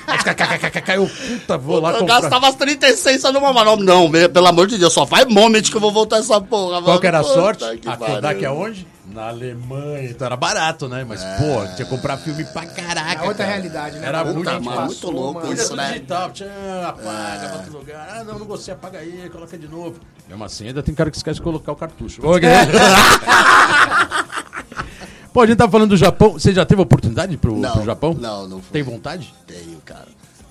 Eu, 0.94 1.06
puta, 1.08 1.58
vou 1.58 1.80
lá 1.80 1.92
Eu 1.92 2.04
gastava 2.06 2.48
as 2.48 2.54
36 2.54 3.20
só 3.20 3.32
numa 3.32 3.52
manobra. 3.52 3.84
Não, 3.84 4.10
pelo 4.10 4.46
amor 4.46 4.66
de 4.66 4.78
Deus, 4.78 4.92
só 4.92 5.06
faz 5.06 5.26
moment 5.26 5.62
que 5.62 5.74
eu 5.76 5.80
vou 5.80 5.92
voltar 5.92 6.18
essa 6.18 6.40
porra, 6.40 6.80
Qual 6.82 7.00
que 7.00 7.06
era 7.06 7.20
a 7.20 7.24
sorte? 7.24 7.64
que 7.78 7.88
A 7.88 7.96
pariu. 7.96 8.93
Na 9.14 9.28
Alemanha. 9.28 10.10
Então 10.10 10.26
era 10.26 10.36
barato, 10.36 10.88
né? 10.88 11.04
Mas, 11.08 11.22
pô, 11.22 11.64
tinha 11.76 11.76
que 11.76 11.84
comprar 11.84 12.16
filme 12.16 12.44
pra 12.46 12.66
caraca. 12.66 13.24
É 13.24 13.28
outra 13.28 13.44
cara. 13.44 13.50
realidade, 13.50 13.98
né? 13.98 14.08
Era 14.08 14.24
Puta, 14.24 14.58
muito, 14.58 14.80
muito 14.80 15.10
louco 15.12 15.40
mano. 15.40 15.52
É 15.52 15.54
isso, 15.54 15.76
né? 15.76 15.92
digital, 15.92 16.30
tchan, 16.32 16.48
apaga, 16.84 17.48
pra 17.48 17.56
outro 17.58 17.78
lugar. 17.78 18.08
Ah, 18.10 18.24
não, 18.24 18.40
não 18.40 18.46
gostei, 18.46 18.74
apaga 18.74 18.98
aí, 18.98 19.30
coloca 19.30 19.56
de 19.56 19.68
novo. 19.68 20.00
Mesmo 20.28 20.42
assim, 20.42 20.66
ainda 20.66 20.82
tem 20.82 20.92
cara 20.96 21.12
que 21.12 21.16
esquece 21.16 21.36
de 21.36 21.42
colocar 21.42 21.70
o 21.70 21.76
cartucho. 21.76 22.26
Ô, 22.26 22.34
Guilherme. 22.34 22.72
Pô, 25.32 25.42
a 25.42 25.46
gente 25.46 25.58
tava 25.58 25.70
falando 25.70 25.90
do 25.90 25.96
Japão. 25.96 26.32
Você 26.32 26.52
já 26.52 26.64
teve 26.66 26.82
oportunidade 26.82 27.36
pro, 27.36 27.56
Não, 27.56 27.72
pro 27.72 27.84
Japão? 27.84 28.14
não, 28.14 28.48
não 28.48 28.60
fui. 28.60 28.72
Tem 28.72 28.82
vontade? 28.82 29.32
Tenho, 29.46 29.80
cara. 29.84 30.06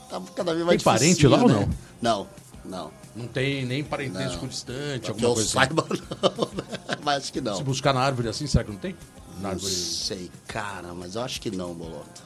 Tá 0.09 0.21
cada 0.35 0.53
vez 0.53 0.65
mais 0.65 0.81
Tem 0.81 0.93
parente 0.93 1.15
dificinho, 1.15 1.29
lá 1.31 1.41
ou 1.41 1.49
né? 1.49 1.69
Não, 2.01 2.27
não. 2.63 2.91
Não 3.15 3.27
tem 3.27 3.65
nem 3.65 3.83
parentesco 3.83 4.47
distante, 4.47 5.01
Que 5.01 5.09
alguma 5.11 5.27
eu 5.29 5.33
coisa 5.35 5.47
assim. 5.47 5.53
saiba, 5.67 5.85
não. 6.21 6.45
né? 6.45 6.97
Mas 7.03 7.17
acho 7.23 7.33
que 7.33 7.41
não. 7.41 7.55
Se 7.55 7.63
buscar 7.63 7.93
na 7.93 8.01
árvore 8.01 8.27
assim, 8.29 8.47
será 8.47 8.63
que 8.63 8.71
não 8.71 8.77
tem? 8.79 8.95
Na 9.37 9.41
Não 9.43 9.49
árvore. 9.51 9.71
sei, 9.73 10.31
cara, 10.47 10.93
mas 10.93 11.15
eu 11.15 11.21
acho 11.21 11.39
que 11.41 11.51
não, 11.51 11.73
Bolota. 11.73 12.21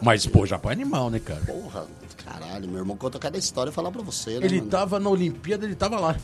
Mas, 0.00 0.24
pô, 0.26 0.46
Japão 0.46 0.70
é 0.70 0.74
animal, 0.74 1.10
né, 1.10 1.18
cara? 1.18 1.40
Porra, 1.40 1.84
caralho, 2.24 2.68
meu 2.68 2.78
irmão 2.78 2.96
conta 2.96 3.18
cada 3.18 3.36
história 3.36 3.70
e 3.70 3.72
falar 3.72 3.90
pra 3.90 4.02
você, 4.02 4.38
né? 4.38 4.46
Ele 4.46 4.58
mano? 4.58 4.70
tava 4.70 5.00
na 5.00 5.10
Olimpíada, 5.10 5.64
ele 5.66 5.74
tava 5.74 5.98
lá. 5.98 6.16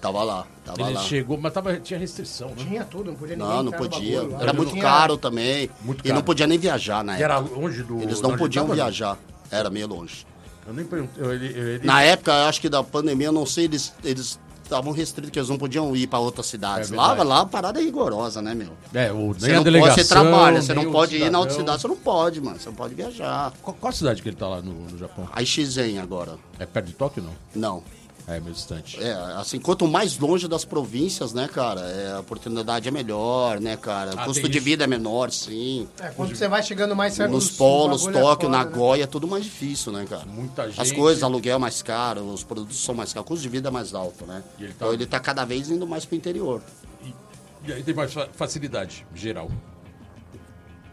Tava 0.00 0.22
lá, 0.22 0.46
tava 0.64 0.80
Ele 0.80 0.94
lá. 0.94 1.02
chegou, 1.02 1.36
mas 1.36 1.52
tava, 1.52 1.78
tinha 1.78 2.00
restrição, 2.00 2.48
né? 2.48 2.54
Tinha 2.56 2.84
tudo, 2.84 3.10
não 3.10 3.14
podia 3.18 3.36
ninguém 3.36 3.52
Não, 3.52 3.62
não 3.64 3.72
podia. 3.72 4.22
bagulho. 4.22 4.40
Era 4.40 4.52
muito 4.54 4.76
caro 4.78 5.18
também. 5.18 5.68
Muito 5.82 6.00
E 6.02 6.08
não 6.08 6.14
caro. 6.16 6.24
podia 6.24 6.46
nem 6.46 6.58
viajar 6.58 7.04
na 7.04 7.16
Que 7.18 7.22
era 7.22 7.36
época. 7.36 7.54
longe 7.60 7.82
do. 7.82 8.00
Eles 8.00 8.18
não 8.22 8.34
podiam 8.34 8.66
né? 8.66 8.74
viajar. 8.76 9.18
Era 9.50 9.68
meio 9.68 9.86
longe. 9.86 10.26
Eu 10.66 10.72
nem 10.74 10.84
perguntei. 10.84 11.22
eu- 11.24 11.32
Ele, 11.32 11.46
ele, 11.46 11.86
Na 11.86 12.02
época, 12.02 12.30
eu 12.32 12.44
acho 12.48 12.60
que 12.60 12.68
da 12.68 12.82
pandemia, 12.82 13.28
eu 13.28 13.32
não 13.32 13.46
sei, 13.46 13.64
eles 13.64 13.92
eles 14.04 14.38
estavam 14.62 14.92
restritos, 14.92 15.30
que 15.32 15.38
eles 15.38 15.48
não 15.48 15.58
podiam 15.58 15.96
ir 15.96 16.06
pra 16.06 16.20
outras 16.20 16.46
cidades. 16.46 16.92
É 16.92 16.94
lá, 16.96 17.12
lá 17.24 17.40
a 17.40 17.46
parada 17.46 17.80
é 17.80 17.82
rigorosa, 17.82 18.40
né, 18.40 18.54
meu? 18.54 18.70
É, 18.94 19.10
o, 19.10 19.32
Você 19.34 19.50
a 19.50 19.54
não 19.56 19.64
pode, 19.64 19.94
você 19.94 20.04
trabalha, 20.04 20.62
você 20.62 20.74
não 20.74 20.92
pode 20.92 21.16
ir 21.16 21.18
na 21.18 21.24
cidadão. 21.24 21.40
outra 21.40 21.56
cidade, 21.56 21.80
você 21.82 21.88
não 21.88 21.96
pode, 21.96 22.40
mano. 22.40 22.60
Você 22.60 22.68
não 22.68 22.76
pode 22.76 22.94
viajar. 22.94 23.52
Qual, 23.62 23.76
qual 23.80 23.92
cidade 23.92 24.22
que 24.22 24.28
ele 24.28 24.36
tá 24.36 24.46
lá 24.46 24.62
no, 24.62 24.72
no 24.72 24.96
Japão? 24.96 25.28
Aí 25.32 25.44
Shizen 25.44 25.98
agora. 25.98 26.36
É 26.56 26.64
perto 26.66 26.86
de 26.86 26.92
Tóquio, 26.92 27.22
não? 27.24 27.32
Não. 27.54 27.82
É 28.26 28.38
meio 28.40 28.54
distante. 28.54 29.02
É, 29.02 29.12
assim, 29.36 29.58
quanto 29.58 29.86
mais 29.88 30.16
longe 30.18 30.46
das 30.46 30.64
províncias, 30.64 31.32
né, 31.32 31.48
cara, 31.48 31.80
é, 31.80 32.12
a 32.12 32.20
oportunidade 32.20 32.86
é 32.86 32.90
melhor, 32.90 33.60
né, 33.60 33.76
cara? 33.76 34.12
Ah, 34.16 34.22
o 34.22 34.26
custo 34.26 34.42
tem 34.42 34.50
de 34.50 34.58
isso. 34.58 34.64
vida 34.64 34.84
é 34.84 34.86
menor, 34.86 35.30
sim. 35.32 35.88
É, 36.00 36.08
quando 36.10 36.34
você 36.36 36.46
vai 36.46 36.62
chegando 36.62 36.94
mais 36.94 37.14
certo 37.14 37.30
Nos 37.32 37.48
dos- 37.48 37.56
polos, 37.56 38.02
o 38.02 38.06
bagulho 38.06 38.18
é 38.18 38.22
Tóquio, 38.22 38.48
foda, 38.48 38.58
né? 38.58 38.64
Nagoya, 38.64 39.04
é 39.04 39.06
tudo 39.06 39.26
mais 39.26 39.44
difícil, 39.44 39.92
né, 39.92 40.06
cara? 40.08 40.24
Muita 40.26 40.62
As 40.64 40.74
gente. 40.74 40.94
coisas, 40.94 41.22
aluguel 41.22 41.56
é 41.56 41.58
mais 41.58 41.82
caro, 41.82 42.22
os 42.32 42.44
produtos 42.44 42.78
são 42.82 42.94
mais 42.94 43.12
caros, 43.12 43.26
o 43.26 43.28
custo 43.28 43.42
de 43.42 43.48
vida 43.48 43.68
é 43.68 43.70
mais 43.72 43.94
alto, 43.94 44.24
né? 44.26 44.42
E 44.58 44.64
ele 44.64 44.72
tá- 44.72 44.76
Então 44.84 44.92
ele 44.94 45.06
tá 45.06 45.18
cada 45.20 45.44
vez 45.44 45.70
indo 45.70 45.86
mais 45.86 46.04
pro 46.04 46.16
interior. 46.16 46.62
E 47.66 47.72
aí 47.72 47.82
tem 47.82 47.94
mais 47.94 48.12
fa- 48.12 48.28
facilidade 48.32 49.04
geral. 49.14 49.50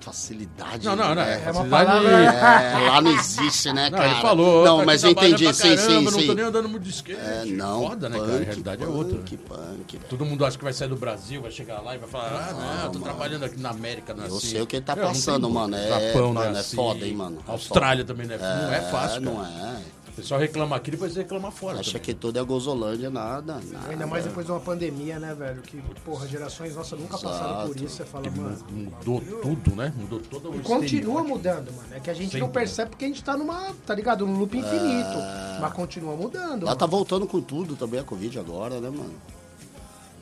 Facilidade. 0.08 0.86
Não, 0.86 0.96
não, 0.96 1.08
não. 1.10 1.16
né? 1.16 1.42
É, 1.46 1.48
É 1.48 1.52
uma 1.52 1.66
palavra- 1.66 2.10
É, 2.10 2.80
lá 2.90 3.02
não 3.02 3.12
existe, 3.12 3.72
né, 3.74 3.90
Não, 3.90 3.98
cara? 3.98 4.12
ele 4.12 4.22
falou. 4.22 4.66
Não, 4.66 4.86
mas 4.86 5.04
eu 5.04 5.12
entendi, 5.12 5.44
pra 5.44 5.54
sim, 5.54 5.76
sim, 5.78 5.88
caramba, 5.88 6.12
Não 6.12 6.12
tô 6.12 6.20
sim. 6.26 6.34
nem 6.36 6.46
andando 6.46 6.70
muito 6.70 6.84
de 6.84 6.90
skate. 6.92 7.20
É, 7.20 7.46
não. 7.46 7.88
Foda, 7.90 8.10
né, 8.10 8.18
cara? 8.20 8.34
A 8.36 8.40
realidade 8.40 8.84
é 8.84 8.88
outra. 8.88 9.18
Punk, 9.18 9.38
punk. 9.38 10.00
Todo 10.10 10.26
mundo 10.26 10.46
acha 10.46 10.58
que 10.58 10.64
vai 10.64 10.74
sair 10.74 10.88
do 10.88 10.96
Brasil, 10.96 11.42
vai 11.42 11.52
chegar 11.52 11.82
lá 11.82 11.96
e 11.96 11.98
vai 11.98 12.10
falar: 12.10 12.50
Ah, 12.50 12.54
não, 12.54 12.86
eu 12.86 12.92
tô 12.92 13.00
trabalhando 13.00 13.44
aqui 13.44 13.60
na 13.60 13.70
América, 13.70 14.14
não 14.14 14.24
é 14.24 14.28
Eu 14.30 14.38
assim. 14.38 14.48
sei 14.48 14.62
o 14.62 14.68
que 14.68 14.78
ele 14.78 14.86
tá 14.86 14.96
não 14.96 15.04
passando, 15.08 15.50
mano. 15.50 15.76
É- 15.76 15.88
Japão, 15.88 16.34
não 16.34 16.42
é, 16.42 16.46
mano, 16.46 16.58
é 16.58 16.60
assim. 16.62 16.76
foda, 16.76 17.06
hein, 17.06 17.14
mano. 17.14 17.38
É 17.48 17.52
Austrália 17.52 18.04
também 18.06 18.28
não 18.28 18.36
é, 18.36 18.38
não 18.38 18.74
é 18.74 18.82
fácil. 18.92 19.22
não 19.22 19.46
é. 19.46 19.76
Pessoal 20.18 20.40
reclama 20.40 20.76
aqui, 20.76 20.90
depois 20.90 21.16
reclama 21.16 21.52
fora. 21.52 21.80
Acha 21.80 21.92
também. 21.92 22.06
que 22.06 22.14
tudo 22.16 22.40
é 22.40 22.44
gozolândia, 22.44 23.08
nada. 23.08 23.62
nada. 23.72 23.88
Ainda 23.88 24.08
mais 24.08 24.24
depois 24.24 24.48
de 24.48 24.52
uma 24.52 24.60
pandemia, 24.60 25.20
né, 25.20 25.36
velho? 25.36 25.62
Que, 25.62 25.80
porra, 26.04 26.28
gerações 26.28 26.76
nossas 26.76 27.00
nunca 27.00 27.20
passaram 27.20 27.68
por 27.68 27.76
Exato. 27.76 27.86
isso. 27.86 27.98
Você 27.98 28.06
fala, 28.06 28.28
mano. 28.32 28.58
Mudou 28.72 29.22
tudo, 29.22 29.76
né? 29.76 29.94
Mudou 29.96 30.20
todo 30.20 30.50
o 30.50 30.56
E 30.56 30.60
continua 30.62 31.24
mudando, 31.24 31.72
mano. 31.72 31.90
É 31.92 32.00
que 32.00 32.10
a 32.10 32.16
gente 32.16 32.34
não 32.40 32.48
Sempre. 32.48 32.62
percebe 32.62 32.90
porque 32.90 33.06
a 33.06 33.08
gente 33.10 33.24
tá 33.24 33.38
numa, 33.38 33.76
tá 33.86 33.94
ligado? 33.94 34.26
Num 34.26 34.40
loop 34.40 34.58
infinito. 34.58 35.18
Mas 35.62 35.74
continua 35.74 36.16
mudando. 36.16 36.64
Lá 36.64 36.70
mano. 36.72 36.76
tá 36.78 36.88
voltando 36.88 37.28
com 37.28 37.40
tudo 37.40 37.76
também 37.76 38.00
a 38.00 38.04
Covid 38.04 38.40
agora, 38.40 38.82
né, 38.82 38.90
mano? 38.90 39.14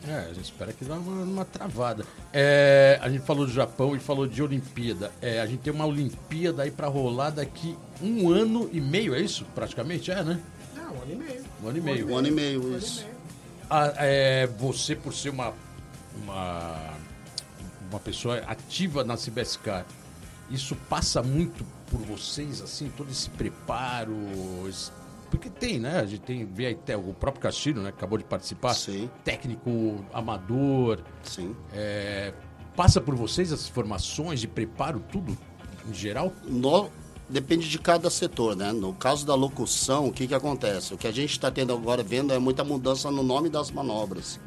É, 0.07 0.29
a 0.29 0.33
gente 0.33 0.43
espera 0.45 0.71
que 0.71 0.85
dá 0.85 0.95
uma, 0.95 1.23
uma 1.23 1.45
travada. 1.45 2.05
É, 2.31 2.99
a 3.01 3.09
gente 3.09 3.23
falou 3.25 3.45
do 3.45 3.51
Japão 3.51 3.95
e 3.95 3.99
falou 3.99 4.27
de 4.27 4.41
Olimpíada. 4.43 5.11
É, 5.21 5.39
a 5.41 5.45
gente 5.45 5.59
tem 5.61 5.73
uma 5.73 5.85
Olimpíada 5.85 6.63
aí 6.63 6.71
pra 6.71 6.87
rolar 6.87 7.31
daqui 7.31 7.77
um 8.01 8.29
ano 8.29 8.69
e 8.71 8.79
meio, 8.79 9.15
é 9.15 9.19
isso? 9.19 9.45
Praticamente, 9.55 10.11
é, 10.11 10.23
né? 10.23 10.39
Não, 10.75 10.83
um 10.95 11.01
ano 11.01 11.11
e 11.11 11.15
meio. 11.15 11.43
Um 11.63 11.67
ano 11.67 11.77
e 11.77 11.81
meio. 11.81 12.09
Um 12.09 12.17
ano 12.17 12.27
e 12.27 12.31
meio, 12.31 12.77
isso. 12.77 13.05
Ah, 13.69 13.91
é, 13.97 14.45
você, 14.45 14.95
por 14.95 15.13
ser 15.13 15.29
uma, 15.29 15.53
uma, 16.21 16.93
uma 17.89 17.99
pessoa 17.99 18.37
ativa 18.45 19.03
na 19.03 19.15
CBSK, 19.17 19.85
isso 20.51 20.75
passa 20.87 21.23
muito 21.23 21.65
por 21.89 21.99
vocês, 22.01 22.61
assim, 22.61 22.91
todo 22.95 23.09
esse 23.09 23.29
preparo? 23.31 24.13
esse- 24.69 24.91
Porque 25.35 25.49
tem, 25.49 25.79
né? 25.79 25.99
A 25.99 26.05
gente 26.05 26.21
tem, 26.21 26.45
vê 26.45 26.67
até 26.67 26.95
o 26.97 27.13
próprio 27.13 27.41
Castilho, 27.41 27.81
né? 27.81 27.91
Que 27.91 27.97
acabou 27.97 28.17
de 28.17 28.23
participar. 28.23 28.73
Sim. 28.73 29.09
Técnico, 29.23 30.03
amador. 30.13 30.99
Sim. 31.23 31.55
é, 31.73 32.33
passa 32.75 32.99
por 32.99 33.15
vocês 33.15 33.51
essas 33.51 33.67
formações 33.69 34.39
de 34.41 34.47
preparo, 34.47 35.01
tudo, 35.11 35.37
em 35.89 35.93
geral? 35.93 36.31
No- 36.45 36.89
depende 37.29 37.69
de 37.69 37.79
cada 37.79 38.09
setor, 38.09 38.55
né? 38.55 38.71
No 38.71 38.93
caso 38.93 39.25
da 39.25 39.33
locução, 39.33 40.07
o 40.07 40.11
que 40.11 40.27
que 40.27 40.33
acontece? 40.35 40.93
O 40.93 40.97
que 40.97 41.07
a 41.07 41.11
gente 41.11 41.31
está 41.31 41.49
tendo 41.49 41.73
agora 41.73 42.03
vendo 42.03 42.33
é 42.33 42.39
muita 42.39 42.63
mudança 42.63 43.09
no 43.09 43.23
nome 43.23 43.49
das 43.49 43.71
manobras. 43.71 44.39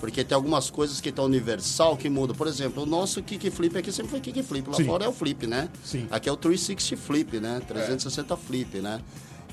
Porque 0.00 0.24
tem 0.24 0.34
algumas 0.34 0.70
coisas 0.70 0.98
que 1.00 1.10
estão 1.10 1.26
universal 1.26 1.94
que 1.96 2.08
mudam. 2.08 2.34
Por 2.34 2.46
exemplo, 2.46 2.82
o 2.84 2.86
nosso 2.86 3.22
kickflip 3.22 3.76
aqui 3.76 3.92
sempre 3.92 4.10
foi 4.10 4.20
kickflip. 4.20 4.66
Lá 4.70 4.76
Sim. 4.76 4.84
fora 4.86 5.04
é 5.04 5.08
o 5.08 5.12
flip, 5.12 5.46
né? 5.46 5.68
Sim. 5.84 6.06
Aqui 6.10 6.26
é 6.28 6.32
o 6.32 6.36
360 6.38 6.96
flip, 6.96 7.38
né? 7.38 7.60
360 7.68 8.34
flip, 8.36 8.80
né? 8.80 9.00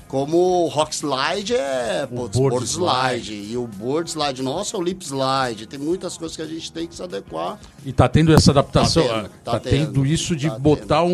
Como 0.08 0.64
o 0.64 0.68
rock 0.68 0.94
slide 0.94 1.54
é 1.54 2.06
putz, 2.06 2.36
board 2.36 2.56
board, 2.56 2.66
slide. 2.66 3.20
slide. 3.26 3.52
E 3.52 3.56
o 3.58 3.66
board 3.66 4.10
slide 4.10 4.42
nosso 4.42 4.74
é 4.74 4.78
o 4.78 4.82
lip 4.82 5.04
slide. 5.04 5.66
Tem 5.66 5.78
muitas 5.78 6.16
coisas 6.16 6.34
que 6.34 6.42
a 6.42 6.46
gente 6.46 6.72
tem 6.72 6.86
que 6.86 6.94
se 6.94 7.02
adequar. 7.02 7.58
E 7.84 7.92
tá 7.92 8.08
tendo 8.08 8.32
essa 8.32 8.50
adaptação, 8.50 9.06
Tá 9.06 9.14
tendo, 9.14 9.28
tá 9.44 9.52
tá, 9.52 9.60
tendo, 9.60 9.86
tendo, 9.86 10.06
isso 10.06 10.34
de 10.34 10.48
tá 10.48 10.58
botar 10.58 11.02
um, 11.02 11.10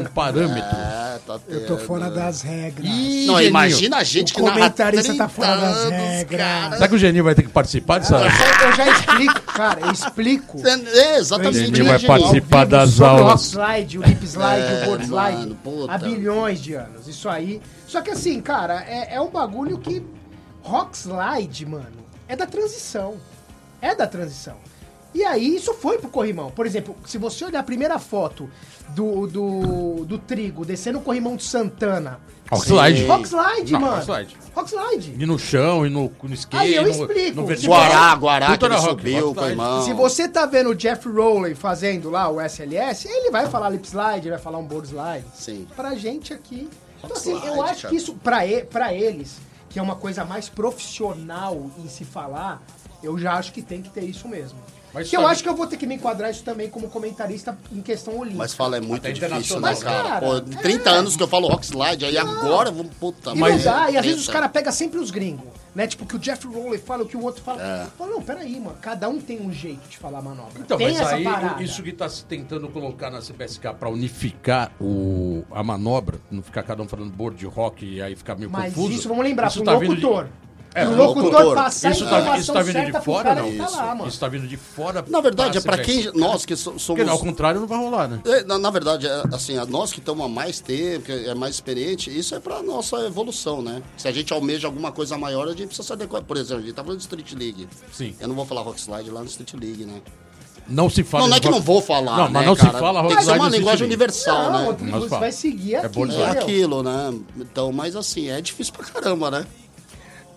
um 0.00 0.04
parâmetro. 0.14 0.62
É, 0.76 1.18
tá 1.26 1.38
Eu 1.46 1.66
tô 1.66 1.76
tendo. 1.76 1.86
fora 1.86 2.10
das 2.10 2.40
regras. 2.42 2.86
Ih, 2.90 3.26
Não, 3.26 3.34
Geninho, 3.34 3.48
imagina 3.50 3.96
a 3.98 4.04
gente 4.04 4.32
O 4.32 4.36
que 4.36 4.42
narra 4.42 4.54
comentarista 4.54 5.14
tá 5.14 5.28
30 5.28 5.28
fora 5.28 5.56
das 5.56 5.90
regras. 5.90 6.40
cara. 6.40 6.76
Será 6.76 6.88
que 6.88 6.94
o 6.94 6.98
Geninho 6.98 7.24
vai 7.24 7.34
ter 7.34 7.42
que 7.42 7.50
participar 7.50 7.98
dessa... 7.98 8.16
Eu 8.16 8.72
já 8.76 8.90
explico, 8.90 9.40
cara, 9.54 9.80
eu 9.80 9.92
explico. 9.92 10.60
É, 10.66 11.18
exatamente. 11.18 11.58
Ele 11.58 11.82
vai 11.82 11.98
gente? 11.98 12.06
participar 12.06 12.66
das 12.66 13.00
aulas. 13.00 13.22
O 13.22 13.26
rock 13.26 13.42
slide, 13.42 13.98
o 13.98 14.02
lip 14.02 14.24
slide, 14.24 14.62
É, 14.62 14.82
o 14.82 14.86
board 14.86 15.04
slide. 15.04 15.36
mano, 15.36 15.54
puta. 15.56 15.92
há 15.92 15.98
bilhões 15.98 16.60
de 16.60 16.74
anos. 16.74 17.06
Isso 17.08 17.28
aí. 17.28 17.60
Só 17.86 18.00
que 18.00 18.10
assim, 18.10 18.40
cara, 18.40 18.84
é, 18.86 19.14
é 19.14 19.20
um 19.20 19.30
bagulho 19.30 19.78
que. 19.78 20.04
Rock 20.62 20.96
slide, 20.96 21.66
mano, 21.66 22.06
é 22.28 22.36
da 22.36 22.46
transição. 22.46 23.16
É 23.80 23.94
da 23.94 24.06
transição. 24.06 24.56
E 25.14 25.24
aí, 25.24 25.56
isso 25.56 25.74
foi 25.74 25.98
pro 25.98 26.08
corrimão. 26.08 26.50
Por 26.50 26.64
exemplo, 26.66 26.96
se 27.04 27.18
você 27.18 27.44
olhar 27.44 27.60
a 27.60 27.64
primeira 27.64 27.98
foto 27.98 28.48
do, 28.90 29.26
do, 29.26 30.04
do 30.06 30.18
Trigo 30.18 30.64
descendo 30.64 30.98
o 30.98 31.02
corrimão 31.02 31.36
de 31.36 31.44
Santana. 31.44 32.20
Rock 32.52 32.66
slide. 32.66 33.04
Rock 33.06 33.28
slide, 33.28 33.72
Não, 33.72 33.80
mano. 33.80 33.92
rock 33.94 34.04
slide. 34.04 34.36
Rock 34.54 34.68
slide. 34.70 35.16
E 35.18 35.26
no 35.26 35.38
chão, 35.38 35.86
e 35.86 35.88
no, 35.90 36.12
no 36.22 36.34
skate, 36.34 36.62
Aí 36.62 36.74
eu 36.74 36.82
no, 36.82 36.90
explico. 36.90 37.36
no 37.40 37.46
vertical. 37.46 37.74
Guará, 37.78 38.14
Guará, 38.14 38.56
que 38.58 38.64
ele 38.66 38.74
rock, 38.74 38.88
subiu 38.90 39.26
rock 39.28 39.38
com 39.38 39.44
a 39.44 39.48
irmão. 39.48 39.82
Se 39.84 39.92
você 39.94 40.28
tá 40.28 40.44
vendo 40.44 40.70
o 40.70 40.74
Jeff 40.74 41.08
Rowley 41.08 41.54
fazendo 41.54 42.10
lá 42.10 42.28
o 42.28 42.40
SLS, 42.40 43.08
ele 43.08 43.30
vai 43.30 43.48
falar 43.48 43.70
lip 43.70 43.86
slide, 43.88 44.28
vai 44.28 44.38
falar 44.38 44.58
um 44.58 44.64
board 44.66 44.86
slide. 44.88 45.24
Sim. 45.34 45.66
Pra 45.74 45.94
gente 45.94 46.34
aqui. 46.34 46.68
Então, 47.02 47.16
assim, 47.16 47.32
eu 47.32 47.38
slide, 47.38 47.60
acho 47.70 47.82
cara. 47.82 47.88
que 47.88 47.96
isso, 47.96 48.14
pra, 48.14 48.46
e, 48.46 48.64
pra 48.64 48.92
eles, 48.94 49.38
que 49.70 49.78
é 49.78 49.82
uma 49.82 49.96
coisa 49.96 50.24
mais 50.24 50.48
profissional 50.50 51.70
em 51.78 51.88
se 51.88 52.04
falar, 52.04 52.62
eu 53.02 53.18
já 53.18 53.32
acho 53.34 53.52
que 53.52 53.62
tem 53.62 53.80
que 53.82 53.88
ter 53.88 54.04
isso 54.04 54.28
mesmo. 54.28 54.58
Mas 54.94 55.08
que 55.08 55.16
eu 55.16 55.20
sabe- 55.20 55.32
acho 55.32 55.42
que 55.42 55.48
eu 55.48 55.54
vou 55.56 55.66
ter 55.66 55.76
que 55.76 55.86
me 55.86 55.94
enquadrar 55.94 56.30
isso 56.30 56.42
também 56.42 56.68
como 56.68 56.88
comentarista 56.88 57.56
em 57.72 57.80
questão 57.80 58.14
olímpica. 58.14 58.38
Mas 58.38 58.52
fala, 58.54 58.76
é 58.76 58.80
muito 58.80 59.00
Até 59.06 59.12
difícil, 59.12 59.56
né, 59.56 59.62
Mas, 59.62 59.82
cara? 59.82 60.02
cara, 60.02 60.20
Pô, 60.20 60.40
30 60.40 60.90
é. 60.90 60.92
anos 60.92 61.16
que 61.16 61.22
eu 61.22 61.28
falo 61.28 61.48
rock 61.48 61.64
slide, 61.64 62.04
aí 62.04 62.18
agora 62.18 62.70
vamos, 62.70 62.92
puta, 63.00 63.30
E 63.32 63.38
Mas- 63.38 63.64
não 63.64 63.72
dá, 63.72 63.90
e 63.90 63.96
às 63.96 64.04
vezes 64.04 64.20
os 64.22 64.28
caras 64.28 64.50
pegam 64.50 64.70
sempre 64.72 64.98
os 64.98 65.10
gringos, 65.10 65.46
né? 65.74 65.86
Tipo, 65.86 66.04
que 66.04 66.16
o 66.16 66.18
Jeff 66.18 66.46
Rowley 66.46 66.78
fala, 66.78 67.04
o 67.04 67.06
que 67.06 67.16
o 67.16 67.22
outro 67.22 67.42
fala. 67.42 67.62
É. 67.62 67.86
Fala, 67.96 68.10
não, 68.10 68.20
peraí, 68.22 68.60
mano, 68.60 68.76
cada 68.82 69.08
um 69.08 69.18
tem 69.18 69.40
um 69.40 69.50
jeito 69.52 69.88
de 69.88 69.96
falar 69.96 70.18
a 70.18 70.22
manobra. 70.22 70.60
Então, 70.60 70.76
tem 70.76 70.88
mas 70.88 71.00
essa 71.00 71.14
aí, 71.14 71.24
parada. 71.24 71.62
isso 71.62 71.82
que 71.82 71.92
tá 71.92 72.08
se 72.08 72.24
tentando 72.26 72.68
colocar 72.68 73.10
na 73.10 73.20
CBSK 73.20 73.72
pra 73.74 73.88
unificar 73.88 74.72
o, 74.80 75.42
a 75.50 75.62
manobra, 75.62 76.18
não 76.30 76.42
ficar 76.42 76.62
cada 76.62 76.82
um 76.82 76.86
falando 76.88 77.10
board 77.10 77.44
rock 77.46 77.84
e 77.86 78.02
aí 78.02 78.14
ficar 78.14 78.34
meio 78.36 78.50
Mas 78.50 78.74
confuso. 78.74 78.92
isso, 78.98 79.08
vamos 79.08 79.24
lembrar, 79.24 79.48
isso 79.48 79.62
pro 79.62 79.72
tá 79.72 79.78
vindo 79.78 79.96
de- 79.96 80.02
locutor. 80.04 80.28
É, 80.74 80.86
o 80.86 80.96
locutor, 80.96 81.30
locutor. 81.32 81.54
passar 81.54 81.90
Isso 81.92 82.04
a 82.04 82.08
tá, 82.08 82.16
informação 82.20 82.40
isso 82.40 82.52
tá 82.52 82.62
vindo 82.62 82.72
certa 82.72 82.98
de 82.98 83.04
fora, 83.04 83.22
cara 83.28 83.42
não? 83.42 83.50
que 83.50 83.56
tá 83.58 83.68
lá, 83.68 83.94
mano. 83.94 84.08
Isso 84.08 84.20
tá 84.20 84.28
vindo 84.28 84.48
de 84.48 84.56
fora. 84.56 85.04
Na 85.08 85.20
verdade, 85.20 85.58
é 85.58 85.60
pra 85.60 85.76
CBSK. 85.76 86.12
quem. 86.12 86.20
Nós 86.20 86.46
que 86.46 86.56
so- 86.56 86.70
Porque 86.72 86.80
somos. 86.82 87.08
ao 87.08 87.18
contrário 87.18 87.60
não 87.60 87.66
vai 87.66 87.78
rolar, 87.78 88.08
né? 88.08 88.20
É, 88.24 88.42
Na, 88.44 88.58
na 88.58 88.70
verdade, 88.70 89.06
é, 89.06 89.22
assim, 89.32 89.58
a 89.58 89.66
nós 89.66 89.92
que 89.92 89.98
estamos 89.98 90.24
há 90.24 90.28
mais 90.28 90.60
tempo, 90.60 91.04
que 91.06 91.12
é 91.12 91.34
mais 91.34 91.54
experiente, 91.56 92.16
isso 92.16 92.34
é 92.34 92.40
para 92.40 92.62
nossa 92.62 92.96
evolução, 93.06 93.60
né? 93.60 93.82
Se 93.96 94.08
a 94.08 94.12
gente 94.12 94.32
almeja 94.32 94.66
alguma 94.66 94.90
coisa 94.92 95.18
maior, 95.18 95.46
a 95.46 95.50
gente 95.50 95.66
precisa 95.66 95.86
se 95.86 95.92
adequar. 95.92 96.22
Por 96.22 96.36
exemplo, 96.36 96.62
a 96.62 96.66
gente 96.66 96.74
tá 96.74 96.82
falando 96.82 96.98
de 96.98 97.04
Street 97.04 97.32
League. 97.32 97.68
Sim. 97.92 98.14
Eu 98.18 98.28
não 98.28 98.34
vou 98.34 98.46
falar 98.46 98.62
rock 98.62 98.80
slide 98.80 99.10
lá 99.10 99.20
no 99.20 99.26
Street 99.26 99.52
League, 99.54 99.84
né? 99.84 100.00
Não 100.68 100.88
se 100.88 101.02
fala. 101.02 101.24
não, 101.24 101.30
não 101.30 101.36
é 101.36 101.40
que 101.40 101.50
não 101.50 101.60
vou 101.60 101.82
falar. 101.82 102.16
Não, 102.16 102.24
mas 102.30 102.42
né, 102.42 102.46
não 102.46 102.54
se 102.54 102.62
cara? 102.62 102.78
fala 102.78 103.00
Tem 103.00 103.02
rock 103.10 103.16
que 103.16 103.24
ser 103.24 103.32
uma 103.32 103.48
linguagem 103.48 103.84
universal, 103.84 104.52
Não, 104.52 104.72
né? 104.72 104.92
Fala. 105.08 105.20
vai 105.20 105.32
seguir 105.32 105.74
aqui, 105.74 105.88
board 105.88 106.14
É 106.14 106.16
slide. 106.16 106.30
entendeu? 106.36 106.54
aquilo, 106.54 106.82
né? 106.84 107.14
Então, 107.36 107.72
mas 107.72 107.96
assim, 107.96 108.30
é 108.30 108.40
difícil 108.40 108.72
pra 108.72 108.84
caramba, 108.86 109.28
né? 109.30 109.46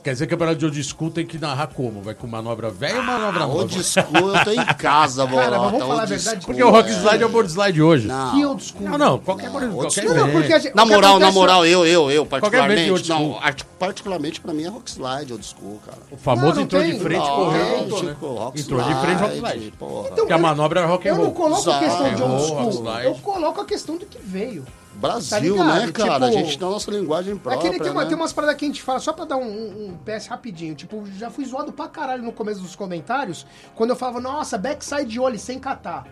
Quer 0.05 0.11
dizer 0.13 0.27
que 0.27 0.35
o 0.35 0.37
campeonato 0.37 0.59
de 0.59 0.65
old 0.65 0.83
school 0.83 1.09
tem 1.09 1.25
que 1.25 1.39
narrar 1.39 1.65
como? 1.65 1.99
Vai 1.99 2.13
com 2.13 2.27
manobra 2.27 2.69
velha 2.69 2.97
ou 2.97 3.01
manobra 3.03 3.39
nova? 3.39 3.53
Old 3.61 3.83
school, 3.83 4.35
eu 4.35 4.43
tô 4.45 4.51
em 4.51 4.63
casa, 4.77 5.25
Cara, 5.25 5.35
mas 5.35 5.49
bolota. 5.49 5.59
vamos 5.71 5.79
falar 5.87 6.03
a 6.03 6.05
verdade, 6.05 6.41
school, 6.43 6.45
Porque 6.45 6.63
o 6.63 6.69
rock 6.69 6.89
é. 6.89 6.93
slide 6.93 7.23
é 7.23 7.25
o 7.25 7.29
board 7.29 7.49
slide 7.51 7.81
hoje. 7.81 8.07
Não. 8.07 8.31
Que 8.35 8.45
old 8.45 8.63
school. 8.63 8.87
Não, 8.87 8.97
não, 8.99 9.17
qualquer 9.17 9.49
board, 9.49 9.65
old 9.65 9.77
qualquer. 9.95 10.05
Não, 10.13 10.29
porque 10.31 10.53
a 10.53 10.59
gente, 10.59 10.75
Na 10.75 10.85
moral, 10.85 11.01
na 11.13 11.25
acontece- 11.25 11.33
moral, 11.33 11.65
eu, 11.65 11.87
eu, 11.87 12.11
eu, 12.11 12.23
particularmente. 12.23 12.91
old 12.91 13.09
Não, 13.09 13.39
particularmente 13.79 14.39
pra 14.41 14.53
mim 14.53 14.63
é 14.65 14.67
rock 14.69 14.91
slide, 14.91 15.33
old 15.33 15.43
school, 15.43 15.79
cara. 15.83 15.97
O 16.11 16.17
famoso 16.17 16.45
Não, 16.49 16.53
não 16.57 16.61
entrou 16.61 16.81
tem. 16.83 16.91
de 16.93 16.99
frente, 16.99 17.27
correu, 17.27 17.61
é, 17.65 17.75
voltou, 17.77 18.03
né? 18.03 18.13
tipo, 18.13 18.27
rock 18.27 18.61
Entrou 18.61 18.83
de 18.83 18.93
frente, 19.01 19.19
rock 19.21 19.35
slide, 19.37 19.57
slide. 19.57 19.71
porra. 19.79 20.09
Porque 20.11 20.33
a 20.33 20.37
manobra 20.37 20.79
era 20.81 20.87
rock 20.87 21.07
and 21.07 21.11
Eu 21.13 21.15
não 21.17 21.23
roll. 21.25 21.33
coloco 21.33 21.71
a 21.71 21.79
questão 21.79 22.13
de 22.13 22.21
old 22.21 22.45
school. 22.45 22.69
Slide. 22.69 23.05
Eu 23.07 23.15
coloco 23.15 23.59
a 23.61 23.65
questão 23.65 23.97
do 23.97 24.05
que 24.05 24.19
veio. 24.23 24.63
Brasil, 24.95 25.55
Tá 25.57 25.63
né, 25.63 25.91
cara? 25.91 26.13
Tipo, 26.13 26.25
a 26.25 26.31
gente 26.31 26.57
tem 26.57 26.67
a 26.67 26.71
nossa 26.71 26.91
linguagem 26.91 27.33
É 27.33 27.37
própria, 27.37 27.61
que 27.61 27.75
ele 27.75 27.83
tem, 27.83 27.91
uma- 27.91 28.01
né? 28.03 28.07
tem 28.07 28.15
umas 28.17 28.33
paradas 28.33 28.55
que 28.55 28.65
a 28.65 28.67
gente 28.67 28.81
fala, 28.81 28.99
só 28.99 29.13
pra 29.13 29.25
dar 29.25 29.37
um, 29.37 29.43
um, 29.43 29.87
um 29.89 29.97
PS 30.05 30.27
rapidinho. 30.27 30.73
Tipo, 30.75 31.03
já 31.17 31.29
fui 31.29 31.45
zoado 31.45 31.71
pra 31.71 31.87
caralho 31.87 32.23
no 32.23 32.31
começo 32.31 32.61
dos 32.61 32.75
comentários, 32.75 33.45
quando 33.75 33.89
eu 33.91 33.95
falava, 33.95 34.19
nossa, 34.19 34.57
backside 34.57 35.19
olho 35.19 35.37
sem 35.37 35.59
catar. 35.59 36.05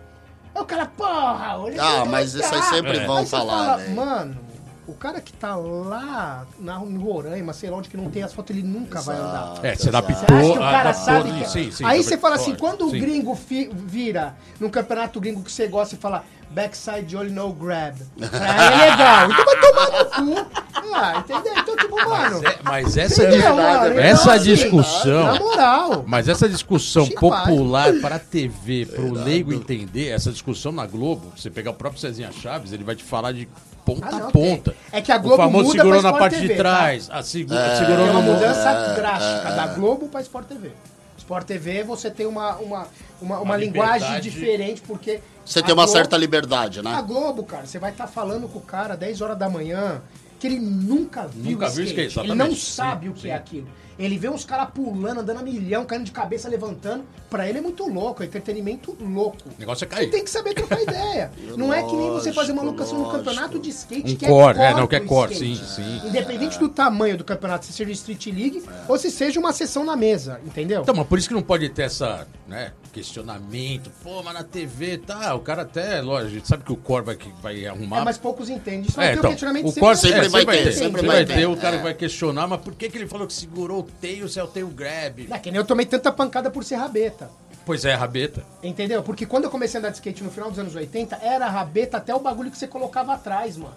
Aí 0.54 0.62
o 0.62 0.66
cara, 0.66 0.86
porra, 0.86 1.58
olho 1.58 1.82
Ah, 1.82 2.06
mas 2.06 2.34
isso 2.34 2.54
aí 2.54 2.62
sempre 2.64 2.98
É. 2.98 3.06
vão 3.08 3.18
Aí 3.18 3.26
você 3.26 3.32
falar, 3.32 3.58
fala, 3.66 3.78
né? 3.78 3.90
Mano, 3.96 4.38
o 4.86 4.94
cara 4.94 5.20
que 5.22 5.32
tá 5.34 5.56
lá 5.56 6.46
na, 6.60 6.78
em 6.84 6.98
Roraima, 6.98 7.54
sei 7.54 7.70
lá 7.70 7.78
onde 7.78 7.90
que 7.90 7.96
não 7.98 8.10
tem 8.12 8.22
asfalto, 8.22 8.52
ele 8.52 8.62
nunca 8.64 9.02
vai 9.02 9.16
andar. 9.18 9.60
É, 9.64 9.76
se 9.76 9.88
adaptou. 9.88 10.16
Você 10.16 10.26
acha 10.26 10.44
que 10.44 10.50
o 10.52 10.60
cara 10.60 10.90
adaptou, 10.90 11.06
sabe 11.06 11.32
que... 11.40 11.50
Sim, 11.50 11.72
sim, 11.72 11.86
Aí 11.86 12.04
você 12.04 12.18
fala 12.18 12.36
assim, 12.36 12.54
quando 12.56 12.86
o 12.86 12.92
sim. 12.92 13.00
gringo 13.00 13.34
fi- 13.34 13.70
vira 13.74 14.36
num 14.60 14.70
campeonato 14.70 15.20
gringo 15.22 15.42
que 15.42 15.52
você 15.52 15.68
gosta 15.68 15.96
e 15.96 15.98
fala 15.98 16.24
backside 16.54 17.16
only 17.18 17.32
no 17.32 17.52
grab. 17.54 17.96
Pra 18.18 18.28
ele 18.28 18.82
é 18.82 18.92
legal. 18.92 19.30
Então 19.32 19.46
vai 19.46 19.62
tomar 19.62 20.00
no 20.00 20.06
cu. 20.44 20.64
Ah, 20.96 21.18
entendeu? 21.20 21.54
Então, 21.58 21.76
tipo, 21.78 21.96
mano... 22.10 22.42
É, 22.46 22.58
Mas 22.64 22.98
essa, 22.98 23.24
Entendeu, 23.24 23.56
mano? 23.56 23.86
Então, 23.94 24.00
essa 24.04 24.34
assim, 24.34 24.44
discussão. 24.54 25.24
Na 25.24 25.40
moral. 25.40 26.04
Mas 26.06 26.28
essa 26.30 26.48
discussão 26.48 27.08
popular 27.08 27.94
para 28.02 28.16
a 28.16 28.20
TV, 28.20 28.86
para 28.86 29.02
o 29.02 29.12
leigo 29.14 29.54
entender, 29.54 30.10
essa 30.10 30.32
discussão 30.32 30.72
na 30.72 30.86
Globo, 30.86 31.32
você 31.36 31.50
pegar 31.50 31.72
o 31.72 31.74
próprio 31.74 32.00
Cezinha 32.02 32.32
Chaves, 32.32 32.74
ele 32.74 32.84
vai 32.84 32.96
te 32.96 33.04
falar 33.04 33.32
de 33.32 33.48
ponta 33.86 34.08
Ah, 34.08 34.12
não, 34.12 34.28
a 34.28 34.32
ponta. 34.32 34.76
É 34.92 35.02
que 35.02 35.12
a 35.12 35.18
Globo 35.18 35.36
o 35.36 35.38
famoso 35.38 35.66
muda 35.70 35.78
segurou 35.80 36.02
pra 36.02 36.12
na 36.12 36.18
parte 36.18 36.36
TV, 36.36 36.48
de 36.50 36.56
trás, 36.56 37.10
a 37.12 37.24
segu- 37.24 37.54
segurou 37.78 37.98
Tem 38.06 38.10
uma 38.12 38.22
no 38.22 38.34
mudança 38.34 38.94
drástica 38.96 39.52
da 39.52 39.68
Globo 39.68 40.08
pra 40.10 40.22
Sport 40.22 40.48
TV. 40.48 40.72
Sport 41.18 41.46
TV 41.48 41.84
você 41.84 42.12
tem 42.12 42.26
uma, 42.26 42.56
uma, 42.58 42.88
uma, 43.22 43.40
uma 43.40 43.58
liberdade. 43.58 44.04
linguagem 44.04 44.22
diferente, 44.22 44.82
porque. 44.82 45.22
Você 45.46 45.60
a 45.60 45.64
tem 45.64 45.74
uma 45.74 45.84
Globo- 45.84 45.98
certa 45.98 46.18
liberdade, 46.18 46.80
A 46.80 46.84
né? 46.84 47.04
Globo, 47.06 47.44
cara, 47.44 47.66
você 47.66 47.80
vai 47.80 47.92
estar 47.92 48.08
falando 48.08 48.48
com 48.48 48.60
o 48.60 48.62
cara 48.62 48.96
10 48.96 49.22
horas 49.22 49.38
da 49.38 49.50
manhã, 49.50 50.02
que 50.40 50.48
ele 50.48 50.60
nunca 50.60 51.28
viu 51.28 51.52
Nunca 51.52 51.70
viu 51.70 51.84
skate. 51.86 52.08
skate, 52.08 52.28
Ele 52.28 52.36
não 52.36 52.56
sabe 52.56 53.06
Sim, 53.08 53.12
o 53.12 53.14
que 53.16 53.22
sim. 53.22 53.30
é 53.30 53.36
aquilo. 53.36 53.68
Ele 53.98 54.18
vê 54.18 54.28
uns 54.28 54.44
caras 54.44 54.70
pulando, 54.74 55.20
andando 55.20 55.38
a 55.38 55.44
milhão, 55.44 55.86
caindo 55.86 56.04
de 56.04 56.12
cabeça, 56.12 56.50
levantando. 56.50 57.04
Pra 57.30 57.48
ele 57.48 57.60
é 57.60 57.62
muito 57.62 57.88
louco, 57.88 58.24
é 58.24 58.26
entretenimento 58.26 58.98
louco. 59.00 59.38
O 59.46 59.60
negócio 59.60 59.86
é 59.86 59.88
Você 59.88 59.96
cair. 59.96 60.10
tem 60.10 60.24
que 60.24 60.32
saber 60.32 60.56
trocar 60.56 60.82
ideia. 60.82 61.32
Não 61.56 61.72
é 61.72 61.84
que 61.84 61.96
nem 61.96 62.10
você 62.10 62.34
fazer 62.34 62.54
uma 62.54 62.64
Lógico, 62.64 62.80
locação 62.80 62.98
no 62.98 63.04
lógico. 63.06 63.24
campeonato 63.24 63.60
de 63.60 63.70
skate, 63.70 64.14
Um 64.14 64.16
que 64.16 64.26
core, 64.26 64.58
é 64.58 64.64
é, 64.64 64.74
não, 64.74 64.88
que 64.88 64.96
é 64.96 65.00
core, 65.00 65.34
skate. 65.34 65.58
sim, 65.58 65.64
sim. 66.02 66.08
Independente 66.08 66.58
do 66.58 66.70
tamanho 66.70 67.16
do 67.18 67.24
campeonato, 67.24 67.68
se 67.68 67.72
seja 67.74 67.92
Street 67.92 68.26
League 68.28 68.64
ou 68.88 68.98
se 68.98 69.12
seja 69.12 69.40
uma 69.40 69.54
sessão 69.54 69.86
na 69.86 69.96
mesa, 69.96 70.42
entendeu? 70.44 70.82
Então, 70.82 70.96
mas 70.96 71.06
por 71.06 71.20
isso 71.20 71.28
que 71.28 71.36
não 71.36 71.44
pode 71.44 71.70
ter 71.70 71.84
essa, 71.84 72.28
né, 72.54 72.72
questionamento. 72.94 73.90
Pô, 74.04 74.22
mas 74.22 74.36
na 74.36 74.44
TV, 74.44 75.00
tá, 75.00 75.34
o 75.34 75.40
cara 75.40 75.64
até, 75.64 76.02
lógico, 76.02 76.28
a 76.28 76.34
gente 76.36 76.48
sabe 76.48 76.64
que 76.64 76.72
o 76.72 76.78
core 76.78 77.04
vai, 77.04 77.16
que 77.16 77.32
vai 77.42 77.66
arrumar. 77.66 78.02
é, 78.02 78.04
mas 78.04 78.18
poucos 78.20 78.48
entendem. 78.48 78.82
Isso 78.88 79.02
É, 79.02 79.14
então, 79.14 79.32
questionamento 79.32 79.68
o 79.68 79.74
core 79.74 79.98
sempre 79.98 80.30
sempre, 80.30 80.46
vai 80.46 80.46
ter, 80.46 80.72
sempre 80.72 80.74
sempre 80.74 81.08
vai 81.08 81.26
ter, 81.26 81.34
ter 81.34 81.46
o 81.48 81.58
cara 81.58 81.78
é. 81.78 81.82
vai 81.82 81.94
questionar, 81.96 82.48
mas 82.48 82.62
por 82.62 82.76
que, 82.76 82.90
que 82.90 82.98
ele 82.98 83.08
falou 83.08 83.26
que 83.26 83.34
segurou 83.34 83.80
o 83.80 83.84
tail 83.84 84.30
se 84.30 84.40
é 84.40 84.44
o 84.44 84.48
tail 84.48 84.68
grab? 84.68 85.28
É 85.32 85.40
que 85.40 85.50
nem 85.50 85.58
eu 85.58 85.66
tomei 85.66 85.88
tanta 85.88 86.12
pancada 86.12 86.52
por 86.52 86.64
ser 86.64 86.76
rabeta. 86.76 87.30
Pois 87.66 87.86
é, 87.86 87.96
rabeta. 87.96 88.46
Entendeu? 88.62 89.02
Porque 89.02 89.26
quando 89.26 89.46
eu 89.46 89.50
comecei 89.50 89.78
a 89.78 89.80
andar 89.80 89.90
de 89.90 89.96
skate 89.96 90.24
no 90.24 90.30
final 90.30 90.52
dos 90.52 90.60
anos 90.60 90.76
80, 90.76 91.16
era 91.24 91.50
rabeta 91.50 91.98
até 91.98 92.14
o 92.14 92.20
bagulho 92.20 92.52
que 92.52 92.58
você 92.58 92.68
colocava 92.68 93.14
atrás, 93.14 93.58
mano. 93.58 93.74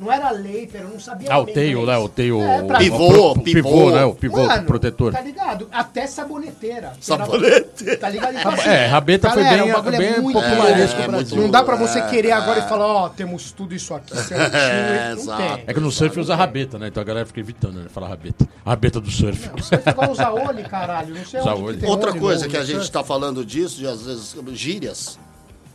Não 0.00 0.10
era 0.10 0.30
laser, 0.30 0.80
eu 0.80 0.88
não 0.88 0.98
sabia 0.98 1.28
Ah, 1.30 1.38
o 1.40 1.44
bem 1.44 1.54
tail, 1.54 1.80
inglês. 1.82 1.88
né, 1.88 2.04
o 2.04 2.08
tail... 2.08 2.40
É, 2.42 2.62
pra- 2.62 2.76
o- 2.76 2.78
Pivô, 2.78 3.06
o 3.06 3.34
pro- 3.34 3.42
pivô. 3.42 3.68
pivô, 3.68 3.90
né, 3.90 4.04
o 4.06 4.14
pivô 4.14 4.46
Mano, 4.46 4.64
protetor. 4.64 5.12
Tá 5.12 5.20
ligado? 5.20 5.68
Até 5.70 6.06
saboneteira. 6.06 6.92
Saboneteira. 7.00 7.96
Tá 7.98 8.08
ligado? 8.08 8.34
Então, 8.38 8.50
assim, 8.52 8.68
É, 8.70 8.86
rabeta 8.86 9.28
foi 9.30 9.42
galera, 9.44 9.62
bem- 9.62 9.72
o 9.72 9.76
bagulho 9.76 9.98
bem 9.98 10.20
muito 10.22 10.40
popularesco 10.40 10.96
louco. 10.96 11.02
no 11.12 11.18
Brasil. 11.18 11.36
Não 11.42 11.50
dá 11.50 11.62
pra 11.62 11.76
você 11.76 11.98
É, 11.98 12.06
querer 12.08 12.32
agora 12.32 12.60
é. 12.60 12.64
e 12.64 12.68
falar, 12.68 12.86
ó, 12.86 13.08
temos 13.10 13.52
tudo 13.52 13.74
isso 13.74 13.92
aqui 13.94 14.16
certinho. 14.16 14.40
É, 14.56 15.08
não 15.14 15.20
exato. 15.22 15.42
tem. 15.42 15.64
É 15.66 15.74
que 15.74 15.80
no 15.80 15.92
surf 15.92 16.18
usa 16.18 16.34
rabeta, 16.34 16.78
né? 16.78 16.88
Então 16.88 17.02
a 17.02 17.04
galera 17.04 17.26
fica 17.26 17.40
evitando, 17.40 17.74
né? 17.80 17.86
Falar 17.92 18.08
rabeta. 18.08 18.48
Rabeta 18.64 19.00
do 19.00 19.10
surf. 19.10 19.50
Você 19.58 19.76
foi 19.76 19.92
igual 19.92 20.10
usar 20.10 20.30
olho, 20.32 20.66
caralho. 20.68 21.14
Não 21.14 21.24
sei 21.26 21.40
tem 21.78 21.88
Outra 21.90 22.14
coisa 22.14 22.48
que 22.48 22.56
a 22.56 22.64
gente 22.64 22.76
surf. 22.76 22.90
tá 22.90 23.04
falando 23.04 23.44
disso, 23.44 23.76
de 23.76 23.86
às 23.86 24.00
vezes 24.06 24.34
gírias. 24.54 25.18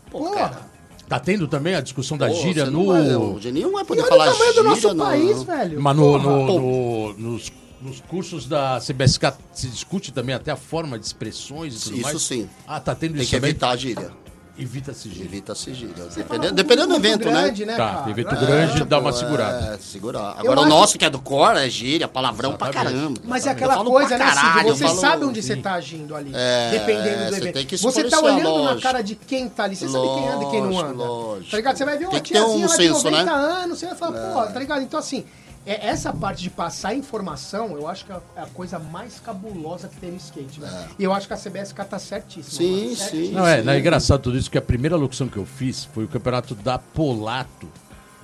Pô, 0.10 0.20
Porra. 0.20 0.36
cara. 0.36 0.75
Tá 1.08 1.20
tendo 1.20 1.48
também 1.48 1.76
a 1.76 1.82
discussão 1.82 2.18
da 2.18 2.28
pô, 2.28 2.34
gíria 2.34 2.66
no... 2.66 2.72
não 2.72 2.86
vai- 2.88 3.16
o 3.16 3.40
Geninho 3.40 3.68
não 3.68 3.74
vai 3.74 3.84
E 3.84 3.86
poder 3.86 4.02
olha 4.02 4.10
falar 4.10 4.30
o 4.30 4.32
tamanho 4.34 4.50
do 4.52 4.56
gíria, 4.56 4.70
nosso 4.72 4.94
não. 4.94 5.06
país, 5.06 5.44
velho. 5.44 5.82
Mas 5.82 5.96
no, 5.96 6.18
no- 6.18 6.46
no- 6.48 7.14
nos, 7.14 7.52
nos 7.82 8.02
cursos 8.02 8.48
da 8.48 8.80
CBSK 8.80 9.34
se 9.54 9.68
discute 9.68 10.12
também 10.12 10.34
até 10.34 10.52
a 10.52 10.56
forma 10.56 10.98
de 10.98 11.06
expressões 11.06 11.76
e 11.76 11.84
tudo 11.84 11.94
Isso 11.96 12.04
mais? 12.04 12.22
sim. 12.24 12.50
Ah, 12.68 12.80
tá 12.80 12.96
tendo 12.96 13.14
Tem 13.14 13.22
isso 13.22 13.30
que 13.30 13.36
também? 13.38 13.52
evitar 13.52 13.70
a 13.70 13.76
gíria. 13.76 14.12
Evita-se 14.58 15.10
gíria. 15.10 15.26
Evita-se 15.26 15.74
gíria. 15.74 15.96
Fala 15.96 16.10
Dependendo, 16.16 16.50
com 16.50 16.56
dependendo 16.56 16.88
do 16.88 16.96
evento, 16.96 17.20
grande, 17.30 17.66
né? 17.66 17.76
Tá, 17.76 17.94
cara? 17.96 18.10
evento 18.10 18.36
É, 18.36 18.38
grande 18.38 18.74
tipo, 18.74 18.86
dá 18.86 19.00
uma 19.00 19.12
segurada. 19.12 19.76
É, 19.76 19.78
segurar. 19.80 20.36
Agora 20.38 20.60
o 20.62 20.64
acho- 20.64 20.70
nosso, 20.70 20.98
que 20.98 21.04
é 21.04 21.10
do 21.10 21.20
core, 21.20 21.58
é 21.60 21.70
gíria, 21.70 22.08
palavrão 22.08 22.54
pra 22.56 22.70
Exatamente. 22.70 22.96
caramba. 22.98 23.22
Mas 23.26 23.46
é 23.46 23.50
Eu 23.50 23.52
aquela 23.52 23.84
coisa, 23.84 24.16
pra 24.16 24.18
né, 24.18 24.26
caralho, 24.34 24.70
eu 24.70 24.76
Você 24.78 24.86
falo- 24.86 25.00
sabe 25.02 25.26
onde 25.26 25.42
sim. 25.42 25.48
você 25.50 25.56
tá 25.58 25.74
agindo 25.74 26.16
ali. 26.16 26.32
É, 26.34 26.70
dependendo 26.72 27.18
do 27.26 27.30
você 27.32 27.36
evento. 27.42 27.54
tem 27.54 27.66
que 27.66 27.78
se 27.78 27.84
você 27.84 28.04
tá 28.06 28.20
olhando 28.22 28.44
na 28.44 28.50
lógico. 28.50 28.82
cara 28.82 29.02
de 29.02 29.16
quem 29.16 29.50
tá 29.50 29.66
ali. 29.66 29.76
Você 29.76 29.90
sabe 29.90 30.08
quem 30.08 30.30
anda 30.30 30.44
e 30.46 30.50
quem 30.50 30.62
não 30.62 30.70
Lógico, 30.70 30.90
anda. 30.90 31.04
lógico. 31.04 31.52
Tá 31.52 31.58
ligado? 31.58 31.78
Você 31.78 31.86
vai 31.86 31.98
ver 31.98 32.06
uma 32.06 32.12
ter 32.12 32.20
um 32.20 32.22
tiazinha 32.22 32.68
lá 32.68 32.76
de 32.78 32.82
senso, 32.84 33.04
90 33.04 33.24
né? 33.26 33.32
anos, 33.34 33.80
você 33.80 33.86
vai 33.88 33.96
falar, 33.96 34.32
pô, 34.48 34.54
tá 34.54 34.60
ligado? 34.60 34.82
Então, 34.84 35.00
assim, 35.00 35.26
é, 35.66 35.88
essa 35.88 36.14
parte 36.14 36.44
de 36.44 36.50
passar 36.50 36.94
informação, 36.94 37.72
eu 37.72 37.88
acho 37.88 38.06
que 38.06 38.12
é 38.12 38.20
a 38.36 38.46
coisa 38.48 38.78
mais 38.78 39.20
cabulosa 39.20 39.88
que 39.88 39.98
tem 39.98 40.12
no 40.12 40.18
skate, 40.18 40.60
velho. 40.60 40.74
E 41.00 41.04
eu 41.04 41.12
acho 41.12 41.28
que 41.28 41.34
a 41.34 41.38
CBSK 41.38 41.86
tá 41.86 41.98
certíssima. 41.98 42.58
Sim, 42.58 42.72
mano, 42.72 42.90
sim. 42.90 42.96
certíssima. 42.96 43.40
Não, 43.40 43.48
é, 43.48 43.64
não, 43.64 43.74
é 43.74 43.80
engraçado 43.80 44.22
tudo 44.22 44.38
isso, 44.38 44.52
que 44.52 44.58
a 44.58 44.62
primeira 44.62 44.96
locução 44.96 45.28
que 45.28 45.38
eu 45.38 45.46
fiz 45.46 45.86
foi 45.86 46.04
o 46.04 46.08
campeonato 46.08 46.54
da 46.54 46.78
Polato, 46.78 47.68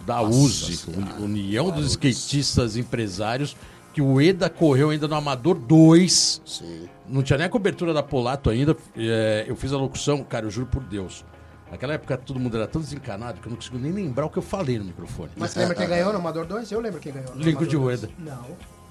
da 0.05 0.21
USE, 0.21 0.77
Senhora. 0.77 1.15
União 1.19 1.71
dos 1.71 1.91
Skatistas 1.91 2.77
Empresários, 2.77 3.55
que 3.93 4.01
o 4.01 4.21
EDA 4.21 4.49
correu 4.49 4.91
ainda 4.91 5.07
no 5.07 5.15
Amador 5.15 5.55
2. 5.55 6.41
Sim. 6.45 6.89
Não 7.07 7.23
tinha 7.23 7.37
nem 7.37 7.47
a 7.47 7.49
cobertura 7.49 7.93
da 7.93 8.03
Polato 8.03 8.49
ainda. 8.49 8.75
é, 8.95 9.45
eu 9.47 9.55
fiz 9.55 9.73
a 9.73 9.77
locução, 9.77 10.23
cara, 10.23 10.45
eu 10.45 10.51
juro 10.51 10.67
por 10.67 10.83
Deus. 10.83 11.25
Naquela 11.71 11.93
época 11.93 12.17
todo 12.17 12.39
mundo 12.39 12.57
era 12.57 12.67
tão 12.67 12.81
desencanado 12.81 13.39
que 13.39 13.47
eu 13.47 13.49
não 13.49 13.55
consigo 13.57 13.77
nem 13.79 13.91
lembrar 13.91 14.25
o 14.25 14.29
que 14.29 14.37
eu 14.37 14.43
falei 14.43 14.77
no 14.77 14.85
microfone. 14.85 15.29
Mas 15.37 15.51
você 15.51 15.59
lembra 15.59 15.75
quem 15.75 15.87
ganhou 15.87 16.11
no 16.11 16.19
Amador 16.19 16.45
2? 16.45 16.71
Eu 16.71 16.81
lembro 16.81 16.99
quem 16.99 17.13
ganhou. 17.13 17.31
Lincoln 17.35 17.65
de 17.65 17.77
Ueda. 17.77 18.07
2. 18.07 18.19
Não. 18.19 18.45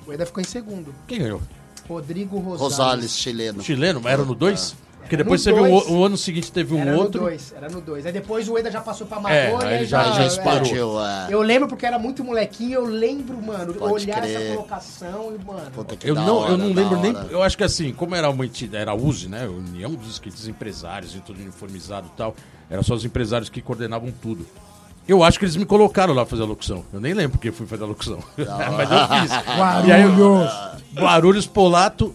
O 0.07 0.12
Eda 0.12 0.24
ficou 0.24 0.40
em 0.40 0.44
segundo. 0.47 0.94
Quem 1.07 1.19
ganhou? 1.19 1.43
Rodrigo 1.89 2.39
Rosales. 2.39 2.61
Rosales, 2.62 3.16
chileno. 3.19 3.62
Chileno? 3.62 4.09
Era 4.09 4.24
no 4.24 4.35
2? 4.35 4.77
Porque 5.01 5.15
Era 5.16 5.24
depois 5.24 5.43
teve 5.43 5.59
um, 5.59 5.69
dois. 5.69 5.86
o- 5.89 5.93
o 5.97 6.05
ano 6.05 6.16
seguinte 6.16 6.52
teve 6.52 6.74
um 6.74 6.78
Era 6.81 6.97
outro. 6.97 7.20
no 7.23 7.27
2, 7.28 7.52
era 7.57 7.69
no 7.69 7.81
2. 7.81 8.07
Aí 8.07 8.12
depois 8.12 8.48
o 8.48 8.57
Eda 8.57 8.70
já 8.70 8.81
passou 8.81 9.07
pra 9.07 9.16
É, 9.32 9.48
Amador 9.48 9.69
e 9.69 9.74
aí 9.74 9.85
já- 9.86 10.05
já, 10.05 10.12
já 10.12 10.23
é, 10.23 10.27
disparou. 10.28 10.62
Explodiu, 10.62 11.01
é. 11.05 11.27
Eu 11.31 11.43
lembro 11.43 11.69
porque 11.69 11.85
era 11.86 11.98
muito 11.98 12.23
molequinho, 12.23 12.74
eu 12.74 12.85
lembro, 12.85 13.40
mano, 13.43 13.74
Pode 13.74 14.05
olhar 14.05 14.20
crer. 14.20 14.36
essa 14.36 14.55
colocação 14.55 15.35
e, 15.35 15.44
mano. 15.44 15.70
Puta 15.73 15.97
que 15.97 16.09
Eu 16.09 16.15
não, 16.15 16.36
hora, 16.36 16.52
eu 16.52 16.59
não 16.59 16.66
lembro 16.73 17.01
nem. 17.01 17.16
hora. 17.16 17.27
Eu 17.31 17.43
acho 17.43 17.57
que 17.57 17.65
assim, 17.65 17.93
como 17.93 18.15
era 18.15 18.31
uma 18.31 18.44
entidade, 18.47 18.82
era 18.82 18.90
a 18.93 18.94
USE, 18.94 19.27
né? 19.28 19.47
União 19.48 19.93
dos 19.94 20.11
Skates 20.12 20.47
Empresários 20.47 21.15
e 21.16 21.20
tudo 21.20 21.40
uniformizado 21.40 22.07
e 22.07 22.16
tal. 22.16 22.36
Eram 22.70 22.82
só 22.82 22.94
os 22.94 23.05
empresários 23.05 23.51
que 23.51 23.60
coordenavam 23.60 24.10
tudo. 24.22 24.47
Eu 25.09 25.24
acho 25.24 25.38
que 25.38 25.44
eles 25.44 25.56
me 25.56 25.66
colocaram 25.66 26.14
lá 26.14 26.22
pra 26.22 26.30
fazer 26.30 26.42
a 26.42 26.47
locução. 26.47 26.84
Eu 26.92 27.01
nem 27.01 27.12
lembro 27.12 27.32
porque 27.32 27.48
eu 27.48 27.52
fui 27.52 27.66
fazer 27.66 27.82
a 27.82 27.86
locução. 27.86 28.20
Mas 28.38 28.90
eu 28.90 29.09
fiz. 29.20 29.86
E 29.88 29.92
aí, 29.92 30.02
eu- 30.02 30.48
Guarulhos 30.94 31.47
Polato. 31.47 32.14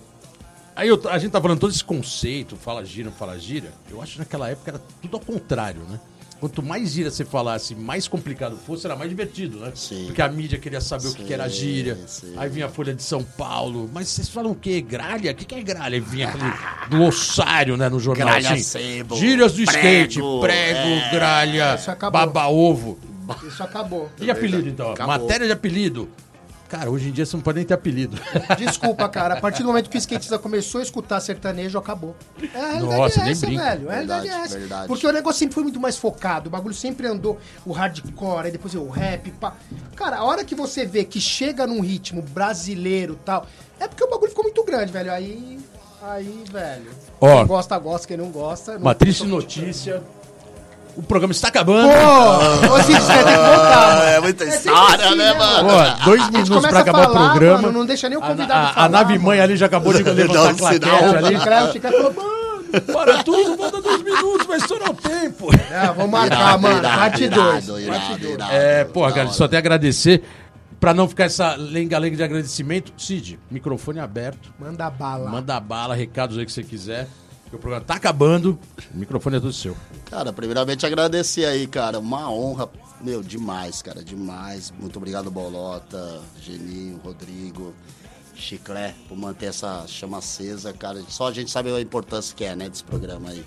Aí 0.75 0.87
eu- 0.87 1.01
a 1.09 1.17
gente 1.17 1.31
tá 1.31 1.41
falando 1.41 1.59
todo 1.59 1.71
esse 1.71 1.83
conceito, 1.83 2.55
fala 2.55 2.85
gira, 2.85 3.09
não 3.09 3.15
fala 3.15 3.37
gira. 3.39 3.73
Eu 3.89 4.01
acho 4.01 4.13
que 4.13 4.19
naquela 4.19 4.49
época 4.49 4.71
era 4.71 4.81
tudo 5.01 5.15
ao 5.17 5.21
contrário, 5.21 5.81
né? 5.89 5.99
Quanto 6.45 6.61
mais 6.61 6.91
gira 6.93 7.09
você 7.09 7.25
falasse, 7.25 7.73
mais 7.73 8.07
complicado 8.07 8.55
fosse, 8.55 8.85
era 8.85 8.95
mais 8.95 9.09
divertido, 9.09 9.57
né? 9.61 9.71
Sim. 9.73 10.05
Porque 10.05 10.21
a 10.21 10.29
mídia 10.29 10.59
queria 10.59 10.79
saber 10.79 11.07
o 11.07 11.13
que, 11.15 11.33
era 11.33 11.49
Sim, 11.49 11.55
gíria. 11.55 11.97
sim. 12.05 12.35
Aí 12.37 12.47
vinha 12.47 12.67
a 12.67 12.69
Folha 12.69 12.93
de 12.93 13.01
São 13.01 13.23
Paulo. 13.23 13.89
Mas 13.91 14.09
vocês 14.09 14.29
falam 14.29 14.51
o 14.51 14.55
quê? 14.55 14.79
Gralha? 14.79 15.31
O 15.31 15.35
que, 15.35 15.43
que 15.43 15.55
é 15.55 15.63
gralha? 15.63 15.95
Aí 15.95 15.99
vinha 15.99 16.27
aquele 16.29 16.43
glossário, 16.87 17.75
né, 17.75 17.89
no 17.89 17.99
jornal. 17.99 18.27
Gralha 18.27 18.51
assim, 18.51 18.61
sebo, 18.61 19.15
Gírias 19.15 19.53
do 19.53 19.65
prego, 19.65 19.79
skate, 19.79 20.19
prego, 20.39 20.87
é. 20.87 21.09
gralha, 21.11 21.75
Isso 21.79 21.89
acabou. 21.89 22.19
baba-ovo. 22.21 22.99
Isso 23.47 23.63
acabou. 23.63 24.11
E 24.21 24.29
apelido, 24.29 24.69
então? 24.69 24.91
Acabou. 24.91 25.17
Matéria 25.17 25.47
de 25.47 25.53
apelido. 25.53 26.07
Cara, 26.67 26.89
hoje 26.89 27.09
em 27.09 27.11
dia 27.11 27.25
você 27.25 27.35
não 27.35 27.43
pode 27.43 27.57
nem 27.57 27.65
ter 27.65 27.75
apelido. 27.75 28.19
Desculpa, 28.57 29.07
cara. 29.07 29.35
A 29.35 29.41
partir 29.41 29.61
do 29.61 29.67
momento 29.67 29.87
que 29.89 29.97
o 29.97 29.99
skatista 29.99 30.39
começou 30.39 30.79
a 30.79 30.83
escutar 30.83 31.19
sertanejo, 31.19 31.77
acabou. 31.77 32.15
É, 32.53 32.57
a 32.57 32.67
realidade 32.71 32.97
Nossa, 32.97 33.19
é 33.19 33.23
nem 33.23 33.31
essa, 33.31 33.45
brinca. 33.45 33.63
velho. 33.63 33.89
A 33.89 33.91
realidade 33.93 34.21
Verdade, 34.23 34.41
é 34.41 34.45
essa. 34.45 34.59
verdade. 34.59 34.87
Porque 34.87 35.07
o 35.07 35.11
negócio 35.11 35.39
sempre 35.39 35.53
foi 35.53 35.63
muito 35.63 35.79
mais 35.79 35.95
focado. 35.95 36.47
O 36.47 36.51
bagulho 36.51 36.73
sempre 36.73 37.05
andou 37.07 37.39
o 37.65 37.71
hardcore, 37.71 38.45
aí 38.47 38.51
depois 38.51 38.73
o 38.73 38.89
rap, 38.89 39.29
pá. 39.33 39.53
Cara, 39.95 40.17
a 40.17 40.23
hora 40.23 40.43
que 40.43 40.55
você 40.55 40.85
vê 40.85 41.03
que 41.05 41.21
chega 41.21 41.67
num 41.67 41.81
ritmo 41.81 42.21
brasileiro 42.23 43.13
e 43.13 43.23
tal, 43.23 43.45
é 43.79 43.87
porque 43.87 44.03
o 44.03 44.09
bagulho 44.09 44.29
ficou 44.29 44.43
muito 44.43 44.63
grande, 44.63 44.91
velho. 44.91 45.11
Aí. 45.11 45.59
Aí, 46.01 46.43
velho. 46.51 46.91
Ó. 47.21 47.37
quem 47.37 47.47
gosta, 47.47 47.77
gosta. 47.77 48.07
Quem 48.07 48.17
não 48.17 48.29
gosta. 48.31 48.73
Não 48.73 48.81
Uma 48.81 48.95
triste 48.95 49.21
não- 49.23 49.29
notícia. 49.37 50.03
O 50.95 51.03
programa 51.03 51.31
está 51.33 51.49
acabando. 51.49 51.89
Pô, 51.89 52.73
ô, 52.75 52.83
Cid, 52.83 53.01
você 53.01 53.11
ter 53.13 53.23
que 53.23 53.37
voltar, 53.37 53.95
mano. 53.95 54.01
É 54.03 54.19
muita 54.21 54.43
É 54.45 54.47
história, 54.47 55.05
assim, 55.07 55.15
né, 55.17 55.33
né, 55.33 55.33
mano? 55.39 55.69
Pô, 55.69 56.05
dois 56.05 56.29
minutos 56.29 56.65
pra 56.67 56.77
a 56.77 56.81
acabar 56.81 57.03
falar, 57.03 57.25
o 57.25 57.29
programa. 57.29 57.61
mano, 57.63 57.79
não 57.79 57.85
deixa 57.85 58.07
nem 58.07 58.17
o 58.17 58.23
A- 58.23 58.27
convidado 58.27 58.53
a, 58.53 58.69
a 58.69 58.73
falar, 58.73 58.89
nave 58.89 59.13
mãe 59.19 59.37
mano. 59.37 59.41
ali 59.43 59.57
já 59.57 59.65
acabou 59.65 59.93
de 59.93 60.03
levantar 60.09 60.39
a 60.39 60.43
um 60.51 60.55
claquete 60.55 60.85
sinal. 60.85 61.15
ali. 61.15 61.35
O 61.35 61.39
Chiclete 61.39 61.71
fica 61.73 61.91
falando, 61.91 62.15
mano. 62.15 62.35
Para 62.93 63.23
tudo, 63.23 63.55
volta 63.57 63.81
dois 63.81 64.01
minutos, 64.03 64.47
vai 64.47 64.57
estourar 64.57 64.89
o 64.89 64.93
tempo. 64.93 65.49
É, 65.71 65.87
vamos 65.93 66.09
marcar, 66.11 66.35
Irado, 66.37 66.61
mano. 66.61 66.77
irado, 66.79 66.97
Parte 66.99 67.23
irado, 67.25 67.41
2. 67.43 67.67
irado, 67.83 67.99
Parte 67.99 68.21
2. 68.21 68.33
irado. 68.33 68.51
É, 68.53 68.83
porra, 68.85 69.11
cara, 69.11 69.27
só 69.29 69.45
até 69.45 69.57
agradecer. 69.57 70.23
Pra 70.79 70.93
não 70.93 71.07
ficar 71.07 71.23
essa 71.25 71.55
lenga-lenga 71.55 72.17
de 72.17 72.23
agradecimento, 72.23 72.91
Cid, 72.97 73.39
microfone 73.49 73.99
aberto. 73.99 74.53
Manda 74.59 74.89
bala. 74.89 75.29
Manda 75.31 75.59
bala, 75.59 75.95
recados 75.95 76.37
aí 76.37 76.45
que 76.45 76.51
você 76.51 76.63
quiser. 76.63 77.07
Que 77.55 77.59
O 77.59 77.61
programa 77.61 77.85
tá 77.85 77.95
acabando. 77.95 78.59
O 78.93 78.97
microfone 78.97 79.37
é 79.37 79.39
todo 79.39 79.53
seu. 79.53 79.75
Cara, 80.09 80.31
primeiramente 80.31 80.85
agradecer 80.85 81.45
aí, 81.45 81.67
cara. 81.67 81.99
Uma 81.99 82.29
honra, 82.29 82.69
meu, 83.01 83.21
demais, 83.23 83.81
cara, 83.81 84.03
demais. 84.03 84.71
Muito 84.79 84.97
obrigado, 84.97 85.31
Bolota, 85.31 86.21
Geninho, 86.41 86.99
Rodrigo, 87.03 87.73
Chiclé, 88.35 88.93
por 89.07 89.17
manter 89.17 89.47
essa 89.47 89.85
chama 89.87 90.17
acesa, 90.17 90.73
cara. 90.73 91.01
Só 91.07 91.27
a 91.27 91.31
gente 91.31 91.49
sabe 91.49 91.73
a 91.73 91.81
importância 91.81 92.35
que 92.35 92.43
é, 92.43 92.55
né, 92.55 92.69
desse 92.69 92.83
programa 92.83 93.29
aí. 93.29 93.43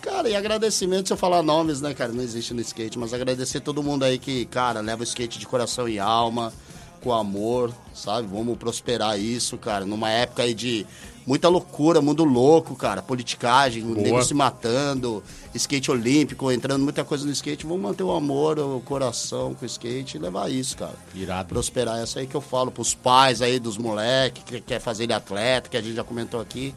Cara, 0.00 0.28
e 0.28 0.36
agradecimento, 0.36 1.08
se 1.08 1.12
eu 1.12 1.16
falar 1.16 1.42
nomes, 1.42 1.80
né, 1.80 1.92
cara, 1.92 2.12
não 2.12 2.22
existe 2.22 2.54
no 2.54 2.60
skate, 2.60 2.98
mas 2.98 3.12
agradecer 3.12 3.60
todo 3.60 3.82
mundo 3.82 4.04
aí 4.04 4.18
que, 4.18 4.46
cara, 4.46 4.80
leva 4.80 5.00
o 5.00 5.04
skate 5.04 5.38
de 5.38 5.46
coração 5.46 5.88
e 5.88 5.98
alma, 5.98 6.52
com 6.98 7.12
amor, 7.12 7.72
sabe? 7.94 8.28
Vamos 8.28 8.56
prosperar 8.56 9.18
isso, 9.18 9.56
cara, 9.56 9.84
numa 9.84 10.10
época 10.10 10.42
aí 10.42 10.54
de 10.54 10.86
muita 11.26 11.48
loucura, 11.48 12.00
mundo 12.00 12.24
louco, 12.24 12.74
cara, 12.74 13.02
politicagem, 13.02 13.84
o 13.84 13.94
nego 13.94 14.22
se 14.22 14.32
matando, 14.32 15.22
skate 15.54 15.90
olímpico, 15.90 16.50
entrando 16.50 16.82
muita 16.82 17.04
coisa 17.04 17.26
no 17.26 17.32
skate. 17.32 17.66
Vamos 17.66 17.82
manter 17.82 18.02
o 18.02 18.12
amor, 18.12 18.58
o 18.58 18.80
coração 18.80 19.54
com 19.54 19.64
o 19.64 19.66
skate 19.66 20.16
e 20.16 20.20
levar 20.20 20.50
isso, 20.50 20.76
cara. 20.78 20.94
Irado. 21.14 21.50
Prosperar, 21.50 21.98
essa 21.98 22.20
aí 22.20 22.26
que 22.26 22.34
eu 22.34 22.40
falo 22.40 22.70
pros 22.70 22.94
pais 22.94 23.42
aí 23.42 23.58
dos 23.58 23.76
moleques 23.76 24.42
que 24.42 24.58
quer 24.60 24.80
fazer 24.80 25.04
ele 25.04 25.12
atleta, 25.12 25.68
que 25.68 25.76
a 25.76 25.82
gente 25.82 25.96
já 25.96 26.04
comentou 26.04 26.40
aqui. 26.40 26.74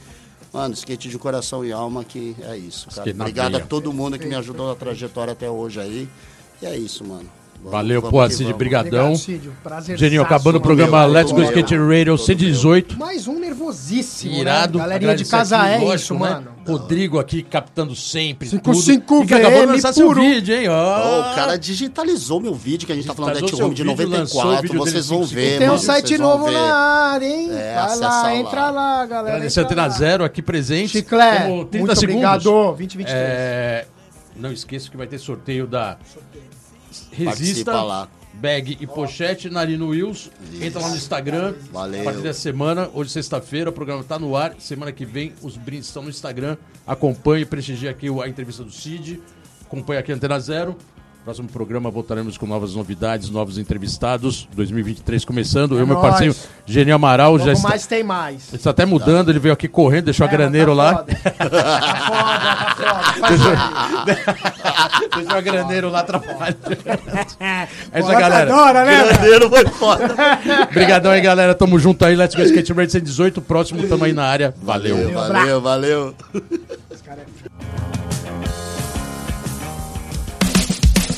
Mano, 0.51 0.73
skate 0.73 1.07
de 1.07 1.17
coração 1.17 1.63
e 1.63 1.71
alma 1.71 2.03
que 2.03 2.35
é 2.41 2.57
isso, 2.57 2.89
cara. 2.89 3.09
Obrigado 3.09 3.55
a 3.55 3.61
todo 3.61 3.93
mundo 3.93 4.19
que 4.19 4.25
me 4.25 4.35
ajudou 4.35 4.67
na 4.67 4.75
trajetória 4.75 5.31
até 5.31 5.49
hoje 5.49 5.79
aí. 5.79 6.09
E 6.61 6.65
é 6.65 6.77
isso, 6.77 7.05
mano. 7.05 7.40
Vamos- 7.63 7.71
Valeu, 7.71 8.01
vamos 8.01 8.11
pô, 8.19 8.29
Cid, 8.35 8.53
brigadão. 8.53 9.13
Obrigado. 9.13 9.97
Geninho, 9.97 10.23
acabando 10.23 10.57
o 10.57 10.61
programa 10.61 10.97
valeu, 11.01 11.13
Let's 11.13 11.31
Go. 11.31 11.43
Skate 11.43 11.77
Radio 11.77 12.17
118. 12.17 12.97
Mais 12.97 13.27
um 13.27 13.39
nervosíssimo, 13.39 14.33
Irado. 14.33 14.79
né? 14.79 14.83
Galerinha 14.83 15.15
de 15.15 15.25
casa 15.25 15.57
aqui, 15.57 15.67
é 15.75 15.77
lógico, 15.77 15.95
isso, 15.95 16.13
né? 16.15 16.19
mano. 16.19 16.47
Rodrigo 16.67 17.19
aqui 17.19 17.43
captando 17.43 17.95
sempre. 17.95 18.47
55 18.49 19.05
tudo. 19.05 19.23
E 19.23 19.27
que 19.27 19.33
acabou 19.35 19.59
de 19.59 19.65
VM 19.67 19.71
lançar 19.73 19.93
seu 19.93 20.11
vídeo, 20.11 20.55
hein? 20.55 20.69
Ó, 20.69 20.73
Ó, 20.73 21.31
o 21.31 21.35
cara 21.35 21.55
digitalizou 21.55 22.41
meu 22.41 22.55
vídeo, 22.55 22.87
que 22.87 22.93
a 22.93 22.95
gente 22.95 23.05
tá 23.07 23.13
falando 23.13 23.33
da 23.33 23.39
Home 23.41 23.51
de 23.51 23.55
seu 23.55 23.69
vídeo, 23.69 23.85
lançou 24.09 24.41
o 24.41 24.45
94. 24.45 24.61
vídeo 24.63 24.79
dele 24.79 24.91
Vocês 24.91 25.07
vão 25.07 25.23
ver, 25.23 25.57
Tem 25.59 25.67
um 25.67 25.71
mano, 25.73 25.83
site 25.83 26.17
novo 26.17 26.49
na 26.51 26.73
área, 26.75 27.25
hein? 27.27 27.49
É, 27.51 27.75
Vai 27.75 27.97
lá, 27.99 28.09
lá. 28.23 28.35
entra 28.35 28.69
lá, 28.71 29.05
galera. 29.05 29.35
Agradecer 29.35 29.59
a 29.59 29.63
entra 29.63 29.83
Antena. 29.83 29.97
Zero 29.99 30.23
aqui 30.23 30.41
presente. 30.41 30.89
Chiclé, 30.89 31.41
Temos 31.41 31.65
30 31.69 31.77
muito 31.85 31.99
segundos. 31.99 32.03
obrigado. 32.23 32.43
2023. 32.43 33.15
É, 33.15 33.85
não 34.35 34.51
esqueça 34.51 34.89
que 34.89 34.97
vai 34.97 35.05
ter 35.05 35.19
sorteio 35.19 35.67
da 35.67 35.97
Resista, 37.11 37.25
Participa 37.25 37.81
lá. 37.81 38.09
Bag 38.33 38.77
e 38.79 38.87
Pochete, 38.87 39.49
Narino 39.49 39.87
Wills. 39.89 40.31
Entra 40.61 40.81
lá 40.81 40.89
no 40.89 40.95
Instagram. 40.95 41.53
Valeu. 41.71 42.01
A 42.01 42.03
partir 42.05 42.21
da 42.21 42.33
semana, 42.33 42.89
hoje 42.93 43.09
sexta-feira, 43.11 43.69
o 43.69 43.73
programa 43.73 44.03
tá 44.03 44.17
no 44.17 44.35
ar. 44.35 44.55
Semana 44.59 44.91
que 44.91 45.05
vem, 45.05 45.33
os 45.41 45.57
brindes 45.57 45.87
estão 45.87 46.03
no 46.03 46.09
Instagram. 46.09 46.57
Acompanhe, 46.87 47.45
prestigie 47.45 47.89
aqui 47.89 48.07
a 48.07 48.27
entrevista 48.27 48.63
do 48.63 48.71
Cid. 48.71 49.21
Acompanhe 49.65 49.99
aqui 49.99 50.11
a 50.11 50.15
Antena 50.15 50.39
Zero. 50.39 50.77
Próximo 51.23 51.47
programa 51.47 51.91
voltaremos 51.91 52.35
com 52.35 52.47
novas 52.47 52.73
novidades, 52.73 53.29
novos 53.29 53.59
entrevistados. 53.59 54.47
2023 54.55 55.23
começando. 55.23 55.77
Eu, 55.77 55.85
meu 55.85 56.01
parceiro 56.01 56.35
Genio 56.65 56.95
Amaral, 56.95 57.37
já 57.37 57.45
Logo 57.45 57.57
está, 57.57 57.69
mais 57.69 57.85
tem 57.85 58.03
mais. 58.03 58.51
está 58.51 58.71
até 58.71 58.85
mudando. 58.87 59.29
Ele 59.29 59.37
veio 59.37 59.53
aqui 59.53 59.67
correndo, 59.67 60.05
deixou 60.05 60.25
a 60.25 60.27
É, 60.27 60.31
mas 60.31 60.39
graneiro 60.39 60.75
tá 60.75 60.83
lá. 60.83 60.97
foda. 60.97 61.15
Tá 61.37 61.53
foda, 62.07 63.21
tá 63.21 63.37
foda. 63.37 64.51
Deixou 65.15 65.35
a 65.37 65.41
graneiro 65.41 65.89
lá 65.89 65.99
atrapalhando. 65.99 66.57
É 67.93 67.99
isso 67.99 68.09
aí, 68.09 68.19
galera. 68.19 68.51
Adora, 68.53 68.85
né? 68.85 69.03
velho? 69.03 69.15
Janeiro 69.15 69.49
foi 69.49 69.65
foda. 69.67 70.15
Obrigadão 70.71 71.11
aí, 71.11 71.21
galera. 71.21 71.53
Tamo 71.53 71.77
junto 71.77 72.03
aí. 72.05 72.15
Let's 72.15 72.33
Go 72.33 72.41
Skate 72.41 72.73
Radio 72.73 72.91
118. 72.91 73.41
Próximo, 73.41 73.87
tamo 73.87 74.05
aí 74.05 74.13
na 74.13 74.25
área. 74.25 74.55
Valeu. 74.61 75.11
Valeu, 75.11 75.61
valeu. 75.61 76.15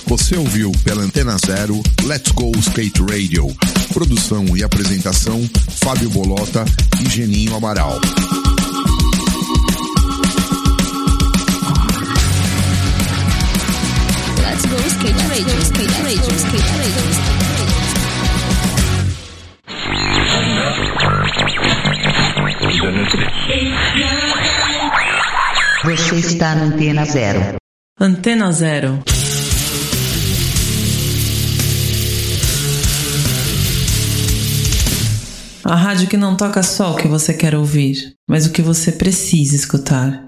Você 0.07 0.35
ouviu 0.35 0.71
pela 0.84 1.01
Antena 1.01 1.38
Zero 1.45 1.81
Let's 2.03 2.31
Go 2.31 2.51
Skate 2.59 3.01
Radio. 3.01 3.47
Produção 3.93 4.45
e 4.55 4.63
apresentação: 4.63 5.41
Fábio 5.81 6.09
Bolota 6.09 6.65
e 7.01 7.09
Geninho 7.09 7.55
Amaral. 7.55 7.99
Let's 14.39 14.65
go 14.65 14.77
skate 14.88 15.23
radio, 15.30 15.59
skate 15.61 16.01
radio, 16.03 16.35
skate 16.35 16.71
radio, 16.77 17.09
skate 17.11 17.31
radio. 17.31 17.34
Você 25.84 26.15
está 26.15 26.55
na 26.55 26.63
Antena 26.63 27.05
Zero. 27.05 27.57
Antena 27.99 28.51
Zero. 28.51 29.03
A 35.74 35.76
rádio 35.76 36.08
que 36.08 36.16
não 36.16 36.38
toca 36.38 36.62
só 36.62 36.91
o 36.91 36.95
que 36.95 37.08
você 37.08 37.34
quer 37.34 37.56
ouvir, 37.56 38.14
mas 38.30 38.45
o 38.45 38.52
que 38.52 38.62
você 38.62 38.91
precisa 38.91 39.56
escutar. 39.56 40.24